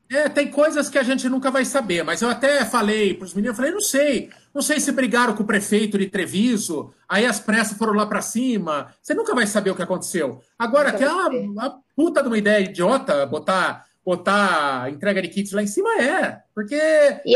é, 0.09 0.29
tem 0.29 0.47
coisas 0.47 0.89
que 0.89 0.97
a 0.97 1.03
gente 1.03 1.27
nunca 1.27 1.51
vai 1.51 1.65
saber, 1.65 2.03
mas 2.03 2.21
eu 2.21 2.29
até 2.29 2.63
falei 2.65 3.13
para 3.13 3.25
os 3.25 3.33
meninos, 3.33 3.53
eu 3.53 3.55
falei, 3.55 3.71
não 3.71 3.81
sei, 3.81 4.29
não 4.53 4.61
sei 4.61 4.79
se 4.79 4.91
brigaram 4.91 5.35
com 5.35 5.43
o 5.43 5.47
prefeito 5.47 5.97
de 5.97 6.07
Treviso, 6.07 6.93
aí 7.07 7.25
as 7.25 7.39
pressas 7.39 7.77
foram 7.77 7.93
lá 7.93 8.05
para 8.05 8.21
cima, 8.21 8.93
você 9.01 9.13
nunca 9.13 9.35
vai 9.35 9.45
saber 9.45 9.71
o 9.71 9.75
que 9.75 9.83
aconteceu. 9.83 10.41
Agora, 10.57 10.93
que 10.93 11.03
é 11.03 11.11
uma, 11.11 11.29
uma, 11.29 11.79
puta 11.95 12.21
de 12.21 12.27
uma 12.27 12.37
ideia 12.37 12.63
idiota 12.63 13.25
botar 13.25 13.85
botar 14.05 14.89
entrega 14.89 15.21
de 15.21 15.27
kits 15.27 15.51
lá 15.51 15.61
em 15.61 15.67
cima 15.67 15.89
é, 16.01 16.39
porque 16.55 16.79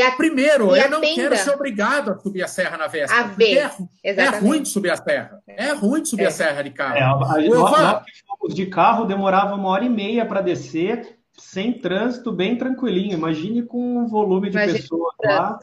a, 0.02 0.12
primeiro 0.16 0.74
eu 0.74 0.90
não 0.90 1.02
tenda? 1.02 1.16
quero 1.16 1.38
ser 1.38 1.52
obrigado 1.52 2.12
a 2.12 2.18
subir 2.18 2.44
a 2.44 2.48
serra 2.48 2.78
na 2.78 2.88
véspera. 2.88 3.24
É, 4.02 4.12
é, 4.16 4.30
ruim 4.30 4.62
de 4.62 4.70
subir 4.70 4.90
a 4.90 4.96
serra, 4.96 5.44
é 5.46 5.74
ruim 5.74 6.02
de 6.02 6.08
subir 6.08 6.24
é. 6.24 6.28
a 6.28 6.32
serra 6.32 6.62
de 6.62 6.70
carro. 6.70 6.96
É, 6.96 7.02
a, 7.02 7.90
a, 7.92 8.04
que 8.06 8.12
fomos 8.26 8.56
de 8.56 8.68
carro 8.68 9.04
demorava 9.04 9.54
uma 9.54 9.68
hora 9.68 9.84
e 9.84 9.90
meia 9.90 10.26
para 10.26 10.40
descer 10.40 11.21
sem 11.38 11.74
trânsito, 11.74 12.32
bem 12.32 12.58
tranquilinho. 12.58 13.14
Imagine 13.14 13.64
com 13.64 13.98
um 14.00 14.08
volume 14.08 14.50
de 14.50 14.58
Imagine 14.58 14.80
pessoas 14.80 15.16
lá. 15.24 15.60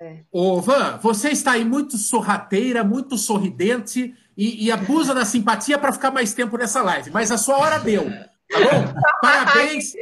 É. 0.00 0.18
Ô, 0.30 0.60
Van, 0.60 0.96
você 0.98 1.30
está 1.30 1.52
aí 1.52 1.64
muito 1.64 1.96
sorrateira, 1.96 2.84
muito 2.84 3.18
sorridente 3.18 4.14
e, 4.36 4.66
e 4.66 4.70
abusa 4.70 5.12
da 5.12 5.24
simpatia 5.24 5.76
para 5.76 5.92
ficar 5.92 6.12
mais 6.12 6.32
tempo 6.32 6.56
nessa 6.56 6.80
live, 6.82 7.10
mas 7.10 7.32
a 7.32 7.36
sua 7.36 7.58
hora 7.58 7.80
deu, 7.80 8.04
tá 8.04 8.58
bom? 8.60 8.94
Parabéns. 9.20 9.94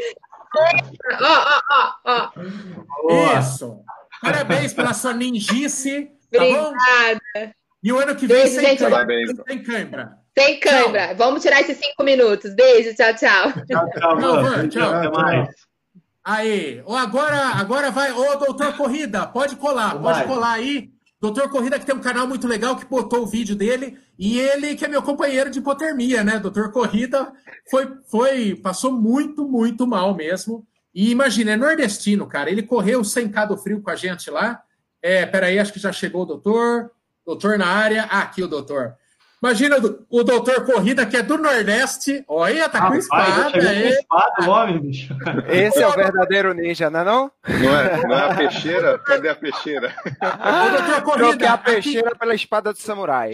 Ó, 1.22 1.61
ó, 2.05 2.30
ó, 3.09 3.38
Isso. 3.40 3.80
Parabéns 4.20 4.74
pela 4.74 4.92
sua 4.92 5.14
ninjice, 5.14 6.11
tá 6.30 6.42
Obrigada. 6.42 7.20
bom? 7.34 7.53
E 7.82 7.92
o 7.92 7.99
ano 7.99 8.14
que 8.14 8.26
vem 8.26 8.42
Beijo, 8.42 8.61
sem, 8.61 8.76
câimbra, 8.76 9.44
sem 9.47 9.62
câimbra. 9.62 10.18
Sem 10.39 10.61
câimbra. 10.61 11.14
Vamos 11.14 11.43
tirar 11.43 11.61
esses 11.61 11.78
cinco 11.78 12.05
minutos. 12.05 12.55
Beijo, 12.55 12.95
tchau, 12.95 13.14
tchau. 13.14 13.53
Tchau, 13.53 13.91
tchau, 13.91 14.16
mano. 14.20 14.68
Tchau, 14.68 14.93
Até 14.93 15.11
mais. 15.11 15.49
Aí, 16.22 16.82
agora, 16.89 17.39
agora 17.55 17.91
vai. 17.91 18.12
Ô, 18.12 18.37
doutor 18.37 18.76
Corrida, 18.76 19.26
pode 19.26 19.57
colar, 19.57 19.93
pode 19.93 20.18
vai. 20.18 20.26
colar 20.26 20.53
aí. 20.53 20.91
Doutor 21.20 21.49
Corrida, 21.49 21.78
que 21.78 21.87
tem 21.87 21.95
um 21.95 22.01
canal 22.01 22.26
muito 22.26 22.47
legal 22.47 22.76
que 22.76 22.84
botou 22.84 23.22
o 23.22 23.26
vídeo 23.26 23.57
dele, 23.57 23.99
e 24.18 24.39
ele 24.39 24.74
que 24.74 24.84
é 24.84 24.89
meu 24.89 25.03
companheiro 25.03 25.51
de 25.51 25.61
hipotermia, 25.61 26.22
né? 26.22 26.39
Doutor 26.39 26.70
Corrida 26.70 27.32
foi, 27.70 27.91
foi, 28.11 28.55
passou 28.57 28.93
muito, 28.93 29.49
muito 29.49 29.87
mal 29.87 30.14
mesmo. 30.14 30.66
E 30.95 31.11
imagina, 31.11 31.53
é 31.53 31.57
nordestino, 31.57 32.26
cara. 32.26 32.51
Ele 32.51 32.62
correu 32.62 33.03
sem 33.05 33.28
do 33.28 33.57
frio 33.57 33.80
com 33.80 33.91
a 33.91 33.97
gente 33.97 34.30
lá. 34.30 34.62
É, 35.01 35.24
peraí, 35.24 35.59
acho 35.59 35.72
que 35.72 35.80
já 35.80 35.93
chegou 35.93 36.22
o 36.22 36.26
doutor. 36.26 36.91
Doutor 37.24 37.57
na 37.57 37.66
área. 37.66 38.05
Ah, 38.11 38.22
aqui 38.22 38.43
o 38.43 38.49
doutor. 38.49 38.97
Imagina 39.43 39.76
o, 40.09 40.24
doutor 40.24 40.64
Corrida, 40.64 41.05
que 41.05 41.16
é 41.16 41.22
do 41.22 41.37
Nordeste. 41.37 42.24
Olha, 42.26 42.68
tá 42.68 42.89
com 42.89 42.95
espada. 42.95 43.59
É. 43.59 43.91
espada 43.91 44.51
homem, 44.51 44.80
bicho. 44.80 45.14
Esse 45.49 45.82
é 45.82 45.87
o 45.87 45.93
verdadeiro 45.93 46.55
ninja, 46.55 46.89
não 46.89 47.01
é 47.01 47.05
não? 47.05 47.30
Não 47.47 47.78
é, 47.78 48.07
não 48.07 48.16
é 48.16 48.30
a 48.30 48.34
peixeira? 48.34 48.99
Cadê 48.99 49.28
a 49.28 49.34
peixeira? 49.34 49.95
Ah, 50.20 50.68
doutor 50.68 51.03
Corrida. 51.03 51.28
Troquei 51.28 51.47
a 51.47 51.59
peixeira 51.59 52.09
aqui... 52.09 52.18
pela 52.18 52.34
espada 52.34 52.72
do 52.72 52.78
samurai. 52.78 53.32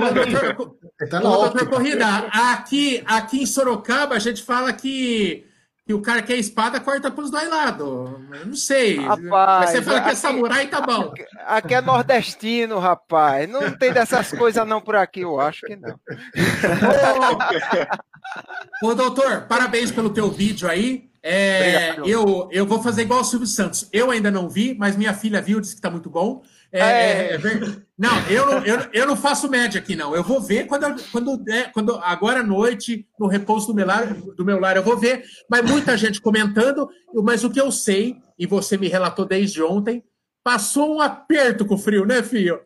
Doutor, 0.00 0.78
doutor 1.20 1.68
Corrida, 1.68 2.06
aqui, 2.32 3.04
aqui 3.06 3.42
em 3.42 3.46
Sorocaba 3.46 4.14
a 4.14 4.18
gente 4.18 4.42
fala 4.42 4.72
que 4.72 5.44
que 5.86 5.94
o 5.94 6.02
cara 6.02 6.20
quer 6.20 6.36
espada, 6.36 6.80
corta 6.80 7.12
pros 7.12 7.30
dois 7.30 7.48
lados. 7.48 7.86
Eu 7.86 8.46
não 8.46 8.56
sei. 8.56 8.98
Rapaz, 8.98 9.70
você 9.70 9.80
fala 9.80 10.00
que 10.00 10.10
é 10.10 10.14
samurai, 10.16 10.66
tá 10.66 10.80
bom. 10.80 11.12
Aqui, 11.12 11.24
aqui, 11.46 11.74
é 11.74 11.80
nordestino, 11.80 12.80
rapaz. 12.80 13.48
Não 13.48 13.70
tem 13.70 13.92
dessas 13.92 14.32
coisas 14.32 14.66
não 14.66 14.80
por 14.80 14.96
aqui, 14.96 15.20
eu 15.20 15.38
acho 15.38 15.64
que 15.64 15.76
não. 15.76 15.96
Ô, 18.82 18.94
doutor, 18.94 19.42
parabéns 19.42 19.92
pelo 19.92 20.10
teu 20.10 20.28
vídeo 20.28 20.68
aí. 20.68 21.08
É, 21.22 21.94
eu, 22.04 22.48
eu 22.50 22.66
vou 22.66 22.82
fazer 22.82 23.02
igual 23.02 23.20
o 23.20 23.24
Silvio 23.24 23.46
Santos. 23.46 23.88
Eu 23.92 24.10
ainda 24.10 24.30
não 24.30 24.48
vi, 24.48 24.74
mas 24.76 24.96
minha 24.96 25.14
filha 25.14 25.40
viu, 25.40 25.60
disse 25.60 25.76
que 25.76 25.80
tá 25.80 25.90
muito 25.90 26.10
bom. 26.10 26.42
É, 26.78 27.32
é. 27.32 27.34
é 27.34 27.86
não, 27.98 28.28
eu 28.28 28.46
não, 28.46 28.64
eu, 28.64 28.78
eu 28.92 29.06
não 29.06 29.16
faço 29.16 29.48
média 29.48 29.80
aqui, 29.80 29.96
não. 29.96 30.14
Eu 30.14 30.22
vou 30.22 30.38
ver 30.38 30.66
quando, 30.66 31.02
quando, 31.10 31.42
é, 31.50 31.62
quando 31.64 31.94
agora 32.02 32.40
à 32.40 32.42
noite, 32.42 33.06
no 33.18 33.26
repouso 33.26 33.68
do 33.68 33.74
meu, 33.74 33.86
lar, 33.86 34.12
do 34.12 34.44
meu 34.44 34.60
lar, 34.60 34.76
eu 34.76 34.82
vou 34.82 34.98
ver. 34.98 35.24
Mas 35.50 35.62
muita 35.62 35.96
gente 35.96 36.20
comentando, 36.20 36.88
mas 37.24 37.42
o 37.42 37.50
que 37.50 37.60
eu 37.60 37.72
sei, 37.72 38.16
e 38.38 38.46
você 38.46 38.76
me 38.76 38.88
relatou 38.88 39.24
desde 39.24 39.62
ontem, 39.62 40.04
passou 40.44 40.96
um 40.96 41.00
aperto 41.00 41.64
com 41.64 41.74
o 41.74 41.78
frio, 41.78 42.04
né, 42.04 42.22
filho? 42.22 42.60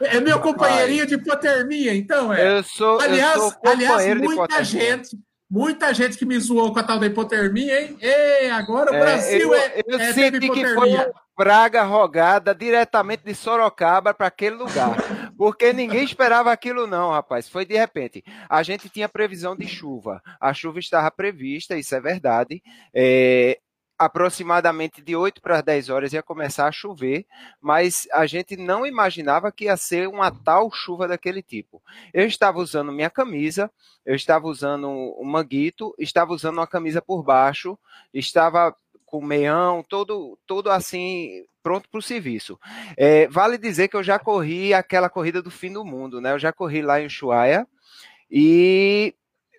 É 0.00 0.20
meu 0.20 0.38
companheirinho 0.38 1.06
de 1.06 1.14
hipotermia, 1.14 1.94
então 1.94 2.32
é. 2.32 2.58
Eu 2.58 2.62
sou, 2.62 3.00
aliás, 3.00 3.36
eu 3.36 3.50
sou 3.50 3.58
aliás 3.64 4.20
muita 4.20 4.62
gente, 4.62 5.18
muita 5.50 5.92
gente 5.94 6.16
que 6.16 6.26
me 6.26 6.38
zoou 6.38 6.72
com 6.72 6.78
a 6.78 6.82
tal 6.82 6.98
da 6.98 7.06
hipotermia, 7.06 7.82
hein? 7.82 7.96
E 8.00 8.50
agora 8.50 8.92
o 8.92 8.94
é, 8.94 9.00
Brasil 9.00 9.52
eu, 9.52 9.54
é, 9.54 9.82
eu 9.86 9.98
é 9.98 10.12
senti 10.12 10.50
que 10.50 10.66
foi 10.74 10.90
praga 11.36 11.82
rogada 11.82 12.54
diretamente 12.54 13.22
de 13.22 13.34
Sorocaba 13.34 14.14
para 14.14 14.26
aquele 14.26 14.56
lugar. 14.56 14.96
Porque 15.36 15.72
ninguém 15.72 16.02
esperava 16.02 16.50
aquilo, 16.50 16.86
não, 16.86 17.10
rapaz. 17.10 17.48
Foi 17.48 17.66
de 17.66 17.76
repente. 17.76 18.24
A 18.48 18.62
gente 18.62 18.88
tinha 18.88 19.08
previsão 19.08 19.54
de 19.54 19.68
chuva. 19.68 20.22
A 20.40 20.54
chuva 20.54 20.78
estava 20.78 21.10
prevista, 21.10 21.76
isso 21.76 21.94
é 21.94 22.00
verdade. 22.00 22.62
É, 22.94 23.60
aproximadamente 23.98 25.00
de 25.00 25.16
8 25.16 25.40
para 25.40 25.60
10 25.60 25.88
horas 25.88 26.12
ia 26.12 26.22
começar 26.22 26.66
a 26.66 26.72
chover, 26.72 27.26
mas 27.60 28.06
a 28.12 28.26
gente 28.26 28.56
não 28.56 28.86
imaginava 28.86 29.50
que 29.50 29.64
ia 29.64 29.76
ser 29.76 30.08
uma 30.08 30.30
tal 30.30 30.70
chuva 30.70 31.08
daquele 31.08 31.42
tipo. 31.42 31.82
Eu 32.12 32.26
estava 32.26 32.58
usando 32.58 32.92
minha 32.92 33.10
camisa, 33.10 33.70
eu 34.04 34.14
estava 34.14 34.46
usando 34.46 34.88
um 34.88 35.24
manguito, 35.24 35.94
estava 35.98 36.32
usando 36.32 36.58
uma 36.58 36.66
camisa 36.66 37.00
por 37.00 37.22
baixo, 37.22 37.78
estava 38.12 38.74
com 39.06 39.24
meião, 39.24 39.82
todo, 39.88 40.38
todo 40.46 40.70
assim, 40.70 41.44
pronto 41.62 41.88
para 41.88 41.98
o 41.98 42.02
serviço. 42.02 42.58
É, 42.96 43.28
vale 43.28 43.56
dizer 43.56 43.88
que 43.88 43.96
eu 43.96 44.02
já 44.02 44.18
corri 44.18 44.74
aquela 44.74 45.08
corrida 45.08 45.40
do 45.40 45.50
fim 45.50 45.72
do 45.72 45.84
mundo, 45.84 46.20
né? 46.20 46.32
Eu 46.32 46.38
já 46.38 46.52
corri 46.52 46.82
lá 46.82 47.00
em 47.00 47.06
Ushuaia 47.06 47.66
e 48.30 49.14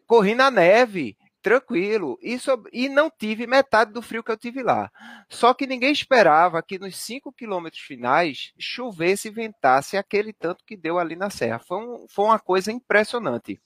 corri 0.05 0.35
na 0.35 0.51
neve, 0.51 1.17
tranquilo, 1.41 2.19
e, 2.21 2.37
e 2.73 2.89
não 2.89 3.09
tive 3.09 3.47
metade 3.47 3.93
do 3.93 4.01
frio 4.01 4.23
que 4.23 4.31
eu 4.31 4.37
tive 4.37 4.61
lá. 4.61 4.91
Só 5.29 5.53
que 5.53 5.65
ninguém 5.65 5.91
esperava 5.91 6.61
que 6.61 6.77
nos 6.77 6.97
5 6.97 7.31
quilômetros 7.31 7.81
finais 7.81 8.53
chovesse 8.59 9.29
e 9.29 9.31
ventasse 9.31 9.97
aquele 9.97 10.33
tanto 10.33 10.63
que 10.65 10.75
deu 10.75 10.99
ali 10.99 11.15
na 11.15 11.29
serra. 11.29 11.59
Foi, 11.59 11.77
um, 11.77 12.05
foi 12.09 12.25
uma 12.25 12.39
coisa 12.39 12.71
impressionante 12.71 13.59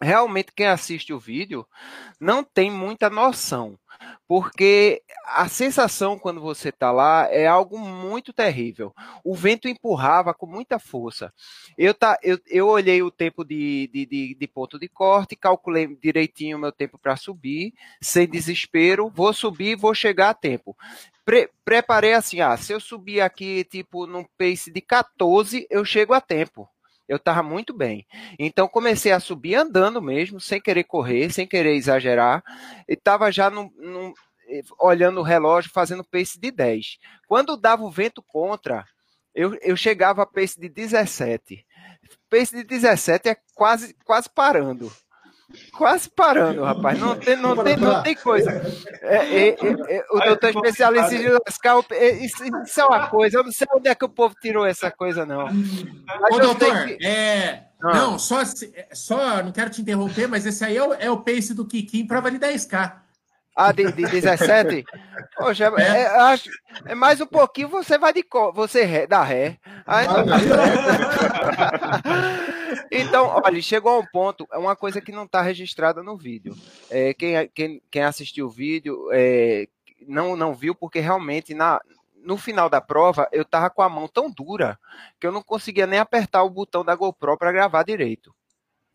realmente 0.00 0.52
quem 0.54 0.66
assiste 0.66 1.12
o 1.12 1.18
vídeo 1.18 1.66
não 2.18 2.42
tem 2.42 2.70
muita 2.70 3.10
noção, 3.10 3.78
porque 4.30 5.02
a 5.26 5.48
sensação 5.48 6.16
quando 6.16 6.40
você 6.40 6.68
está 6.68 6.92
lá 6.92 7.26
é 7.32 7.48
algo 7.48 7.76
muito 7.76 8.32
terrível. 8.32 8.94
O 9.24 9.34
vento 9.34 9.66
empurrava 9.66 10.32
com 10.32 10.46
muita 10.46 10.78
força. 10.78 11.34
Eu, 11.76 11.92
tá, 11.92 12.16
eu, 12.22 12.38
eu 12.46 12.68
olhei 12.68 13.02
o 13.02 13.10
tempo 13.10 13.44
de, 13.44 13.90
de, 13.92 14.06
de, 14.06 14.36
de 14.36 14.46
ponto 14.46 14.78
de 14.78 14.88
corte, 14.88 15.34
calculei 15.34 15.96
direitinho 16.00 16.58
o 16.58 16.60
meu 16.60 16.70
tempo 16.70 16.96
para 16.96 17.16
subir, 17.16 17.74
sem 18.00 18.28
desespero, 18.28 19.10
vou 19.10 19.32
subir, 19.32 19.74
vou 19.74 19.96
chegar 19.96 20.30
a 20.30 20.34
tempo. 20.34 20.76
Pre 21.24 21.50
preparei 21.64 22.12
assim, 22.12 22.40
ah, 22.40 22.56
se 22.56 22.72
eu 22.72 22.78
subir 22.78 23.20
aqui 23.20 23.64
tipo 23.64 24.06
num 24.06 24.24
pace 24.38 24.70
de 24.70 24.80
14, 24.80 25.66
eu 25.68 25.84
chego 25.84 26.14
a 26.14 26.20
tempo 26.20 26.70
eu 27.10 27.16
estava 27.16 27.42
muito 27.42 27.74
bem. 27.74 28.06
Então 28.38 28.68
comecei 28.68 29.10
a 29.10 29.18
subir 29.18 29.56
andando 29.56 30.00
mesmo, 30.00 30.40
sem 30.40 30.60
querer 30.60 30.84
correr, 30.84 31.28
sem 31.32 31.44
querer 31.44 31.74
exagerar, 31.74 32.40
e 32.88 32.92
estava 32.94 33.32
já 33.32 33.50
num, 33.50 33.68
olhando 34.78 35.18
o 35.18 35.24
relógio, 35.24 35.72
fazendo 35.72 36.04
pace 36.04 36.38
de 36.38 36.52
10. 36.52 36.98
Quando 37.26 37.56
dava 37.56 37.82
o 37.82 37.90
vento 37.90 38.22
contra, 38.22 38.84
eu, 39.34 39.58
eu 39.60 39.76
chegava 39.76 40.22
a 40.22 40.26
pace 40.26 40.60
de 40.60 40.68
17. 40.68 41.66
Pace 42.30 42.54
de 42.54 42.62
17 42.62 43.28
é 43.28 43.36
quase, 43.56 43.96
quase 44.04 44.30
parando. 44.30 44.92
Quase 45.72 46.08
parando, 46.10 46.62
rapaz. 46.62 46.98
Não 46.98 47.16
tem, 47.16 47.36
não 47.36 47.56
tem, 47.56 47.76
não 47.76 48.02
tem 48.02 48.14
coisa. 48.14 48.50
É, 49.02 49.16
é, 49.16 49.48
é, 49.48 49.96
é 49.96 50.04
o 50.10 50.20
doutor 50.20 50.50
especialista 50.50 51.14
em 51.14 51.28
lascar. 51.28 51.78
Isso, 52.20 52.44
isso, 52.44 52.80
é 52.80 52.84
uma 52.84 53.08
coisa. 53.08 53.38
Eu 53.38 53.44
não 53.44 53.52
sei 53.52 53.66
onde 53.74 53.88
é 53.88 53.94
que 53.94 54.04
o 54.04 54.08
povo 54.08 54.34
tirou 54.40 54.66
essa 54.66 54.90
coisa, 54.90 55.26
não. 55.26 55.46
Mas 55.46 56.36
Ô, 56.36 56.38
doutor, 56.38 56.86
que... 56.86 57.04
é. 57.04 57.64
Ah. 57.82 57.94
Não, 57.94 58.18
só, 58.18 58.42
só 58.92 59.42
não 59.42 59.52
quero 59.52 59.70
te 59.70 59.80
interromper, 59.80 60.28
mas 60.28 60.44
esse 60.44 60.62
aí 60.62 60.76
é 60.76 60.84
o, 60.84 60.92
é 60.92 61.10
o 61.10 61.20
pace 61.20 61.54
do 61.54 61.66
Kiki 61.66 62.00
em 62.00 62.06
prova 62.06 62.30
de 62.30 62.38
10K. 62.38 62.92
Ah, 63.56 63.72
de, 63.72 63.90
de 63.90 64.06
17? 64.06 64.84
Poxa, 65.36 65.72
é. 65.76 65.82
É, 65.82 66.06
acho, 66.06 66.50
é 66.86 66.94
mais 66.94 67.20
um 67.20 67.26
pouquinho, 67.26 67.68
você 67.68 67.98
vai 67.98 68.12
de 68.12 68.24
você 68.54 68.84
ré, 68.84 69.06
dá 69.06 69.22
ré. 69.22 69.58
Aí, 69.86 70.06
então, 72.90 73.40
olha, 73.44 73.62
chegou 73.62 73.92
a 73.92 73.98
um 73.98 74.06
ponto, 74.06 74.46
é 74.52 74.58
uma 74.58 74.74
coisa 74.74 75.00
que 75.00 75.12
não 75.12 75.24
está 75.24 75.40
registrada 75.42 76.02
no 76.02 76.16
vídeo. 76.16 76.56
É, 76.90 77.14
quem, 77.14 77.48
quem, 77.54 77.82
quem 77.90 78.02
assistiu 78.02 78.46
o 78.46 78.50
vídeo 78.50 79.08
é, 79.12 79.68
não, 80.06 80.36
não 80.36 80.54
viu, 80.54 80.74
porque 80.74 81.00
realmente 81.00 81.54
na, 81.54 81.80
no 82.16 82.36
final 82.36 82.68
da 82.68 82.80
prova 82.80 83.28
eu 83.32 83.44
tava 83.44 83.70
com 83.70 83.82
a 83.82 83.88
mão 83.88 84.08
tão 84.08 84.30
dura 84.30 84.78
que 85.18 85.26
eu 85.26 85.32
não 85.32 85.42
conseguia 85.42 85.86
nem 85.86 85.98
apertar 85.98 86.42
o 86.42 86.50
botão 86.50 86.84
da 86.84 86.94
GoPro 86.94 87.36
para 87.36 87.52
gravar 87.52 87.82
direito. 87.82 88.34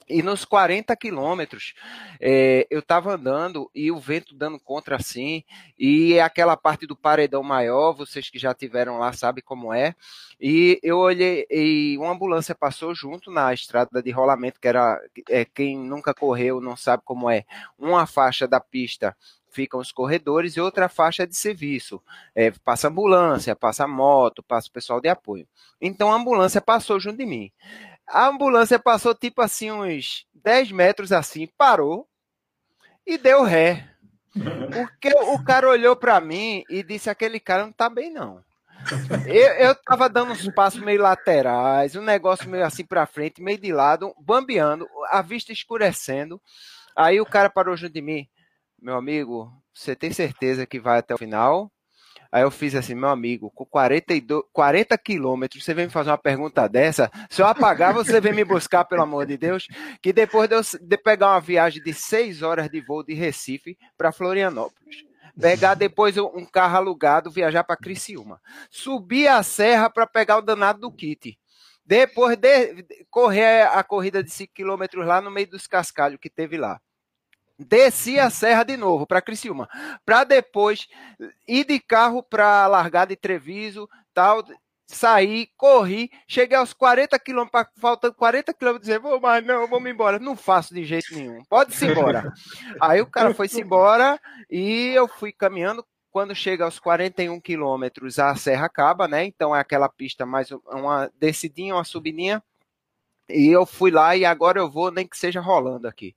E 0.07 0.21
nos 0.21 0.45
40 0.45 0.95
quilômetros, 0.95 1.73
é, 2.19 2.67
eu 2.69 2.79
estava 2.79 3.15
andando 3.15 3.71
e 3.73 3.91
o 3.91 3.97
vento 3.97 4.35
dando 4.35 4.59
contra 4.59 4.97
assim, 4.97 5.43
e 5.79 6.19
aquela 6.19 6.55
parte 6.55 6.85
do 6.85 6.95
paredão 6.95 7.41
maior, 7.41 7.93
vocês 7.93 8.29
que 8.29 8.37
já 8.37 8.53
tiveram 8.53 8.99
lá 8.99 9.11
sabem 9.13 9.43
como 9.43 9.73
é. 9.73 9.95
E 10.39 10.79
eu 10.83 10.99
olhei, 10.99 11.47
e 11.49 11.97
uma 11.97 12.11
ambulância 12.11 12.53
passou 12.53 12.93
junto 12.93 13.31
na 13.31 13.51
estrada 13.51 14.01
de 14.03 14.11
rolamento, 14.11 14.59
que 14.59 14.67
era 14.67 15.01
é, 15.27 15.43
quem 15.43 15.77
nunca 15.77 16.13
correu 16.13 16.61
não 16.61 16.77
sabe 16.77 17.01
como 17.03 17.27
é. 17.27 17.43
Uma 17.77 18.05
faixa 18.05 18.47
da 18.47 18.59
pista 18.59 19.15
ficam 19.55 19.79
os 19.79 19.91
corredores 19.91 20.55
e 20.55 20.61
outra 20.61 20.89
faixa 20.89 21.25
de 21.25 21.35
serviço. 21.35 22.01
É, 22.35 22.51
passa 22.51 22.89
ambulância, 22.89 23.55
passa 23.55 23.87
moto, 23.87 24.43
passa 24.43 24.67
o 24.67 24.71
pessoal 24.71 24.99
de 24.99 25.07
apoio. 25.07 25.47
Então 25.79 26.11
a 26.11 26.15
ambulância 26.15 26.59
passou 26.61 26.99
junto 26.99 27.17
de 27.17 27.25
mim. 27.25 27.51
A 28.07 28.27
ambulância 28.27 28.77
passou 28.77 29.15
tipo 29.15 29.41
assim 29.41 29.71
uns 29.71 30.25
10 30.33 30.71
metros 30.71 31.11
assim, 31.11 31.47
parou 31.57 32.07
e 33.05 33.17
deu 33.17 33.43
ré. 33.43 33.89
Porque 34.73 35.09
o 35.09 35.43
cara 35.43 35.69
olhou 35.69 35.95
para 35.95 36.19
mim 36.19 36.63
e 36.69 36.83
disse: 36.83 37.09
aquele 37.09 37.39
cara 37.39 37.65
não 37.65 37.71
tá 37.71 37.89
bem, 37.89 38.11
não. 38.11 38.43
Eu, 39.25 39.53
eu 39.53 39.75
tava 39.75 40.07
dando 40.07 40.31
uns 40.33 40.47
passos 40.49 40.79
meio 40.79 41.01
laterais, 41.01 41.95
um 41.95 42.03
negócio 42.03 42.47
meio 42.47 42.65
assim 42.65 42.85
para 42.85 43.07
frente, 43.07 43.41
meio 43.41 43.57
de 43.57 43.73
lado, 43.73 44.13
bambeando, 44.19 44.87
a 45.09 45.21
vista 45.21 45.51
escurecendo. 45.51 46.39
Aí 46.95 47.19
o 47.19 47.25
cara 47.25 47.49
parou 47.49 47.75
junto 47.75 47.93
de 47.93 48.01
mim. 48.01 48.27
Meu 48.79 48.95
amigo, 48.95 49.51
você 49.73 49.95
tem 49.95 50.11
certeza 50.11 50.65
que 50.67 50.79
vai 50.79 50.99
até 50.99 51.15
o 51.15 51.17
final? 51.17 51.71
Aí 52.35 52.41
eu 52.41 52.51
fiz 52.51 52.75
assim, 52.75 52.93
meu 52.93 53.07
amigo, 53.07 53.49
com 53.49 53.63
42, 53.65 54.43
40 54.51 54.97
quilômetros, 54.97 55.63
você 55.63 55.73
vem 55.73 55.85
me 55.85 55.89
fazer 55.89 56.09
uma 56.09 56.17
pergunta 56.17 56.67
dessa? 56.67 57.09
Se 57.29 57.41
eu 57.41 57.45
apagar, 57.45 57.93
você 57.93 58.19
vem 58.19 58.33
me 58.33 58.43
buscar, 58.43 58.83
pelo 58.83 59.03
amor 59.03 59.25
de 59.25 59.37
Deus. 59.37 59.69
Que 60.01 60.11
depois 60.11 60.49
de 60.49 60.55
eu 60.55 60.61
de 60.81 60.97
pegar 60.97 61.29
uma 61.29 61.39
viagem 61.39 61.81
de 61.81 61.93
seis 61.93 62.41
horas 62.41 62.69
de 62.69 62.81
voo 62.81 63.05
de 63.05 63.13
Recife 63.13 63.77
para 63.97 64.11
Florianópolis. 64.11 65.05
Pegar 65.39 65.75
depois 65.75 66.17
um 66.17 66.43
carro 66.43 66.75
alugado, 66.75 67.31
viajar 67.31 67.63
para 67.63 67.77
Criciúma. 67.77 68.41
Subir 68.69 69.29
a 69.29 69.41
serra 69.41 69.89
para 69.89 70.05
pegar 70.05 70.39
o 70.39 70.41
danado 70.41 70.81
do 70.81 70.91
kit. 70.91 71.39
Depois 71.85 72.35
de 72.35 72.85
correr 73.09 73.61
a 73.61 73.81
corrida 73.81 74.21
de 74.21 74.29
5 74.29 74.51
quilômetros 74.53 75.07
lá 75.07 75.21
no 75.21 75.31
meio 75.31 75.49
dos 75.49 75.67
cascalhos 75.67 76.19
que 76.19 76.29
teve 76.29 76.57
lá 76.57 76.81
desci 77.57 78.19
a 78.19 78.29
serra 78.29 78.63
de 78.63 78.77
novo 78.77 79.07
para 79.07 79.21
Criciúma, 79.21 79.69
para 80.05 80.23
depois 80.23 80.87
ir 81.47 81.65
de 81.65 81.79
carro 81.79 82.21
para 82.21 82.67
largar 82.67 83.07
de 83.07 83.15
Treviso, 83.15 83.89
tal, 84.13 84.43
saí, 84.87 85.49
corri, 85.57 86.11
cheguei 86.27 86.57
aos 86.57 86.73
40 86.73 87.17
quilômetros, 87.19 87.67
faltando 87.77 88.13
40 88.13 88.53
quilômetros, 88.53 88.87
dizer, 88.87 88.99
vou 88.99 89.19
mais 89.19 89.45
não, 89.45 89.67
vamos 89.67 89.89
embora. 89.89 90.19
Não 90.19 90.35
faço 90.35 90.73
de 90.73 90.83
jeito 90.85 91.13
nenhum. 91.13 91.43
Pode-se 91.45 91.85
embora. 91.85 92.31
Aí 92.79 93.01
o 93.01 93.07
cara 93.07 93.33
foi-se 93.33 93.61
embora 93.61 94.19
e 94.49 94.89
eu 94.89 95.07
fui 95.07 95.31
caminhando. 95.31 95.85
Quando 96.11 96.33
chega 96.33 96.63
aos 96.63 96.79
41 96.79 97.41
quilômetros, 97.41 98.19
a 98.19 98.33
serra 98.37 98.67
acaba, 98.67 99.05
né? 99.05 99.25
Então 99.25 99.53
é 99.53 99.59
aquela 99.59 99.89
pista 99.89 100.25
mais 100.25 100.49
uma 100.49 101.11
descidinha, 101.19 101.75
uma 101.75 101.83
subidinha. 101.83 102.41
E 103.27 103.47
eu 103.47 103.65
fui 103.65 103.89
lá 103.89 104.15
e 104.15 104.23
agora 104.23 104.59
eu 104.59 104.69
vou, 104.69 104.91
nem 104.91 105.07
que 105.07 105.17
seja 105.17 105.41
rolando 105.41 105.87
aqui. 105.87 106.15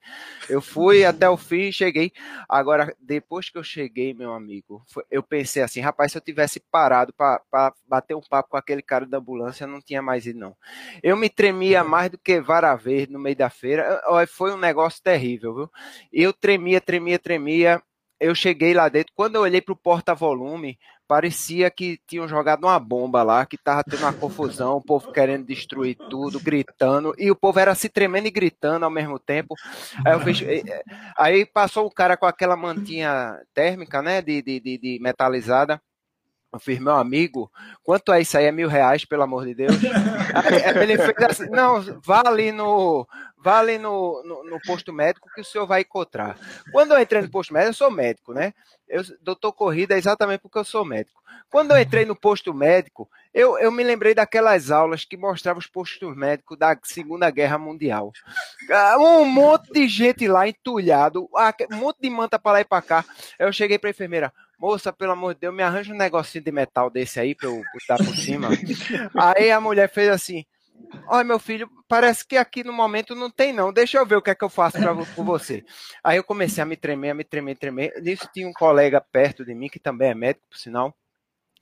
Eu 0.49 0.61
fui 0.61 1.07
até 1.07 1.29
o 1.29 1.39
fim, 1.39 1.73
cheguei. 1.73 2.13
Agora, 2.47 2.95
depois 3.01 3.49
que 3.49 3.57
eu 3.57 3.65
cheguei, 3.65 4.13
meu 4.13 4.35
amigo, 4.35 4.85
eu 5.11 5.23
pensei 5.23 5.63
assim, 5.63 5.81
rapaz, 5.81 6.13
se 6.13 6.19
eu 6.19 6.23
tivesse 6.23 6.61
parado 6.71 7.15
para 7.15 7.73
bater 7.89 8.15
um 8.15 8.21
papo 8.21 8.51
com 8.51 8.57
aquele 8.59 8.83
cara 8.83 9.07
da 9.07 9.17
ambulância, 9.17 9.67
não 9.67 9.81
tinha 9.81 10.03
mais 10.03 10.27
ido, 10.27 10.39
não. 10.39 10.57
Eu 11.03 11.17
me 11.17 11.31
tremia 11.31 11.83
mais 11.83 12.11
do 12.11 12.19
que 12.19 12.41
vara 12.43 12.77
verde 12.77 13.13
no 13.13 13.19
meio 13.19 13.37
da 13.37 13.49
feira. 13.49 14.03
Foi 14.29 14.53
um 14.53 14.59
negócio 14.59 15.03
terrível, 15.03 15.55
viu? 15.55 15.71
Eu 16.13 16.33
tremia, 16.33 16.81
tremia, 16.81 17.19
tremia. 17.19 17.83
Eu 18.21 18.35
cheguei 18.35 18.75
lá 18.75 18.89
dentro. 18.89 19.13
Quando 19.15 19.37
eu 19.37 19.43
olhei 19.43 19.63
para 19.63 19.73
o 19.73 19.77
porta-volume, 19.77 20.79
parecia 21.09 21.71
que 21.71 21.99
tinham 22.07 22.29
jogado 22.29 22.65
uma 22.65 22.79
bomba 22.79 23.23
lá, 23.23 23.47
que 23.47 23.57
tava 23.57 23.83
tendo 23.83 24.01
uma 24.01 24.13
confusão, 24.13 24.77
o 24.77 24.83
povo 24.83 25.11
querendo 25.11 25.47
destruir 25.47 25.97
tudo, 26.11 26.39
gritando, 26.39 27.15
e 27.19 27.31
o 27.31 27.35
povo 27.35 27.59
era 27.59 27.75
se 27.75 27.89
tremendo 27.89 28.29
e 28.29 28.31
gritando 28.31 28.85
ao 28.85 28.91
mesmo 28.91 29.19
tempo. 29.19 29.55
Aí, 30.05 30.21
fiz, 30.21 30.43
eh, 30.43 30.63
eh, 30.67 30.85
aí 31.17 31.47
passou 31.47 31.87
o 31.87 31.91
cara 31.91 32.17
com 32.17 32.27
aquela 32.27 32.55
mantinha 32.55 33.41
térmica, 33.55 34.03
né, 34.03 34.21
de, 34.21 34.43
de, 34.43 34.61
de 34.61 34.99
metalizada, 35.01 35.81
eu 36.51 36.59
fiz, 36.59 36.79
meu 36.79 36.95
amigo, 36.95 37.51
quanto 37.83 38.11
é 38.11 38.23
isso 38.23 38.39
aí? 38.39 38.47
É 38.47 38.53
mil 38.53 38.69
reais, 38.69 39.05
pelo 39.05 39.23
amor 39.23 39.45
de 39.45 39.55
Deus. 39.55 39.77
Aí, 40.35 40.83
ele 40.83 40.97
fez 40.97 41.15
assim, 41.29 41.51
não, 41.51 41.83
vá 42.03 42.23
ali 42.25 42.53
no, 42.53 43.07
vá 43.43 43.59
ali 43.59 43.79
no, 43.79 44.23
no, 44.25 44.45
no, 44.45 44.61
posto 44.61 44.93
médico 44.93 45.29
que 45.35 45.41
o 45.41 45.45
senhor 45.45 45.67
vai 45.67 45.83
encontrar. 45.83 46.39
Quando 46.73 46.93
eu 46.93 47.01
entrei 47.01 47.23
no 47.23 47.31
posto 47.31 47.53
médico, 47.53 47.71
eu 47.71 47.75
sou 47.75 47.91
médico, 47.91 48.33
né? 48.33 48.53
Eu, 48.89 49.03
doutor 49.21 49.53
Corrida 49.53 49.95
é 49.95 49.99
exatamente 49.99 50.41
porque 50.41 50.59
eu 50.59 50.65
sou 50.65 50.85
médico. 50.85 51.23
Quando 51.51 51.71
eu 51.71 51.79
entrei 51.79 52.05
no 52.05 52.17
posto 52.17 52.53
médico, 52.53 53.09
eu, 53.33 53.59
eu 53.59 53.71
me 53.71 53.83
lembrei 53.83 54.15
daquelas 54.15 54.71
aulas 54.71 55.05
que 55.05 55.17
mostravam 55.17 55.61
os 55.61 55.67
postos 55.67 56.17
médicos 56.17 56.59
da 56.59 56.77
Segunda 56.83 57.31
Guerra 57.31 57.59
Mundial. 57.59 58.13
Ah, 58.71 58.97
um 58.99 59.25
monte 59.25 59.73
de 59.73 59.89
gente 59.89 60.27
lá 60.27 60.49
entulhado, 60.49 61.29
um 61.71 61.77
monte 61.77 62.01
de 62.01 62.11
manta 62.11 62.39
para 62.39 62.53
lá 62.53 62.61
e 62.61 62.65
para 62.65 62.83
cá. 62.83 63.05
Eu 63.39 63.53
cheguei 63.53 63.79
para 63.79 63.89
a 63.89 63.93
enfermeira, 63.93 64.33
moça, 64.59 64.93
pelo 64.93 65.13
amor 65.13 65.35
de 65.35 65.41
Deus, 65.41 65.55
me 65.55 65.63
arranja 65.63 65.93
um 65.93 65.97
negocinho 65.97 66.45
de 66.45 66.53
metal 66.53 66.91
desse 66.91 67.21
aí 67.21 67.35
para 67.35 67.49
eu 67.49 67.63
botar 67.73 67.97
por 67.97 68.15
cima. 68.15 68.49
aí 69.17 69.51
a 69.51 69.61
mulher 69.61 69.89
fez 69.89 70.09
assim, 70.09 70.45
Olha, 71.07 71.25
meu 71.25 71.39
filho, 71.39 71.69
parece 71.89 72.27
que 72.27 72.37
aqui 72.37 72.63
no 72.63 72.73
momento 72.73 73.15
não 73.15 73.31
tem, 73.31 73.53
não. 73.53 73.73
Deixa 73.73 73.99
eu 73.99 74.07
ver 74.07 74.17
o 74.17 74.23
que 74.23 74.31
é 74.31 74.35
que 74.35 74.45
eu 74.45 74.49
faço 74.49 74.79
pra, 74.79 74.93
você. 74.93 75.65
Aí 76.05 76.19
eu 76.19 76.25
comecei 76.25 76.63
a 76.63 76.67
me 76.67 76.77
tremer, 76.77 77.11
a 77.11 77.15
me 77.15 77.25
tremer, 77.25 77.57
tremer. 77.57 77.93
Nisso 78.03 78.29
tinha 78.33 78.47
um 78.47 78.53
colega 78.53 79.01
perto 79.01 79.45
de 79.45 79.55
mim, 79.55 79.69
que 79.69 79.79
também 79.79 80.11
é 80.11 80.15
médico, 80.15 80.47
por 80.51 80.59
sinal. 80.59 80.95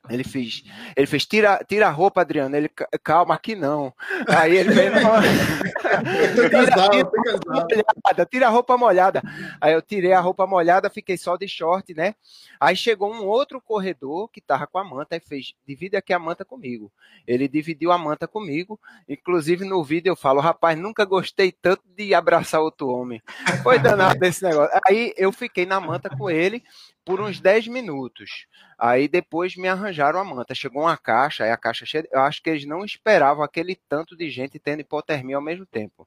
Ele 0.09 0.25
fez, 0.25 0.63
ele 0.97 1.07
fez, 1.07 1.25
tira, 1.27 1.65
tira 1.67 1.89
a 1.89 1.91
roupa, 1.91 2.21
Adriano. 2.21 2.57
Ele, 2.57 2.69
calma, 3.03 3.35
aqui 3.35 3.55
não. 3.55 3.93
Aí 4.29 4.57
ele 4.57 4.73
veio, 4.73 4.93
tira, 6.35 6.51
tira, 6.91 7.85
molhada, 7.97 8.27
tira 8.27 8.47
a 8.47 8.51
roupa 8.51 8.77
molhada. 8.77 9.23
Aí 9.61 9.73
eu 9.73 9.83
tirei 9.83 10.13
a 10.13 10.21
roupa 10.21 10.47
molhada, 10.47 10.91
fiquei 10.91 11.17
só 11.17 11.37
de 11.37 11.49
short, 11.49 11.95
né? 11.95 12.15
Aí 12.61 12.77
chegou 12.77 13.13
um 13.13 13.25
outro 13.25 13.61
corredor 13.61 14.29
que 14.29 14.41
tava 14.41 14.67
com 14.67 14.79
a 14.79 14.85
manta 14.85 15.17
e 15.17 15.21
fez, 15.21 15.55
divide 15.67 15.97
aqui 15.97 16.13
a 16.13 16.19
manta 16.19 16.45
comigo. 16.45 16.93
Ele 17.27 17.49
dividiu 17.49 17.93
a 17.93 17.99
manta 17.99 18.27
comigo. 18.27 18.79
Inclusive 19.09 19.65
no 19.65 19.83
vídeo 19.83 20.11
eu 20.11 20.17
falo, 20.17 20.41
rapaz, 20.41 20.79
nunca 20.79 21.05
gostei 21.05 21.53
tanto 21.53 21.83
de 21.97 22.15
abraçar 22.15 22.61
outro 22.61 22.89
homem. 22.89 23.23
Foi 23.63 23.79
danado 23.79 24.25
esse 24.25 24.43
negócio. 24.43 24.79
Aí 24.87 25.13
eu 25.17 25.33
fiquei 25.33 25.67
na 25.67 25.81
manta 25.81 26.09
com 26.09 26.31
ele 26.31 26.63
por 27.07 27.21
uns 27.21 27.41
10 27.41 27.69
minutos. 27.69 28.47
Aí 28.77 29.07
depois 29.07 29.57
me 29.57 29.69
arranjaram 29.69 30.19
a 30.19 30.25
manta. 30.25 30.57
Chegou 30.57 30.83
uma 30.83 30.97
caixa, 30.97 31.45
aí 31.45 31.53
a 31.53 31.57
caixa 31.57 31.87
cheia. 31.87 32.07
Eu 32.11 32.21
acho 32.21 32.43
que 32.43 32.51
eles 32.51 32.67
não 32.67 32.85
esperavam 32.85 33.45
aquele 33.45 33.79
tanto 33.89 34.17
de 34.17 34.29
gente 34.29 34.59
tendo 34.59 34.81
hipotermia 34.81 35.37
ao 35.37 35.43
mesmo 35.43 35.65
tempo. 35.65 36.07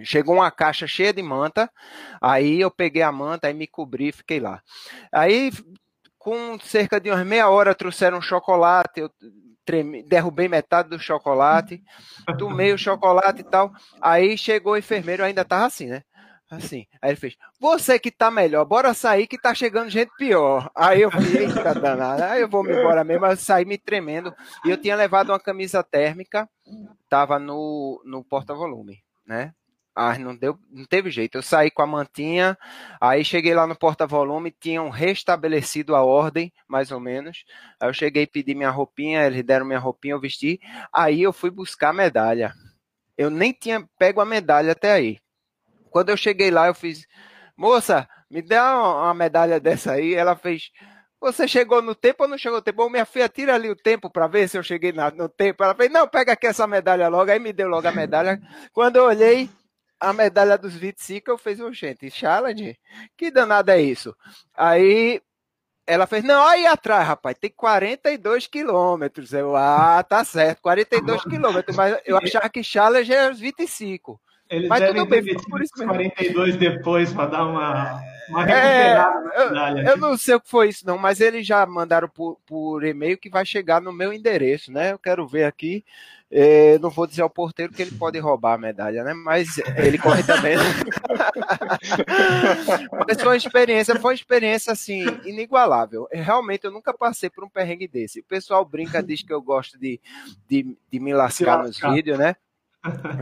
Chegou 0.00 0.36
uma 0.36 0.50
caixa 0.50 0.86
cheia 0.86 1.12
de 1.12 1.22
manta, 1.22 1.70
aí 2.20 2.60
eu 2.60 2.70
peguei 2.70 3.02
a 3.02 3.12
manta, 3.12 3.50
e 3.50 3.54
me 3.54 3.66
cobri 3.66 4.10
fiquei 4.10 4.40
lá. 4.40 4.62
Aí, 5.12 5.52
com 6.18 6.58
cerca 6.60 7.00
de 7.00 7.10
umas 7.10 7.26
meia 7.26 7.48
hora, 7.50 7.74
trouxeram 7.74 8.18
um 8.18 8.22
chocolate, 8.22 9.00
eu 9.00 9.10
treme, 9.64 10.02
derrubei 10.02 10.48
metade 10.48 10.88
do 10.88 10.98
chocolate, 10.98 11.82
tomei 12.38 12.72
o 12.72 12.78
chocolate 12.78 13.42
e 13.42 13.44
tal. 13.44 13.72
Aí 14.00 14.36
chegou 14.36 14.72
o 14.72 14.78
enfermeiro, 14.78 15.22
ainda 15.22 15.44
tava 15.44 15.66
assim, 15.66 15.86
né? 15.86 16.02
Assim. 16.52 16.86
Aí 17.00 17.10
ele 17.10 17.16
fez: 17.16 17.34
Você 17.58 17.98
que 17.98 18.10
tá 18.10 18.30
melhor, 18.30 18.66
bora 18.66 18.92
sair 18.92 19.26
que 19.26 19.40
tá 19.40 19.54
chegando 19.54 19.88
gente 19.88 20.12
pior. 20.18 20.70
Aí 20.76 21.00
eu 21.00 21.10
falei: 21.10 21.46
Eita 21.46 21.74
danada, 21.74 22.30
aí 22.30 22.42
eu 22.42 22.48
vou 22.48 22.62
me 22.62 22.72
embora 22.72 23.02
mesmo. 23.02 23.24
Eu 23.24 23.36
saí 23.38 23.64
me 23.64 23.78
tremendo. 23.78 24.34
E 24.62 24.68
eu 24.68 24.76
tinha 24.76 24.94
levado 24.94 25.30
uma 25.30 25.40
camisa 25.40 25.82
térmica, 25.82 26.46
tava 27.08 27.38
no, 27.38 28.02
no 28.04 28.22
porta-volume, 28.22 29.02
né? 29.26 29.54
Ah, 29.96 30.18
não 30.18 30.36
deu, 30.36 30.58
não 30.70 30.84
teve 30.84 31.10
jeito. 31.10 31.38
Eu 31.38 31.42
saí 31.42 31.70
com 31.70 31.80
a 31.80 31.86
mantinha, 31.86 32.56
aí 33.00 33.24
cheguei 33.24 33.54
lá 33.54 33.66
no 33.66 33.76
porta-volume, 33.76 34.50
tinham 34.50 34.90
restabelecido 34.90 35.96
a 35.96 36.02
ordem, 36.02 36.52
mais 36.68 36.92
ou 36.92 37.00
menos. 37.00 37.44
Aí 37.80 37.88
eu 37.88 37.94
cheguei, 37.94 38.26
pedi 38.26 38.54
minha 38.54 38.70
roupinha, 38.70 39.24
eles 39.26 39.42
deram 39.42 39.64
minha 39.64 39.78
roupinha, 39.78 40.12
eu 40.12 40.20
vesti. 40.20 40.60
Aí 40.92 41.22
eu 41.22 41.32
fui 41.32 41.50
buscar 41.50 41.90
a 41.90 41.94
medalha. 41.94 42.52
Eu 43.16 43.30
nem 43.30 43.52
tinha 43.52 43.86
pego 43.98 44.20
a 44.20 44.26
medalha 44.26 44.72
até 44.72 44.92
aí. 44.92 45.18
Quando 45.92 46.08
eu 46.08 46.16
cheguei 46.16 46.50
lá, 46.50 46.66
eu 46.66 46.74
fiz, 46.74 47.06
moça, 47.56 48.08
me 48.30 48.42
dá 48.42 48.76
uma 48.76 49.14
medalha 49.14 49.60
dessa 49.60 49.92
aí. 49.92 50.14
Ela 50.14 50.34
fez, 50.34 50.70
você 51.20 51.46
chegou 51.46 51.80
no 51.80 51.94
tempo 51.94 52.24
ou 52.24 52.28
não 52.28 52.38
chegou 52.38 52.58
no 52.58 52.62
tempo? 52.62 52.78
Bom, 52.78 52.90
minha 52.90 53.04
filha, 53.04 53.28
tira 53.28 53.54
ali 53.54 53.70
o 53.70 53.76
tempo 53.76 54.10
para 54.10 54.26
ver 54.26 54.48
se 54.48 54.58
eu 54.58 54.62
cheguei 54.62 54.92
no 54.92 55.28
tempo. 55.28 55.62
Ela 55.62 55.74
fez, 55.74 55.90
não, 55.90 56.08
pega 56.08 56.32
aqui 56.32 56.46
essa 56.46 56.66
medalha 56.66 57.08
logo. 57.08 57.30
Aí 57.30 57.38
me 57.38 57.52
deu 57.52 57.68
logo 57.68 57.86
a 57.86 57.92
medalha. 57.92 58.40
Quando 58.72 58.96
eu 58.96 59.04
olhei, 59.04 59.48
a 60.00 60.12
medalha 60.12 60.58
dos 60.58 60.74
25, 60.74 61.30
eu 61.30 61.38
fiz, 61.38 61.60
um 61.60 61.72
gente, 61.72 62.10
challenge? 62.10 62.76
Que 63.16 63.30
danada 63.30 63.76
é 63.76 63.82
isso? 63.82 64.16
Aí 64.52 65.22
ela 65.86 66.06
fez, 66.06 66.24
não, 66.24 66.46
aí 66.46 66.66
atrás, 66.66 67.06
rapaz, 67.06 67.36
tem 67.38 67.50
42 67.50 68.46
quilômetros. 68.46 69.32
Eu, 69.32 69.54
ah, 69.54 70.02
tá 70.02 70.24
certo, 70.24 70.60
42 70.62 71.22
quilômetros, 71.24 71.76
mas 71.76 72.00
eu 72.04 72.16
achava 72.18 72.48
que 72.48 72.64
challenge 72.64 73.12
é 73.12 73.30
os 73.30 73.38
25. 73.38 74.20
Eles 74.52 74.68
Mas 74.68 74.80
devem 74.80 74.96
tudo 74.96 75.08
bem, 75.08 75.24
por 75.48 75.62
isso 75.62 75.72
42 75.72 76.56
depois 76.56 77.10
para 77.10 77.26
dar 77.26 77.46
uma, 77.46 78.02
uma 78.28 78.50
é, 78.50 79.02
eu, 79.34 79.78
eu, 79.78 79.96
não 79.96 80.18
sei 80.18 80.34
o 80.34 80.40
que 80.40 80.50
foi 80.50 80.68
isso, 80.68 80.86
não, 80.86 80.98
mas 80.98 81.22
eles 81.22 81.46
já 81.46 81.64
mandaram 81.64 82.06
por, 82.06 82.38
por 82.44 82.84
e-mail 82.84 83.16
que 83.16 83.30
vai 83.30 83.46
chegar 83.46 83.80
no 83.80 83.94
meu 83.94 84.12
endereço, 84.12 84.70
né? 84.70 84.92
Eu 84.92 84.98
quero 84.98 85.26
ver 85.26 85.44
aqui. 85.44 85.82
É, 86.30 86.78
não 86.78 86.90
vou 86.90 87.06
dizer 87.06 87.22
ao 87.22 87.30
porteiro 87.30 87.72
que 87.72 87.80
ele 87.80 87.92
pode 87.92 88.18
roubar 88.18 88.54
a 88.54 88.58
medalha, 88.58 89.02
né? 89.04 89.14
Mas 89.14 89.56
ele 89.76 89.96
corre 89.96 90.22
também. 90.22 90.56
Mas 93.06 93.18
foi 93.18 93.28
uma 93.28 93.36
experiência, 93.36 94.00
foi 94.00 94.10
uma 94.10 94.14
experiência 94.14 94.72
assim, 94.72 95.06
inigualável. 95.24 96.06
Realmente 96.12 96.64
eu 96.64 96.70
nunca 96.70 96.92
passei 96.92 97.30
por 97.30 97.44
um 97.44 97.48
perrengue 97.48 97.88
desse. 97.88 98.20
O 98.20 98.24
pessoal 98.24 98.66
brinca, 98.66 99.02
diz 99.02 99.22
que 99.22 99.32
eu 99.32 99.40
gosto 99.40 99.78
de, 99.78 99.98
de, 100.46 100.76
de 100.90 101.00
me 101.00 101.14
lascar 101.14 101.62
nos 101.62 101.78
vídeos, 101.78 102.18
né? 102.18 102.36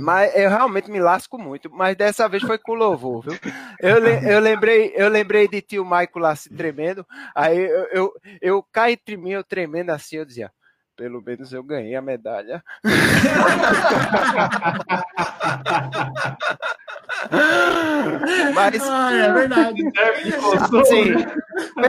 Mas 0.01 0.35
eu 0.35 0.49
realmente 0.49 0.91
me 0.91 0.99
lasco 0.99 1.39
muito, 1.39 1.71
mas 1.71 1.97
dessa 1.97 2.29
vez 2.29 2.43
foi 2.43 2.59
com 2.59 2.75
louvor, 2.75 3.23
viu? 3.23 3.39
Eu, 3.81 3.99
eu, 4.07 4.41
lembrei, 4.41 4.93
eu 4.97 5.09
lembrei 5.09 5.47
de 5.47 5.61
tio 5.61 5.85
Maico 5.85 6.19
lá 6.19 6.35
se 6.35 6.49
tremendo, 6.49 7.07
aí 7.35 7.59
eu, 7.59 7.87
eu, 7.93 8.13
eu 8.41 8.67
caí 8.73 8.95
entre 8.95 9.17
mim, 9.17 9.33
eu 9.33 9.45
tremendo 9.45 9.91
assim, 9.91 10.17
eu 10.17 10.25
dizia, 10.25 10.51
pelo 10.97 11.23
menos 11.23 11.53
eu 11.53 11.63
ganhei 11.63 11.95
a 11.95 12.03
medalha. 12.03 12.65
Mas 18.55 18.83
ah, 18.83 19.13
é 19.13 19.33
verdade. 19.33 19.83
Assim, 20.81 21.15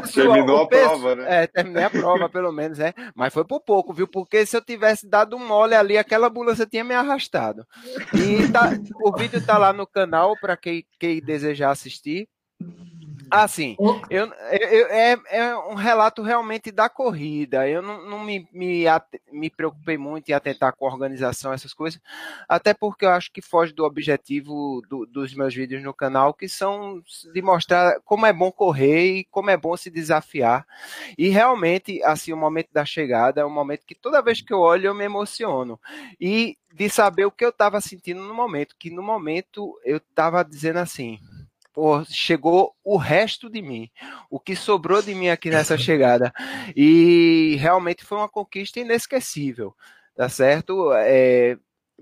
pessoal, 0.02 0.34
Terminou 0.34 0.62
a 0.62 0.68
prova, 0.68 1.16
né? 1.16 1.44
É, 1.44 1.48
terminei 1.48 1.84
a 1.84 1.90
prova, 1.90 2.30
pelo 2.30 2.52
menos, 2.52 2.78
né? 2.78 2.94
Mas 3.16 3.34
foi 3.34 3.46
por 3.46 3.62
pouco, 3.62 3.94
viu? 3.94 4.08
Porque 4.08 4.46
se 4.46 4.56
eu 4.56 4.62
tivesse 4.62 5.08
dado 5.08 5.36
um 5.36 5.46
mole 5.46 5.76
ali, 5.76 5.98
aquela 5.98 6.28
ambulância 6.28 6.66
tinha 6.66 6.84
me 6.84 6.94
arrastado. 6.94 7.66
E 8.14 8.48
tá, 8.52 8.72
o 9.04 9.16
vídeo 9.16 9.44
tá 9.46 9.58
lá 9.58 9.72
no 9.74 9.88
canal 9.88 10.36
para 10.40 10.58
quem, 10.58 10.86
quem 11.00 11.22
desejar 11.22 11.72
assistir. 11.72 12.28
Assim, 13.32 13.78
eu, 14.10 14.30
eu, 14.30 14.88
é, 14.90 15.18
é 15.30 15.56
um 15.56 15.74
relato 15.74 16.22
realmente 16.22 16.70
da 16.70 16.90
corrida. 16.90 17.68
Eu 17.68 17.82
não, 17.82 18.06
não 18.06 18.20
me, 18.20 18.46
me, 18.52 18.84
me 19.32 19.50
preocupei 19.50 19.98
muito 19.98 20.28
em 20.30 20.34
atentar 20.34 20.76
com 20.76 20.86
a 20.86 20.92
organização, 20.92 21.54
essas 21.54 21.74
coisas, 21.74 22.02
até 22.48 22.74
porque 22.74 23.06
eu 23.06 23.10
acho 23.10 23.32
que 23.32 23.42
foge 23.42 23.72
do 23.72 23.86
objetivo 23.86 24.82
do, 24.90 25.06
dos 25.06 25.34
meus 25.34 25.56
vídeos 25.56 25.82
no 25.82 25.94
canal, 25.94 26.34
que 26.34 26.50
são 26.50 27.02
de 27.34 27.42
mostrar 27.42 28.02
como 28.04 28.26
é 28.26 28.34
bom 28.34 28.52
correr 28.52 29.20
e 29.20 29.24
como 29.26 29.50
é 29.50 29.56
bom 29.56 29.78
se 29.78 29.90
desafiar. 29.90 30.66
E 31.18 31.30
realmente, 31.30 32.04
assim, 32.04 32.34
o 32.34 32.38
momento 32.38 32.70
da 32.74 32.84
chegada 32.84 33.42
é 33.42 33.46
um 33.46 33.50
momento 33.50 33.86
que 33.86 33.96
toda 33.96 34.22
vez 34.22 34.42
que 34.42 34.54
eu 34.54 34.60
olho 34.60 34.88
eu 34.88 34.94
me 34.94 35.06
emociono. 35.06 35.80
E 36.20 36.58
de 36.74 36.90
saber 36.90 37.26
o 37.26 37.32
que 37.32 37.44
eu 37.44 37.50
estava 37.50 37.80
sentindo 37.82 38.22
no 38.22 38.34
momento, 38.34 38.76
que 38.78 38.90
no 38.90 39.04
momento 39.04 39.80
eu 39.84 39.98
estava 39.98 40.44
dizendo 40.44 40.80
assim 40.80 41.20
chegou 42.10 42.76
o 42.84 42.98
resto 42.98 43.50
de 43.50 43.62
mim, 43.62 43.90
o 44.30 44.40
que 44.40 44.56
sobrou 44.56 45.02
de 45.02 45.14
mim 45.16 45.30
aqui 45.30 45.50
nessa 45.50 45.78
chegada. 45.78 46.34
E 46.76 47.56
realmente 47.60 48.04
foi 48.04 48.18
uma 48.18 48.30
conquista 48.30 48.80
inesquecível, 48.80 49.76
tá 50.16 50.28
certo? 50.30 50.92
É, 50.94 51.58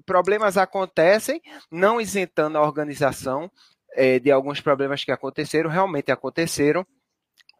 problemas 0.05 0.57
acontecem, 0.57 1.41
não 1.71 1.99
isentando 1.99 2.57
a 2.57 2.61
organização 2.61 3.51
é, 3.93 4.19
de 4.19 4.31
alguns 4.31 4.61
problemas 4.61 5.03
que 5.03 5.11
aconteceram, 5.11 5.69
realmente 5.69 6.11
aconteceram. 6.11 6.85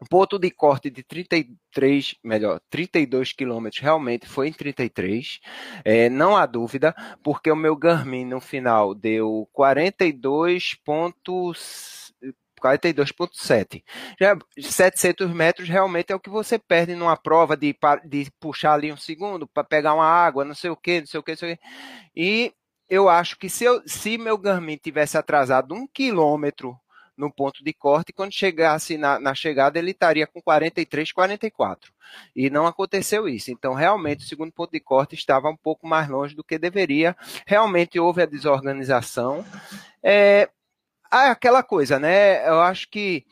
O 0.00 0.08
ponto 0.08 0.38
de 0.38 0.50
corte 0.50 0.88
de 0.88 1.02
33, 1.02 2.14
melhor, 2.24 2.58
32 2.70 3.34
quilômetros 3.34 3.82
realmente 3.82 4.26
foi 4.26 4.48
em 4.48 4.52
33, 4.52 5.40
é, 5.84 6.08
não 6.08 6.34
há 6.36 6.46
dúvida, 6.46 6.94
porque 7.22 7.50
o 7.50 7.56
meu 7.56 7.76
Garmin 7.76 8.24
no 8.24 8.40
final 8.40 8.94
deu 8.94 9.46
42 9.52 10.74
pontos 10.82 12.14
42,7. 12.60 13.82
700 14.58 15.30
metros 15.32 15.68
realmente 15.68 16.12
é 16.12 16.14
o 16.14 16.20
que 16.20 16.30
você 16.30 16.58
perde 16.58 16.94
numa 16.94 17.16
prova 17.16 17.56
de, 17.56 17.76
de 18.04 18.30
puxar 18.38 18.74
ali 18.74 18.92
um 18.92 18.96
segundo 18.96 19.46
para 19.46 19.64
pegar 19.64 19.94
uma 19.94 20.06
água, 20.06 20.44
não 20.44 20.54
sei 20.54 20.70
o 20.70 20.76
que, 20.76 21.00
não 21.00 21.06
sei 21.06 21.20
o 21.20 21.22
que, 21.22 21.32
não 21.32 21.38
sei 21.38 21.54
o. 21.54 21.58
E 22.14 22.54
eu 22.88 23.08
acho 23.08 23.38
que 23.38 23.48
se, 23.48 23.64
eu, 23.64 23.82
se 23.86 24.18
meu 24.18 24.36
Garmin 24.36 24.76
tivesse 24.76 25.16
atrasado 25.16 25.74
um 25.74 25.86
quilômetro 25.86 26.76
no 27.16 27.30
ponto 27.32 27.62
de 27.62 27.72
corte, 27.72 28.12
quando 28.12 28.32
chegasse 28.32 28.96
na, 28.96 29.18
na, 29.20 29.34
chegada, 29.34 29.78
ele 29.78 29.90
estaria 29.90 30.26
com 30.26 30.40
43, 30.40 31.12
44. 31.12 31.92
E 32.34 32.50
não 32.50 32.66
aconteceu 32.66 33.28
isso. 33.28 33.50
Então, 33.50 33.74
realmente, 33.74 34.24
o 34.24 34.28
segundo 34.28 34.52
ponto 34.52 34.72
de 34.72 34.80
corte 34.80 35.14
estava 35.14 35.48
um 35.48 35.56
pouco 35.56 35.86
mais 35.86 36.08
longe 36.08 36.34
do 36.34 36.44
que 36.44 36.58
deveria. 36.58 37.16
Realmente 37.46 37.98
houve 37.98 38.22
a 38.22 38.26
desorganização. 38.26 39.44
É, 40.02 40.48
ah, 41.10 41.30
aquela 41.30 41.62
coisa, 41.62 41.98
né? 41.98 42.48
Eu 42.48 42.60
acho 42.60 42.88
que 42.88 43.24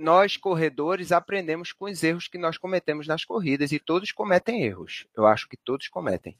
nós, 0.00 0.36
corredores, 0.36 1.12
aprendemos 1.12 1.72
com 1.72 1.84
os 1.84 2.02
erros 2.02 2.26
que 2.26 2.38
nós 2.38 2.56
cometemos 2.56 3.06
nas 3.06 3.24
corridas, 3.24 3.70
e 3.70 3.78
todos 3.78 4.12
cometem 4.12 4.62
erros. 4.62 5.06
Eu 5.14 5.26
acho 5.26 5.46
que 5.46 5.56
todos 5.58 5.88
cometem. 5.88 6.36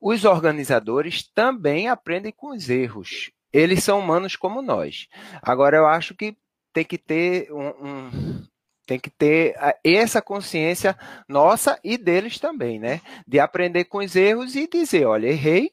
Os 0.00 0.24
organizadores 0.24 1.24
também 1.34 1.88
aprendem 1.88 2.30
com 2.30 2.54
os 2.54 2.70
erros. 2.70 3.32
Eles 3.56 3.82
são 3.82 3.98
humanos 3.98 4.36
como 4.36 4.60
nós. 4.60 5.08
Agora, 5.40 5.78
eu 5.78 5.86
acho 5.86 6.14
que 6.14 6.36
tem 6.72 6.84
que 6.84 6.98
ter 6.98 7.50
um, 7.50 7.68
um 7.68 8.42
tem 8.86 9.00
que 9.00 9.10
ter 9.10 9.56
essa 9.82 10.20
consciência 10.22 10.96
nossa 11.28 11.78
e 11.82 11.96
deles 11.98 12.38
também, 12.38 12.78
né? 12.78 13.00
De 13.26 13.40
aprender 13.40 13.84
com 13.84 13.98
os 13.98 14.14
erros 14.14 14.54
e 14.54 14.68
dizer, 14.68 15.06
olha, 15.06 15.26
errei, 15.26 15.72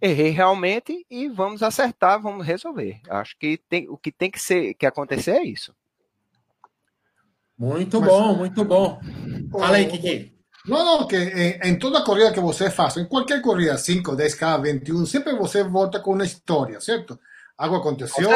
errei 0.00 0.30
realmente 0.30 1.04
e 1.10 1.28
vamos 1.28 1.62
acertar, 1.62 2.22
vamos 2.22 2.46
resolver. 2.46 3.00
Acho 3.10 3.36
que 3.38 3.58
tem, 3.68 3.88
o 3.90 3.98
que 3.98 4.12
tem 4.12 4.30
que 4.30 4.40
ser 4.40 4.72
que 4.74 4.86
acontecer 4.86 5.32
é 5.32 5.44
isso. 5.44 5.74
Muito 7.58 8.00
Mas, 8.00 8.08
bom, 8.08 8.36
muito 8.36 8.64
bom. 8.64 9.00
Fala 9.50 9.76
aí, 9.76 9.86
Kiki. 9.86 10.35
Não, 10.66 10.84
não, 10.84 11.06
que 11.06 11.16
em, 11.16 11.60
em, 11.62 11.78
toda 11.78 12.04
corrida 12.04 12.32
que 12.32 12.40
você 12.40 12.70
faz, 12.70 12.96
em 12.96 13.04
qualquer 13.04 13.40
corrida, 13.40 13.76
5, 13.76 14.16
10K, 14.16 14.62
21, 14.62 15.06
sempre 15.06 15.36
você 15.36 15.62
volta 15.62 16.00
com 16.00 16.12
uma 16.12 16.24
história, 16.24 16.80
certo? 16.80 17.18
algo 17.56 17.76
aconteceu, 17.76 18.28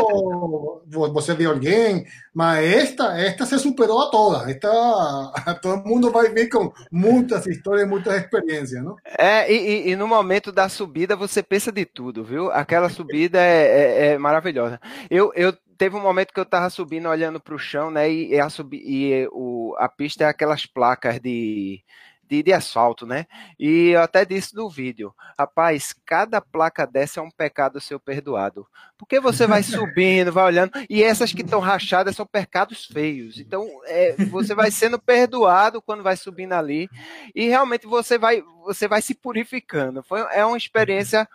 você 1.12 1.34
viu 1.34 1.50
alguém, 1.50 2.06
mas 2.32 2.64
esta, 2.64 3.18
esta 3.18 3.44
se 3.44 3.58
superou 3.58 4.00
a 4.00 4.10
toda. 4.10 4.50
Esta, 4.50 5.58
todo 5.60 5.84
mundo 5.84 6.10
vai 6.10 6.30
vir 6.30 6.48
com 6.48 6.72
muitas 6.90 7.46
histórias, 7.46 7.86
muitas 7.86 8.14
experiências, 8.16 8.82
não? 8.82 8.96
É, 9.18 9.52
e, 9.52 9.90
e, 9.90 9.96
no 9.96 10.08
momento 10.08 10.50
da 10.50 10.68
subida 10.68 11.14
você 11.14 11.42
pensa 11.42 11.70
de 11.70 11.84
tudo, 11.84 12.24
viu? 12.24 12.50
Aquela 12.50 12.88
subida 12.88 13.38
é, 13.38 13.66
é, 13.66 14.06
é 14.06 14.18
maravilhosa. 14.18 14.80
Eu, 15.10 15.32
eu 15.34 15.52
teve 15.76 15.96
um 15.96 16.02
momento 16.02 16.32
que 16.32 16.40
eu 16.40 16.46
tava 16.46 16.70
subindo 16.70 17.08
olhando 17.08 17.38
para 17.38 17.54
o 17.54 17.58
chão, 17.58 17.90
né? 17.90 18.10
E, 18.10 18.40
a, 18.40 18.48
sub, 18.48 18.74
e 18.74 19.28
o, 19.32 19.74
a 19.78 19.88
pista 19.88 20.24
é 20.24 20.28
aquelas 20.28 20.64
placas 20.64 21.20
de 21.20 21.82
de, 22.30 22.44
de 22.44 22.52
asfalto, 22.52 23.04
né? 23.04 23.26
E 23.58 23.88
eu 23.88 24.02
até 24.02 24.24
disse 24.24 24.54
no 24.54 24.70
vídeo, 24.70 25.12
rapaz, 25.36 25.92
cada 26.06 26.40
placa 26.40 26.86
dessa 26.86 27.18
é 27.18 27.22
um 27.22 27.30
pecado 27.30 27.80
seu 27.80 27.98
perdoado. 27.98 28.64
Porque 28.96 29.18
você 29.18 29.48
vai 29.48 29.64
subindo, 29.64 30.32
vai 30.32 30.44
olhando, 30.44 30.70
e 30.88 31.02
essas 31.02 31.32
que 31.32 31.42
estão 31.42 31.58
rachadas 31.58 32.14
são 32.14 32.24
pecados 32.24 32.86
feios. 32.86 33.40
Então, 33.40 33.68
é, 33.84 34.14
você 34.26 34.54
vai 34.54 34.70
sendo 34.70 34.96
perdoado 34.96 35.82
quando 35.82 36.04
vai 36.04 36.16
subindo 36.16 36.52
ali, 36.52 36.88
e 37.34 37.48
realmente 37.48 37.84
você 37.84 38.16
vai, 38.16 38.42
você 38.64 38.86
vai 38.86 39.02
se 39.02 39.12
purificando. 39.12 40.00
Foi, 40.04 40.20
é 40.30 40.44
uma 40.46 40.56
experiência 40.56 41.28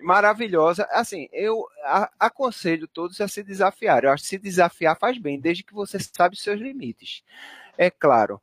maravilhosa. 0.00 0.88
Assim, 0.90 1.28
eu 1.32 1.64
aconselho 2.18 2.88
todos 2.88 3.20
a 3.20 3.28
se 3.28 3.44
desafiar. 3.44 4.02
Eu 4.02 4.10
acho 4.10 4.24
que 4.24 4.30
se 4.30 4.38
desafiar 4.38 4.98
faz 4.98 5.16
bem, 5.16 5.38
desde 5.38 5.62
que 5.62 5.72
você 5.72 5.98
sabe 6.00 6.34
os 6.34 6.42
seus 6.42 6.60
limites. 6.60 7.22
É 7.78 7.88
claro, 7.88 8.40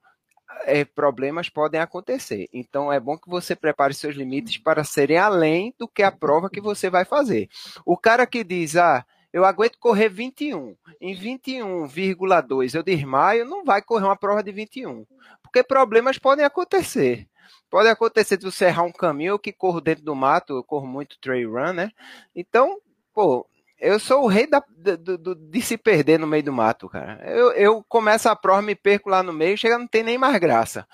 é, 0.63 0.85
problemas 0.85 1.49
podem 1.49 1.79
acontecer. 1.79 2.47
Então 2.53 2.91
é 2.91 2.99
bom 2.99 3.17
que 3.17 3.29
você 3.29 3.55
prepare 3.55 3.93
seus 3.93 4.15
limites 4.15 4.57
para 4.57 4.83
serem 4.83 5.17
além 5.17 5.73
do 5.77 5.87
que 5.87 6.03
a 6.03 6.11
prova 6.11 6.49
que 6.49 6.61
você 6.61 6.89
vai 6.89 7.05
fazer. 7.05 7.49
O 7.85 7.97
cara 7.97 8.25
que 8.25 8.43
diz, 8.43 8.75
ah, 8.75 9.05
eu 9.31 9.45
aguento 9.45 9.77
correr 9.77 10.09
21, 10.09 10.75
em 11.01 11.15
21,2 11.15 12.75
eu 12.75 12.83
desmaio, 12.83 13.45
não 13.45 13.63
vai 13.63 13.81
correr 13.81 14.05
uma 14.05 14.15
prova 14.15 14.41
de 14.41 14.51
21. 14.51 15.05
Porque 15.43 15.63
problemas 15.63 16.17
podem 16.17 16.45
acontecer. 16.45 17.27
Pode 17.69 17.89
acontecer 17.89 18.37
de 18.37 18.45
você 18.45 18.65
errar 18.65 18.83
um 18.83 18.91
caminho, 18.91 19.31
eu 19.31 19.39
que 19.39 19.51
corro 19.51 19.81
dentro 19.81 20.03
do 20.03 20.15
mato, 20.15 20.53
eu 20.53 20.63
corro 20.63 20.87
muito 20.87 21.19
trail 21.19 21.51
run, 21.51 21.73
né? 21.73 21.91
Então, 22.33 22.79
pô, 23.13 23.45
eu 23.79 23.99
sou 23.99 24.23
o 24.23 24.27
rei 24.27 24.47
da, 24.47 24.61
do, 24.69 25.17
do, 25.17 25.35
de 25.35 25.61
se 25.61 25.77
perder 25.77 26.19
no 26.19 26.27
meio 26.27 26.43
do 26.43 26.53
mato, 26.53 26.89
cara. 26.89 27.21
Eu, 27.25 27.51
eu 27.51 27.85
começo 27.87 28.27
a 28.27 28.35
prova, 28.35 28.61
me 28.61 28.75
perco 28.75 29.09
lá 29.09 29.21
no 29.21 29.33
meio, 29.33 29.57
chega, 29.57 29.77
não 29.77 29.87
tem 29.87 30.03
nem 30.03 30.17
mais 30.17 30.37
graça. 30.39 30.87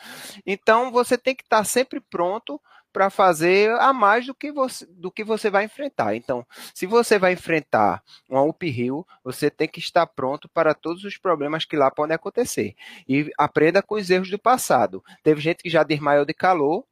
Então 0.45 0.91
você 0.91 1.17
tem 1.17 1.36
que 1.36 1.43
estar 1.43 1.63
sempre 1.63 1.99
pronto 1.99 2.59
para 2.93 3.09
fazer 3.09 3.71
a 3.79 3.91
mais 3.91 4.27
do 4.27 4.36
que, 4.36 4.51
você, 4.51 4.86
do 4.86 5.11
que 5.11 5.23
você 5.23 5.49
vai 5.49 5.65
enfrentar. 5.65 6.15
Então, 6.15 6.45
se 6.75 6.86
você 6.86 7.17
vai 7.17 7.34
enfrentar 7.34 8.03
um 8.29 8.47
uphill, 8.47 9.05
você 9.23 9.49
tem 9.49 9.67
que 9.67 9.79
estar 9.79 10.05
pronto 10.05 10.47
para 10.47 10.75
todos 10.75 11.03
os 11.03 11.17
problemas 11.17 11.65
que 11.65 11.75
lá 11.75 11.89
podem 11.89 12.13
acontecer. 12.13 12.75
E 13.09 13.31
aprenda 13.38 13.81
com 13.81 13.95
os 13.95 14.09
erros 14.11 14.29
do 14.29 14.38
passado. 14.38 15.03
Teve 15.23 15.41
gente 15.41 15.63
que 15.63 15.69
já 15.69 15.81
desmaiou 15.81 16.23
de 16.23 16.36
calor, 16.36 16.86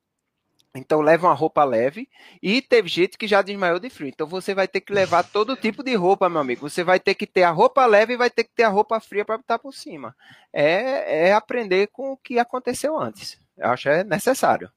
então 0.73 1.01
leva 1.01 1.27
uma 1.27 1.33
roupa 1.33 1.63
leve 1.63 2.07
e 2.41 2.61
teve 2.61 2.87
gente 2.87 3.17
que 3.17 3.27
já 3.27 3.41
desmaiou 3.41 3.79
de 3.79 3.89
frio. 3.89 4.07
Então 4.07 4.25
você 4.25 4.53
vai 4.53 4.67
ter 4.67 4.81
que 4.81 4.93
levar 4.93 5.23
todo 5.31 5.55
tipo 5.55 5.83
de 5.83 5.93
roupa, 5.95 6.29
meu 6.29 6.39
amigo. 6.39 6.69
Você 6.69 6.83
vai 6.83 6.99
ter 6.99 7.13
que 7.13 7.27
ter 7.27 7.43
a 7.43 7.51
roupa 7.51 7.85
leve 7.85 8.13
e 8.13 8.17
vai 8.17 8.29
ter 8.29 8.45
que 8.45 8.53
ter 8.55 8.63
a 8.63 8.69
roupa 8.69 8.99
fria 8.99 9.25
para 9.25 9.35
estar 9.35 9.59
por 9.59 9.73
cima. 9.73 10.15
É, 10.53 11.27
é 11.27 11.33
aprender 11.33 11.87
com 11.87 12.13
o 12.13 12.17
que 12.17 12.39
aconteceu 12.39 12.97
antes. 12.97 13.37
Eu 13.57 13.69
acho 13.69 13.83
que 13.83 13.89
é 13.89 14.03
necessário. 14.03 14.71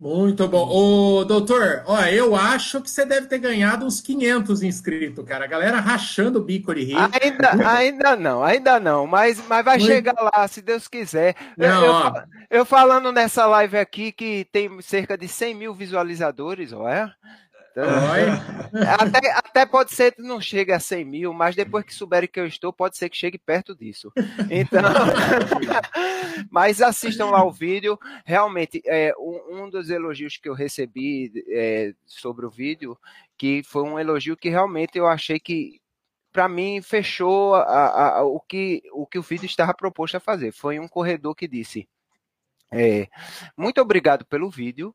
Muito 0.00 0.46
bom. 0.46 0.68
Ô, 0.68 1.24
doutor, 1.24 1.82
ó, 1.84 2.00
eu 2.02 2.36
acho 2.36 2.80
que 2.80 2.88
você 2.88 3.04
deve 3.04 3.26
ter 3.26 3.38
ganhado 3.38 3.84
uns 3.84 4.00
500 4.00 4.62
inscritos, 4.62 5.24
cara. 5.24 5.44
A 5.44 5.48
galera 5.48 5.80
rachando 5.80 6.38
o 6.38 6.44
bico 6.44 6.72
de 6.72 6.84
rir. 6.84 6.96
Ainda, 7.20 7.68
ainda 7.68 8.16
não, 8.16 8.44
ainda 8.44 8.78
não. 8.78 9.08
Mas, 9.08 9.42
mas 9.48 9.64
vai 9.64 9.76
Muito... 9.76 9.90
chegar 9.90 10.14
lá, 10.20 10.46
se 10.46 10.62
Deus 10.62 10.86
quiser. 10.86 11.34
Não, 11.56 11.84
eu, 11.84 11.92
eu, 11.92 12.12
eu, 12.58 12.64
falando 12.64 13.10
nessa 13.10 13.44
live 13.46 13.76
aqui 13.76 14.12
que 14.12 14.46
tem 14.52 14.80
cerca 14.82 15.18
de 15.18 15.26
100 15.26 15.54
mil 15.56 15.74
visualizadores, 15.74 16.72
ó, 16.72 16.88
é? 16.88 17.10
até, 18.98 19.30
até 19.32 19.66
pode 19.66 19.92
ser 19.94 20.12
que 20.12 20.22
não 20.22 20.40
chegue 20.40 20.72
a 20.72 20.80
100 20.80 21.04
mil, 21.04 21.32
mas 21.32 21.54
depois 21.54 21.84
que 21.84 21.94
souberem 21.94 22.28
que 22.28 22.40
eu 22.40 22.46
estou, 22.46 22.72
pode 22.72 22.96
ser 22.96 23.08
que 23.08 23.16
chegue 23.16 23.38
perto 23.38 23.74
disso. 23.74 24.12
Então, 24.50 24.82
mas 26.50 26.82
assistam 26.82 27.26
lá 27.26 27.44
o 27.44 27.52
vídeo. 27.52 27.98
Realmente, 28.24 28.82
é, 28.86 29.12
um, 29.18 29.64
um 29.64 29.70
dos 29.70 29.90
elogios 29.90 30.36
que 30.36 30.48
eu 30.48 30.54
recebi 30.54 31.32
é, 31.48 31.92
sobre 32.06 32.46
o 32.46 32.50
vídeo, 32.50 32.98
que 33.36 33.62
foi 33.62 33.82
um 33.82 33.98
elogio 33.98 34.36
que 34.36 34.48
realmente 34.48 34.98
eu 34.98 35.06
achei 35.06 35.38
que 35.38 35.80
para 36.32 36.48
mim 36.48 36.80
fechou 36.82 37.54
a, 37.54 37.62
a, 37.62 38.18
a, 38.18 38.22
o, 38.22 38.40
que, 38.40 38.82
o 38.92 39.06
que 39.06 39.18
o 39.18 39.22
vídeo 39.22 39.46
estava 39.46 39.74
proposto 39.74 40.16
a 40.16 40.20
fazer. 40.20 40.52
Foi 40.52 40.78
um 40.78 40.88
corredor 40.88 41.34
que 41.34 41.48
disse: 41.48 41.88
é, 42.72 43.08
Muito 43.56 43.80
obrigado 43.80 44.24
pelo 44.26 44.50
vídeo, 44.50 44.94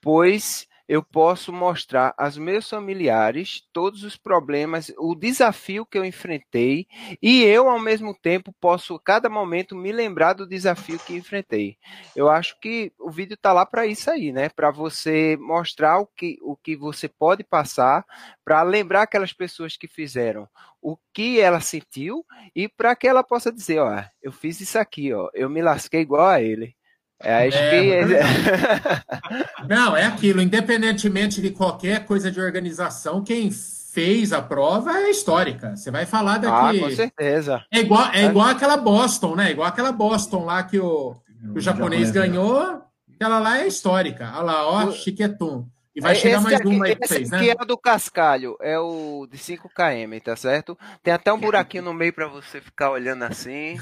pois 0.00 0.66
eu 0.88 1.02
posso 1.02 1.52
mostrar 1.52 2.14
aos 2.16 2.38
meus 2.38 2.68
familiares 2.68 3.62
todos 3.72 4.04
os 4.04 4.16
problemas, 4.16 4.92
o 4.98 5.14
desafio 5.14 5.84
que 5.84 5.98
eu 5.98 6.04
enfrentei, 6.04 6.86
e 7.20 7.42
eu, 7.42 7.68
ao 7.68 7.80
mesmo 7.80 8.14
tempo, 8.14 8.54
posso, 8.60 8.94
a 8.94 9.00
cada 9.00 9.28
momento, 9.28 9.74
me 9.74 9.92
lembrar 9.92 10.32
do 10.34 10.46
desafio 10.46 10.98
que 10.98 11.14
enfrentei. 11.14 11.76
Eu 12.14 12.28
acho 12.28 12.58
que 12.60 12.92
o 12.98 13.10
vídeo 13.10 13.34
está 13.34 13.52
lá 13.52 13.66
para 13.66 13.86
isso 13.86 14.10
aí, 14.10 14.32
né? 14.32 14.48
Para 14.48 14.70
você 14.70 15.36
mostrar 15.40 15.98
o 15.98 16.06
que, 16.06 16.38
o 16.42 16.56
que 16.56 16.76
você 16.76 17.08
pode 17.08 17.42
passar, 17.42 18.04
para 18.44 18.62
lembrar 18.62 19.02
aquelas 19.02 19.32
pessoas 19.32 19.76
que 19.76 19.88
fizeram 19.88 20.48
o 20.80 20.96
que 21.12 21.40
ela 21.40 21.60
sentiu 21.60 22.24
e 22.54 22.68
para 22.68 22.94
que 22.94 23.08
ela 23.08 23.24
possa 23.24 23.50
dizer, 23.50 23.80
ó, 23.80 24.04
eu 24.22 24.30
fiz 24.30 24.60
isso 24.60 24.78
aqui, 24.78 25.12
ó, 25.12 25.28
eu 25.34 25.50
me 25.50 25.60
lasquei 25.60 26.00
igual 26.00 26.28
a 26.28 26.40
ele. 26.40 26.76
É, 27.22 27.48
acho 27.48 27.56
é, 27.56 28.04
que... 28.04 29.66
Não, 29.68 29.96
é 29.96 30.04
aquilo, 30.04 30.40
independentemente 30.40 31.40
de 31.40 31.50
qualquer 31.50 32.04
coisa 32.04 32.30
de 32.30 32.40
organização, 32.40 33.24
quem 33.24 33.50
fez 33.50 34.32
a 34.32 34.42
prova 34.42 34.92
é 34.98 35.10
histórica. 35.10 35.74
Você 35.74 35.90
vai 35.90 36.04
falar 36.04 36.36
daqui. 36.36 36.78
Ah, 36.78 36.80
com 36.80 36.90
certeza. 36.90 37.64
É 37.72 37.78
igual, 37.78 38.10
é 38.12 38.24
igual 38.26 38.48
aquela 38.48 38.76
Boston, 38.76 39.34
né? 39.34 39.50
Igual 39.50 39.66
aquela 39.66 39.90
Boston 39.90 40.44
lá 40.44 40.62
que 40.62 40.78
o, 40.78 41.16
o 41.54 41.60
japonês 41.60 42.10
ganhou. 42.10 42.82
Aquela 43.14 43.38
lá 43.38 43.60
é 43.60 43.66
histórica. 43.66 44.30
Olha 44.34 44.42
lá, 44.42 44.68
ó, 44.68 44.92
Chiquetum. 44.92 45.66
E 45.96 46.00
vai 46.02 46.14
chegar 46.14 46.42
mais 46.42 46.56
aqui, 46.56 46.68
um 46.68 46.82
aí 46.82 46.94
pra 46.94 47.08
vocês, 47.08 47.30
né? 47.30 47.38
Esse 47.38 47.50
aqui 47.50 47.58
é 47.58 47.62
o 47.62 47.66
do 47.66 47.78
Cascalho, 47.78 48.54
é 48.60 48.78
o 48.78 49.26
de 49.30 49.38
5 49.38 49.70
km, 49.70 50.18
tá 50.22 50.36
certo? 50.36 50.76
Tem 51.02 51.14
até 51.14 51.32
um 51.32 51.40
buraquinho 51.40 51.84
no 51.84 51.94
meio 51.94 52.12
para 52.12 52.28
você 52.28 52.60
ficar 52.60 52.90
olhando 52.90 53.22
assim. 53.22 53.78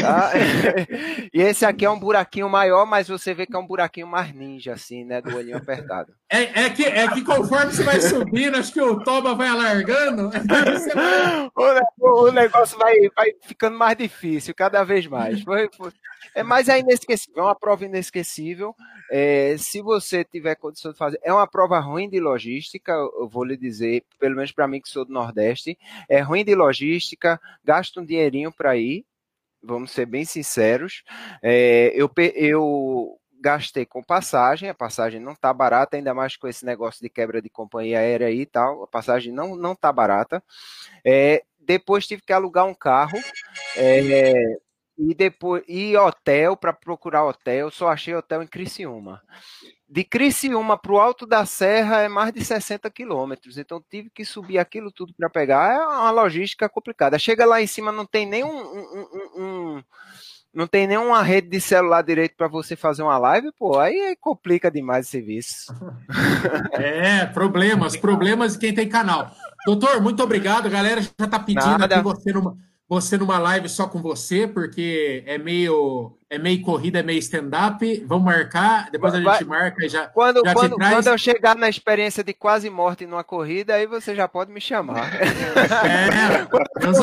Tá? 0.00 0.32
e 1.30 1.42
esse 1.42 1.66
aqui 1.66 1.84
é 1.84 1.90
um 1.90 1.98
buraquinho 1.98 2.48
maior, 2.48 2.86
mas 2.86 3.06
você 3.06 3.34
vê 3.34 3.44
que 3.44 3.54
é 3.54 3.58
um 3.58 3.66
buraquinho 3.66 4.06
mais 4.06 4.32
ninja, 4.32 4.72
assim, 4.72 5.04
né? 5.04 5.20
Do 5.20 5.36
olhinho 5.36 5.58
apertado. 5.58 6.14
É, 6.30 6.62
é, 6.62 6.70
que, 6.70 6.84
é 6.84 7.06
que 7.08 7.22
conforme 7.22 7.70
você 7.70 7.82
vai 7.82 8.00
subindo, 8.00 8.56
acho 8.56 8.72
que 8.72 8.80
o 8.80 9.04
toba 9.04 9.34
vai 9.34 9.48
alargando. 9.48 10.30
Vai... 11.54 11.80
O, 12.00 12.28
o, 12.28 12.32
negócio 12.32 12.78
vai, 12.78 12.94
vai 13.14 13.32
ficando 13.42 13.76
mais 13.76 13.96
difícil, 13.96 14.54
cada 14.54 14.84
vez 14.84 15.06
mais. 15.06 15.42
Foi, 15.42 15.68
foi... 15.76 15.92
É, 16.34 16.42
mas 16.42 16.68
é 16.68 16.78
inesquecível, 16.78 17.42
é 17.42 17.46
uma 17.46 17.54
prova 17.54 17.84
inesquecível. 17.84 18.74
É, 19.10 19.56
se 19.58 19.80
você 19.80 20.24
tiver 20.24 20.54
condição 20.56 20.92
de 20.92 20.98
fazer, 20.98 21.18
é 21.22 21.32
uma 21.32 21.46
prova 21.46 21.78
ruim 21.78 22.08
de 22.08 22.20
logística, 22.20 22.92
eu 22.92 23.28
vou 23.28 23.44
lhe 23.44 23.56
dizer, 23.56 24.04
pelo 24.18 24.36
menos 24.36 24.52
para 24.52 24.68
mim 24.68 24.80
que 24.80 24.88
sou 24.88 25.04
do 25.04 25.12
Nordeste, 25.12 25.78
é 26.08 26.20
ruim 26.20 26.44
de 26.44 26.54
logística, 26.54 27.40
gasta 27.64 28.00
um 28.00 28.04
dinheirinho 28.04 28.52
para 28.52 28.76
ir, 28.76 29.04
vamos 29.62 29.90
ser 29.90 30.06
bem 30.06 30.24
sinceros. 30.24 31.02
É, 31.42 31.92
eu, 31.94 32.10
eu 32.34 33.18
gastei 33.40 33.86
com 33.86 34.02
passagem, 34.02 34.68
a 34.68 34.74
passagem 34.74 35.20
não 35.20 35.34
tá 35.34 35.52
barata, 35.52 35.96
ainda 35.96 36.12
mais 36.14 36.36
com 36.36 36.48
esse 36.48 36.64
negócio 36.64 37.00
de 37.00 37.08
quebra 37.08 37.40
de 37.40 37.48
companhia 37.48 37.98
aérea 37.98 38.26
aí 38.26 38.40
e 38.40 38.46
tal, 38.46 38.82
a 38.82 38.86
passagem 38.86 39.32
não, 39.32 39.56
não 39.56 39.74
tá 39.74 39.92
barata. 39.92 40.42
É, 41.04 41.42
depois 41.58 42.06
tive 42.06 42.22
que 42.22 42.32
alugar 42.32 42.66
um 42.66 42.74
carro, 42.74 43.18
é, 43.76 44.58
e 44.98 45.14
depois 45.14 45.62
e 45.68 45.96
hotel 45.96 46.56
para 46.56 46.72
procurar 46.72 47.24
hotel, 47.24 47.70
só 47.70 47.88
achei 47.88 48.14
hotel 48.14 48.42
em 48.42 48.46
Criciúma. 48.46 49.22
De 49.88 50.02
Criciúma 50.02 50.76
para 50.76 50.92
o 50.92 50.98
Alto 50.98 51.24
da 51.24 51.46
Serra 51.46 52.02
é 52.02 52.08
mais 52.08 52.32
de 52.32 52.44
60 52.44 52.90
quilômetros, 52.90 53.56
então 53.56 53.82
tive 53.88 54.10
que 54.10 54.24
subir 54.24 54.58
aquilo 54.58 54.90
tudo 54.90 55.14
para 55.16 55.30
pegar. 55.30 55.72
É 55.72 55.86
uma 55.86 56.10
logística 56.10 56.68
complicada. 56.68 57.18
Chega 57.18 57.46
lá 57.46 57.62
em 57.62 57.66
cima, 57.66 57.92
não 57.92 58.04
tem 58.04 58.26
nem 58.26 58.44
um, 58.44 58.58
um, 58.58 59.08
um, 59.36 59.82
não 60.52 60.66
tem 60.66 60.86
nenhuma 60.86 61.22
rede 61.22 61.48
de 61.48 61.60
celular 61.60 62.02
direito 62.02 62.34
para 62.36 62.48
você 62.48 62.74
fazer 62.74 63.02
uma 63.02 63.16
live, 63.16 63.52
pô, 63.56 63.78
aí 63.78 64.16
complica 64.20 64.70
demais 64.70 65.06
o 65.06 65.10
serviço. 65.10 65.72
É, 66.72 67.26
problemas, 67.26 67.96
problemas 67.96 68.52
de 68.52 68.58
quem 68.60 68.74
tem 68.74 68.88
canal. 68.88 69.30
Doutor, 69.66 70.00
muito 70.00 70.22
obrigado. 70.22 70.66
A 70.66 70.70
galera 70.70 71.02
já 71.02 71.10
está 71.24 71.38
pedindo 71.38 71.78
Nada. 71.78 71.96
aqui 71.96 72.04
você 72.04 72.32
numa 72.32 72.56
você 72.88 73.18
numa 73.18 73.38
live 73.38 73.68
só 73.68 73.86
com 73.86 74.00
você, 74.00 74.46
porque 74.46 75.22
é 75.26 75.36
meio 75.36 76.14
é 76.30 76.38
meio 76.38 76.62
corrida, 76.62 76.98
é 76.98 77.02
meio 77.02 77.18
stand-up. 77.18 78.04
Vamos 78.06 78.24
marcar, 78.24 78.90
depois 78.90 79.14
a 79.14 79.20
gente 79.20 79.44
marca 79.44 79.84
e 79.84 79.88
já. 79.88 80.06
Quando, 80.08 80.42
já 80.44 80.54
quando, 80.54 80.76
quando 80.76 81.06
eu 81.06 81.18
chegar 81.18 81.54
na 81.56 81.68
experiência 81.68 82.22
de 82.24 82.32
quase 82.34 82.68
morte 82.68 83.06
numa 83.06 83.24
corrida, 83.24 83.74
aí 83.74 83.86
você 83.86 84.14
já 84.14 84.26
pode 84.26 84.50
me 84.50 84.60
chamar. 84.60 85.10
É, 85.88 86.46
Deus 86.80 86.98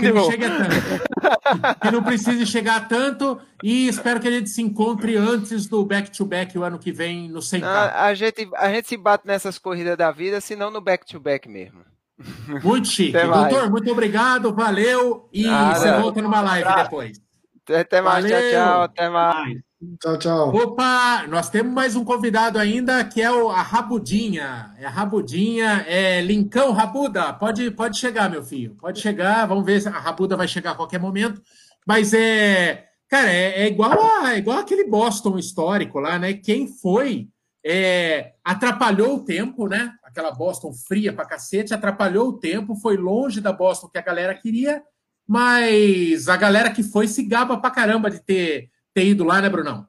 que 0.00 0.12
não 0.12 0.30
chegue 0.30 0.46
tanto. 0.46 1.80
Que 1.80 1.90
não 1.90 2.02
precise 2.02 2.46
chegar 2.46 2.88
tanto. 2.88 3.40
E 3.62 3.88
espero 3.88 4.20
que 4.20 4.28
a 4.28 4.30
gente 4.30 4.50
se 4.50 4.62
encontre 4.62 5.16
antes 5.16 5.66
do 5.66 5.84
back-to-back 5.84 6.58
o 6.58 6.62
ano 6.62 6.78
que 6.78 6.92
vem 6.92 7.28
no 7.28 7.40
100 7.40 7.62
a, 7.64 8.04
a, 8.04 8.14
gente, 8.14 8.48
a 8.56 8.70
gente 8.70 8.88
se 8.88 8.96
bate 8.96 9.26
nessas 9.26 9.58
corridas 9.58 9.96
da 9.96 10.10
vida, 10.10 10.40
senão 10.40 10.70
no 10.70 10.80
back-to-back 10.80 11.48
-back 11.48 11.52
mesmo. 11.52 11.80
Muito 12.62 12.88
chique. 12.88 13.12
Doutor, 13.12 13.70
muito 13.70 13.90
obrigado, 13.90 14.54
valeu. 14.54 15.28
E 15.32 15.44
Nada. 15.44 15.78
você 15.78 15.92
volta 15.92 16.22
numa 16.22 16.40
live 16.40 16.68
tá. 16.68 16.82
depois. 16.82 17.20
Até 17.68 18.00
mais, 18.00 18.24
valeu. 18.24 18.38
tchau, 18.38 18.50
tchau. 18.50 18.82
Até 18.82 19.08
mais. 19.08 19.58
Tchau, 19.98 20.18
tchau. 20.18 20.54
Opa, 20.54 21.26
nós 21.28 21.48
temos 21.48 21.72
mais 21.72 21.96
um 21.96 22.04
convidado 22.04 22.58
ainda, 22.58 23.02
que 23.02 23.22
é 23.22 23.30
o, 23.30 23.48
a 23.48 23.62
Rabudinha. 23.62 24.74
É 24.78 24.84
a 24.84 24.90
Rabudinha, 24.90 25.86
é 25.88 26.20
Lincão 26.20 26.72
Rabuda. 26.72 27.32
Pode, 27.32 27.70
pode 27.70 27.98
chegar, 27.98 28.28
meu 28.28 28.42
filho. 28.42 28.76
Pode 28.78 29.00
chegar. 29.00 29.46
Vamos 29.46 29.64
ver 29.64 29.80
se 29.80 29.88
a 29.88 29.92
Rabuda 29.92 30.36
vai 30.36 30.46
chegar 30.46 30.72
a 30.72 30.74
qualquer 30.74 31.00
momento. 31.00 31.40
Mas 31.86 32.12
é. 32.12 32.88
Cara, 33.08 33.30
é, 33.30 33.62
é 33.62 33.66
igual, 33.68 33.98
a, 33.98 34.34
é 34.34 34.38
igual 34.38 34.58
aquele 34.58 34.84
Boston 34.84 35.38
histórico 35.38 35.98
lá, 35.98 36.18
né? 36.18 36.34
Quem 36.34 36.68
foi 36.68 37.28
é, 37.64 38.32
atrapalhou 38.44 39.16
o 39.16 39.24
tempo, 39.24 39.66
né? 39.66 39.92
Aquela 40.10 40.32
Boston 40.32 40.72
fria 40.72 41.12
pra 41.12 41.24
cacete, 41.24 41.72
atrapalhou 41.72 42.28
o 42.28 42.38
tempo, 42.38 42.74
foi 42.74 42.96
longe 42.96 43.40
da 43.40 43.52
Boston 43.52 43.88
que 43.88 43.98
a 43.98 44.02
galera 44.02 44.34
queria, 44.34 44.82
mas 45.26 46.28
a 46.28 46.36
galera 46.36 46.70
que 46.70 46.82
foi 46.82 47.06
se 47.06 47.22
gaba 47.22 47.58
pra 47.58 47.70
caramba 47.70 48.10
de 48.10 48.20
ter, 48.20 48.68
ter 48.92 49.06
ido 49.06 49.24
lá, 49.24 49.40
né, 49.40 49.48
Brunão? 49.48 49.86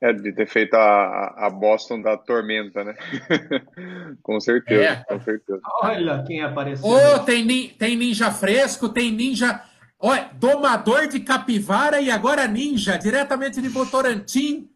É, 0.00 0.12
de 0.12 0.32
ter 0.32 0.46
feito 0.46 0.74
a, 0.74 1.46
a 1.46 1.50
Boston 1.50 2.00
da 2.00 2.16
tormenta, 2.16 2.82
né? 2.84 2.94
com 4.22 4.40
certeza, 4.40 4.82
é. 4.82 5.04
com 5.04 5.20
certeza. 5.20 5.60
Olha 5.82 6.24
quem 6.24 6.42
apareceu. 6.42 6.88
Oh, 6.88 7.18
tem, 7.20 7.68
tem 7.68 7.96
ninja 7.96 8.30
fresco, 8.30 8.88
tem 8.88 9.12
ninja. 9.12 9.62
Olha, 9.98 10.30
domador 10.34 11.06
de 11.06 11.20
capivara 11.20 12.00
e 12.00 12.10
agora 12.10 12.48
ninja, 12.48 12.96
diretamente 12.96 13.60
de 13.60 13.68
Votorantim 13.68 14.68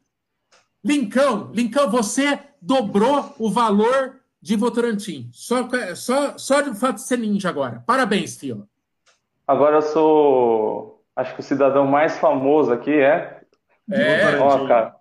Lincão, 0.87 1.51
Lincão, 1.53 1.91
você 1.91 2.39
dobrou 2.67 3.33
o 3.39 3.49
valor 3.49 4.17
de 4.43 4.57
Votorantim. 4.57 5.31
Só, 5.33 5.69
só, 5.95 6.37
só 6.37 6.61
de 6.61 6.75
fato 6.75 6.97
de 6.97 7.03
ser 7.03 7.19
ninja 7.19 7.49
agora. 7.49 7.85
Parabéns, 7.87 8.37
Fila. 8.37 8.67
Agora 9.47 9.77
eu 9.77 9.83
sou, 9.83 11.01
acho 11.15 11.35
que 11.35 11.41
o 11.41 11.45
cidadão 11.45 11.87
mais 11.87 12.19
famoso 12.19 12.73
aqui 12.73 12.93
é. 12.93 13.41
É. 13.89 14.37
Ó, 14.39 14.67
cara. 14.67 14.97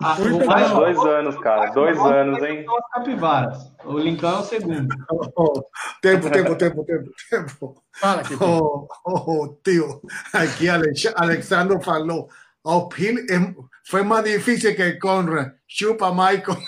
Ah, 0.00 0.16
mais 0.46 0.70
dois 0.70 0.96
anos, 0.98 1.36
cara. 1.40 1.72
Dois 1.72 1.98
anos, 1.98 2.40
hein? 2.44 2.64
São 2.64 2.78
as 2.78 2.90
capivaras. 2.92 3.72
O 3.84 3.98
Lincão 3.98 4.36
é 4.36 4.38
o 4.38 4.44
segundo. 4.44 4.94
Oh, 5.10 5.64
tempo, 6.00 6.30
tempo, 6.30 6.54
tempo, 6.54 6.84
tempo, 6.84 7.10
tempo. 7.28 7.82
Fala, 7.92 8.22
que 8.22 8.34
oh, 8.34 8.86
oh, 9.04 9.48
tio, 9.64 10.00
aqui 10.32 10.68
Alexandre 10.68 11.82
falou. 11.82 12.28
O 12.62 12.88
Pin 12.88 13.16
é 13.28 13.54
foi 13.88 14.02
mais 14.02 14.24
difícil 14.24 14.74
que 14.76 14.92
Conrad. 14.94 15.52
Chupa, 15.66 16.10
Michael. 16.10 16.58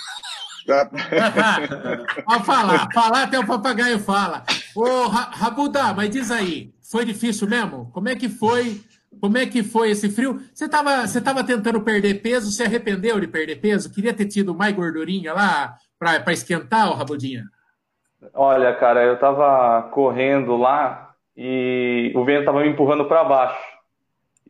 Pode 2.26 2.44
falar, 2.44 2.88
falar 2.92 3.22
até 3.24 3.38
o 3.38 3.46
papagaio 3.46 3.98
fala. 3.98 4.44
Ô, 4.74 5.08
Rabuda, 5.08 5.92
mas 5.94 6.10
diz 6.10 6.30
aí, 6.30 6.70
foi 6.90 7.04
difícil 7.04 7.48
mesmo? 7.48 7.90
Como 7.92 8.08
é 8.08 8.14
que 8.14 8.28
foi? 8.28 8.80
Como 9.20 9.36
é 9.36 9.46
que 9.46 9.62
foi 9.62 9.90
esse 9.90 10.08
frio? 10.08 10.40
Você 10.54 10.66
estava 10.66 11.06
você 11.06 11.20
tava 11.20 11.42
tentando 11.44 11.80
perder 11.82 12.22
peso, 12.22 12.50
se 12.50 12.62
arrependeu 12.62 13.18
de 13.20 13.26
perder 13.26 13.56
peso? 13.56 13.92
Queria 13.92 14.14
ter 14.14 14.26
tido 14.26 14.54
mais 14.54 14.74
gordurinha 14.74 15.34
lá 15.34 15.74
para 15.98 16.32
esquentar, 16.32 16.90
ô 16.90 16.94
Rabudinha? 16.94 17.44
Olha, 18.32 18.74
cara, 18.76 19.02
eu 19.02 19.14
estava 19.14 19.90
correndo 19.90 20.56
lá 20.56 21.10
e 21.36 22.12
o 22.14 22.24
vento 22.24 22.40
estava 22.40 22.60
me 22.60 22.68
empurrando 22.68 23.06
para 23.06 23.24
baixo. 23.24 23.69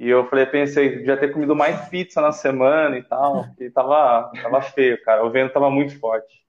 E 0.00 0.08
eu 0.08 0.26
falei, 0.28 0.46
pensei, 0.46 1.04
já 1.04 1.14
ter 1.14 1.30
comido 1.30 1.54
mais 1.54 1.86
pizza 1.90 2.22
na 2.22 2.32
semana 2.32 2.96
e 2.96 3.02
tal, 3.02 3.44
e 3.60 3.68
tava, 3.68 4.32
tava 4.42 4.62
feio, 4.62 5.00
cara. 5.04 5.22
O 5.26 5.30
vento 5.30 5.52
tava 5.52 5.68
muito 5.68 6.00
forte. 6.00 6.40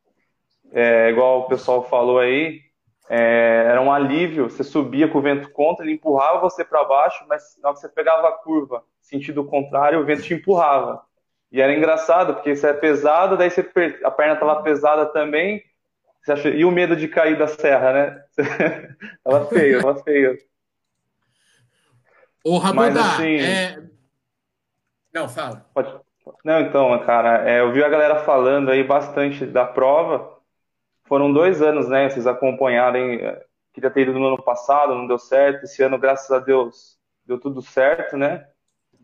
É, 0.71 1.09
igual 1.09 1.41
o 1.41 1.47
pessoal 1.49 1.83
falou 1.83 2.17
aí, 2.19 2.61
é, 3.09 3.65
era 3.67 3.81
um 3.81 3.91
alívio. 3.91 4.49
Você 4.49 4.63
subia 4.63 5.09
com 5.09 5.17
o 5.17 5.21
vento 5.21 5.51
contra, 5.51 5.83
ele 5.83 5.95
empurrava 5.95 6.39
você 6.39 6.63
para 6.63 6.85
baixo, 6.85 7.25
mas 7.27 7.57
na 7.61 7.67
hora 7.67 7.75
que 7.75 7.81
você 7.81 7.89
pegava 7.89 8.29
a 8.29 8.31
curva, 8.31 8.85
sentido 9.01 9.43
contrário, 9.43 9.99
o 9.99 10.05
vento 10.05 10.21
te 10.23 10.33
empurrava. 10.33 11.03
E 11.51 11.59
era 11.59 11.75
engraçado, 11.75 12.35
porque 12.35 12.55
você 12.55 12.67
é 12.67 12.73
pesado, 12.73 13.35
daí 13.35 13.49
você, 13.49 13.69
a 14.05 14.11
perna 14.11 14.37
tava 14.37 14.63
pesada 14.63 15.07
também, 15.07 15.61
e 16.55 16.63
o 16.63 16.71
medo 16.71 16.95
de 16.95 17.09
cair 17.09 17.37
da 17.37 17.47
serra, 17.47 17.91
né? 17.91 18.23
tava 19.25 19.45
feio, 19.47 19.81
tava 19.81 20.01
feio. 20.01 20.37
Ô, 22.43 22.57
Rabuda, 22.57 22.99
assim, 22.99 23.35
é... 23.35 23.83
Não, 25.13 25.29
fala. 25.29 25.65
Pode... 25.73 25.93
Não, 26.43 26.59
então, 26.61 26.97
cara, 27.05 27.49
é, 27.49 27.61
eu 27.61 27.71
vi 27.71 27.83
a 27.83 27.89
galera 27.89 28.23
falando 28.23 28.71
aí 28.71 28.83
bastante 28.83 29.45
da 29.45 29.65
prova. 29.65 30.39
Foram 31.03 31.31
dois 31.31 31.61
anos, 31.61 31.87
né? 31.87 32.09
Vocês 32.09 32.25
acompanharem. 32.25 33.19
É, 33.19 33.43
queria 33.73 33.91
ter 33.91 34.01
ido 34.01 34.13
no 34.13 34.27
ano 34.27 34.41
passado, 34.41 34.95
não 34.95 35.07
deu 35.07 35.19
certo. 35.19 35.63
Esse 35.63 35.83
ano, 35.83 35.99
graças 35.99 36.31
a 36.31 36.39
Deus, 36.39 36.97
deu 37.25 37.39
tudo 37.39 37.61
certo, 37.61 38.17
né? 38.17 38.47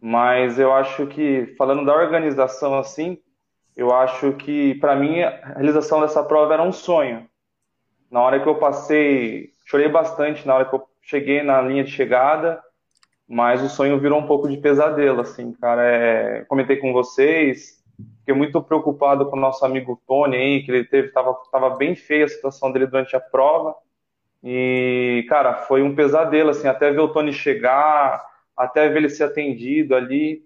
Mas 0.01 0.57
eu 0.57 0.73
acho 0.73 1.05
que, 1.07 1.55
falando 1.57 1.85
da 1.85 1.95
organização 1.95 2.77
assim, 2.77 3.19
eu 3.75 3.93
acho 3.93 4.33
que, 4.33 4.75
para 4.75 4.95
mim, 4.95 5.21
a 5.21 5.53
realização 5.55 6.01
dessa 6.01 6.23
prova 6.23 6.53
era 6.53 6.63
um 6.63 6.71
sonho. 6.71 7.27
Na 8.09 8.21
hora 8.21 8.39
que 8.39 8.47
eu 8.47 8.55
passei, 8.55 9.51
chorei 9.65 9.89
bastante 9.89 10.47
na 10.47 10.55
hora 10.55 10.65
que 10.65 10.73
eu 10.73 10.87
cheguei 11.01 11.43
na 11.43 11.61
linha 11.61 11.83
de 11.83 11.91
chegada 11.91 12.63
mas 13.27 13.61
o 13.61 13.69
sonho 13.69 13.99
virou 13.99 14.19
um 14.19 14.25
pouco 14.25 14.47
de 14.47 14.57
pesadelo, 14.57 15.21
assim, 15.21 15.51
cara. 15.53 15.83
É... 15.83 16.45
Comentei 16.45 16.77
com 16.77 16.93
vocês, 16.93 17.83
fiquei 18.19 18.33
muito 18.33 18.61
preocupado 18.61 19.29
com 19.29 19.35
o 19.35 19.39
nosso 19.39 19.65
amigo 19.65 20.01
Tony 20.07 20.37
aí, 20.37 20.63
que 20.63 20.71
ele 20.71 20.85
teve, 20.85 21.09
tava, 21.09 21.35
tava 21.51 21.71
bem 21.71 21.95
feia 21.95 22.25
a 22.25 22.29
situação 22.29 22.71
dele 22.71 22.87
durante 22.87 23.15
a 23.15 23.19
prova. 23.19 23.75
E, 24.43 25.25
cara, 25.27 25.53
foi 25.53 25.81
um 25.81 25.93
pesadelo, 25.93 26.51
assim, 26.51 26.67
até 26.67 26.91
ver 26.91 27.01
o 27.01 27.09
Tony 27.09 27.33
chegar, 27.33 28.25
até 28.55 28.87
ver 28.87 28.99
ele 28.99 29.09
ser 29.09 29.25
atendido 29.25 29.93
ali. 29.93 30.41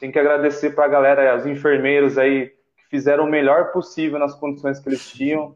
Tem 0.00 0.10
que 0.10 0.18
agradecer 0.18 0.70
para 0.74 0.86
a 0.86 0.88
galera, 0.88 1.36
os 1.36 1.46
enfermeiros 1.46 2.18
aí, 2.18 2.48
que 2.48 2.88
fizeram 2.90 3.24
o 3.24 3.30
melhor 3.30 3.70
possível 3.70 4.18
nas 4.18 4.34
condições 4.34 4.80
que 4.80 4.88
eles 4.88 5.08
tinham. 5.08 5.54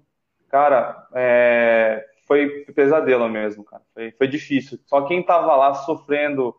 Cara, 0.48 1.08
é, 1.12 2.04
foi 2.26 2.64
pesadelo 2.74 3.28
mesmo, 3.28 3.64
cara. 3.64 3.82
Foi, 3.92 4.12
foi 4.12 4.28
difícil. 4.28 4.78
Só 4.86 5.02
quem 5.02 5.20
estava 5.20 5.56
lá 5.56 5.74
sofrendo 5.74 6.54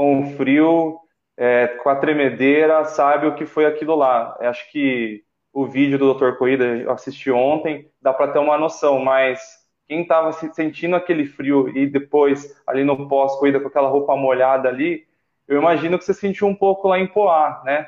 com 0.00 0.22
o 0.22 0.26
frio, 0.34 0.98
é, 1.36 1.66
com 1.66 1.90
a 1.90 1.96
tremedeira, 1.96 2.86
sabe 2.86 3.26
o 3.26 3.34
que 3.34 3.44
foi 3.44 3.66
aquilo 3.66 3.94
lá. 3.94 4.34
Eu 4.40 4.48
acho 4.48 4.72
que 4.72 5.22
o 5.52 5.66
vídeo 5.66 5.98
do 5.98 6.14
Dr. 6.14 6.38
Corrida 6.38 6.64
eu 6.64 6.90
assisti 6.90 7.30
ontem, 7.30 7.86
dá 8.00 8.10
para 8.10 8.32
ter 8.32 8.38
uma 8.38 8.56
noção, 8.56 8.98
mas 8.98 9.38
quem 9.86 10.00
estava 10.00 10.32
sentindo 10.32 10.96
aquele 10.96 11.26
frio 11.26 11.68
e 11.76 11.86
depois 11.86 12.58
ali 12.66 12.82
no 12.82 13.06
pós-corrida 13.08 13.60
com 13.60 13.68
aquela 13.68 13.90
roupa 13.90 14.16
molhada 14.16 14.70
ali, 14.70 15.06
eu 15.46 15.58
imagino 15.58 15.98
que 15.98 16.04
você 16.06 16.14
sentiu 16.14 16.46
um 16.46 16.54
pouco 16.54 16.88
lá 16.88 16.98
em 16.98 17.06
Poá, 17.06 17.60
né? 17.62 17.86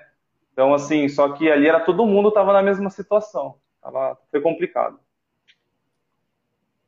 Então, 0.52 0.74
assim, 0.74 1.08
só 1.08 1.30
que 1.30 1.50
ali 1.50 1.66
era 1.66 1.80
todo 1.80 2.04
mundo 2.04 2.28
estava 2.28 2.52
na 2.52 2.62
mesma 2.62 2.90
situação. 2.90 3.54
Tava, 3.80 4.18
foi 4.30 4.42
complicado. 4.42 5.00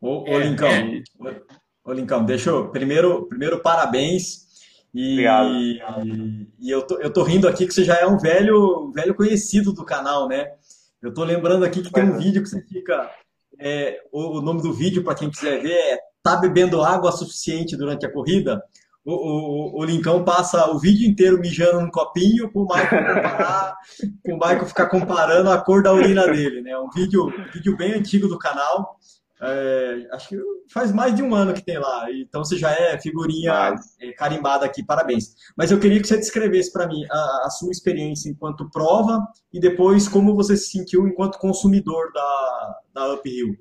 Ô, 0.02 0.30
ô 0.30 0.38
Lincão, 0.38 0.68
é. 0.68 1.02
ô, 1.82 1.92
Lincão, 1.94 2.22
deixa 2.26 2.50
eu. 2.50 2.68
Primeiro, 2.68 3.24
primeiro 3.24 3.60
parabéns. 3.60 4.43
E, 4.94 5.20
e, 5.20 5.80
e, 6.60 6.70
eu, 6.70 6.82
tô, 6.82 7.00
eu 7.00 7.12
tô 7.12 7.24
rindo 7.24 7.48
aqui 7.48 7.66
que 7.66 7.74
você 7.74 7.82
já 7.84 7.96
é 7.96 8.06
um 8.06 8.16
velho, 8.16 8.92
velho 8.92 9.14
conhecido 9.14 9.72
do 9.72 9.84
canal, 9.84 10.28
né? 10.28 10.52
Eu 11.02 11.12
tô 11.12 11.24
lembrando 11.24 11.64
aqui 11.64 11.82
que 11.82 11.92
tem 11.92 12.04
um 12.04 12.16
vídeo 12.16 12.42
que 12.42 12.48
você 12.48 12.62
fica. 12.62 13.10
É, 13.58 14.00
o, 14.12 14.38
o 14.38 14.40
nome 14.40 14.62
do 14.62 14.72
vídeo, 14.72 15.02
para 15.02 15.14
quem 15.14 15.30
quiser 15.30 15.60
ver, 15.60 15.72
é 15.72 15.98
Tá 16.24 16.36
bebendo 16.36 16.80
água 16.80 17.12
suficiente 17.12 17.76
durante 17.76 18.06
a 18.06 18.10
corrida? 18.10 18.62
o, 19.04 19.12
o, 19.12 19.80
o 19.80 19.84
Lincão 19.84 20.24
passa 20.24 20.70
o 20.70 20.78
vídeo 20.78 21.06
inteiro 21.06 21.38
mijando 21.38 21.82
num 21.82 21.90
copinho 21.90 22.50
para 22.50 22.62
o 22.62 22.66
Michael 22.66 23.14
comparar, 23.14 23.76
o 24.24 24.32
Michael 24.32 24.66
ficar 24.66 24.86
comparando 24.86 25.50
a 25.50 25.60
cor 25.60 25.82
da 25.82 25.92
urina 25.92 26.26
dele, 26.26 26.62
né? 26.62 26.76
Um 26.78 26.88
vídeo, 26.88 27.26
um 27.26 27.52
vídeo 27.52 27.76
bem 27.76 27.92
antigo 27.92 28.26
do 28.26 28.38
canal. 28.38 28.98
É, 29.40 30.08
acho 30.12 30.28
que 30.28 30.38
faz 30.72 30.92
mais 30.92 31.14
de 31.14 31.22
um 31.22 31.34
ano 31.34 31.52
que 31.52 31.64
tem 31.64 31.76
lá, 31.76 32.06
então 32.12 32.44
você 32.44 32.56
já 32.56 32.70
é 32.70 32.98
figurinha 32.98 33.74
é, 34.00 34.12
carimbada 34.12 34.64
aqui, 34.64 34.84
parabéns. 34.84 35.34
Mas 35.56 35.70
eu 35.70 35.80
queria 35.80 36.00
que 36.00 36.06
você 36.06 36.16
descrevesse 36.16 36.72
para 36.72 36.86
mim 36.86 37.04
a, 37.10 37.46
a, 37.46 37.50
sua 37.50 37.70
experiência 37.70 38.30
enquanto 38.30 38.70
prova 38.70 39.20
e 39.52 39.58
depois 39.58 40.08
como 40.08 40.34
você 40.34 40.56
se 40.56 40.70
sentiu 40.70 41.06
enquanto 41.06 41.38
consumidor 41.38 42.12
da, 42.12 42.78
da 42.94 43.14
Uphill. 43.14 43.56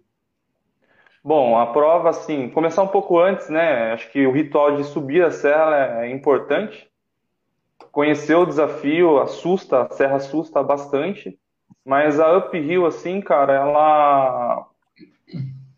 Bom, 1.26 1.58
a 1.58 1.68
prova, 1.68 2.10
assim, 2.10 2.50
começar 2.50 2.84
um 2.84 2.88
pouco 2.88 3.18
antes, 3.18 3.50
né? 3.50 3.94
Acho 3.94 4.12
que 4.12 4.28
o 4.28 4.32
ritual 4.34 4.76
de 4.76 4.84
subir 4.84 5.24
a 5.24 5.32
serra 5.32 6.04
é 6.04 6.12
importante. 6.12 6.90
Conhecer 7.94 8.36
o 8.36 8.46
desafio 8.46 9.20
assusta, 9.22 9.84
a 9.84 9.90
serra 9.90 10.18
assusta 10.18 10.62
bastante, 10.62 11.40
mas 11.86 12.20
a 12.20 12.38
uphill, 12.38 12.86
assim, 12.86 13.22
cara, 13.22 13.54
ela. 13.54 14.68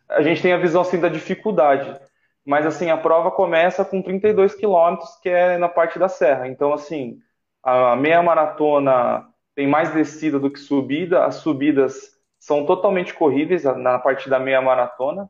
A 0.08 0.22
gente 0.22 0.42
tem 0.42 0.52
a 0.52 0.58
visão, 0.58 0.82
assim, 0.82 1.00
da 1.00 1.08
dificuldade. 1.08 1.98
Mas, 2.44 2.64
assim, 2.64 2.90
a 2.90 2.96
prova 2.96 3.30
começa 3.30 3.84
com 3.84 4.00
32 4.00 4.54
quilômetros, 4.54 5.16
que 5.20 5.28
é 5.28 5.58
na 5.58 5.68
parte 5.68 5.98
da 5.98 6.08
serra. 6.08 6.46
Então, 6.46 6.72
assim, 6.72 7.18
a 7.62 7.96
meia 7.96 8.22
maratona 8.22 9.26
tem 9.54 9.66
mais 9.66 9.92
descida 9.92 10.38
do 10.38 10.50
que 10.50 10.58
subida, 10.58 11.24
as 11.24 11.36
subidas 11.36 12.16
são 12.38 12.64
totalmente 12.64 13.12
corríveis 13.12 13.64
na 13.64 13.98
parte 13.98 14.30
da 14.30 14.38
meia 14.38 14.62
maratona. 14.62 15.28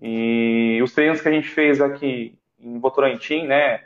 E 0.00 0.80
os 0.82 0.92
treinos 0.94 1.20
que 1.20 1.28
a 1.28 1.32
gente 1.32 1.48
fez 1.48 1.80
aqui 1.80 2.38
em 2.60 2.78
Votorantim, 2.78 3.46
né? 3.46 3.80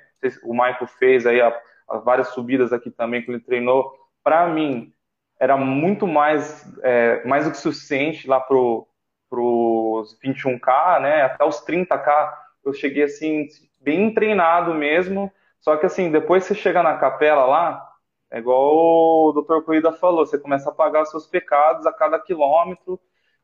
O 0.45 0.53
Michael 0.53 0.87
fez 0.99 1.27
aí 1.27 1.41
a, 1.41 1.59
a 1.89 1.99
várias 1.99 2.29
subidas 2.29 2.73
aqui 2.73 2.91
também 2.91 3.23
que 3.23 3.31
ele 3.31 3.41
treinou. 3.41 3.93
Para 4.23 4.47
mim, 4.49 4.93
era 5.39 5.57
muito 5.57 6.07
mais, 6.07 6.71
é, 6.83 7.25
mais 7.25 7.47
do 7.47 7.53
que 7.53 7.57
suficiente 7.57 8.29
lá 8.29 8.39
pro 8.39 8.87
os 9.39 10.19
21K, 10.21 11.01
né? 11.01 11.23
Até 11.23 11.45
os 11.45 11.61
30K 11.65 12.33
eu 12.65 12.73
cheguei 12.73 13.05
assim, 13.05 13.47
bem 13.81 14.13
treinado 14.13 14.75
mesmo. 14.75 15.31
Só 15.61 15.77
que 15.77 15.87
assim, 15.87 16.11
depois 16.11 16.45
você 16.45 16.55
chega 16.55 16.83
na 16.83 16.97
capela 16.97 17.45
lá, 17.45 17.87
é 18.31 18.39
igual 18.39 19.29
o 19.29 19.33
Dr. 19.33 19.63
Corrida 19.65 19.93
falou, 19.93 20.25
você 20.25 20.39
começa 20.39 20.71
a 20.71 20.75
pagar 20.75 21.03
os 21.03 21.11
seus 21.11 21.27
pecados 21.27 21.87
a 21.87 21.93
cada 21.93 22.19
quilômetro 22.19 22.99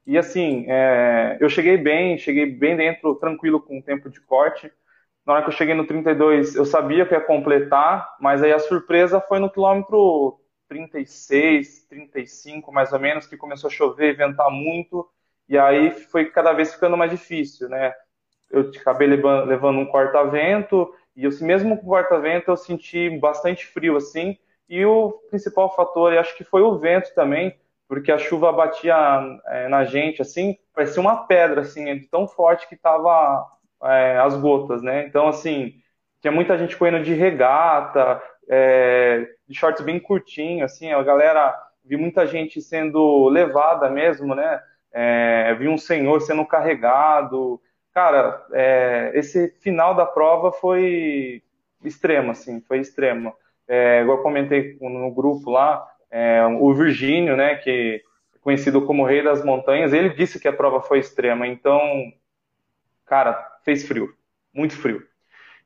e 0.06 0.16
assim, 0.16 0.64
é, 0.68 1.36
eu 1.40 1.48
cheguei 1.48 1.76
bem, 1.76 2.16
cheguei 2.16 2.46
bem 2.46 2.76
dentro, 2.76 3.16
tranquilo 3.16 3.60
com 3.60 3.78
o 3.78 3.82
tempo 3.82 4.08
de 4.08 4.20
corte. 4.20 4.72
Na 5.26 5.34
hora 5.34 5.42
que 5.42 5.48
eu 5.48 5.52
cheguei 5.52 5.74
no 5.74 5.84
32, 5.84 6.54
eu 6.54 6.64
sabia 6.64 7.04
que 7.04 7.12
ia 7.12 7.20
completar, 7.20 8.16
mas 8.20 8.40
aí 8.42 8.52
a 8.52 8.58
surpresa 8.60 9.20
foi 9.20 9.40
no 9.40 9.50
quilômetro 9.50 10.38
36, 10.68 11.86
35 11.88 12.72
mais 12.72 12.92
ou 12.92 13.00
menos, 13.00 13.26
que 13.26 13.36
começou 13.36 13.68
a 13.68 13.72
chover, 13.72 14.16
ventar 14.16 14.48
muito, 14.48 15.08
e 15.48 15.56
aí 15.58 15.90
foi 15.90 16.26
cada 16.26 16.52
vez 16.52 16.74
ficando 16.74 16.96
mais 16.96 17.10
difícil, 17.10 17.68
né? 17.68 17.94
Eu 18.50 18.70
acabei 18.80 19.08
levando 19.08 19.78
um 19.78 19.86
corta-vento, 19.86 20.92
e 21.14 21.24
eu, 21.24 21.30
mesmo 21.40 21.76
com 21.78 21.86
corta-vento 21.86 22.50
eu 22.50 22.56
senti 22.56 23.10
bastante 23.18 23.66
frio 23.66 23.96
assim, 23.96 24.38
e 24.68 24.84
o 24.84 25.12
principal 25.30 25.74
fator, 25.74 26.12
eu 26.12 26.20
acho 26.20 26.36
que 26.36 26.44
foi 26.44 26.62
o 26.62 26.78
vento 26.78 27.14
também, 27.14 27.56
porque 27.88 28.10
a 28.10 28.18
chuva 28.18 28.52
batia 28.52 28.96
é, 29.46 29.68
na 29.68 29.84
gente, 29.84 30.20
assim, 30.20 30.58
parecia 30.74 31.00
uma 31.00 31.26
pedra, 31.26 31.60
assim, 31.60 32.00
tão 32.10 32.26
forte 32.26 32.68
que 32.68 32.76
tava 32.76 33.46
é, 33.84 34.18
as 34.18 34.36
gotas, 34.36 34.82
né? 34.82 35.06
Então, 35.06 35.28
assim, 35.28 35.74
tinha 36.20 36.32
muita 36.32 36.58
gente 36.58 36.76
correndo 36.76 37.04
de 37.04 37.14
regata, 37.14 38.20
é, 38.48 39.28
de 39.48 39.54
shorts 39.56 39.84
bem 39.84 40.00
curtinho, 40.00 40.64
assim, 40.64 40.92
a 40.92 41.02
galera, 41.02 41.54
vi 41.84 41.96
muita 41.96 42.26
gente 42.26 42.60
sendo 42.60 43.28
levada 43.28 43.88
mesmo, 43.88 44.34
né? 44.34 44.60
É, 44.98 45.54
vi 45.56 45.68
um 45.68 45.76
senhor 45.76 46.22
sendo 46.22 46.46
carregado. 46.46 47.60
Cara, 47.92 48.46
é, 48.50 49.12
esse 49.14 49.50
final 49.60 49.94
da 49.94 50.06
prova 50.06 50.50
foi 50.50 51.42
extremo, 51.84 52.30
assim, 52.30 52.62
foi 52.62 52.78
extremo. 52.78 53.34
É, 53.68 54.00
igual 54.00 54.16
eu 54.16 54.22
comentei 54.22 54.78
no 54.80 55.10
grupo 55.10 55.50
lá, 55.50 55.86
é, 56.10 56.42
o 56.46 56.72
Virgínio, 56.72 57.36
né, 57.36 57.56
que 57.56 58.02
é 58.34 58.38
conhecido 58.40 58.86
como 58.86 59.04
Rei 59.04 59.22
das 59.22 59.44
Montanhas, 59.44 59.92
ele 59.92 60.08
disse 60.08 60.40
que 60.40 60.48
a 60.48 60.52
prova 60.52 60.80
foi 60.80 60.98
extrema. 60.98 61.46
Então, 61.46 61.78
cara, 63.04 63.34
fez 63.64 63.86
frio, 63.86 64.14
muito 64.54 64.74
frio. 64.74 65.02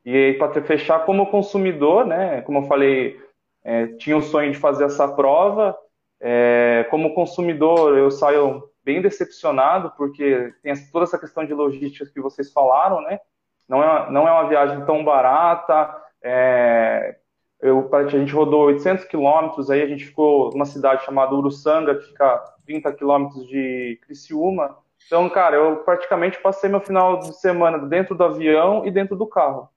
E 0.04 0.16
aí, 0.16 0.32
para 0.34 0.60
fechar, 0.60 1.04
como 1.04 1.30
consumidor, 1.30 2.04
né, 2.04 2.40
como 2.40 2.58
eu 2.58 2.62
falei, 2.64 3.20
é, 3.62 3.86
tinha 3.98 4.16
o 4.16 4.22
sonho 4.22 4.50
de 4.50 4.58
fazer 4.58 4.86
essa 4.86 5.06
prova. 5.06 5.76
É, 6.20 6.84
como 6.90 7.14
consumidor, 7.14 7.96
eu 7.96 8.10
saio 8.10 8.69
bem 8.84 9.02
decepcionado, 9.02 9.92
porque 9.96 10.54
tem 10.62 10.74
toda 10.90 11.04
essa 11.04 11.18
questão 11.18 11.44
de 11.44 11.54
logística 11.54 12.10
que 12.10 12.20
vocês 12.20 12.52
falaram, 12.52 13.00
né? 13.02 13.20
Não 13.68 13.82
é, 13.82 14.10
não 14.10 14.26
é 14.26 14.32
uma 14.32 14.48
viagem 14.48 14.84
tão 14.84 15.04
barata, 15.04 15.96
é, 16.22 17.16
eu, 17.60 17.88
a 17.94 18.06
gente 18.06 18.32
rodou 18.32 18.62
800 18.66 19.04
quilômetros, 19.04 19.70
aí 19.70 19.82
a 19.82 19.86
gente 19.86 20.06
ficou 20.06 20.50
numa 20.50 20.64
cidade 20.64 21.04
chamada 21.04 21.34
Uruçanga, 21.34 21.94
que 21.94 22.06
fica 22.06 22.38
30 22.64 22.92
quilômetros 22.94 23.46
de 23.46 23.98
Criciúma. 24.02 24.78
Então, 25.06 25.28
cara, 25.28 25.56
eu 25.56 25.76
praticamente 25.78 26.40
passei 26.40 26.70
meu 26.70 26.80
final 26.80 27.18
de 27.18 27.38
semana 27.38 27.78
dentro 27.78 28.14
do 28.14 28.24
avião 28.24 28.86
e 28.86 28.90
dentro 28.90 29.14
do 29.14 29.26
carro. 29.26 29.68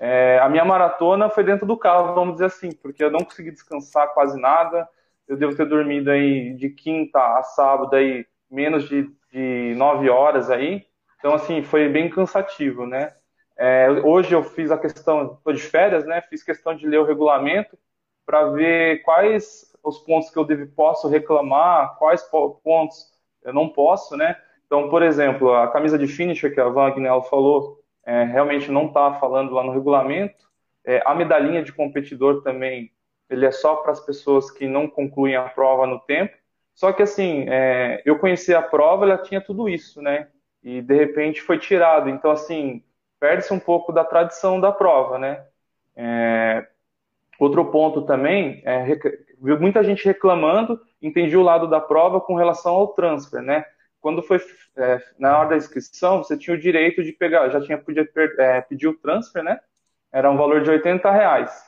É, 0.00 0.38
a 0.40 0.48
minha 0.48 0.64
maratona 0.64 1.28
foi 1.28 1.44
dentro 1.44 1.66
do 1.66 1.76
carro, 1.76 2.14
vamos 2.14 2.34
dizer 2.34 2.46
assim, 2.46 2.72
porque 2.72 3.02
eu 3.02 3.10
não 3.10 3.20
consegui 3.20 3.50
descansar 3.50 4.12
quase 4.14 4.40
nada. 4.40 4.88
Eu 5.26 5.36
devo 5.36 5.56
ter 5.56 5.66
dormido 5.66 6.10
aí 6.10 6.54
de 6.54 6.70
quinta 6.70 7.20
a 7.20 7.42
sábado 7.42 7.94
aí 7.94 8.26
menos 8.50 8.88
de, 8.88 9.10
de 9.32 9.74
nove 9.76 10.08
horas 10.08 10.50
aí. 10.50 10.86
Então, 11.18 11.34
assim, 11.34 11.62
foi 11.62 11.88
bem 11.88 12.08
cansativo, 12.08 12.86
né? 12.86 13.12
É, 13.56 13.90
hoje 13.90 14.32
eu 14.32 14.42
fiz 14.42 14.70
a 14.70 14.78
questão, 14.78 15.34
estou 15.34 15.52
de 15.52 15.60
férias, 15.60 16.06
né? 16.06 16.22
Fiz 16.22 16.42
questão 16.44 16.74
de 16.74 16.86
ler 16.86 16.98
o 16.98 17.04
regulamento 17.04 17.76
para 18.24 18.50
ver 18.50 19.02
quais 19.02 19.74
os 19.82 19.98
pontos 19.98 20.30
que 20.30 20.38
eu 20.38 20.44
devo, 20.44 20.66
posso 20.74 21.08
reclamar, 21.08 21.96
quais 21.98 22.22
pontos 22.22 23.10
eu 23.42 23.52
não 23.52 23.68
posso, 23.68 24.16
né? 24.16 24.36
Então, 24.66 24.88
por 24.88 25.02
exemplo, 25.02 25.52
a 25.54 25.68
camisa 25.72 25.98
de 25.98 26.06
finisher 26.06 26.52
que 26.52 26.60
a 26.60 26.68
Wagner 26.68 27.22
falou, 27.22 27.80
é, 28.04 28.24
realmente 28.24 28.70
não 28.70 28.86
está 28.86 29.14
falando 29.14 29.52
lá 29.52 29.64
no 29.64 29.72
regulamento. 29.72 30.46
É, 30.84 31.02
a 31.04 31.14
medalhinha 31.14 31.62
de 31.62 31.72
competidor 31.72 32.42
também, 32.42 32.92
ele 33.28 33.44
é 33.44 33.50
só 33.50 33.76
para 33.76 33.92
as 33.92 34.00
pessoas 34.00 34.50
que 34.50 34.66
não 34.68 34.88
concluem 34.88 35.34
a 35.34 35.48
prova 35.48 35.86
no 35.86 35.98
tempo. 36.00 36.36
Só 36.78 36.92
que 36.92 37.02
assim, 37.02 37.44
é, 37.48 38.00
eu 38.04 38.20
conheci 38.20 38.54
a 38.54 38.62
prova, 38.62 39.04
ela 39.04 39.18
tinha 39.18 39.40
tudo 39.40 39.68
isso, 39.68 40.00
né? 40.00 40.28
E 40.62 40.80
de 40.80 40.94
repente 40.94 41.42
foi 41.42 41.58
tirado. 41.58 42.08
Então, 42.08 42.30
assim, 42.30 42.84
perde-se 43.18 43.52
um 43.52 43.58
pouco 43.58 43.92
da 43.92 44.04
tradição 44.04 44.60
da 44.60 44.70
prova, 44.70 45.18
né? 45.18 45.44
É, 45.96 46.68
outro 47.36 47.64
ponto 47.72 48.02
também, 48.02 48.62
é, 48.64 48.84
viu 49.42 49.58
muita 49.58 49.82
gente 49.82 50.04
reclamando, 50.04 50.80
entendi 51.02 51.36
o 51.36 51.42
lado 51.42 51.66
da 51.66 51.80
prova 51.80 52.20
com 52.20 52.36
relação 52.36 52.76
ao 52.76 52.94
transfer, 52.94 53.42
né? 53.42 53.64
Quando 54.00 54.22
foi 54.22 54.38
é, 54.76 55.02
na 55.18 55.36
hora 55.36 55.48
da 55.48 55.56
inscrição, 55.56 56.18
você 56.18 56.36
tinha 56.36 56.54
o 56.54 56.60
direito 56.60 57.02
de 57.02 57.10
pegar, 57.10 57.48
já 57.48 57.60
tinha 57.60 57.76
podia 57.76 58.08
é, 58.38 58.60
pedir 58.60 58.86
o 58.86 58.96
transfer, 58.96 59.42
né? 59.42 59.58
Era 60.12 60.30
um 60.30 60.36
valor 60.36 60.62
de 60.62 60.70
80 60.70 61.10
reais. 61.10 61.60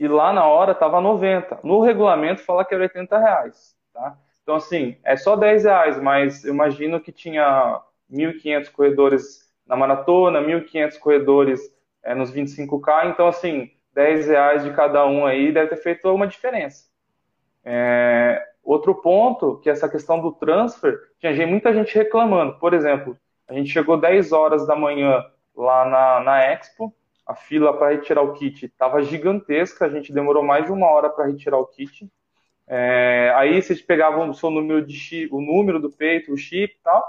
E 0.00 0.08
lá 0.08 0.32
na 0.32 0.44
hora 0.44 0.72
estava 0.72 1.00
90. 1.00 1.60
No 1.62 1.80
regulamento 1.80 2.42
fala 2.42 2.64
que 2.64 2.74
era 2.74 2.82
80 2.82 3.18
reais, 3.18 3.76
tá? 3.94 4.18
Então, 4.48 4.56
assim, 4.56 4.96
é 5.04 5.14
só 5.14 5.36
10 5.36 5.64
reais, 5.64 6.00
mas 6.00 6.42
eu 6.42 6.54
imagino 6.54 6.98
que 6.98 7.12
tinha 7.12 7.82
1.500 8.10 8.72
corredores 8.72 9.46
na 9.66 9.76
maratona, 9.76 10.40
1.500 10.40 10.98
corredores 10.98 11.60
é, 12.02 12.14
nos 12.14 12.32
25K, 12.32 13.10
então, 13.10 13.28
assim, 13.28 13.70
10 13.92 14.28
reais 14.28 14.64
de 14.64 14.72
cada 14.72 15.04
um 15.04 15.26
aí 15.26 15.52
deve 15.52 15.68
ter 15.68 15.76
feito 15.76 16.08
uma 16.08 16.26
diferença. 16.26 16.86
É, 17.62 18.42
outro 18.64 18.94
ponto, 18.94 19.58
que 19.58 19.68
é 19.68 19.72
essa 19.72 19.86
questão 19.86 20.18
do 20.18 20.32
transfer, 20.32 20.98
tinha 21.20 21.46
muita 21.46 21.74
gente 21.74 21.94
reclamando. 21.94 22.58
Por 22.58 22.72
exemplo, 22.72 23.18
a 23.46 23.52
gente 23.52 23.68
chegou 23.68 24.00
10 24.00 24.32
horas 24.32 24.66
da 24.66 24.74
manhã 24.74 25.26
lá 25.54 25.84
na, 25.84 26.20
na 26.20 26.42
Expo, 26.42 26.90
a 27.26 27.34
fila 27.34 27.76
para 27.76 27.90
retirar 27.90 28.22
o 28.22 28.32
kit 28.32 28.64
estava 28.64 29.02
gigantesca, 29.02 29.84
a 29.84 29.90
gente 29.90 30.10
demorou 30.10 30.42
mais 30.42 30.64
de 30.64 30.72
uma 30.72 30.86
hora 30.86 31.10
para 31.10 31.26
retirar 31.26 31.58
o 31.58 31.66
kit. 31.66 32.10
É, 32.68 33.32
aí 33.34 33.62
vocês 33.62 33.80
pegavam 33.80 34.28
o 34.28 34.34
seu 34.34 34.50
número 34.50 34.84
de 34.84 34.94
chip, 34.94 35.34
o 35.34 35.40
número 35.40 35.80
do 35.80 35.90
peito, 35.90 36.32
o 36.32 36.36
chip 36.36 36.74
e 36.74 36.82
tal, 36.84 37.02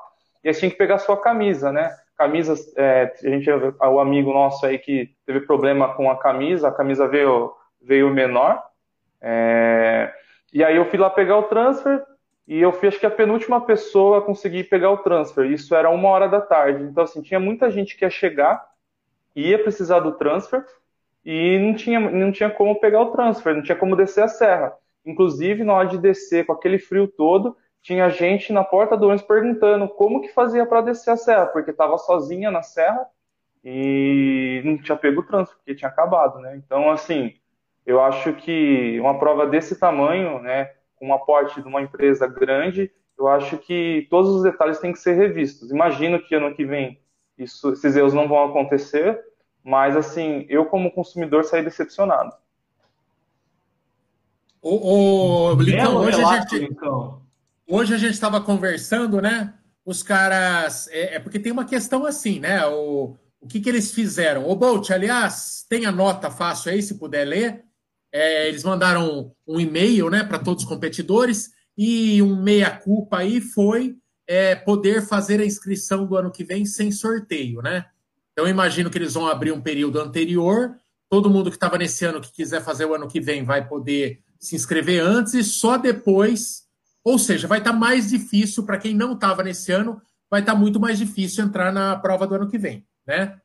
e 0.43 0.47
aí 0.47 0.55
tinha 0.55 0.71
que 0.71 0.77
pegar 0.77 0.95
a 0.95 0.99
sua 0.99 1.19
camisa, 1.19 1.71
né? 1.71 1.93
Camisas, 2.17 2.73
é, 2.77 3.13
a 3.23 3.29
gente, 3.29 3.49
o 3.49 3.99
amigo 3.99 4.33
nosso 4.33 4.65
aí 4.65 4.77
que 4.77 5.13
teve 5.25 5.41
problema 5.41 5.93
com 5.95 6.09
a 6.09 6.17
camisa, 6.17 6.69
a 6.69 6.71
camisa 6.71 7.07
veio, 7.07 7.53
veio 7.81 8.09
menor. 8.09 8.63
É, 9.21 10.13
e 10.53 10.63
aí 10.63 10.75
eu 10.75 10.85
fui 10.85 10.97
lá 10.97 11.09
pegar 11.09 11.37
o 11.37 11.43
transfer 11.43 12.03
e 12.47 12.59
eu 12.59 12.71
fui, 12.71 12.87
acho 12.87 12.99
que 12.99 13.05
a 13.05 13.11
penúltima 13.11 13.61
pessoa 13.61 14.17
a 14.17 14.21
conseguir 14.21 14.65
pegar 14.65 14.91
o 14.91 14.97
transfer. 14.97 15.45
Isso 15.45 15.75
era 15.75 15.89
uma 15.89 16.09
hora 16.09 16.27
da 16.27 16.41
tarde. 16.41 16.83
Então, 16.83 17.03
assim, 17.03 17.21
tinha 17.21 17.39
muita 17.39 17.69
gente 17.69 17.95
que 17.95 18.03
ia 18.03 18.09
chegar, 18.09 18.65
ia 19.35 19.61
precisar 19.61 19.99
do 19.99 20.13
transfer 20.13 20.65
e 21.23 21.59
não 21.59 21.75
tinha, 21.75 21.99
não 21.99 22.31
tinha 22.31 22.49
como 22.49 22.79
pegar 22.79 23.01
o 23.01 23.11
transfer, 23.11 23.53
não 23.53 23.61
tinha 23.61 23.77
como 23.77 23.95
descer 23.95 24.23
a 24.23 24.27
serra. 24.27 24.73
Inclusive, 25.05 25.63
na 25.63 25.73
hora 25.73 25.87
de 25.87 25.97
descer 25.97 26.45
com 26.45 26.53
aquele 26.53 26.77
frio 26.77 27.07
todo, 27.07 27.55
tinha 27.81 28.09
gente 28.09 28.51
na 28.51 28.63
porta 28.63 28.97
do 28.97 29.07
ônibus 29.07 29.25
perguntando 29.25 29.87
como 29.87 30.21
que 30.21 30.33
fazia 30.33 30.65
para 30.65 30.81
descer 30.81 31.11
a 31.11 31.17
serra, 31.17 31.45
porque 31.47 31.71
estava 31.71 31.97
sozinha 31.97 32.51
na 32.51 32.61
serra 32.61 33.07
e 33.63 34.61
não 34.65 34.77
tinha 34.77 34.97
pego 34.97 35.21
o 35.21 35.25
transfer, 35.25 35.55
porque 35.57 35.75
tinha 35.75 35.89
acabado, 35.89 36.39
né? 36.39 36.55
Então, 36.57 36.89
assim, 36.89 37.35
eu 37.85 38.01
acho 38.01 38.33
que 38.33 38.99
uma 38.99 39.17
prova 39.17 39.47
desse 39.47 39.79
tamanho, 39.79 40.39
né, 40.39 40.71
com 40.95 41.07
um 41.07 41.13
aporte 41.13 41.61
de 41.61 41.67
uma 41.67 41.81
empresa 41.81 42.27
grande, 42.27 42.91
eu 43.17 43.27
acho 43.27 43.57
que 43.57 44.07
todos 44.09 44.29
os 44.29 44.43
detalhes 44.43 44.79
têm 44.79 44.93
que 44.93 44.99
ser 44.99 45.13
revistos. 45.13 45.71
Imagino 45.71 46.21
que 46.21 46.35
ano 46.35 46.53
que 46.53 46.65
vem 46.65 47.01
isso, 47.37 47.71
esses 47.71 47.95
erros 47.95 48.13
não 48.13 48.27
vão 48.27 48.43
acontecer, 48.45 49.19
mas 49.63 49.95
assim, 49.95 50.45
eu 50.49 50.65
como 50.65 50.91
consumidor 50.91 51.43
saí 51.43 51.63
decepcionado. 51.63 52.35
O, 54.61 55.53
o 55.53 55.61
Lincoln, 55.61 55.95
hoje, 55.95 56.21
a 56.21 56.41
gente, 56.41 56.69
hoje 57.67 57.93
a 57.93 57.97
gente 57.97 58.13
estava 58.13 58.41
conversando, 58.41 59.21
né? 59.21 59.53
Os 59.85 60.03
caras. 60.03 60.87
É, 60.89 61.15
é, 61.15 61.19
porque 61.19 61.39
tem 61.39 61.51
uma 61.51 61.65
questão 61.65 62.05
assim, 62.05 62.39
né? 62.39 62.65
O, 62.67 63.15
o 63.39 63.47
que, 63.47 63.61
que 63.61 63.69
eles 63.69 63.91
fizeram? 63.93 64.49
O 64.49 64.55
Bolt, 64.55 64.89
aliás, 64.89 65.65
tem 65.69 65.85
a 65.85 65.91
nota 65.91 66.29
fácil 66.29 66.71
aí, 66.71 66.81
se 66.81 66.95
puder 66.95 67.25
ler. 67.25 67.63
É, 68.11 68.49
eles 68.49 68.63
mandaram 68.63 69.31
um 69.47 69.59
e-mail 69.59 70.09
né, 70.09 70.23
para 70.23 70.39
todos 70.39 70.63
os 70.63 70.69
competidores 70.69 71.51
e 71.77 72.21
um 72.23 72.41
meia-culpa 72.41 73.19
aí 73.19 73.39
foi 73.39 73.95
é, 74.27 74.55
poder 74.55 75.05
fazer 75.05 75.39
a 75.39 75.45
inscrição 75.45 76.05
do 76.05 76.17
ano 76.17 76.31
que 76.31 76.43
vem 76.43 76.65
sem 76.65 76.91
sorteio, 76.91 77.61
né? 77.61 77.85
Então, 78.33 78.45
eu 78.45 78.51
imagino 78.51 78.89
que 78.89 78.97
eles 78.97 79.13
vão 79.13 79.27
abrir 79.27 79.51
um 79.51 79.61
período 79.61 79.99
anterior. 79.99 80.75
Todo 81.09 81.29
mundo 81.29 81.49
que 81.49 81.55
estava 81.55 81.77
nesse 81.77 82.03
ano 82.03 82.19
que 82.19 82.31
quiser 82.31 82.61
fazer 82.61 82.85
o 82.85 82.93
ano 82.93 83.07
que 83.07 83.21
vem 83.21 83.43
vai 83.43 83.67
poder 83.67 84.21
se 84.39 84.55
inscrever 84.55 85.01
antes 85.01 85.33
e 85.33 85.43
só 85.43 85.77
depois. 85.77 86.63
Ou 87.03 87.19
seja, 87.19 87.47
vai 87.47 87.59
estar 87.59 87.73
tá 87.73 87.77
mais 87.77 88.09
difícil 88.09 88.63
para 88.63 88.77
quem 88.77 88.95
não 88.95 89.13
estava 89.13 89.43
nesse 89.43 89.71
ano, 89.71 90.01
vai 90.29 90.41
estar 90.41 90.53
tá 90.53 90.57
muito 90.59 90.79
mais 90.79 90.97
difícil 90.97 91.43
entrar 91.43 91.71
na 91.71 91.95
prova 91.95 92.25
do 92.25 92.35
ano 92.35 92.49
que 92.49 92.57
vem, 92.57 92.85
né? 93.05 93.39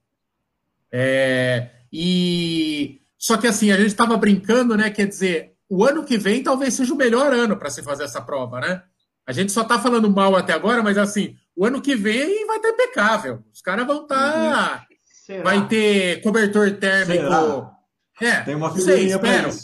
É, 0.93 1.71
e 1.93 3.01
só 3.19 3.37
que 3.37 3.47
assim, 3.47 3.73
a 3.73 3.77
gente 3.77 3.89
estava 3.89 4.17
brincando, 4.17 4.77
né? 4.77 4.91
Quer 4.91 5.07
dizer, 5.07 5.55
o 5.69 5.85
ano 5.85 6.05
que 6.05 6.17
vem 6.17 6.43
talvez 6.43 6.75
seja 6.75 6.93
o 6.93 6.97
melhor 6.97 7.33
ano 7.33 7.57
para 7.57 7.71
se 7.71 7.83
fazer 7.83 8.05
essa 8.05 8.21
prova, 8.21 8.61
né? 8.61 8.83
A 9.27 9.33
gente 9.33 9.51
só 9.51 9.63
está 9.63 9.79
falando 9.79 10.11
mal 10.11 10.37
até 10.37 10.53
agora, 10.53 10.83
mas 10.83 10.99
assim, 10.99 11.35
o 11.57 11.65
ano 11.65 11.81
que 11.81 11.97
vem 11.97 12.47
vai 12.47 12.57
estar 12.57 12.69
tá 12.69 12.75
impecável. 12.75 13.43
Os 13.53 13.63
caras 13.63 13.87
vão 13.87 14.03
estar. 14.03 14.17
Tá... 14.17 14.87
Vai 15.43 15.67
ter 15.67 16.21
cobertor 16.21 16.71
térmico. 16.73 17.23
Será? 17.23 17.71
É, 18.21 18.41
Tem 18.43 18.55
uma 18.55 18.73
figurinha 18.73 19.19
para 19.19 19.49
isso. 19.49 19.64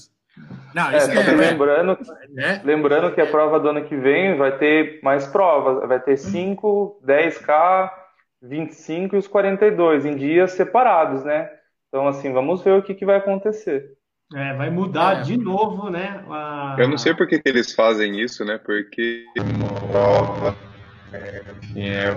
Não, 0.74 0.90
é, 0.90 0.96
é, 0.96 1.16
é, 1.16 1.32
lembrando, 1.32 1.98
é. 2.38 2.60
lembrando 2.64 3.14
que 3.14 3.20
a 3.20 3.26
prova 3.26 3.58
do 3.58 3.68
ano 3.68 3.84
que 3.84 3.96
vem 3.96 4.36
vai 4.36 4.56
ter 4.58 5.00
mais 5.02 5.26
provas. 5.26 5.88
Vai 5.88 6.00
ter 6.00 6.16
5, 6.16 7.00
10K, 7.04 7.90
25 8.42 9.14
e 9.14 9.18
os 9.18 9.26
42 9.26 10.06
em 10.06 10.16
dias 10.16 10.52
separados, 10.52 11.24
né? 11.24 11.50
Então, 11.88 12.06
assim, 12.06 12.32
vamos 12.32 12.62
ver 12.62 12.78
o 12.78 12.82
que, 12.82 12.94
que 12.94 13.04
vai 13.04 13.16
acontecer. 13.16 13.84
É, 14.34 14.54
vai 14.54 14.70
mudar 14.70 15.20
é. 15.20 15.22
de 15.22 15.36
novo, 15.36 15.90
né? 15.90 16.24
A... 16.30 16.76
Eu 16.78 16.88
não 16.88 16.96
sei 16.96 17.14
por 17.14 17.26
que, 17.26 17.40
que 17.40 17.48
eles 17.48 17.74
fazem 17.74 18.20
isso, 18.20 18.44
né? 18.44 18.58
Porque 18.58 19.24
prova 19.90 20.56
é 21.82 22.10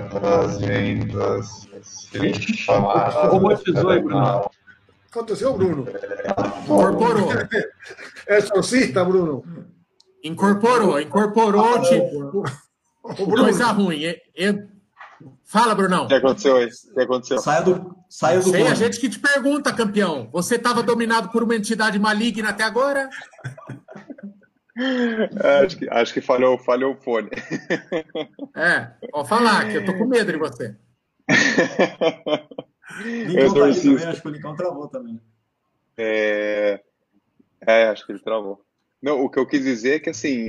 as 0.43 0.59
vendas 0.59 1.67
robotizou 3.29 3.89
aí, 3.89 4.01
Bruno. 4.01 4.49
Aconteceu, 5.13 5.53
Bruno? 5.53 5.85
Incorporou. 6.63 7.29
É 8.25 8.37
exorcista, 8.39 9.05
Bruno? 9.05 9.43
Incorporou, 10.23 10.99
incorporou, 10.99 11.79
tipo, 11.83 12.43
coisa 13.27 13.67
ruim. 13.67 14.05
É, 14.05 14.19
é, 14.35 14.67
Fala, 15.43 15.75
Brunão. 15.75 16.05
O 16.05 16.07
que 16.07 16.15
aconteceu 16.15 16.55
aí? 16.55 16.65
O 16.65 16.93
que 16.95 17.01
aconteceu? 17.01 17.37
Saia 17.37 17.61
do, 17.61 17.95
saia 18.09 18.39
do 18.39 18.49
Sei, 18.49 18.65
a 18.65 18.73
gente 18.73 18.99
que 18.99 19.07
te 19.07 19.19
pergunta, 19.19 19.71
campeão. 19.71 20.27
Você 20.31 20.55
estava 20.55 20.81
dominado 20.81 21.29
por 21.29 21.43
uma 21.43 21.55
entidade 21.55 21.99
maligna 21.99 22.49
até 22.49 22.63
agora? 22.63 23.07
É, 24.75 25.59
acho, 25.63 25.77
que, 25.77 25.87
acho 25.91 26.13
que 26.13 26.21
falhou, 26.21 26.57
falhou 26.57 26.95
o 26.95 26.97
fone. 26.97 27.29
É, 28.55 28.87
pode 29.11 29.29
falar, 29.29 29.69
que 29.69 29.77
eu 29.77 29.85
tô 29.85 29.95
com 29.95 30.07
medo 30.07 30.31
de 30.31 30.39
você. 30.39 30.75
Lincoln 33.01 33.53
tá 33.53 33.73
também, 33.73 34.05
acho 34.05 34.21
que 34.21 34.27
o 34.27 34.31
Lincoln 34.31 34.55
travou 34.55 34.87
também. 34.87 35.21
É... 35.97 36.81
é, 37.65 37.83
acho 37.87 38.05
que 38.05 38.11
ele 38.11 38.19
travou. 38.19 38.63
Não, 39.01 39.21
o 39.21 39.29
que 39.29 39.37
eu 39.37 39.45
quis 39.45 39.63
dizer 39.63 39.95
é 39.95 39.99
que, 39.99 40.09
assim, 40.09 40.47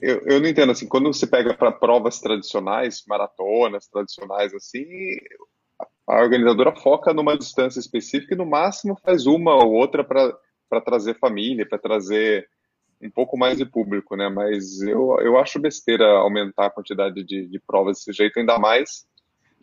eu, 0.00 0.22
eu 0.26 0.40
não 0.40 0.48
entendo, 0.48 0.72
assim, 0.72 0.88
quando 0.88 1.12
você 1.12 1.24
pega 1.24 1.54
para 1.54 1.70
provas 1.70 2.18
tradicionais, 2.18 3.04
maratonas 3.06 3.86
tradicionais, 3.86 4.52
assim, 4.52 4.84
a 6.06 6.20
organizadora 6.20 6.74
foca 6.74 7.14
numa 7.14 7.38
distância 7.38 7.78
específica 7.78 8.34
e, 8.34 8.36
no 8.36 8.44
máximo, 8.44 8.98
faz 9.04 9.26
uma 9.26 9.54
ou 9.54 9.72
outra 9.72 10.02
para 10.02 10.80
trazer 10.84 11.18
família, 11.18 11.68
para 11.68 11.78
trazer 11.78 12.48
um 13.00 13.10
pouco 13.10 13.36
mais 13.36 13.58
de 13.58 13.64
público, 13.64 14.16
né? 14.16 14.28
Mas 14.28 14.80
eu, 14.80 15.16
eu 15.20 15.38
acho 15.38 15.60
besteira 15.60 16.04
aumentar 16.04 16.66
a 16.66 16.70
quantidade 16.70 17.22
de, 17.24 17.46
de 17.46 17.60
provas 17.60 17.98
desse 17.98 18.12
jeito, 18.12 18.38
ainda 18.38 18.58
mais. 18.58 19.06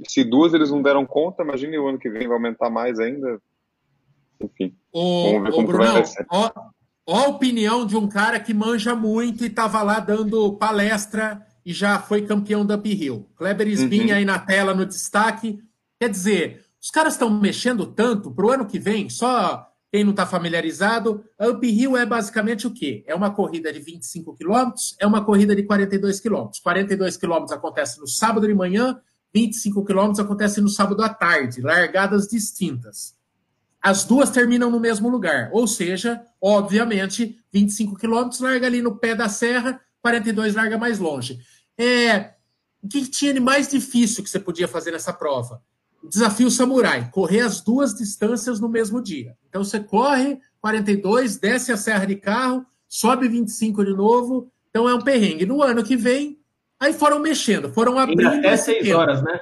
Se 0.08 0.24
duas 0.24 0.54
eles 0.54 0.72
não 0.72 0.82
deram 0.82 1.06
conta, 1.06 1.44
imagine 1.44 1.78
o 1.78 1.88
ano 1.88 2.00
que 2.00 2.10
vem 2.10 2.28
vai 2.28 2.38
aumentar 2.38 2.70
mais 2.70 3.00
ainda. 3.00 3.42
Enfim. 4.42 4.76
O, 4.92 5.24
vamos 5.24 5.44
ver 5.44 5.52
como 5.52 5.68
Brunão, 5.68 5.94
vai 5.94 6.06
ser. 6.06 6.26
Ó, 6.32 6.52
Ó 7.08 7.18
a 7.18 7.28
opinião 7.28 7.86
de 7.86 7.98
um 7.98 8.08
cara 8.08 8.40
que 8.40 8.54
manja 8.54 8.96
muito 8.96 9.44
e 9.44 9.48
estava 9.48 9.82
lá 9.82 10.00
dando 10.00 10.54
palestra 10.54 11.46
e 11.66 11.74
já 11.74 12.00
foi 12.00 12.22
campeão 12.22 12.66
da 12.66 12.76
uphill. 12.76 13.28
Kleber 13.36 13.68
Sbin 13.68 14.10
uhum. 14.10 14.16
aí 14.16 14.26
na 14.26 14.40
tela, 14.40 14.74
no 14.74 14.86
destaque. 14.86 15.60
Quer 16.00 16.10
dizer, 16.10 16.66
os 16.82 16.90
caras 16.90 17.14
estão 17.14 17.30
mexendo 17.30 17.86
tanto 17.86 18.32
para 18.32 18.46
o 18.46 18.52
ano 18.52 18.66
que 18.66 18.80
vem, 18.80 19.10
só 19.10 19.70
quem 19.92 20.04
não 20.04 20.12
está 20.12 20.26
familiarizado, 20.26 21.24
a 21.38 21.48
uphill 21.48 21.98
é 21.98 22.06
basicamente 22.06 22.68
o 22.68 22.72
quê? 22.72 23.04
É 23.08 23.16
uma 23.16 23.32
corrida 23.32 23.74
de 23.74 23.80
25 23.80 24.36
quilômetros, 24.36 24.96
é 25.00 25.08
uma 25.08 25.26
corrida 25.26 25.56
de 25.56 25.64
42 25.64 26.20
quilômetros. 26.20 26.60
42 26.60 27.18
quilômetros 27.18 27.52
acontece 27.52 28.00
no 28.00 28.08
sábado 28.08 28.48
de 28.48 28.54
manhã, 28.54 29.00
25 29.34 29.86
quilômetros 29.86 30.20
acontece 30.20 30.62
no 30.62 30.70
sábado 30.70 31.04
à 31.04 31.10
tarde, 31.10 31.62
largadas 31.62 32.28
distintas 32.28 33.18
as 33.82 34.04
duas 34.04 34.30
terminam 34.30 34.70
no 34.70 34.80
mesmo 34.80 35.10
lugar. 35.10 35.50
Ou 35.54 35.68
seja, 35.68 36.22
obviamente, 36.42 37.38
25 37.52 37.96
quilômetros 37.96 38.40
larga 38.40 38.68
ali 38.68 38.82
no 38.82 38.96
pé 38.96 39.16
da 39.16 39.30
serra, 39.30 39.80
42 40.02 40.56
larga 40.56 40.78
mais 40.78 41.00
longe. 41.00 41.40
É, 41.78 42.34
o 42.84 42.88
que 42.88 43.06
tinha 43.06 43.34
de 43.34 43.40
mais 43.40 43.70
difícil 43.70 44.24
que 44.24 44.30
você 44.30 44.40
podia 44.40 44.68
fazer 44.68 44.92
nessa 44.92 45.14
prova? 45.14 45.62
desafio 46.02 46.50
samurai, 46.50 47.12
correr 47.12 47.42
as 47.42 47.60
duas 47.60 47.94
distâncias 47.94 48.58
no 48.58 48.70
mesmo 48.70 49.02
dia. 49.02 49.36
Então 49.50 49.66
você 49.66 49.82
corre 49.82 50.40
42, 50.62 51.36
desce 51.36 51.74
a 51.74 51.78
serra 51.78 52.06
de 52.06 52.16
carro, 52.16 52.66
sobe 52.88 53.28
25 53.28 53.84
de 53.84 53.94
novo, 53.94 54.50
então 54.70 54.88
é 54.88 54.94
um 54.94 55.02
perrengue. 55.02 55.46
No 55.46 55.62
ano 55.62 55.84
que 55.84 55.98
vem, 55.98 56.39
aí 56.80 56.94
foram 56.94 57.20
mexendo, 57.20 57.72
foram 57.72 57.98
abrindo. 57.98 58.28
Até 58.28 58.58
seis 58.58 58.90
horas, 58.90 59.22
né? 59.22 59.40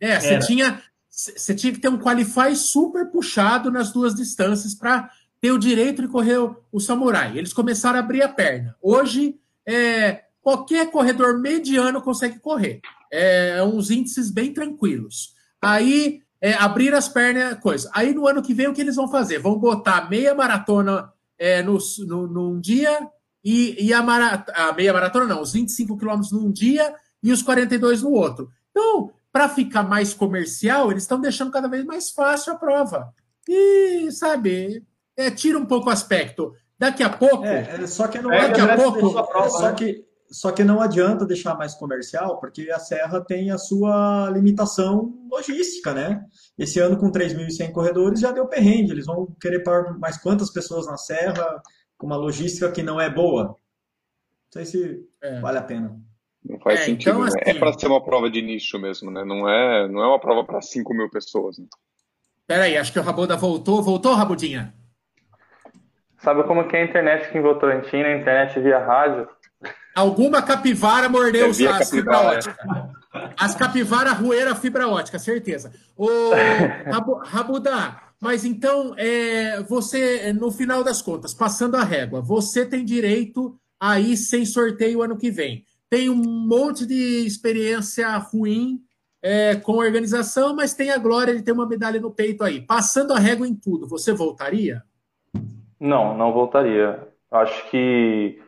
É, 0.00 0.20
você 0.20 0.38
tinha 0.40 0.82
você 1.08 1.54
tinha 1.54 1.72
que 1.72 1.78
ter 1.78 1.88
um 1.88 1.98
qualify 1.98 2.56
super 2.56 3.06
puxado 3.06 3.70
nas 3.70 3.92
duas 3.92 4.14
distâncias 4.14 4.74
para 4.74 5.08
ter 5.40 5.52
o 5.52 5.58
direito 5.58 6.02
de 6.02 6.08
correr 6.08 6.38
o, 6.38 6.56
o, 6.72 6.80
samurai. 6.80 7.38
Eles 7.38 7.52
começaram 7.52 7.98
a 7.98 8.02
abrir 8.02 8.22
a 8.22 8.28
perna. 8.28 8.74
Hoje, 8.82 9.38
é, 9.64 10.24
qualquer 10.42 10.90
corredor 10.90 11.38
mediano 11.38 12.02
consegue 12.02 12.40
correr. 12.40 12.80
É 13.12 13.62
uns 13.62 13.92
índices 13.92 14.28
bem 14.28 14.52
tranquilos. 14.52 15.34
Aí 15.62 16.20
é, 16.40 16.54
abrir 16.54 16.92
as 16.94 17.08
pernas, 17.08 17.60
coisa. 17.60 17.88
Aí 17.94 18.12
no 18.12 18.26
ano 18.26 18.42
que 18.42 18.52
vem 18.52 18.66
o 18.66 18.74
que 18.74 18.80
eles 18.80 18.96
vão 18.96 19.08
fazer? 19.08 19.38
Vão 19.38 19.56
botar 19.56 20.10
meia 20.10 20.34
maratona 20.34 21.12
é, 21.38 21.62
no, 21.62 21.78
no, 22.06 22.26
num 22.26 22.60
dia 22.60 23.08
e, 23.44 23.76
e 23.86 23.92
a, 23.92 24.00
a, 24.00 24.72
meia 24.72 24.92
maratona 24.92 25.26
não, 25.26 25.42
os 25.42 25.52
25 25.52 25.98
quilômetros 25.98 26.32
num 26.32 26.50
dia 26.50 26.94
e 27.22 27.30
os 27.30 27.42
42 27.42 28.02
no 28.02 28.10
outro. 28.10 28.48
Então, 28.70 29.10
para 29.30 29.48
ficar 29.48 29.82
mais 29.82 30.14
comercial, 30.14 30.90
eles 30.90 31.02
estão 31.02 31.20
deixando 31.20 31.50
cada 31.50 31.68
vez 31.68 31.84
mais 31.84 32.10
fácil 32.10 32.52
a 32.52 32.56
prova. 32.56 33.12
E, 33.48 34.10
sabe, 34.12 34.82
é, 35.16 35.30
tira 35.30 35.58
um 35.58 35.66
pouco 35.66 35.88
o 35.88 35.92
aspecto. 35.92 36.52
Daqui 36.78 37.02
a 37.02 37.10
pouco. 37.10 37.44
É, 37.44 37.82
é 37.82 37.86
só 37.86 38.08
que 38.08 38.18
não 38.18 38.32
é, 38.32 38.48
daqui 38.48 38.60
a 38.60 38.76
pouco. 38.76 38.98
Prova, 39.26 39.50
só, 39.50 39.68
né? 39.68 39.74
que, 39.74 40.04
só 40.30 40.50
que 40.50 40.64
não 40.64 40.80
adianta 40.80 41.26
deixar 41.26 41.56
mais 41.56 41.74
comercial, 41.74 42.40
porque 42.40 42.70
a 42.70 42.78
Serra 42.78 43.20
tem 43.20 43.50
a 43.50 43.58
sua 43.58 44.30
limitação 44.30 45.14
logística, 45.30 45.92
né? 45.92 46.24
Esse 46.58 46.80
ano, 46.80 46.96
com 46.96 47.10
3.100 47.10 47.72
corredores, 47.72 48.20
já 48.20 48.32
deu 48.32 48.46
perrengue. 48.46 48.92
Eles 48.92 49.06
vão 49.06 49.26
querer 49.40 49.60
pôr 49.60 49.98
mais 49.98 50.16
quantas 50.16 50.50
pessoas 50.50 50.86
na 50.86 50.96
Serra, 50.96 51.62
com 52.04 52.06
uma 52.06 52.16
logística 52.16 52.70
que 52.70 52.82
não 52.82 53.00
é 53.00 53.08
boa. 53.08 53.44
Não 53.44 53.56
sei 54.50 54.66
se 54.66 55.08
é. 55.22 55.40
vale 55.40 55.56
a 55.56 55.62
pena. 55.62 55.98
Não 56.44 56.60
faz 56.60 56.80
é, 56.80 56.84
sentido. 56.84 57.10
Então, 57.10 57.24
né? 57.24 57.30
É 57.38 57.40
assim, 57.40 57.56
é 57.56 57.58
para 57.58 57.72
ser 57.72 57.86
uma 57.86 58.04
prova 58.04 58.30
de 58.30 58.42
nicho 58.42 58.78
mesmo, 58.78 59.10
né? 59.10 59.24
Não 59.24 59.48
é, 59.48 59.88
não 59.88 60.02
é 60.02 60.06
uma 60.08 60.20
prova 60.20 60.44
para 60.44 60.60
5 60.60 60.92
mil 60.92 61.08
pessoas. 61.08 61.58
Né? 61.58 61.64
Peraí, 62.46 62.76
acho 62.76 62.92
que 62.92 62.98
o 62.98 63.02
Rabuda 63.02 63.36
voltou. 63.36 63.82
Voltou, 63.82 64.12
Rabudinha? 64.12 64.74
Sabe 66.18 66.42
como 66.44 66.68
que 66.68 66.76
é 66.76 66.82
a 66.82 66.84
internet 66.84 67.26
aqui 67.26 67.38
em 67.38 67.42
Votorantim, 67.42 67.96
a 67.96 68.18
internet 68.18 68.60
via 68.60 68.78
rádio? 68.78 69.26
Alguma 69.94 70.42
capivara 70.42 71.08
mordeu 71.08 71.46
é 71.46 71.66
as 71.66 71.90
fibra 71.90 72.16
é. 72.16 72.26
ótica. 72.26 72.56
As 73.38 73.54
capivara 73.54 74.12
roeram 74.12 74.54
fibra 74.54 74.88
ótica, 74.88 75.18
certeza. 75.18 75.72
Ô, 75.96 76.08
Rabuda, 77.24 77.96
mas 78.24 78.42
então, 78.42 78.94
é, 78.96 79.60
você, 79.64 80.32
no 80.32 80.50
final 80.50 80.82
das 80.82 81.02
contas, 81.02 81.34
passando 81.34 81.76
a 81.76 81.84
régua, 81.84 82.22
você 82.22 82.64
tem 82.64 82.82
direito 82.82 83.54
a 83.78 84.00
ir 84.00 84.16
sem 84.16 84.46
sorteio 84.46 85.02
ano 85.02 85.18
que 85.18 85.30
vem. 85.30 85.62
Tem 85.90 86.08
um 86.08 86.24
monte 86.24 86.86
de 86.86 87.26
experiência 87.26 88.16
ruim 88.16 88.80
é, 89.20 89.56
com 89.56 89.74
a 89.74 89.84
organização, 89.84 90.56
mas 90.56 90.72
tem 90.72 90.90
a 90.90 90.96
glória 90.96 91.36
de 91.36 91.42
ter 91.42 91.52
uma 91.52 91.68
medalha 91.68 92.00
no 92.00 92.10
peito 92.10 92.42
aí. 92.42 92.62
Passando 92.62 93.12
a 93.12 93.18
régua 93.18 93.46
em 93.46 93.54
tudo, 93.54 93.86
você 93.86 94.10
voltaria? 94.14 94.82
Não, 95.78 96.16
não 96.16 96.32
voltaria. 96.32 97.06
Acho 97.30 97.68
que 97.68 98.40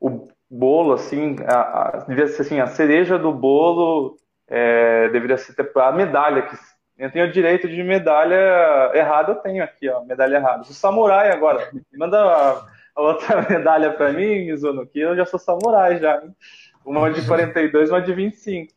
o 0.00 0.26
bolo, 0.50 0.94
assim, 0.94 1.36
a, 1.46 1.58
a, 1.60 2.04
deveria 2.08 2.28
ser 2.28 2.40
assim, 2.40 2.60
a 2.60 2.66
cereja 2.66 3.18
do 3.18 3.30
bolo 3.30 4.16
é, 4.48 5.10
deveria 5.10 5.36
ser 5.36 5.54
a 5.76 5.92
medalha, 5.92 6.40
que 6.40 6.56
eu 7.00 7.10
tenho 7.10 7.26
o 7.26 7.32
direito 7.32 7.66
de 7.66 7.82
medalha 7.82 8.92
errada, 8.94 9.32
eu 9.32 9.36
tenho 9.36 9.64
aqui, 9.64 9.88
ó, 9.88 10.04
medalha 10.04 10.36
errada. 10.36 10.64
Sou 10.64 10.74
samurai 10.74 11.30
agora, 11.30 11.70
manda 11.96 12.20
a, 12.20 12.66
a 12.94 13.00
outra 13.00 13.40
medalha 13.48 13.90
para 13.90 14.12
mim, 14.12 14.44
Mizuno, 14.44 14.86
que 14.86 15.00
eu 15.00 15.16
já 15.16 15.24
sou 15.24 15.40
samurai 15.40 15.98
já, 15.98 16.22
hein? 16.22 16.36
Uma 16.84 17.10
de 17.10 17.26
42, 17.26 17.90
uma 17.90 18.02
de 18.02 18.12
25. 18.12 18.72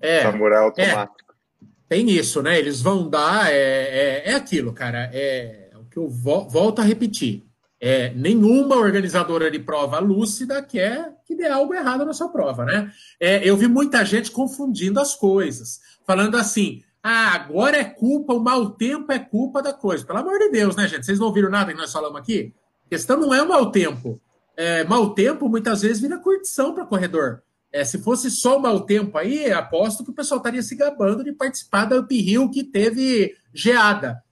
É, 0.00 0.22
samurai 0.22 0.62
automático. 0.62 1.34
É, 1.62 1.66
tem 1.88 2.10
isso, 2.10 2.40
né? 2.40 2.56
Eles 2.58 2.80
vão 2.80 3.08
dar, 3.08 3.52
é, 3.52 3.56
é, 3.56 4.30
é 4.30 4.34
aquilo, 4.34 4.72
cara, 4.72 5.10
é 5.12 5.70
o 5.74 5.84
que 5.84 5.96
eu 5.96 6.08
vo, 6.08 6.48
volto 6.48 6.80
a 6.80 6.84
repetir 6.84 7.46
é, 7.80 8.10
nenhuma 8.10 8.76
organizadora 8.76 9.50
de 9.50 9.58
prova 9.58 9.98
lúcida 9.98 10.62
quer 10.62 11.14
que 11.26 11.34
dê 11.34 11.46
algo 11.46 11.74
errado 11.74 12.04
na 12.04 12.12
sua 12.12 12.28
prova, 12.28 12.64
né? 12.64 12.90
É, 13.20 13.48
eu 13.48 13.56
vi 13.56 13.66
muita 13.66 14.04
gente 14.04 14.30
confundindo 14.30 15.00
as 15.00 15.14
coisas, 15.14 15.80
falando 16.06 16.36
assim: 16.36 16.82
ah, 17.02 17.34
agora 17.34 17.76
é 17.76 17.84
culpa, 17.84 18.32
o 18.32 18.42
mau 18.42 18.70
tempo 18.70 19.12
é 19.12 19.18
culpa 19.18 19.62
da 19.62 19.72
coisa. 19.72 20.04
Pelo 20.04 20.18
amor 20.18 20.38
de 20.38 20.50
Deus, 20.50 20.76
né, 20.76 20.88
gente? 20.88 21.04
Vocês 21.04 21.18
não 21.18 21.26
ouviram 21.26 21.50
nada 21.50 21.72
que 21.72 21.78
nós 21.78 21.92
falamos 21.92 22.18
aqui? 22.18 22.54
A 22.86 22.88
questão 22.88 23.18
não 23.18 23.34
é 23.34 23.42
o 23.42 23.48
mau 23.48 23.70
tempo. 23.70 24.20
É, 24.56 24.84
mau 24.84 25.12
tempo 25.14 25.48
muitas 25.48 25.82
vezes 25.82 26.00
vira 26.00 26.18
curtição 26.18 26.74
para 26.74 26.86
corredor. 26.86 27.42
É, 27.72 27.84
se 27.84 27.98
fosse 27.98 28.30
só 28.30 28.56
o 28.56 28.62
mau 28.62 28.80
tempo 28.80 29.18
aí, 29.18 29.52
aposto 29.52 30.02
que 30.02 30.10
o 30.10 30.14
pessoal 30.14 30.38
estaria 30.38 30.62
se 30.62 30.74
gabando 30.74 31.22
de 31.22 31.32
participar 31.32 31.84
da 31.84 31.98
uphill 31.98 32.50
que 32.50 32.64
teve 32.64 33.36
geada. 33.52 34.22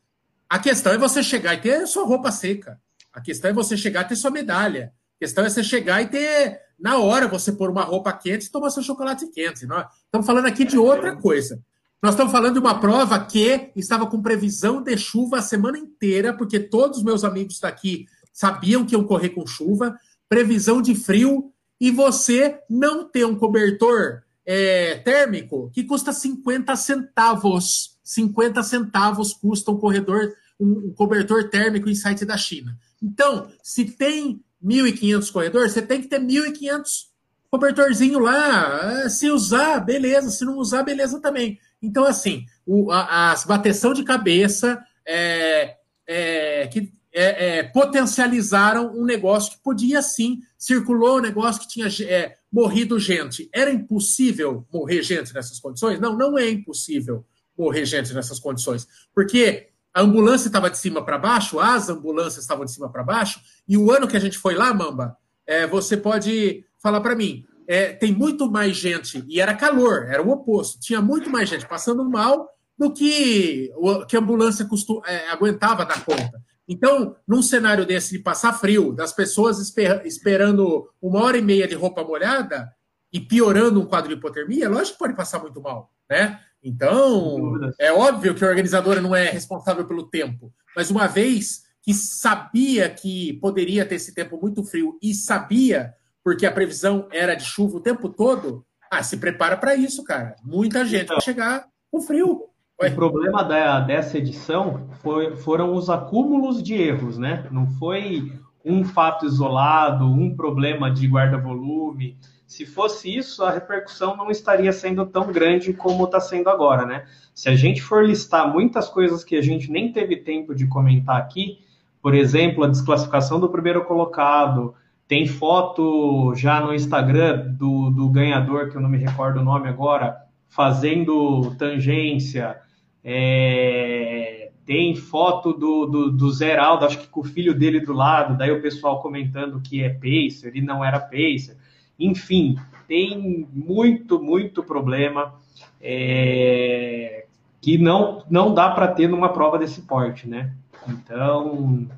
A 0.48 0.58
questão 0.58 0.92
é 0.92 0.98
você 0.98 1.22
chegar 1.22 1.54
e 1.54 1.60
ter 1.60 1.86
sua 1.86 2.06
roupa 2.06 2.30
seca. 2.30 2.80
A 3.12 3.20
questão 3.20 3.50
é 3.50 3.54
você 3.54 3.76
chegar 3.76 4.04
e 4.04 4.08
ter 4.08 4.16
sua 4.16 4.30
medalha. 4.30 4.92
A 5.16 5.18
questão 5.20 5.44
é 5.44 5.50
você 5.50 5.62
chegar 5.62 6.02
e 6.02 6.06
ter, 6.06 6.60
na 6.78 6.98
hora, 6.98 7.28
você 7.28 7.52
pôr 7.52 7.70
uma 7.70 7.82
roupa 7.82 8.12
quente 8.12 8.46
e 8.46 8.50
tomar 8.50 8.70
seu 8.70 8.82
chocolate 8.82 9.26
quente. 9.28 9.66
Nós 9.66 9.86
estamos 10.04 10.26
falando 10.26 10.46
aqui 10.46 10.64
de 10.64 10.78
outra 10.78 11.16
coisa. 11.16 11.60
Nós 12.02 12.12
estamos 12.12 12.32
falando 12.32 12.54
de 12.54 12.60
uma 12.60 12.78
prova 12.78 13.18
que 13.18 13.72
estava 13.74 14.06
com 14.06 14.20
previsão 14.20 14.82
de 14.82 14.96
chuva 14.98 15.38
a 15.38 15.42
semana 15.42 15.78
inteira, 15.78 16.34
porque 16.36 16.60
todos 16.60 16.98
os 16.98 17.04
meus 17.04 17.24
amigos 17.24 17.58
daqui 17.58 18.06
sabiam 18.32 18.84
que 18.84 18.94
iam 18.94 19.04
correr 19.04 19.30
com 19.30 19.46
chuva, 19.46 19.98
previsão 20.28 20.82
de 20.82 20.94
frio, 20.94 21.50
e 21.80 21.90
você 21.90 22.58
não 22.68 23.08
ter 23.08 23.24
um 23.24 23.36
cobertor 23.36 24.22
é, 24.44 24.96
térmico 24.96 25.70
que 25.72 25.84
custa 25.84 26.12
50 26.12 26.76
centavos. 26.76 27.96
50 28.02 28.62
centavos 28.62 29.32
custa 29.32 29.70
um 29.70 29.78
corredor, 29.78 30.34
um, 30.60 30.88
um 30.88 30.92
cobertor 30.94 31.48
térmico 31.48 31.88
em 31.88 31.94
site 31.94 32.24
da 32.24 32.36
China. 32.36 32.76
Então, 33.02 33.48
se 33.62 33.84
tem 33.84 34.42
1.500 34.64 35.32
corredores, 35.32 35.72
você 35.72 35.82
tem 35.82 36.00
que 36.00 36.08
ter 36.08 36.20
1.500 36.20 37.14
cobertorzinho 37.54 38.18
lá. 38.18 39.08
Se 39.08 39.30
usar, 39.30 39.80
beleza. 39.80 40.30
Se 40.30 40.44
não 40.44 40.56
usar, 40.58 40.82
beleza 40.82 41.20
também. 41.20 41.58
Então, 41.80 42.04
assim, 42.04 42.46
o, 42.66 42.90
a, 42.90 43.32
a 43.32 43.46
bateção 43.46 43.92
de 43.92 44.02
cabeça 44.02 44.82
é, 45.06 45.76
é, 46.06 46.66
que 46.66 46.92
é, 47.12 47.58
é, 47.58 47.62
potencializaram 47.62 48.92
um 48.96 49.04
negócio 49.04 49.52
que 49.52 49.62
podia 49.62 50.02
sim, 50.02 50.40
circulou 50.58 51.18
um 51.18 51.22
negócio 51.22 51.62
que 51.62 51.68
tinha 51.68 51.86
é, 52.08 52.34
morrido 52.50 52.98
gente. 52.98 53.48
Era 53.52 53.70
impossível 53.70 54.66
morrer 54.72 55.02
gente 55.02 55.32
nessas 55.32 55.60
condições? 55.60 56.00
Não, 56.00 56.16
não 56.16 56.36
é 56.36 56.50
impossível 56.50 57.24
morrer 57.56 57.84
gente 57.84 58.12
nessas 58.12 58.40
condições. 58.40 58.88
Porque 59.14 59.68
a 59.94 60.02
ambulância 60.02 60.48
estava 60.48 60.68
de 60.68 60.76
cima 60.76 61.04
para 61.04 61.16
baixo, 61.16 61.60
as 61.60 61.88
ambulâncias 61.88 62.42
estavam 62.42 62.64
de 62.64 62.72
cima 62.72 62.90
para 62.90 63.04
baixo, 63.04 63.40
e 63.66 63.78
o 63.78 63.92
ano 63.92 64.08
que 64.08 64.16
a 64.16 64.20
gente 64.20 64.36
foi 64.36 64.56
lá, 64.56 64.74
Mamba, 64.74 65.16
é, 65.46 65.66
você 65.66 65.96
pode 65.96 66.64
falar 66.82 67.00
para 67.00 67.14
mim, 67.14 67.44
é, 67.66 67.92
tem 67.92 68.12
muito 68.12 68.50
mais 68.50 68.76
gente, 68.76 69.24
e 69.28 69.40
era 69.40 69.54
calor, 69.54 70.06
era 70.08 70.20
o 70.20 70.30
oposto, 70.30 70.80
tinha 70.80 71.00
muito 71.00 71.30
mais 71.30 71.48
gente 71.48 71.66
passando 71.66 72.04
mal 72.04 72.48
do 72.76 72.92
que, 72.92 73.70
que 74.08 74.16
a 74.16 74.20
ambulância 74.20 74.64
costu, 74.64 75.00
é, 75.06 75.30
aguentava 75.30 75.86
dar 75.86 76.04
conta. 76.04 76.42
Então, 76.66 77.14
num 77.26 77.42
cenário 77.42 77.86
desse 77.86 78.16
de 78.16 78.18
passar 78.18 78.52
frio, 78.54 78.92
das 78.92 79.12
pessoas 79.12 79.60
esper, 79.60 80.02
esperando 80.04 80.90
uma 81.00 81.22
hora 81.22 81.36
e 81.36 81.42
meia 81.42 81.68
de 81.68 81.74
roupa 81.74 82.02
molhada 82.02 82.72
e 83.12 83.20
piorando 83.20 83.80
um 83.80 83.86
quadro 83.86 84.08
de 84.08 84.16
hipotermia, 84.16 84.68
lógico 84.68 84.94
que 84.94 84.98
pode 84.98 85.14
passar 85.14 85.38
muito 85.40 85.60
mal, 85.60 85.92
né? 86.10 86.40
Então, 86.64 87.60
é 87.78 87.92
óbvio 87.92 88.34
que 88.34 88.42
a 88.42 88.48
organizadora 88.48 89.00
não 89.00 89.14
é 89.14 89.28
responsável 89.28 89.84
pelo 89.84 90.08
tempo, 90.08 90.50
mas 90.74 90.90
uma 90.90 91.06
vez 91.06 91.62
que 91.82 91.92
sabia 91.92 92.88
que 92.88 93.34
poderia 93.34 93.84
ter 93.84 93.96
esse 93.96 94.14
tempo 94.14 94.40
muito 94.40 94.64
frio 94.64 94.98
e 95.02 95.14
sabia, 95.14 95.92
porque 96.24 96.46
a 96.46 96.52
previsão 96.52 97.06
era 97.12 97.34
de 97.34 97.44
chuva 97.44 97.76
o 97.76 97.80
tempo 97.80 98.08
todo, 98.08 98.64
ah, 98.90 99.02
se 99.02 99.18
prepara 99.18 99.58
para 99.58 99.74
isso, 99.74 100.02
cara. 100.02 100.36
Muita 100.42 100.86
gente 100.86 101.04
então, 101.04 101.16
vai 101.16 101.24
chegar 101.24 101.66
com 101.90 102.00
frio. 102.00 102.44
Ué. 102.80 102.88
O 102.88 102.94
problema 102.94 103.42
da, 103.42 103.80
dessa 103.80 104.16
edição 104.16 104.88
foi, 105.02 105.36
foram 105.36 105.74
os 105.74 105.90
acúmulos 105.90 106.62
de 106.62 106.74
erros, 106.74 107.18
né? 107.18 107.46
Não 107.50 107.66
foi 107.66 108.32
um 108.64 108.82
fato 108.82 109.26
isolado, 109.26 110.06
um 110.06 110.34
problema 110.34 110.90
de 110.90 111.06
guarda-volume. 111.06 112.16
Se 112.46 112.66
fosse 112.66 113.14
isso, 113.14 113.42
a 113.42 113.50
repercussão 113.50 114.16
não 114.16 114.30
estaria 114.30 114.72
sendo 114.72 115.06
tão 115.06 115.32
grande 115.32 115.72
como 115.72 116.04
está 116.04 116.20
sendo 116.20 116.48
agora, 116.50 116.84
né? 116.84 117.06
Se 117.34 117.48
a 117.48 117.56
gente 117.56 117.82
for 117.82 118.04
listar 118.04 118.52
muitas 118.52 118.88
coisas 118.88 119.24
que 119.24 119.36
a 119.36 119.42
gente 119.42 119.70
nem 119.70 119.90
teve 119.92 120.16
tempo 120.16 120.54
de 120.54 120.66
comentar 120.66 121.16
aqui, 121.16 121.58
por 122.02 122.14
exemplo, 122.14 122.64
a 122.64 122.68
desclassificação 122.68 123.40
do 123.40 123.48
primeiro 123.48 123.84
colocado, 123.84 124.74
tem 125.08 125.26
foto 125.26 126.34
já 126.34 126.60
no 126.60 126.74
Instagram 126.74 127.54
do, 127.58 127.90
do 127.90 128.08
ganhador, 128.08 128.70
que 128.70 128.76
eu 128.76 128.80
não 128.80 128.88
me 128.88 128.98
recordo 128.98 129.40
o 129.40 129.44
nome 129.44 129.68
agora, 129.68 130.16
fazendo 130.48 131.54
tangência, 131.56 132.58
é, 133.02 134.50
tem 134.64 134.94
foto 134.94 135.52
do, 135.52 135.86
do, 135.86 136.12
do 136.12 136.30
Zeraldo, 136.30 136.86
acho 136.86 136.98
que 136.98 137.08
com 137.08 137.20
o 137.20 137.24
filho 137.24 137.54
dele 137.54 137.80
do 137.80 137.92
lado, 137.92 138.36
daí 138.36 138.50
o 138.50 138.62
pessoal 138.62 139.02
comentando 139.02 139.60
que 139.60 139.82
é 139.82 139.90
Pacer, 139.90 140.54
e 140.54 140.62
não 140.62 140.84
era 140.84 140.98
Pacer. 140.98 141.56
Enfim, 141.98 142.56
tem 142.86 143.46
muito, 143.52 144.20
muito 144.22 144.62
problema 144.62 145.34
é, 145.80 147.26
que 147.60 147.78
não, 147.78 148.24
não 148.30 148.52
dá 148.52 148.70
para 148.70 148.88
ter 148.88 149.08
numa 149.08 149.30
prova 149.30 149.58
desse 149.58 149.82
porte, 149.82 150.28
né? 150.28 150.52
Então, 150.88 151.88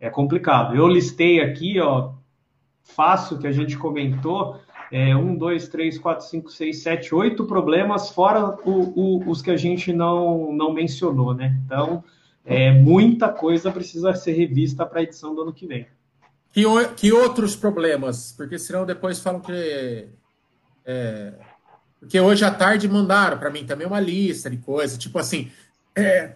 é 0.00 0.08
complicado. 0.08 0.74
Eu 0.74 0.88
listei 0.88 1.40
aqui, 1.40 1.78
ó, 1.80 2.12
fácil 2.82 3.38
que 3.38 3.46
a 3.46 3.52
gente 3.52 3.76
comentou, 3.76 4.60
é, 4.90 5.16
um, 5.16 5.34
dois, 5.34 5.68
três, 5.68 5.98
quatro, 5.98 6.26
cinco, 6.26 6.50
seis, 6.50 6.82
sete, 6.82 7.14
oito 7.14 7.46
problemas, 7.46 8.10
fora 8.10 8.58
o, 8.64 8.92
o, 8.94 9.30
os 9.30 9.40
que 9.40 9.50
a 9.50 9.56
gente 9.56 9.92
não, 9.92 10.52
não 10.52 10.72
mencionou, 10.72 11.34
né? 11.34 11.58
Então, 11.64 12.04
é, 12.44 12.72
muita 12.72 13.28
coisa 13.28 13.70
precisa 13.70 14.14
ser 14.14 14.32
revista 14.32 14.84
para 14.84 15.00
a 15.00 15.02
edição 15.02 15.34
do 15.34 15.42
ano 15.42 15.52
que 15.52 15.66
vem. 15.66 15.86
Que, 16.52 16.64
que 16.96 17.12
outros 17.12 17.56
problemas? 17.56 18.32
Porque 18.36 18.58
senão 18.58 18.84
depois 18.84 19.18
falam 19.18 19.40
que. 19.40 20.08
É, 20.84 21.32
porque 21.98 22.20
hoje 22.20 22.44
à 22.44 22.50
tarde 22.50 22.88
mandaram 22.88 23.38
para 23.38 23.50
mim 23.50 23.64
também 23.64 23.86
uma 23.86 24.00
lista 24.00 24.50
de 24.50 24.58
coisas, 24.58 24.98
tipo 24.98 25.18
assim, 25.18 25.50
é, 25.96 26.32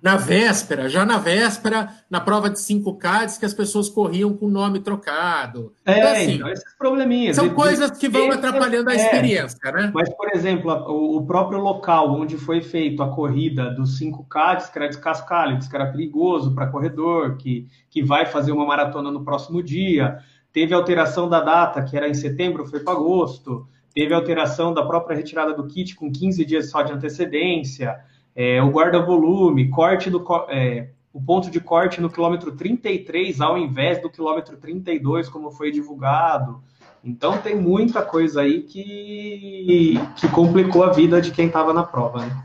na 0.00 0.16
véspera, 0.16 0.88
já 0.88 1.04
na 1.04 1.18
véspera, 1.18 1.88
na 2.08 2.20
prova 2.20 2.48
de 2.48 2.58
5K, 2.58 3.26
diz 3.26 3.38
que 3.38 3.44
as 3.44 3.52
pessoas 3.52 3.88
corriam 3.88 4.32
com 4.32 4.46
o 4.46 4.50
nome 4.50 4.78
trocado. 4.78 5.72
É, 5.84 5.98
então, 5.98 6.12
assim, 6.12 6.34
então, 6.34 6.48
esses 6.48 6.76
probleminhas. 6.76 7.36
São 7.36 7.50
coisas 7.50 7.90
que 7.98 8.08
vão 8.08 8.30
atrapalhando 8.30 8.90
a 8.90 8.94
é, 8.94 8.96
experiência, 8.96 9.58
né? 9.72 9.90
Mas, 9.92 10.08
por 10.14 10.30
exemplo, 10.32 10.72
o 10.72 11.26
próprio 11.26 11.58
local 11.58 12.12
onde 12.12 12.36
foi 12.36 12.60
feito 12.60 13.02
a 13.02 13.12
corrida 13.12 13.70
dos 13.70 14.00
5K 14.00 14.56
diz 14.58 14.70
que 14.70 14.78
era 14.78 14.88
descascalho, 14.88 15.58
diz 15.58 15.66
que 15.66 15.74
era 15.74 15.90
perigoso 15.90 16.54
para 16.54 16.68
corredor, 16.68 17.36
que, 17.36 17.66
que 17.90 18.02
vai 18.02 18.24
fazer 18.24 18.52
uma 18.52 18.64
maratona 18.64 19.10
no 19.10 19.24
próximo 19.24 19.60
dia. 19.62 20.18
Teve 20.52 20.74
alteração 20.74 21.28
da 21.28 21.40
data, 21.40 21.82
que 21.82 21.96
era 21.96 22.08
em 22.08 22.14
setembro, 22.14 22.64
foi 22.66 22.80
para 22.80 22.92
agosto. 22.94 23.66
Teve 23.92 24.14
alteração 24.14 24.72
da 24.72 24.84
própria 24.84 25.16
retirada 25.16 25.52
do 25.52 25.66
kit 25.66 25.96
com 25.96 26.12
15 26.12 26.44
dias 26.44 26.70
só 26.70 26.82
de 26.82 26.92
antecedência 26.92 27.98
é, 28.38 28.62
o 28.62 28.70
guarda-volume, 28.70 29.68
corte 29.68 30.08
do 30.08 30.24
é, 30.48 30.90
o 31.12 31.20
ponto 31.20 31.50
de 31.50 31.58
corte 31.58 32.00
no 32.00 32.08
quilômetro 32.08 32.52
33 32.52 33.40
ao 33.40 33.58
invés 33.58 34.00
do 34.00 34.08
quilômetro 34.08 34.56
32, 34.56 35.28
como 35.28 35.50
foi 35.50 35.72
divulgado. 35.72 36.62
Então 37.02 37.38
tem 37.38 37.56
muita 37.56 38.00
coisa 38.00 38.42
aí 38.42 38.62
que, 38.62 39.98
que 40.14 40.28
complicou 40.28 40.84
a 40.84 40.92
vida 40.92 41.20
de 41.20 41.32
quem 41.32 41.48
estava 41.48 41.72
na 41.72 41.82
prova. 41.82 42.24
Né? 42.24 42.44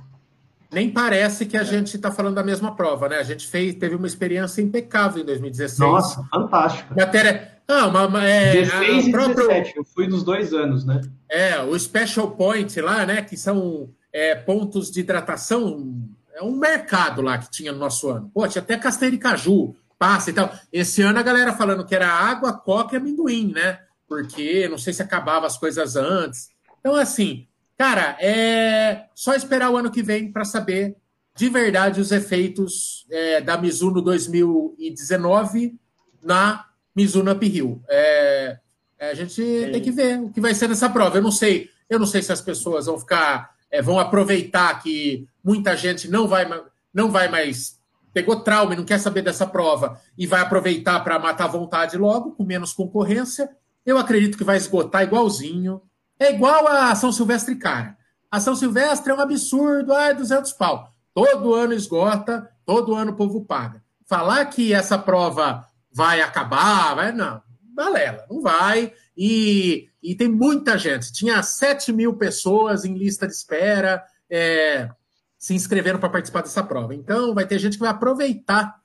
Nem 0.71 0.89
parece 0.89 1.45
que 1.45 1.55
a 1.55 1.63
gente 1.63 1.95
está 1.95 2.09
falando 2.09 2.33
da 2.33 2.43
mesma 2.43 2.75
prova, 2.75 3.07
né? 3.07 3.17
A 3.17 3.23
gente 3.23 3.47
fez, 3.47 3.75
teve 3.75 3.95
uma 3.95 4.07
experiência 4.07 4.63
impecável 4.63 5.21
em 5.21 5.25
2016. 5.25 5.77
Nossa, 5.77 6.23
fantástico. 6.23 6.95
Matéria. 6.97 7.51
Ah, 7.67 7.85
uma, 7.85 8.07
uma, 8.07 8.25
é, 8.25 8.51
16 8.53 9.07
e 9.07 9.11
próprio... 9.11 9.47
17, 9.47 9.77
eu 9.77 9.85
fui 9.85 10.07
dos 10.07 10.23
dois 10.23 10.53
anos, 10.53 10.83
né? 10.83 11.01
É, 11.29 11.61
o 11.61 11.77
Special 11.77 12.31
Point 12.31 12.81
lá, 12.81 13.05
né? 13.05 13.21
Que 13.21 13.37
são 13.37 13.89
é, 14.13 14.35
pontos 14.35 14.91
de 14.91 14.99
hidratação. 14.99 16.07
É 16.35 16.43
um 16.43 16.55
mercado 16.55 17.21
lá 17.21 17.37
que 17.37 17.49
tinha 17.49 17.71
no 17.71 17.79
nosso 17.79 18.09
ano. 18.09 18.29
Pô, 18.33 18.47
tinha 18.47 18.61
até 18.61 18.77
castanha 18.77 19.11
de 19.11 19.17
caju, 19.17 19.75
passa 19.97 20.29
e 20.29 20.33
tal. 20.33 20.53
Esse 20.71 21.01
ano 21.01 21.19
a 21.19 21.23
galera 21.23 21.53
falando 21.53 21.85
que 21.85 21.95
era 21.95 22.07
água, 22.07 22.53
coca 22.53 22.95
e 22.95 22.97
amendoim, 22.97 23.51
né? 23.51 23.79
Porque 24.07 24.67
não 24.69 24.77
sei 24.77 24.93
se 24.93 25.01
acabava 25.01 25.47
as 25.47 25.57
coisas 25.57 25.95
antes. 25.95 26.49
Então, 26.79 26.95
assim, 26.95 27.47
cara, 27.77 28.15
é 28.19 29.07
só 29.15 29.33
esperar 29.33 29.71
o 29.71 29.77
ano 29.77 29.91
que 29.91 30.03
vem 30.03 30.31
para 30.31 30.45
saber 30.45 30.95
de 31.35 31.49
verdade 31.49 31.99
os 31.99 32.11
efeitos 32.11 33.07
é, 33.09 33.41
da 33.41 33.57
Mizuno 33.57 34.01
2019 34.01 35.75
na 36.21 36.65
Mizuno 36.95 37.31
Uphill. 37.31 37.81
É, 37.89 38.59
é, 38.99 39.09
a 39.09 39.13
gente 39.13 39.41
tem 39.71 39.81
que 39.81 39.91
ver 39.91 40.19
o 40.19 40.29
que 40.29 40.39
vai 40.39 40.53
ser 40.53 40.69
nessa 40.69 40.89
prova. 40.89 41.17
Eu 41.17 41.23
não 41.23 41.31
sei, 41.31 41.69
eu 41.89 41.97
não 41.97 42.05
sei 42.05 42.21
se 42.21 42.31
as 42.31 42.41
pessoas 42.41 42.85
vão 42.85 42.99
ficar 42.99 43.52
é, 43.73 43.81
vão 43.81 43.99
aproveitar 43.99 44.79
que 44.83 45.27
muita 45.43 45.75
gente 45.75 46.07
não 46.07 46.27
vai, 46.27 46.47
não 46.93 47.09
vai 47.09 47.27
mais. 47.27 47.81
Pegou 48.13 48.39
trauma 48.39 48.75
e 48.75 48.77
não 48.77 48.85
quer 48.85 48.99
saber 48.99 49.23
dessa 49.23 49.47
prova 49.47 49.99
e 50.15 50.27
vai 50.27 50.41
aproveitar 50.41 50.99
para 51.03 51.17
matar 51.17 51.45
a 51.45 51.47
vontade 51.47 51.97
logo, 51.97 52.33
com 52.33 52.43
menos 52.43 52.71
concorrência. 52.71 53.49
Eu 53.83 53.97
acredito 53.97 54.37
que 54.37 54.43
vai 54.43 54.57
esgotar 54.57 55.01
igualzinho. 55.01 55.81
É 56.19 56.31
igual 56.31 56.67
a 56.67 56.93
São 56.93 57.11
Silvestre 57.11 57.55
cara. 57.55 57.97
A 58.29 58.39
São 58.39 58.55
Silvestre 58.55 59.11
é 59.11 59.15
um 59.15 59.19
absurdo, 59.19 59.91
é 59.91 60.13
200 60.13 60.53
pau. 60.53 60.93
Todo 61.11 61.55
ano 61.55 61.73
esgota, 61.73 62.47
todo 62.63 62.93
ano 62.93 63.11
o 63.11 63.15
povo 63.15 63.43
paga. 63.43 63.83
Falar 64.05 64.45
que 64.45 64.71
essa 64.71 64.99
prova 64.99 65.65
vai 65.91 66.21
acabar, 66.21 66.93
vai, 66.93 67.11
não, 67.11 67.41
balela, 67.73 68.23
não 68.29 68.39
vai. 68.39 68.93
E, 69.17 69.89
e 70.03 70.15
tem 70.15 70.27
muita 70.27 70.77
gente. 70.77 71.13
Tinha 71.13 71.41
7 71.41 71.93
mil 71.93 72.15
pessoas 72.15 72.83
em 72.83 72.93
lista 72.95 73.25
de 73.25 73.33
espera 73.33 74.03
é, 74.29 74.89
se 75.37 75.53
inscrevendo 75.53 75.99
para 75.99 76.09
participar 76.09 76.41
dessa 76.41 76.63
prova. 76.63 76.93
Então, 76.93 77.33
vai 77.33 77.47
ter 77.47 77.57
gente 77.57 77.73
que 77.73 77.79
vai 77.79 77.89
aproveitar 77.89 78.75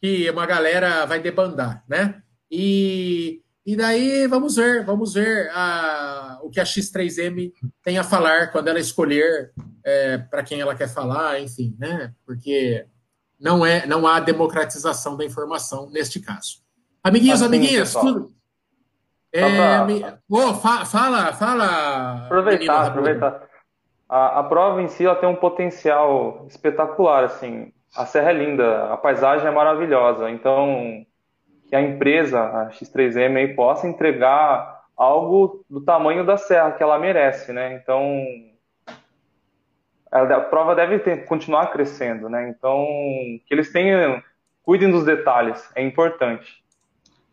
que 0.00 0.28
uma 0.30 0.46
galera 0.46 1.04
vai 1.06 1.20
debandar, 1.20 1.84
né? 1.88 2.22
E, 2.50 3.42
e 3.64 3.74
daí 3.74 4.26
vamos 4.26 4.56
ver, 4.56 4.84
vamos 4.84 5.14
ver 5.14 5.50
a, 5.52 6.38
o 6.42 6.50
que 6.50 6.60
a 6.60 6.64
X3M 6.64 7.52
tem 7.82 7.98
a 7.98 8.04
falar 8.04 8.52
quando 8.52 8.68
ela 8.68 8.78
escolher 8.78 9.52
é, 9.82 10.18
para 10.18 10.42
quem 10.42 10.60
ela 10.60 10.74
quer 10.74 10.88
falar, 10.88 11.40
enfim, 11.40 11.74
né? 11.78 12.12
Porque 12.26 12.86
não 13.40 13.64
é, 13.64 13.86
não 13.86 14.06
há 14.06 14.20
democratização 14.20 15.16
da 15.16 15.24
informação 15.24 15.90
neste 15.90 16.20
caso. 16.20 16.62
Amiguinhos, 17.02 17.42
assim, 17.42 17.46
amiguinhas, 17.46 17.92
tudo, 17.92 18.34
pra... 19.40 19.84
me... 19.84 20.04
oh, 20.30 20.54
fa 20.54 20.84
fala, 20.84 21.32
fala. 21.32 22.24
Aproveitar, 22.26 22.86
aproveitar. 22.86 23.42
A, 24.08 24.40
a, 24.40 24.44
prova 24.44 24.82
em 24.82 24.88
si 24.88 25.04
ela 25.04 25.16
tem 25.16 25.28
um 25.28 25.34
potencial 25.34 26.44
espetacular, 26.48 27.24
assim. 27.24 27.72
A 27.96 28.06
serra 28.06 28.30
é 28.30 28.34
linda, 28.34 28.92
a 28.92 28.96
paisagem 28.96 29.46
é 29.46 29.50
maravilhosa. 29.50 30.30
Então, 30.30 31.04
que 31.68 31.74
a 31.74 31.80
empresa, 31.80 32.40
a 32.40 32.70
X3M, 32.70 33.36
aí, 33.36 33.54
possa 33.54 33.88
entregar 33.88 34.82
algo 34.96 35.64
do 35.68 35.80
tamanho 35.80 36.24
da 36.24 36.36
serra 36.36 36.72
que 36.72 36.82
ela 36.82 36.98
merece, 36.98 37.52
né? 37.52 37.74
Então, 37.74 38.24
a 40.10 40.40
prova 40.42 40.74
deve 40.74 41.00
ter, 41.00 41.24
continuar 41.24 41.72
crescendo, 41.72 42.28
né? 42.28 42.48
Então, 42.48 42.86
que 43.46 43.52
eles 43.52 43.72
tenham, 43.72 44.22
cuidem 44.62 44.90
dos 44.90 45.04
detalhes, 45.04 45.68
é 45.74 45.82
importante. 45.82 46.63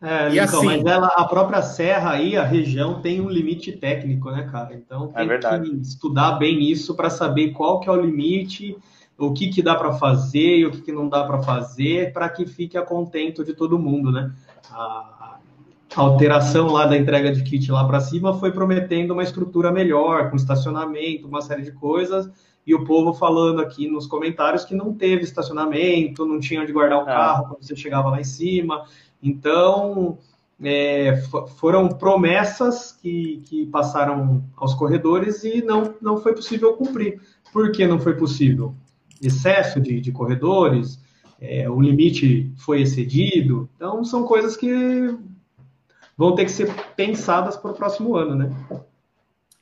É, 0.02 0.32
e 0.32 0.40
assim, 0.40 0.66
mas 0.66 0.84
ela, 0.84 1.06
a 1.06 1.24
própria 1.24 1.62
serra 1.62 2.10
aí, 2.10 2.36
a 2.36 2.42
região, 2.42 3.00
tem 3.00 3.20
um 3.20 3.28
limite 3.28 3.70
técnico, 3.70 4.32
né, 4.32 4.48
cara? 4.50 4.74
Então 4.74 5.12
é 5.14 5.38
tem 5.38 5.50
é 5.50 5.60
que 5.60 5.76
estudar 5.76 6.32
bem 6.32 6.60
isso 6.60 6.96
para 6.96 7.08
saber 7.08 7.52
qual 7.52 7.78
que 7.78 7.88
é 7.88 7.92
o 7.92 8.00
limite, 8.00 8.76
o 9.16 9.32
que, 9.32 9.48
que 9.48 9.62
dá 9.62 9.76
para 9.76 9.92
fazer 9.92 10.58
e 10.58 10.66
o 10.66 10.72
que, 10.72 10.80
que 10.80 10.92
não 10.92 11.08
dá 11.08 11.22
para 11.22 11.40
fazer, 11.40 12.12
para 12.12 12.28
que 12.28 12.44
fique 12.44 12.76
a 12.76 12.82
contento 12.82 13.44
de 13.44 13.54
todo 13.54 13.78
mundo, 13.78 14.10
né? 14.10 14.32
A, 14.72 15.38
a 15.94 16.00
alteração 16.00 16.66
lá 16.68 16.86
da 16.86 16.96
entrega 16.96 17.32
de 17.32 17.42
kit 17.44 17.70
lá 17.70 17.84
para 17.84 18.00
cima 18.00 18.34
foi 18.34 18.50
prometendo 18.50 19.12
uma 19.12 19.22
estrutura 19.22 19.70
melhor, 19.70 20.30
com 20.30 20.36
estacionamento, 20.36 21.28
uma 21.28 21.42
série 21.42 21.62
de 21.62 21.70
coisas, 21.70 22.28
e 22.66 22.74
o 22.74 22.84
povo 22.84 23.12
falando 23.12 23.60
aqui 23.60 23.88
nos 23.88 24.06
comentários 24.06 24.64
que 24.64 24.74
não 24.74 24.94
teve 24.94 25.22
estacionamento, 25.22 26.26
não 26.26 26.40
tinha 26.40 26.62
onde 26.62 26.72
guardar 26.72 26.98
o 26.98 27.02
é. 27.02 27.04
carro 27.04 27.48
quando 27.48 27.62
você 27.62 27.76
chegava 27.76 28.10
lá 28.10 28.20
em 28.20 28.24
cima. 28.24 28.84
Então, 29.22 30.18
é, 30.62 31.22
foram 31.56 31.88
promessas 31.88 32.92
que, 32.92 33.42
que 33.46 33.66
passaram 33.66 34.44
aos 34.56 34.74
corredores 34.74 35.44
e 35.44 35.62
não, 35.62 35.94
não 36.00 36.20
foi 36.20 36.34
possível 36.34 36.74
cumprir. 36.74 37.20
Por 37.52 37.70
que 37.72 37.86
não 37.86 38.00
foi 38.00 38.14
possível? 38.14 38.74
Excesso 39.20 39.80
de, 39.80 40.00
de 40.00 40.10
corredores, 40.10 40.98
é, 41.40 41.68
o 41.68 41.80
limite 41.80 42.52
foi 42.56 42.82
excedido. 42.82 43.68
Então, 43.76 44.04
são 44.04 44.24
coisas 44.24 44.56
que 44.56 45.16
vão 46.16 46.34
ter 46.34 46.44
que 46.44 46.52
ser 46.52 46.72
pensadas 46.96 47.56
para 47.56 47.70
o 47.70 47.74
próximo 47.74 48.16
ano, 48.16 48.34
né? 48.34 48.50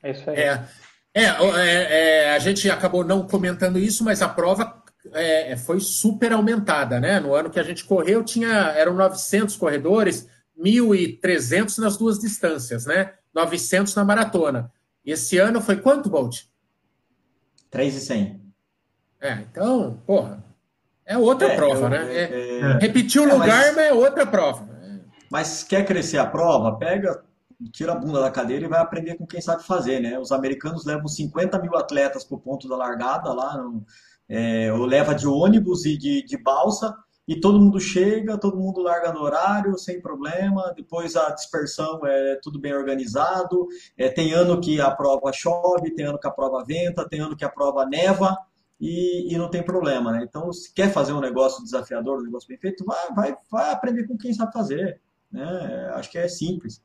É 0.03 0.11
isso 0.11 0.29
aí. 0.31 0.37
É, 0.37 0.65
é, 1.13 1.25
é, 1.25 2.25
é, 2.25 2.35
a 2.35 2.39
gente 2.39 2.71
acabou 2.71 3.05
não 3.05 3.27
comentando 3.27 3.79
isso, 3.79 4.05
mas 4.05 4.23
a 4.23 4.29
prova 4.29 4.65
é, 5.13 5.53
é, 5.53 5.57
foi 5.57 5.81
super 5.81 6.33
aumentada, 6.33 7.01
né? 7.01 7.19
No 7.21 7.35
ano 7.35 7.51
que 7.51 7.59
a 7.59 7.63
gente 7.63 7.85
correu, 7.85 8.23
tinha 8.23 8.49
eram 8.73 8.95
900 8.95 9.57
corredores, 9.57 10.29
1.300 10.59 11.79
nas 11.79 11.97
duas 11.97 12.19
distâncias, 12.19 12.87
né? 12.87 13.15
900 13.35 13.95
na 13.95 14.05
maratona. 14.05 14.71
Esse 15.05 15.39
ano 15.39 15.61
foi 15.61 15.77
quanto, 15.77 16.11
Bolt? 16.11 16.43
3,100. 17.71 18.41
É, 19.21 19.33
então, 19.51 20.03
porra, 20.07 20.45
é 21.07 21.17
outra 21.17 21.49
é, 21.49 21.57
prova, 21.57 21.87
eu, 21.87 21.91
né? 21.91 22.15
É, 22.15 22.59
é, 22.59 22.79
repetiu 22.79 23.25
o 23.25 23.29
é, 23.29 23.33
lugar, 23.33 23.49
mas, 23.49 23.77
mas, 23.77 23.85
é 23.87 23.93
outra 23.93 24.27
prova. 24.27 24.69
Mas 25.31 25.63
quer 25.63 25.87
crescer 25.87 26.19
a 26.19 26.27
prova? 26.27 26.77
Pega, 26.77 27.23
tira 27.73 27.93
a 27.93 27.95
bunda 27.95 28.21
da 28.21 28.31
cadeira 28.31 28.65
e 28.65 28.69
vai 28.69 28.81
aprender 28.81 29.17
com 29.17 29.27
quem 29.27 29.41
sabe 29.41 29.65
fazer, 29.65 30.01
né? 30.01 30.19
Os 30.19 30.33
americanos 30.33 30.85
levam 30.85 31.07
50 31.07 31.59
mil 31.59 31.77
atletas 31.77 32.25
para 32.25 32.37
o 32.37 32.41
ponto 32.41 32.69
da 32.69 32.77
largada 32.77 33.33
lá 33.33 33.57
no, 33.57 33.85
é, 34.31 34.73
ou 34.73 34.87
leva 34.87 35.13
de 35.13 35.27
ônibus 35.27 35.85
e 35.85 35.99
de, 35.99 36.23
de 36.25 36.39
balsa, 36.39 36.97
e 37.27 37.39
todo 37.39 37.61
mundo 37.61 37.79
chega, 37.79 38.39
todo 38.39 38.57
mundo 38.57 38.81
larga 38.81 39.13
no 39.13 39.21
horário, 39.21 39.77
sem 39.79 40.01
problema. 40.01 40.73
Depois 40.75 41.15
a 41.15 41.31
dispersão 41.31 42.01
é 42.05 42.39
tudo 42.43 42.59
bem 42.59 42.75
organizado. 42.75 43.69
É, 43.97 44.09
tem 44.09 44.33
ano 44.33 44.61
que 44.61 44.81
a 44.81 44.91
prova 44.91 45.33
chove, 45.33 45.95
tem 45.95 46.07
ano 46.07 46.19
que 46.19 46.27
a 46.27 46.31
prova 46.31 46.65
venta, 46.65 47.09
tem 47.09 47.21
ano 47.21 47.37
que 47.37 47.45
a 47.45 47.49
prova 47.49 47.87
neva 47.87 48.37
e, 48.81 49.33
e 49.33 49.39
não 49.39 49.49
tem 49.49 49.63
problema, 49.63 50.11
né? 50.11 50.25
Então, 50.29 50.53
se 50.53 50.73
quer 50.73 50.91
fazer 50.91 51.13
um 51.13 51.21
negócio 51.21 51.63
desafiador, 51.63 52.19
um 52.19 52.25
negócio 52.25 52.49
bem 52.49 52.59
feito, 52.59 52.85
vai, 52.85 53.13
vai, 53.15 53.37
vai 53.49 53.71
aprender 53.71 54.09
com 54.09 54.19
quem 54.19 54.33
sabe 54.33 54.53
fazer, 54.53 55.01
né? 55.31 55.93
Acho 55.95 56.11
que 56.11 56.19
é 56.19 56.27
simples. 56.27 56.83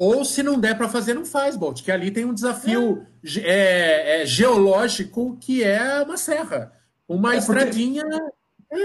Ou 0.00 0.24
se 0.24 0.42
não 0.42 0.58
der 0.58 0.78
para 0.78 0.88
fazer, 0.88 1.12
não 1.12 1.26
faz, 1.26 1.56
Bolt, 1.56 1.82
que 1.82 1.92
ali 1.92 2.10
tem 2.10 2.24
um 2.24 2.32
desafio 2.32 3.06
é. 3.44 4.22
É, 4.22 4.26
geológico 4.26 5.36
que 5.38 5.62
é 5.62 6.00
uma 6.00 6.16
serra. 6.16 6.72
Uma 7.06 7.36
estradinha, 7.36 8.04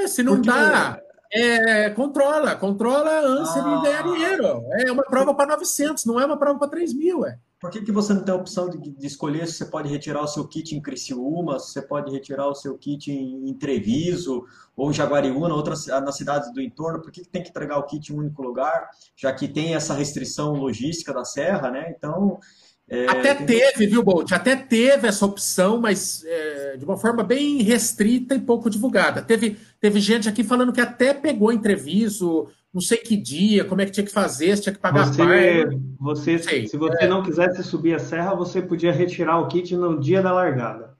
se 0.09 0.21
não 0.21 0.35
porque... 0.35 0.49
dá, 0.49 0.99
é, 1.31 1.89
controla, 1.89 2.55
controla 2.55 3.09
a 3.09 3.19
ânsia 3.19 3.61
ah. 3.61 3.75
de 3.75 3.83
ganhar 3.83 4.03
dinheiro. 4.03 4.63
É 4.79 4.91
uma 4.91 5.03
prova 5.03 5.33
para 5.33 5.53
900, 5.53 6.05
não 6.05 6.19
é 6.19 6.25
uma 6.25 6.37
prova 6.37 6.59
para 6.59 6.69
3 6.69 6.93
mil. 6.93 7.25
É. 7.25 7.37
Por 7.59 7.71
que, 7.71 7.81
que 7.81 7.91
você 7.91 8.13
não 8.13 8.23
tem 8.23 8.33
a 8.33 8.37
opção 8.37 8.69
de, 8.69 8.77
de, 8.77 9.07
escolher 9.07 9.47
se 9.47 9.53
você 9.53 9.65
pode 9.65 9.89
retirar 9.89 10.21
o 10.21 10.27
seu 10.27 10.47
kit 10.47 10.75
em 10.75 10.81
Criciúma, 10.81 11.59
se 11.59 11.71
você 11.71 11.81
pode 11.81 12.11
retirar 12.11 12.47
o 12.47 12.53
seu 12.53 12.77
kit 12.77 13.11
em, 13.11 13.49
em 13.49 13.53
Treviso 13.53 14.45
ou 14.75 14.93
Jaguariúna, 14.93 15.55
outras 15.55 15.87
nas 15.87 16.15
cidades 16.15 16.53
do 16.53 16.61
entorno? 16.61 17.01
Por 17.01 17.11
que, 17.11 17.21
que 17.21 17.29
tem 17.29 17.41
que 17.41 17.49
entregar 17.49 17.79
o 17.79 17.87
kit 17.87 18.11
em 18.11 18.15
um 18.15 18.19
único 18.19 18.41
lugar, 18.41 18.89
já 19.15 19.33
que 19.33 19.47
tem 19.47 19.73
essa 19.73 19.93
restrição 19.93 20.53
logística 20.53 21.13
da 21.13 21.25
serra, 21.25 21.71
né? 21.71 21.93
Então, 21.97 22.39
é, 22.87 23.07
até 23.07 23.33
teve, 23.33 23.87
viu, 23.87 24.03
Bolt? 24.03 24.31
Até 24.31 24.55
teve 24.55 25.07
essa 25.07 25.25
opção, 25.25 25.81
mas 25.81 26.23
é, 26.23 26.77
de 26.77 26.85
uma 26.85 26.97
forma 26.97 27.23
bem 27.23 27.63
restrita 27.63 28.35
e 28.35 28.39
pouco 28.39 28.69
divulgada. 28.69 29.23
Teve, 29.23 29.57
teve 29.85 29.99
gente 29.99 30.27
aqui 30.27 30.43
falando 30.43 30.73
que 30.73 30.81
até 30.81 31.13
pegou 31.13 31.53
entrevisto, 31.53 32.49
não 32.73 32.81
sei 32.81 32.97
que 32.97 33.15
dia, 33.15 33.63
como 33.63 33.81
é 33.81 33.85
que 33.85 33.91
tinha 33.91 34.05
que 34.05 34.11
fazer, 34.11 34.57
se 34.57 34.63
tinha 34.63 34.73
que 34.73 34.79
pagar 34.79 35.05
você, 35.05 35.69
você 35.99 36.39
Se 36.39 36.75
você 36.75 37.03
é. 37.03 37.07
não 37.07 37.21
quisesse 37.21 37.63
subir 37.63 37.93
a 37.93 37.99
serra, 37.99 38.33
você 38.33 38.63
podia 38.63 38.91
retirar 38.91 39.39
o 39.39 39.47
kit 39.47 39.75
no 39.75 39.99
dia 39.99 40.23
da 40.23 40.31
largada. 40.31 40.97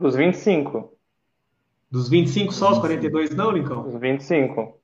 Os 0.00 0.16
25. 0.16 0.92
Dos 1.88 2.08
25 2.08 2.52
só, 2.52 2.72
os 2.72 2.78
42 2.80 3.30
não, 3.30 3.52
Lincoln? 3.52 3.86
Os 3.86 3.94
25. 3.94 4.76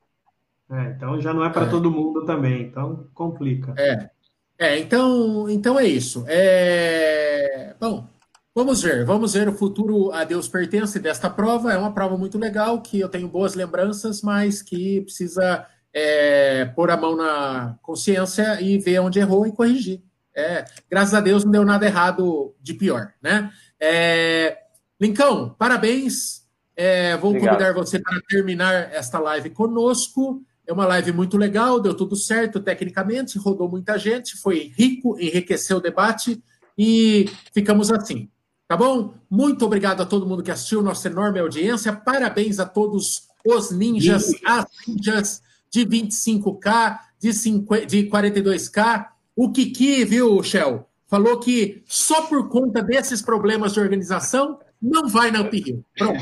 É, 0.71 0.95
então 0.97 1.21
já 1.21 1.35
não 1.35 1.45
é 1.45 1.51
para 1.51 1.67
é. 1.67 1.69
todo 1.69 1.91
mundo 1.91 2.25
também, 2.25 2.63
então 2.63 3.09
complica. 3.13 3.75
É. 3.77 4.09
É, 4.57 4.79
então, 4.79 5.51
então 5.51 5.81
é 5.81 5.85
isso. 5.85 6.25
É... 6.29 7.75
Bom, 7.81 8.07
vamos 8.55 8.83
ver, 8.83 9.05
vamos 9.05 9.35
ver 9.35 9.49
o 9.49 9.53
futuro 9.53 10.13
a 10.13 10.25
Deus 10.25 10.49
pertence 10.49 10.99
desta 10.99 11.29
prova. 11.29 11.73
É 11.73 11.79
uma 11.79 11.93
prova 11.93 12.17
muito 12.17 12.39
legal, 12.39 12.81
que 12.81 13.01
eu 13.01 13.09
tenho 13.09 13.29
boas 13.29 13.55
lembranças, 13.55 14.23
mas 14.23 14.63
que 14.63 15.01
precisa 15.03 15.67
é, 15.93 16.65
pôr 16.67 16.91
a 16.91 16.97
mão 16.97 17.17
na 17.17 17.77
consciência 17.83 18.61
e 18.61 18.79
ver 18.79 19.01
onde 19.01 19.19
errou 19.19 19.47
e 19.47 19.53
corrigir. 19.53 20.03
É, 20.35 20.65
graças 20.91 21.13
a 21.13 21.21
Deus 21.21 21.45
não 21.45 21.53
deu 21.53 21.65
nada 21.65 21.85
errado 21.85 22.55
de 22.61 22.73
pior, 22.75 23.13
né? 23.23 23.51
É, 23.79 24.59
Lincão, 25.03 25.51
parabéns. 25.59 26.43
É, 26.77 27.17
vou 27.17 27.31
Obrigado. 27.31 27.57
convidar 27.57 27.75
você 27.75 27.99
para 27.99 28.21
terminar 28.29 28.93
esta 28.95 29.19
live 29.19 29.51
conosco. 29.51 30.41
É 30.65 30.73
uma 30.73 30.87
live 30.87 31.13
muito 31.13 31.37
legal, 31.37 31.81
deu 31.81 31.93
tudo 31.93 32.15
certo 32.15 32.61
tecnicamente, 32.61 33.37
rodou 33.37 33.69
muita 33.69 33.99
gente, 33.99 34.37
foi 34.37 34.73
rico, 34.77 35.19
enriqueceu 35.19 35.79
o 35.79 35.81
debate 35.81 36.41
e 36.79 37.29
ficamos 37.53 37.91
assim. 37.91 38.31
Tá 38.73 38.77
bom? 38.79 39.13
Muito 39.29 39.67
obrigado 39.67 40.01
a 40.01 40.07
todo 40.07 40.25
mundo 40.25 40.43
que 40.43 40.51
assistiu, 40.51 40.81
nossa 40.81 41.07
enorme 41.07 41.39
audiência. 41.39 41.93
Parabéns 41.93 42.59
a 42.59 42.65
todos 42.65 43.29
os 43.45 43.71
ninjas, 43.71 44.31
as 44.47 44.65
ninjas 44.89 45.43
de 45.71 45.85
25K, 45.85 46.99
de, 47.21 47.35
50, 47.35 47.85
de 47.85 48.09
42K. 48.09 49.09
O 49.37 49.53
Kiki, 49.53 50.07
viu, 50.07 50.43
Shell? 50.43 50.89
Falou 51.07 51.39
que 51.39 51.83
só 51.87 52.23
por 52.23 52.49
conta 52.49 52.83
desses 52.83 53.21
problemas 53.21 53.75
de 53.75 53.81
organização 53.81 54.59
não 54.81 55.07
vai 55.07 55.31
na 55.31 55.43
uphill. 55.43 55.85
Pronto. 55.99 56.19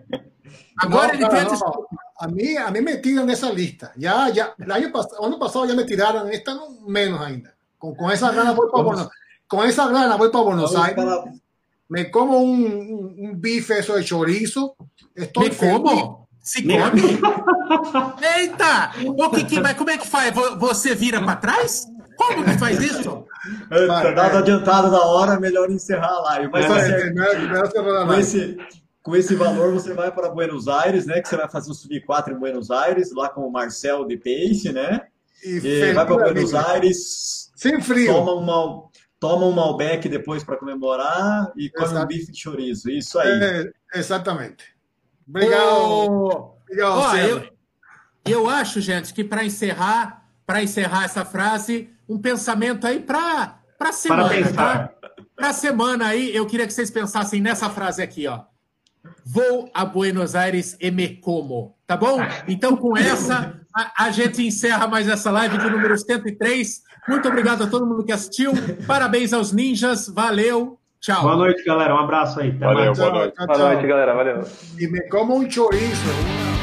Agora 0.80 1.08
no, 1.08 1.20
ele 1.20 1.28
quer 1.28 1.46
A 2.18 2.28
mí, 2.28 2.56
a 2.56 2.70
mí 2.70 2.80
me 2.80 2.96
tiran 2.96 3.26
de 3.26 3.34
esa 3.34 3.52
lista. 3.52 3.92
Ya, 3.98 4.30
ya, 4.30 4.54
el 4.58 4.72
año, 4.72 4.90
pasado, 4.90 5.22
año 5.22 5.38
pasado 5.38 5.66
ya 5.66 5.74
me 5.74 5.84
tiraron, 5.84 6.32
esta 6.32 6.54
no, 6.54 6.80
menos 6.88 7.20
ainda. 7.20 7.54
Con, 7.76 7.94
con 7.94 8.10
esa 8.10 8.32
gana 8.32 8.52
voy 8.52 8.70
para 8.72 8.84
Buenos 8.84 9.10
Con 9.46 9.68
esa 9.68 9.86
gana 9.88 10.16
voy 10.16 10.30
para 10.30 10.44
Buenos 10.44 10.74
Aires. 10.74 10.96
Para... 10.96 11.43
Me 11.88 12.10
como 12.10 12.38
un, 12.38 12.64
un, 12.64 13.14
un, 13.18 13.40
bife 13.40 13.78
eso 13.78 13.94
de 13.94 14.04
chorizo. 14.04 14.76
Estoy 15.14 15.50
me 15.50 15.56
como? 15.56 16.28
Se 16.42 16.62
come? 16.62 17.02
Eita! 18.36 18.92
O 19.06 19.30
que, 19.30 19.44
que, 19.44 19.60
mas 19.60 19.74
como 19.74 19.90
é 19.90 19.98
que 19.98 20.06
faz? 20.06 20.34
Você 20.58 20.94
vira 20.94 21.22
para 21.22 21.36
trás? 21.36 21.86
Como 22.16 22.44
que 22.44 22.58
faz 22.58 22.80
isso? 22.80 23.26
Dado 23.68 24.38
adiantado 24.38 24.90
da 24.90 25.04
hora, 25.04 25.38
melhor 25.38 25.70
encerrar 25.70 26.08
a 26.08 26.20
live. 26.20 26.50
Mas 26.52 26.64
é, 26.64 26.68
assim, 26.68 26.92
é, 26.92 27.58
é, 27.58 28.06
com, 28.06 28.14
esse, 28.14 28.56
com 29.02 29.16
esse 29.16 29.34
valor 29.34 29.72
você 29.72 29.92
vai 29.92 30.10
para 30.10 30.30
Buenos 30.30 30.68
Aires, 30.68 31.06
né? 31.06 31.20
Que 31.20 31.28
você 31.28 31.36
vai 31.36 31.48
fazer 31.48 31.70
o 31.70 31.74
Sub-4 31.74 32.32
em 32.32 32.38
Buenos 32.38 32.70
Aires, 32.70 33.12
lá 33.12 33.28
com 33.28 33.42
o 33.42 33.52
Marcel 33.52 34.06
de 34.06 34.16
Pace, 34.16 34.72
né? 34.72 35.02
E, 35.44 35.58
e 35.58 35.92
vai 35.92 36.06
para 36.06 36.16
Buenos 36.16 36.54
Aires. 36.54 37.50
Sem 37.54 37.80
frio. 37.80 38.12
Toma 38.12 38.34
uma, 38.34 38.84
toma 39.24 39.46
um 39.46 39.52
Malbec 39.52 40.06
depois 40.06 40.44
para 40.44 40.58
comemorar 40.58 41.50
e 41.56 41.70
come 41.70 41.86
Exato. 41.86 42.04
um 42.04 42.06
bife 42.06 42.30
de 42.30 42.38
chorizo. 42.38 42.90
Isso 42.90 43.18
aí. 43.18 43.42
É, 43.42 43.98
exatamente. 43.98 44.66
Obrigado. 45.26 45.62
Oh, 45.66 46.56
Obrigado, 46.62 46.98
ó, 46.98 47.16
eu, 47.16 47.48
eu 48.26 48.50
acho, 48.50 48.82
gente, 48.82 49.14
que 49.14 49.24
para 49.24 49.42
encerrar, 49.42 50.28
para 50.44 50.62
encerrar 50.62 51.04
essa 51.04 51.24
frase, 51.24 51.88
um 52.06 52.18
pensamento 52.18 52.86
aí 52.86 53.00
para 53.00 53.60
para 53.78 53.92
semana, 53.92 54.28
para 54.28 54.52
tá? 54.52 54.90
Para 55.34 55.52
semana 55.54 56.08
aí, 56.08 56.36
eu 56.36 56.44
queria 56.46 56.66
que 56.66 56.74
vocês 56.74 56.90
pensassem 56.90 57.40
nessa 57.40 57.70
frase 57.70 58.02
aqui, 58.02 58.26
ó. 58.26 58.42
Vou 59.24 59.70
a 59.72 59.86
Buenos 59.86 60.34
Aires 60.34 60.76
e 60.78 60.90
me 60.90 61.16
como. 61.16 61.74
Tá 61.86 61.96
bom? 61.96 62.18
Então, 62.46 62.76
com 62.76 62.94
essa, 62.96 63.58
a, 63.74 64.04
a, 64.04 64.10
gente 64.10 64.46
encerra 64.46 64.86
mais 64.86 65.08
essa 65.08 65.30
live 65.30 65.56
de 65.56 65.70
número 65.70 65.96
103. 65.96 66.82
Muito 67.06 67.28
obrigado 67.28 67.64
a 67.64 67.66
todo 67.66 67.86
mundo 67.86 68.04
que 68.04 68.12
assistiu. 68.12 68.52
Parabéns 68.86 69.32
aos 69.32 69.52
ninjas. 69.52 70.08
Valeu. 70.08 70.78
Tchau. 71.00 71.22
Boa 71.22 71.36
noite, 71.36 71.62
galera. 71.64 71.94
Um 71.94 71.98
abraço 71.98 72.40
aí. 72.40 72.48
Até 72.48 72.64
valeu, 72.64 72.84
mais. 72.86 72.98
boa 72.98 73.10
noite. 73.10 73.34
Boa 73.36 73.58
noite, 73.58 73.86
galera. 73.86 74.14
Valeu. 74.14 74.42
E 74.78 74.86
me 74.88 75.08
como 75.08 75.36
um 75.36 75.50
chorizo. 75.50 76.53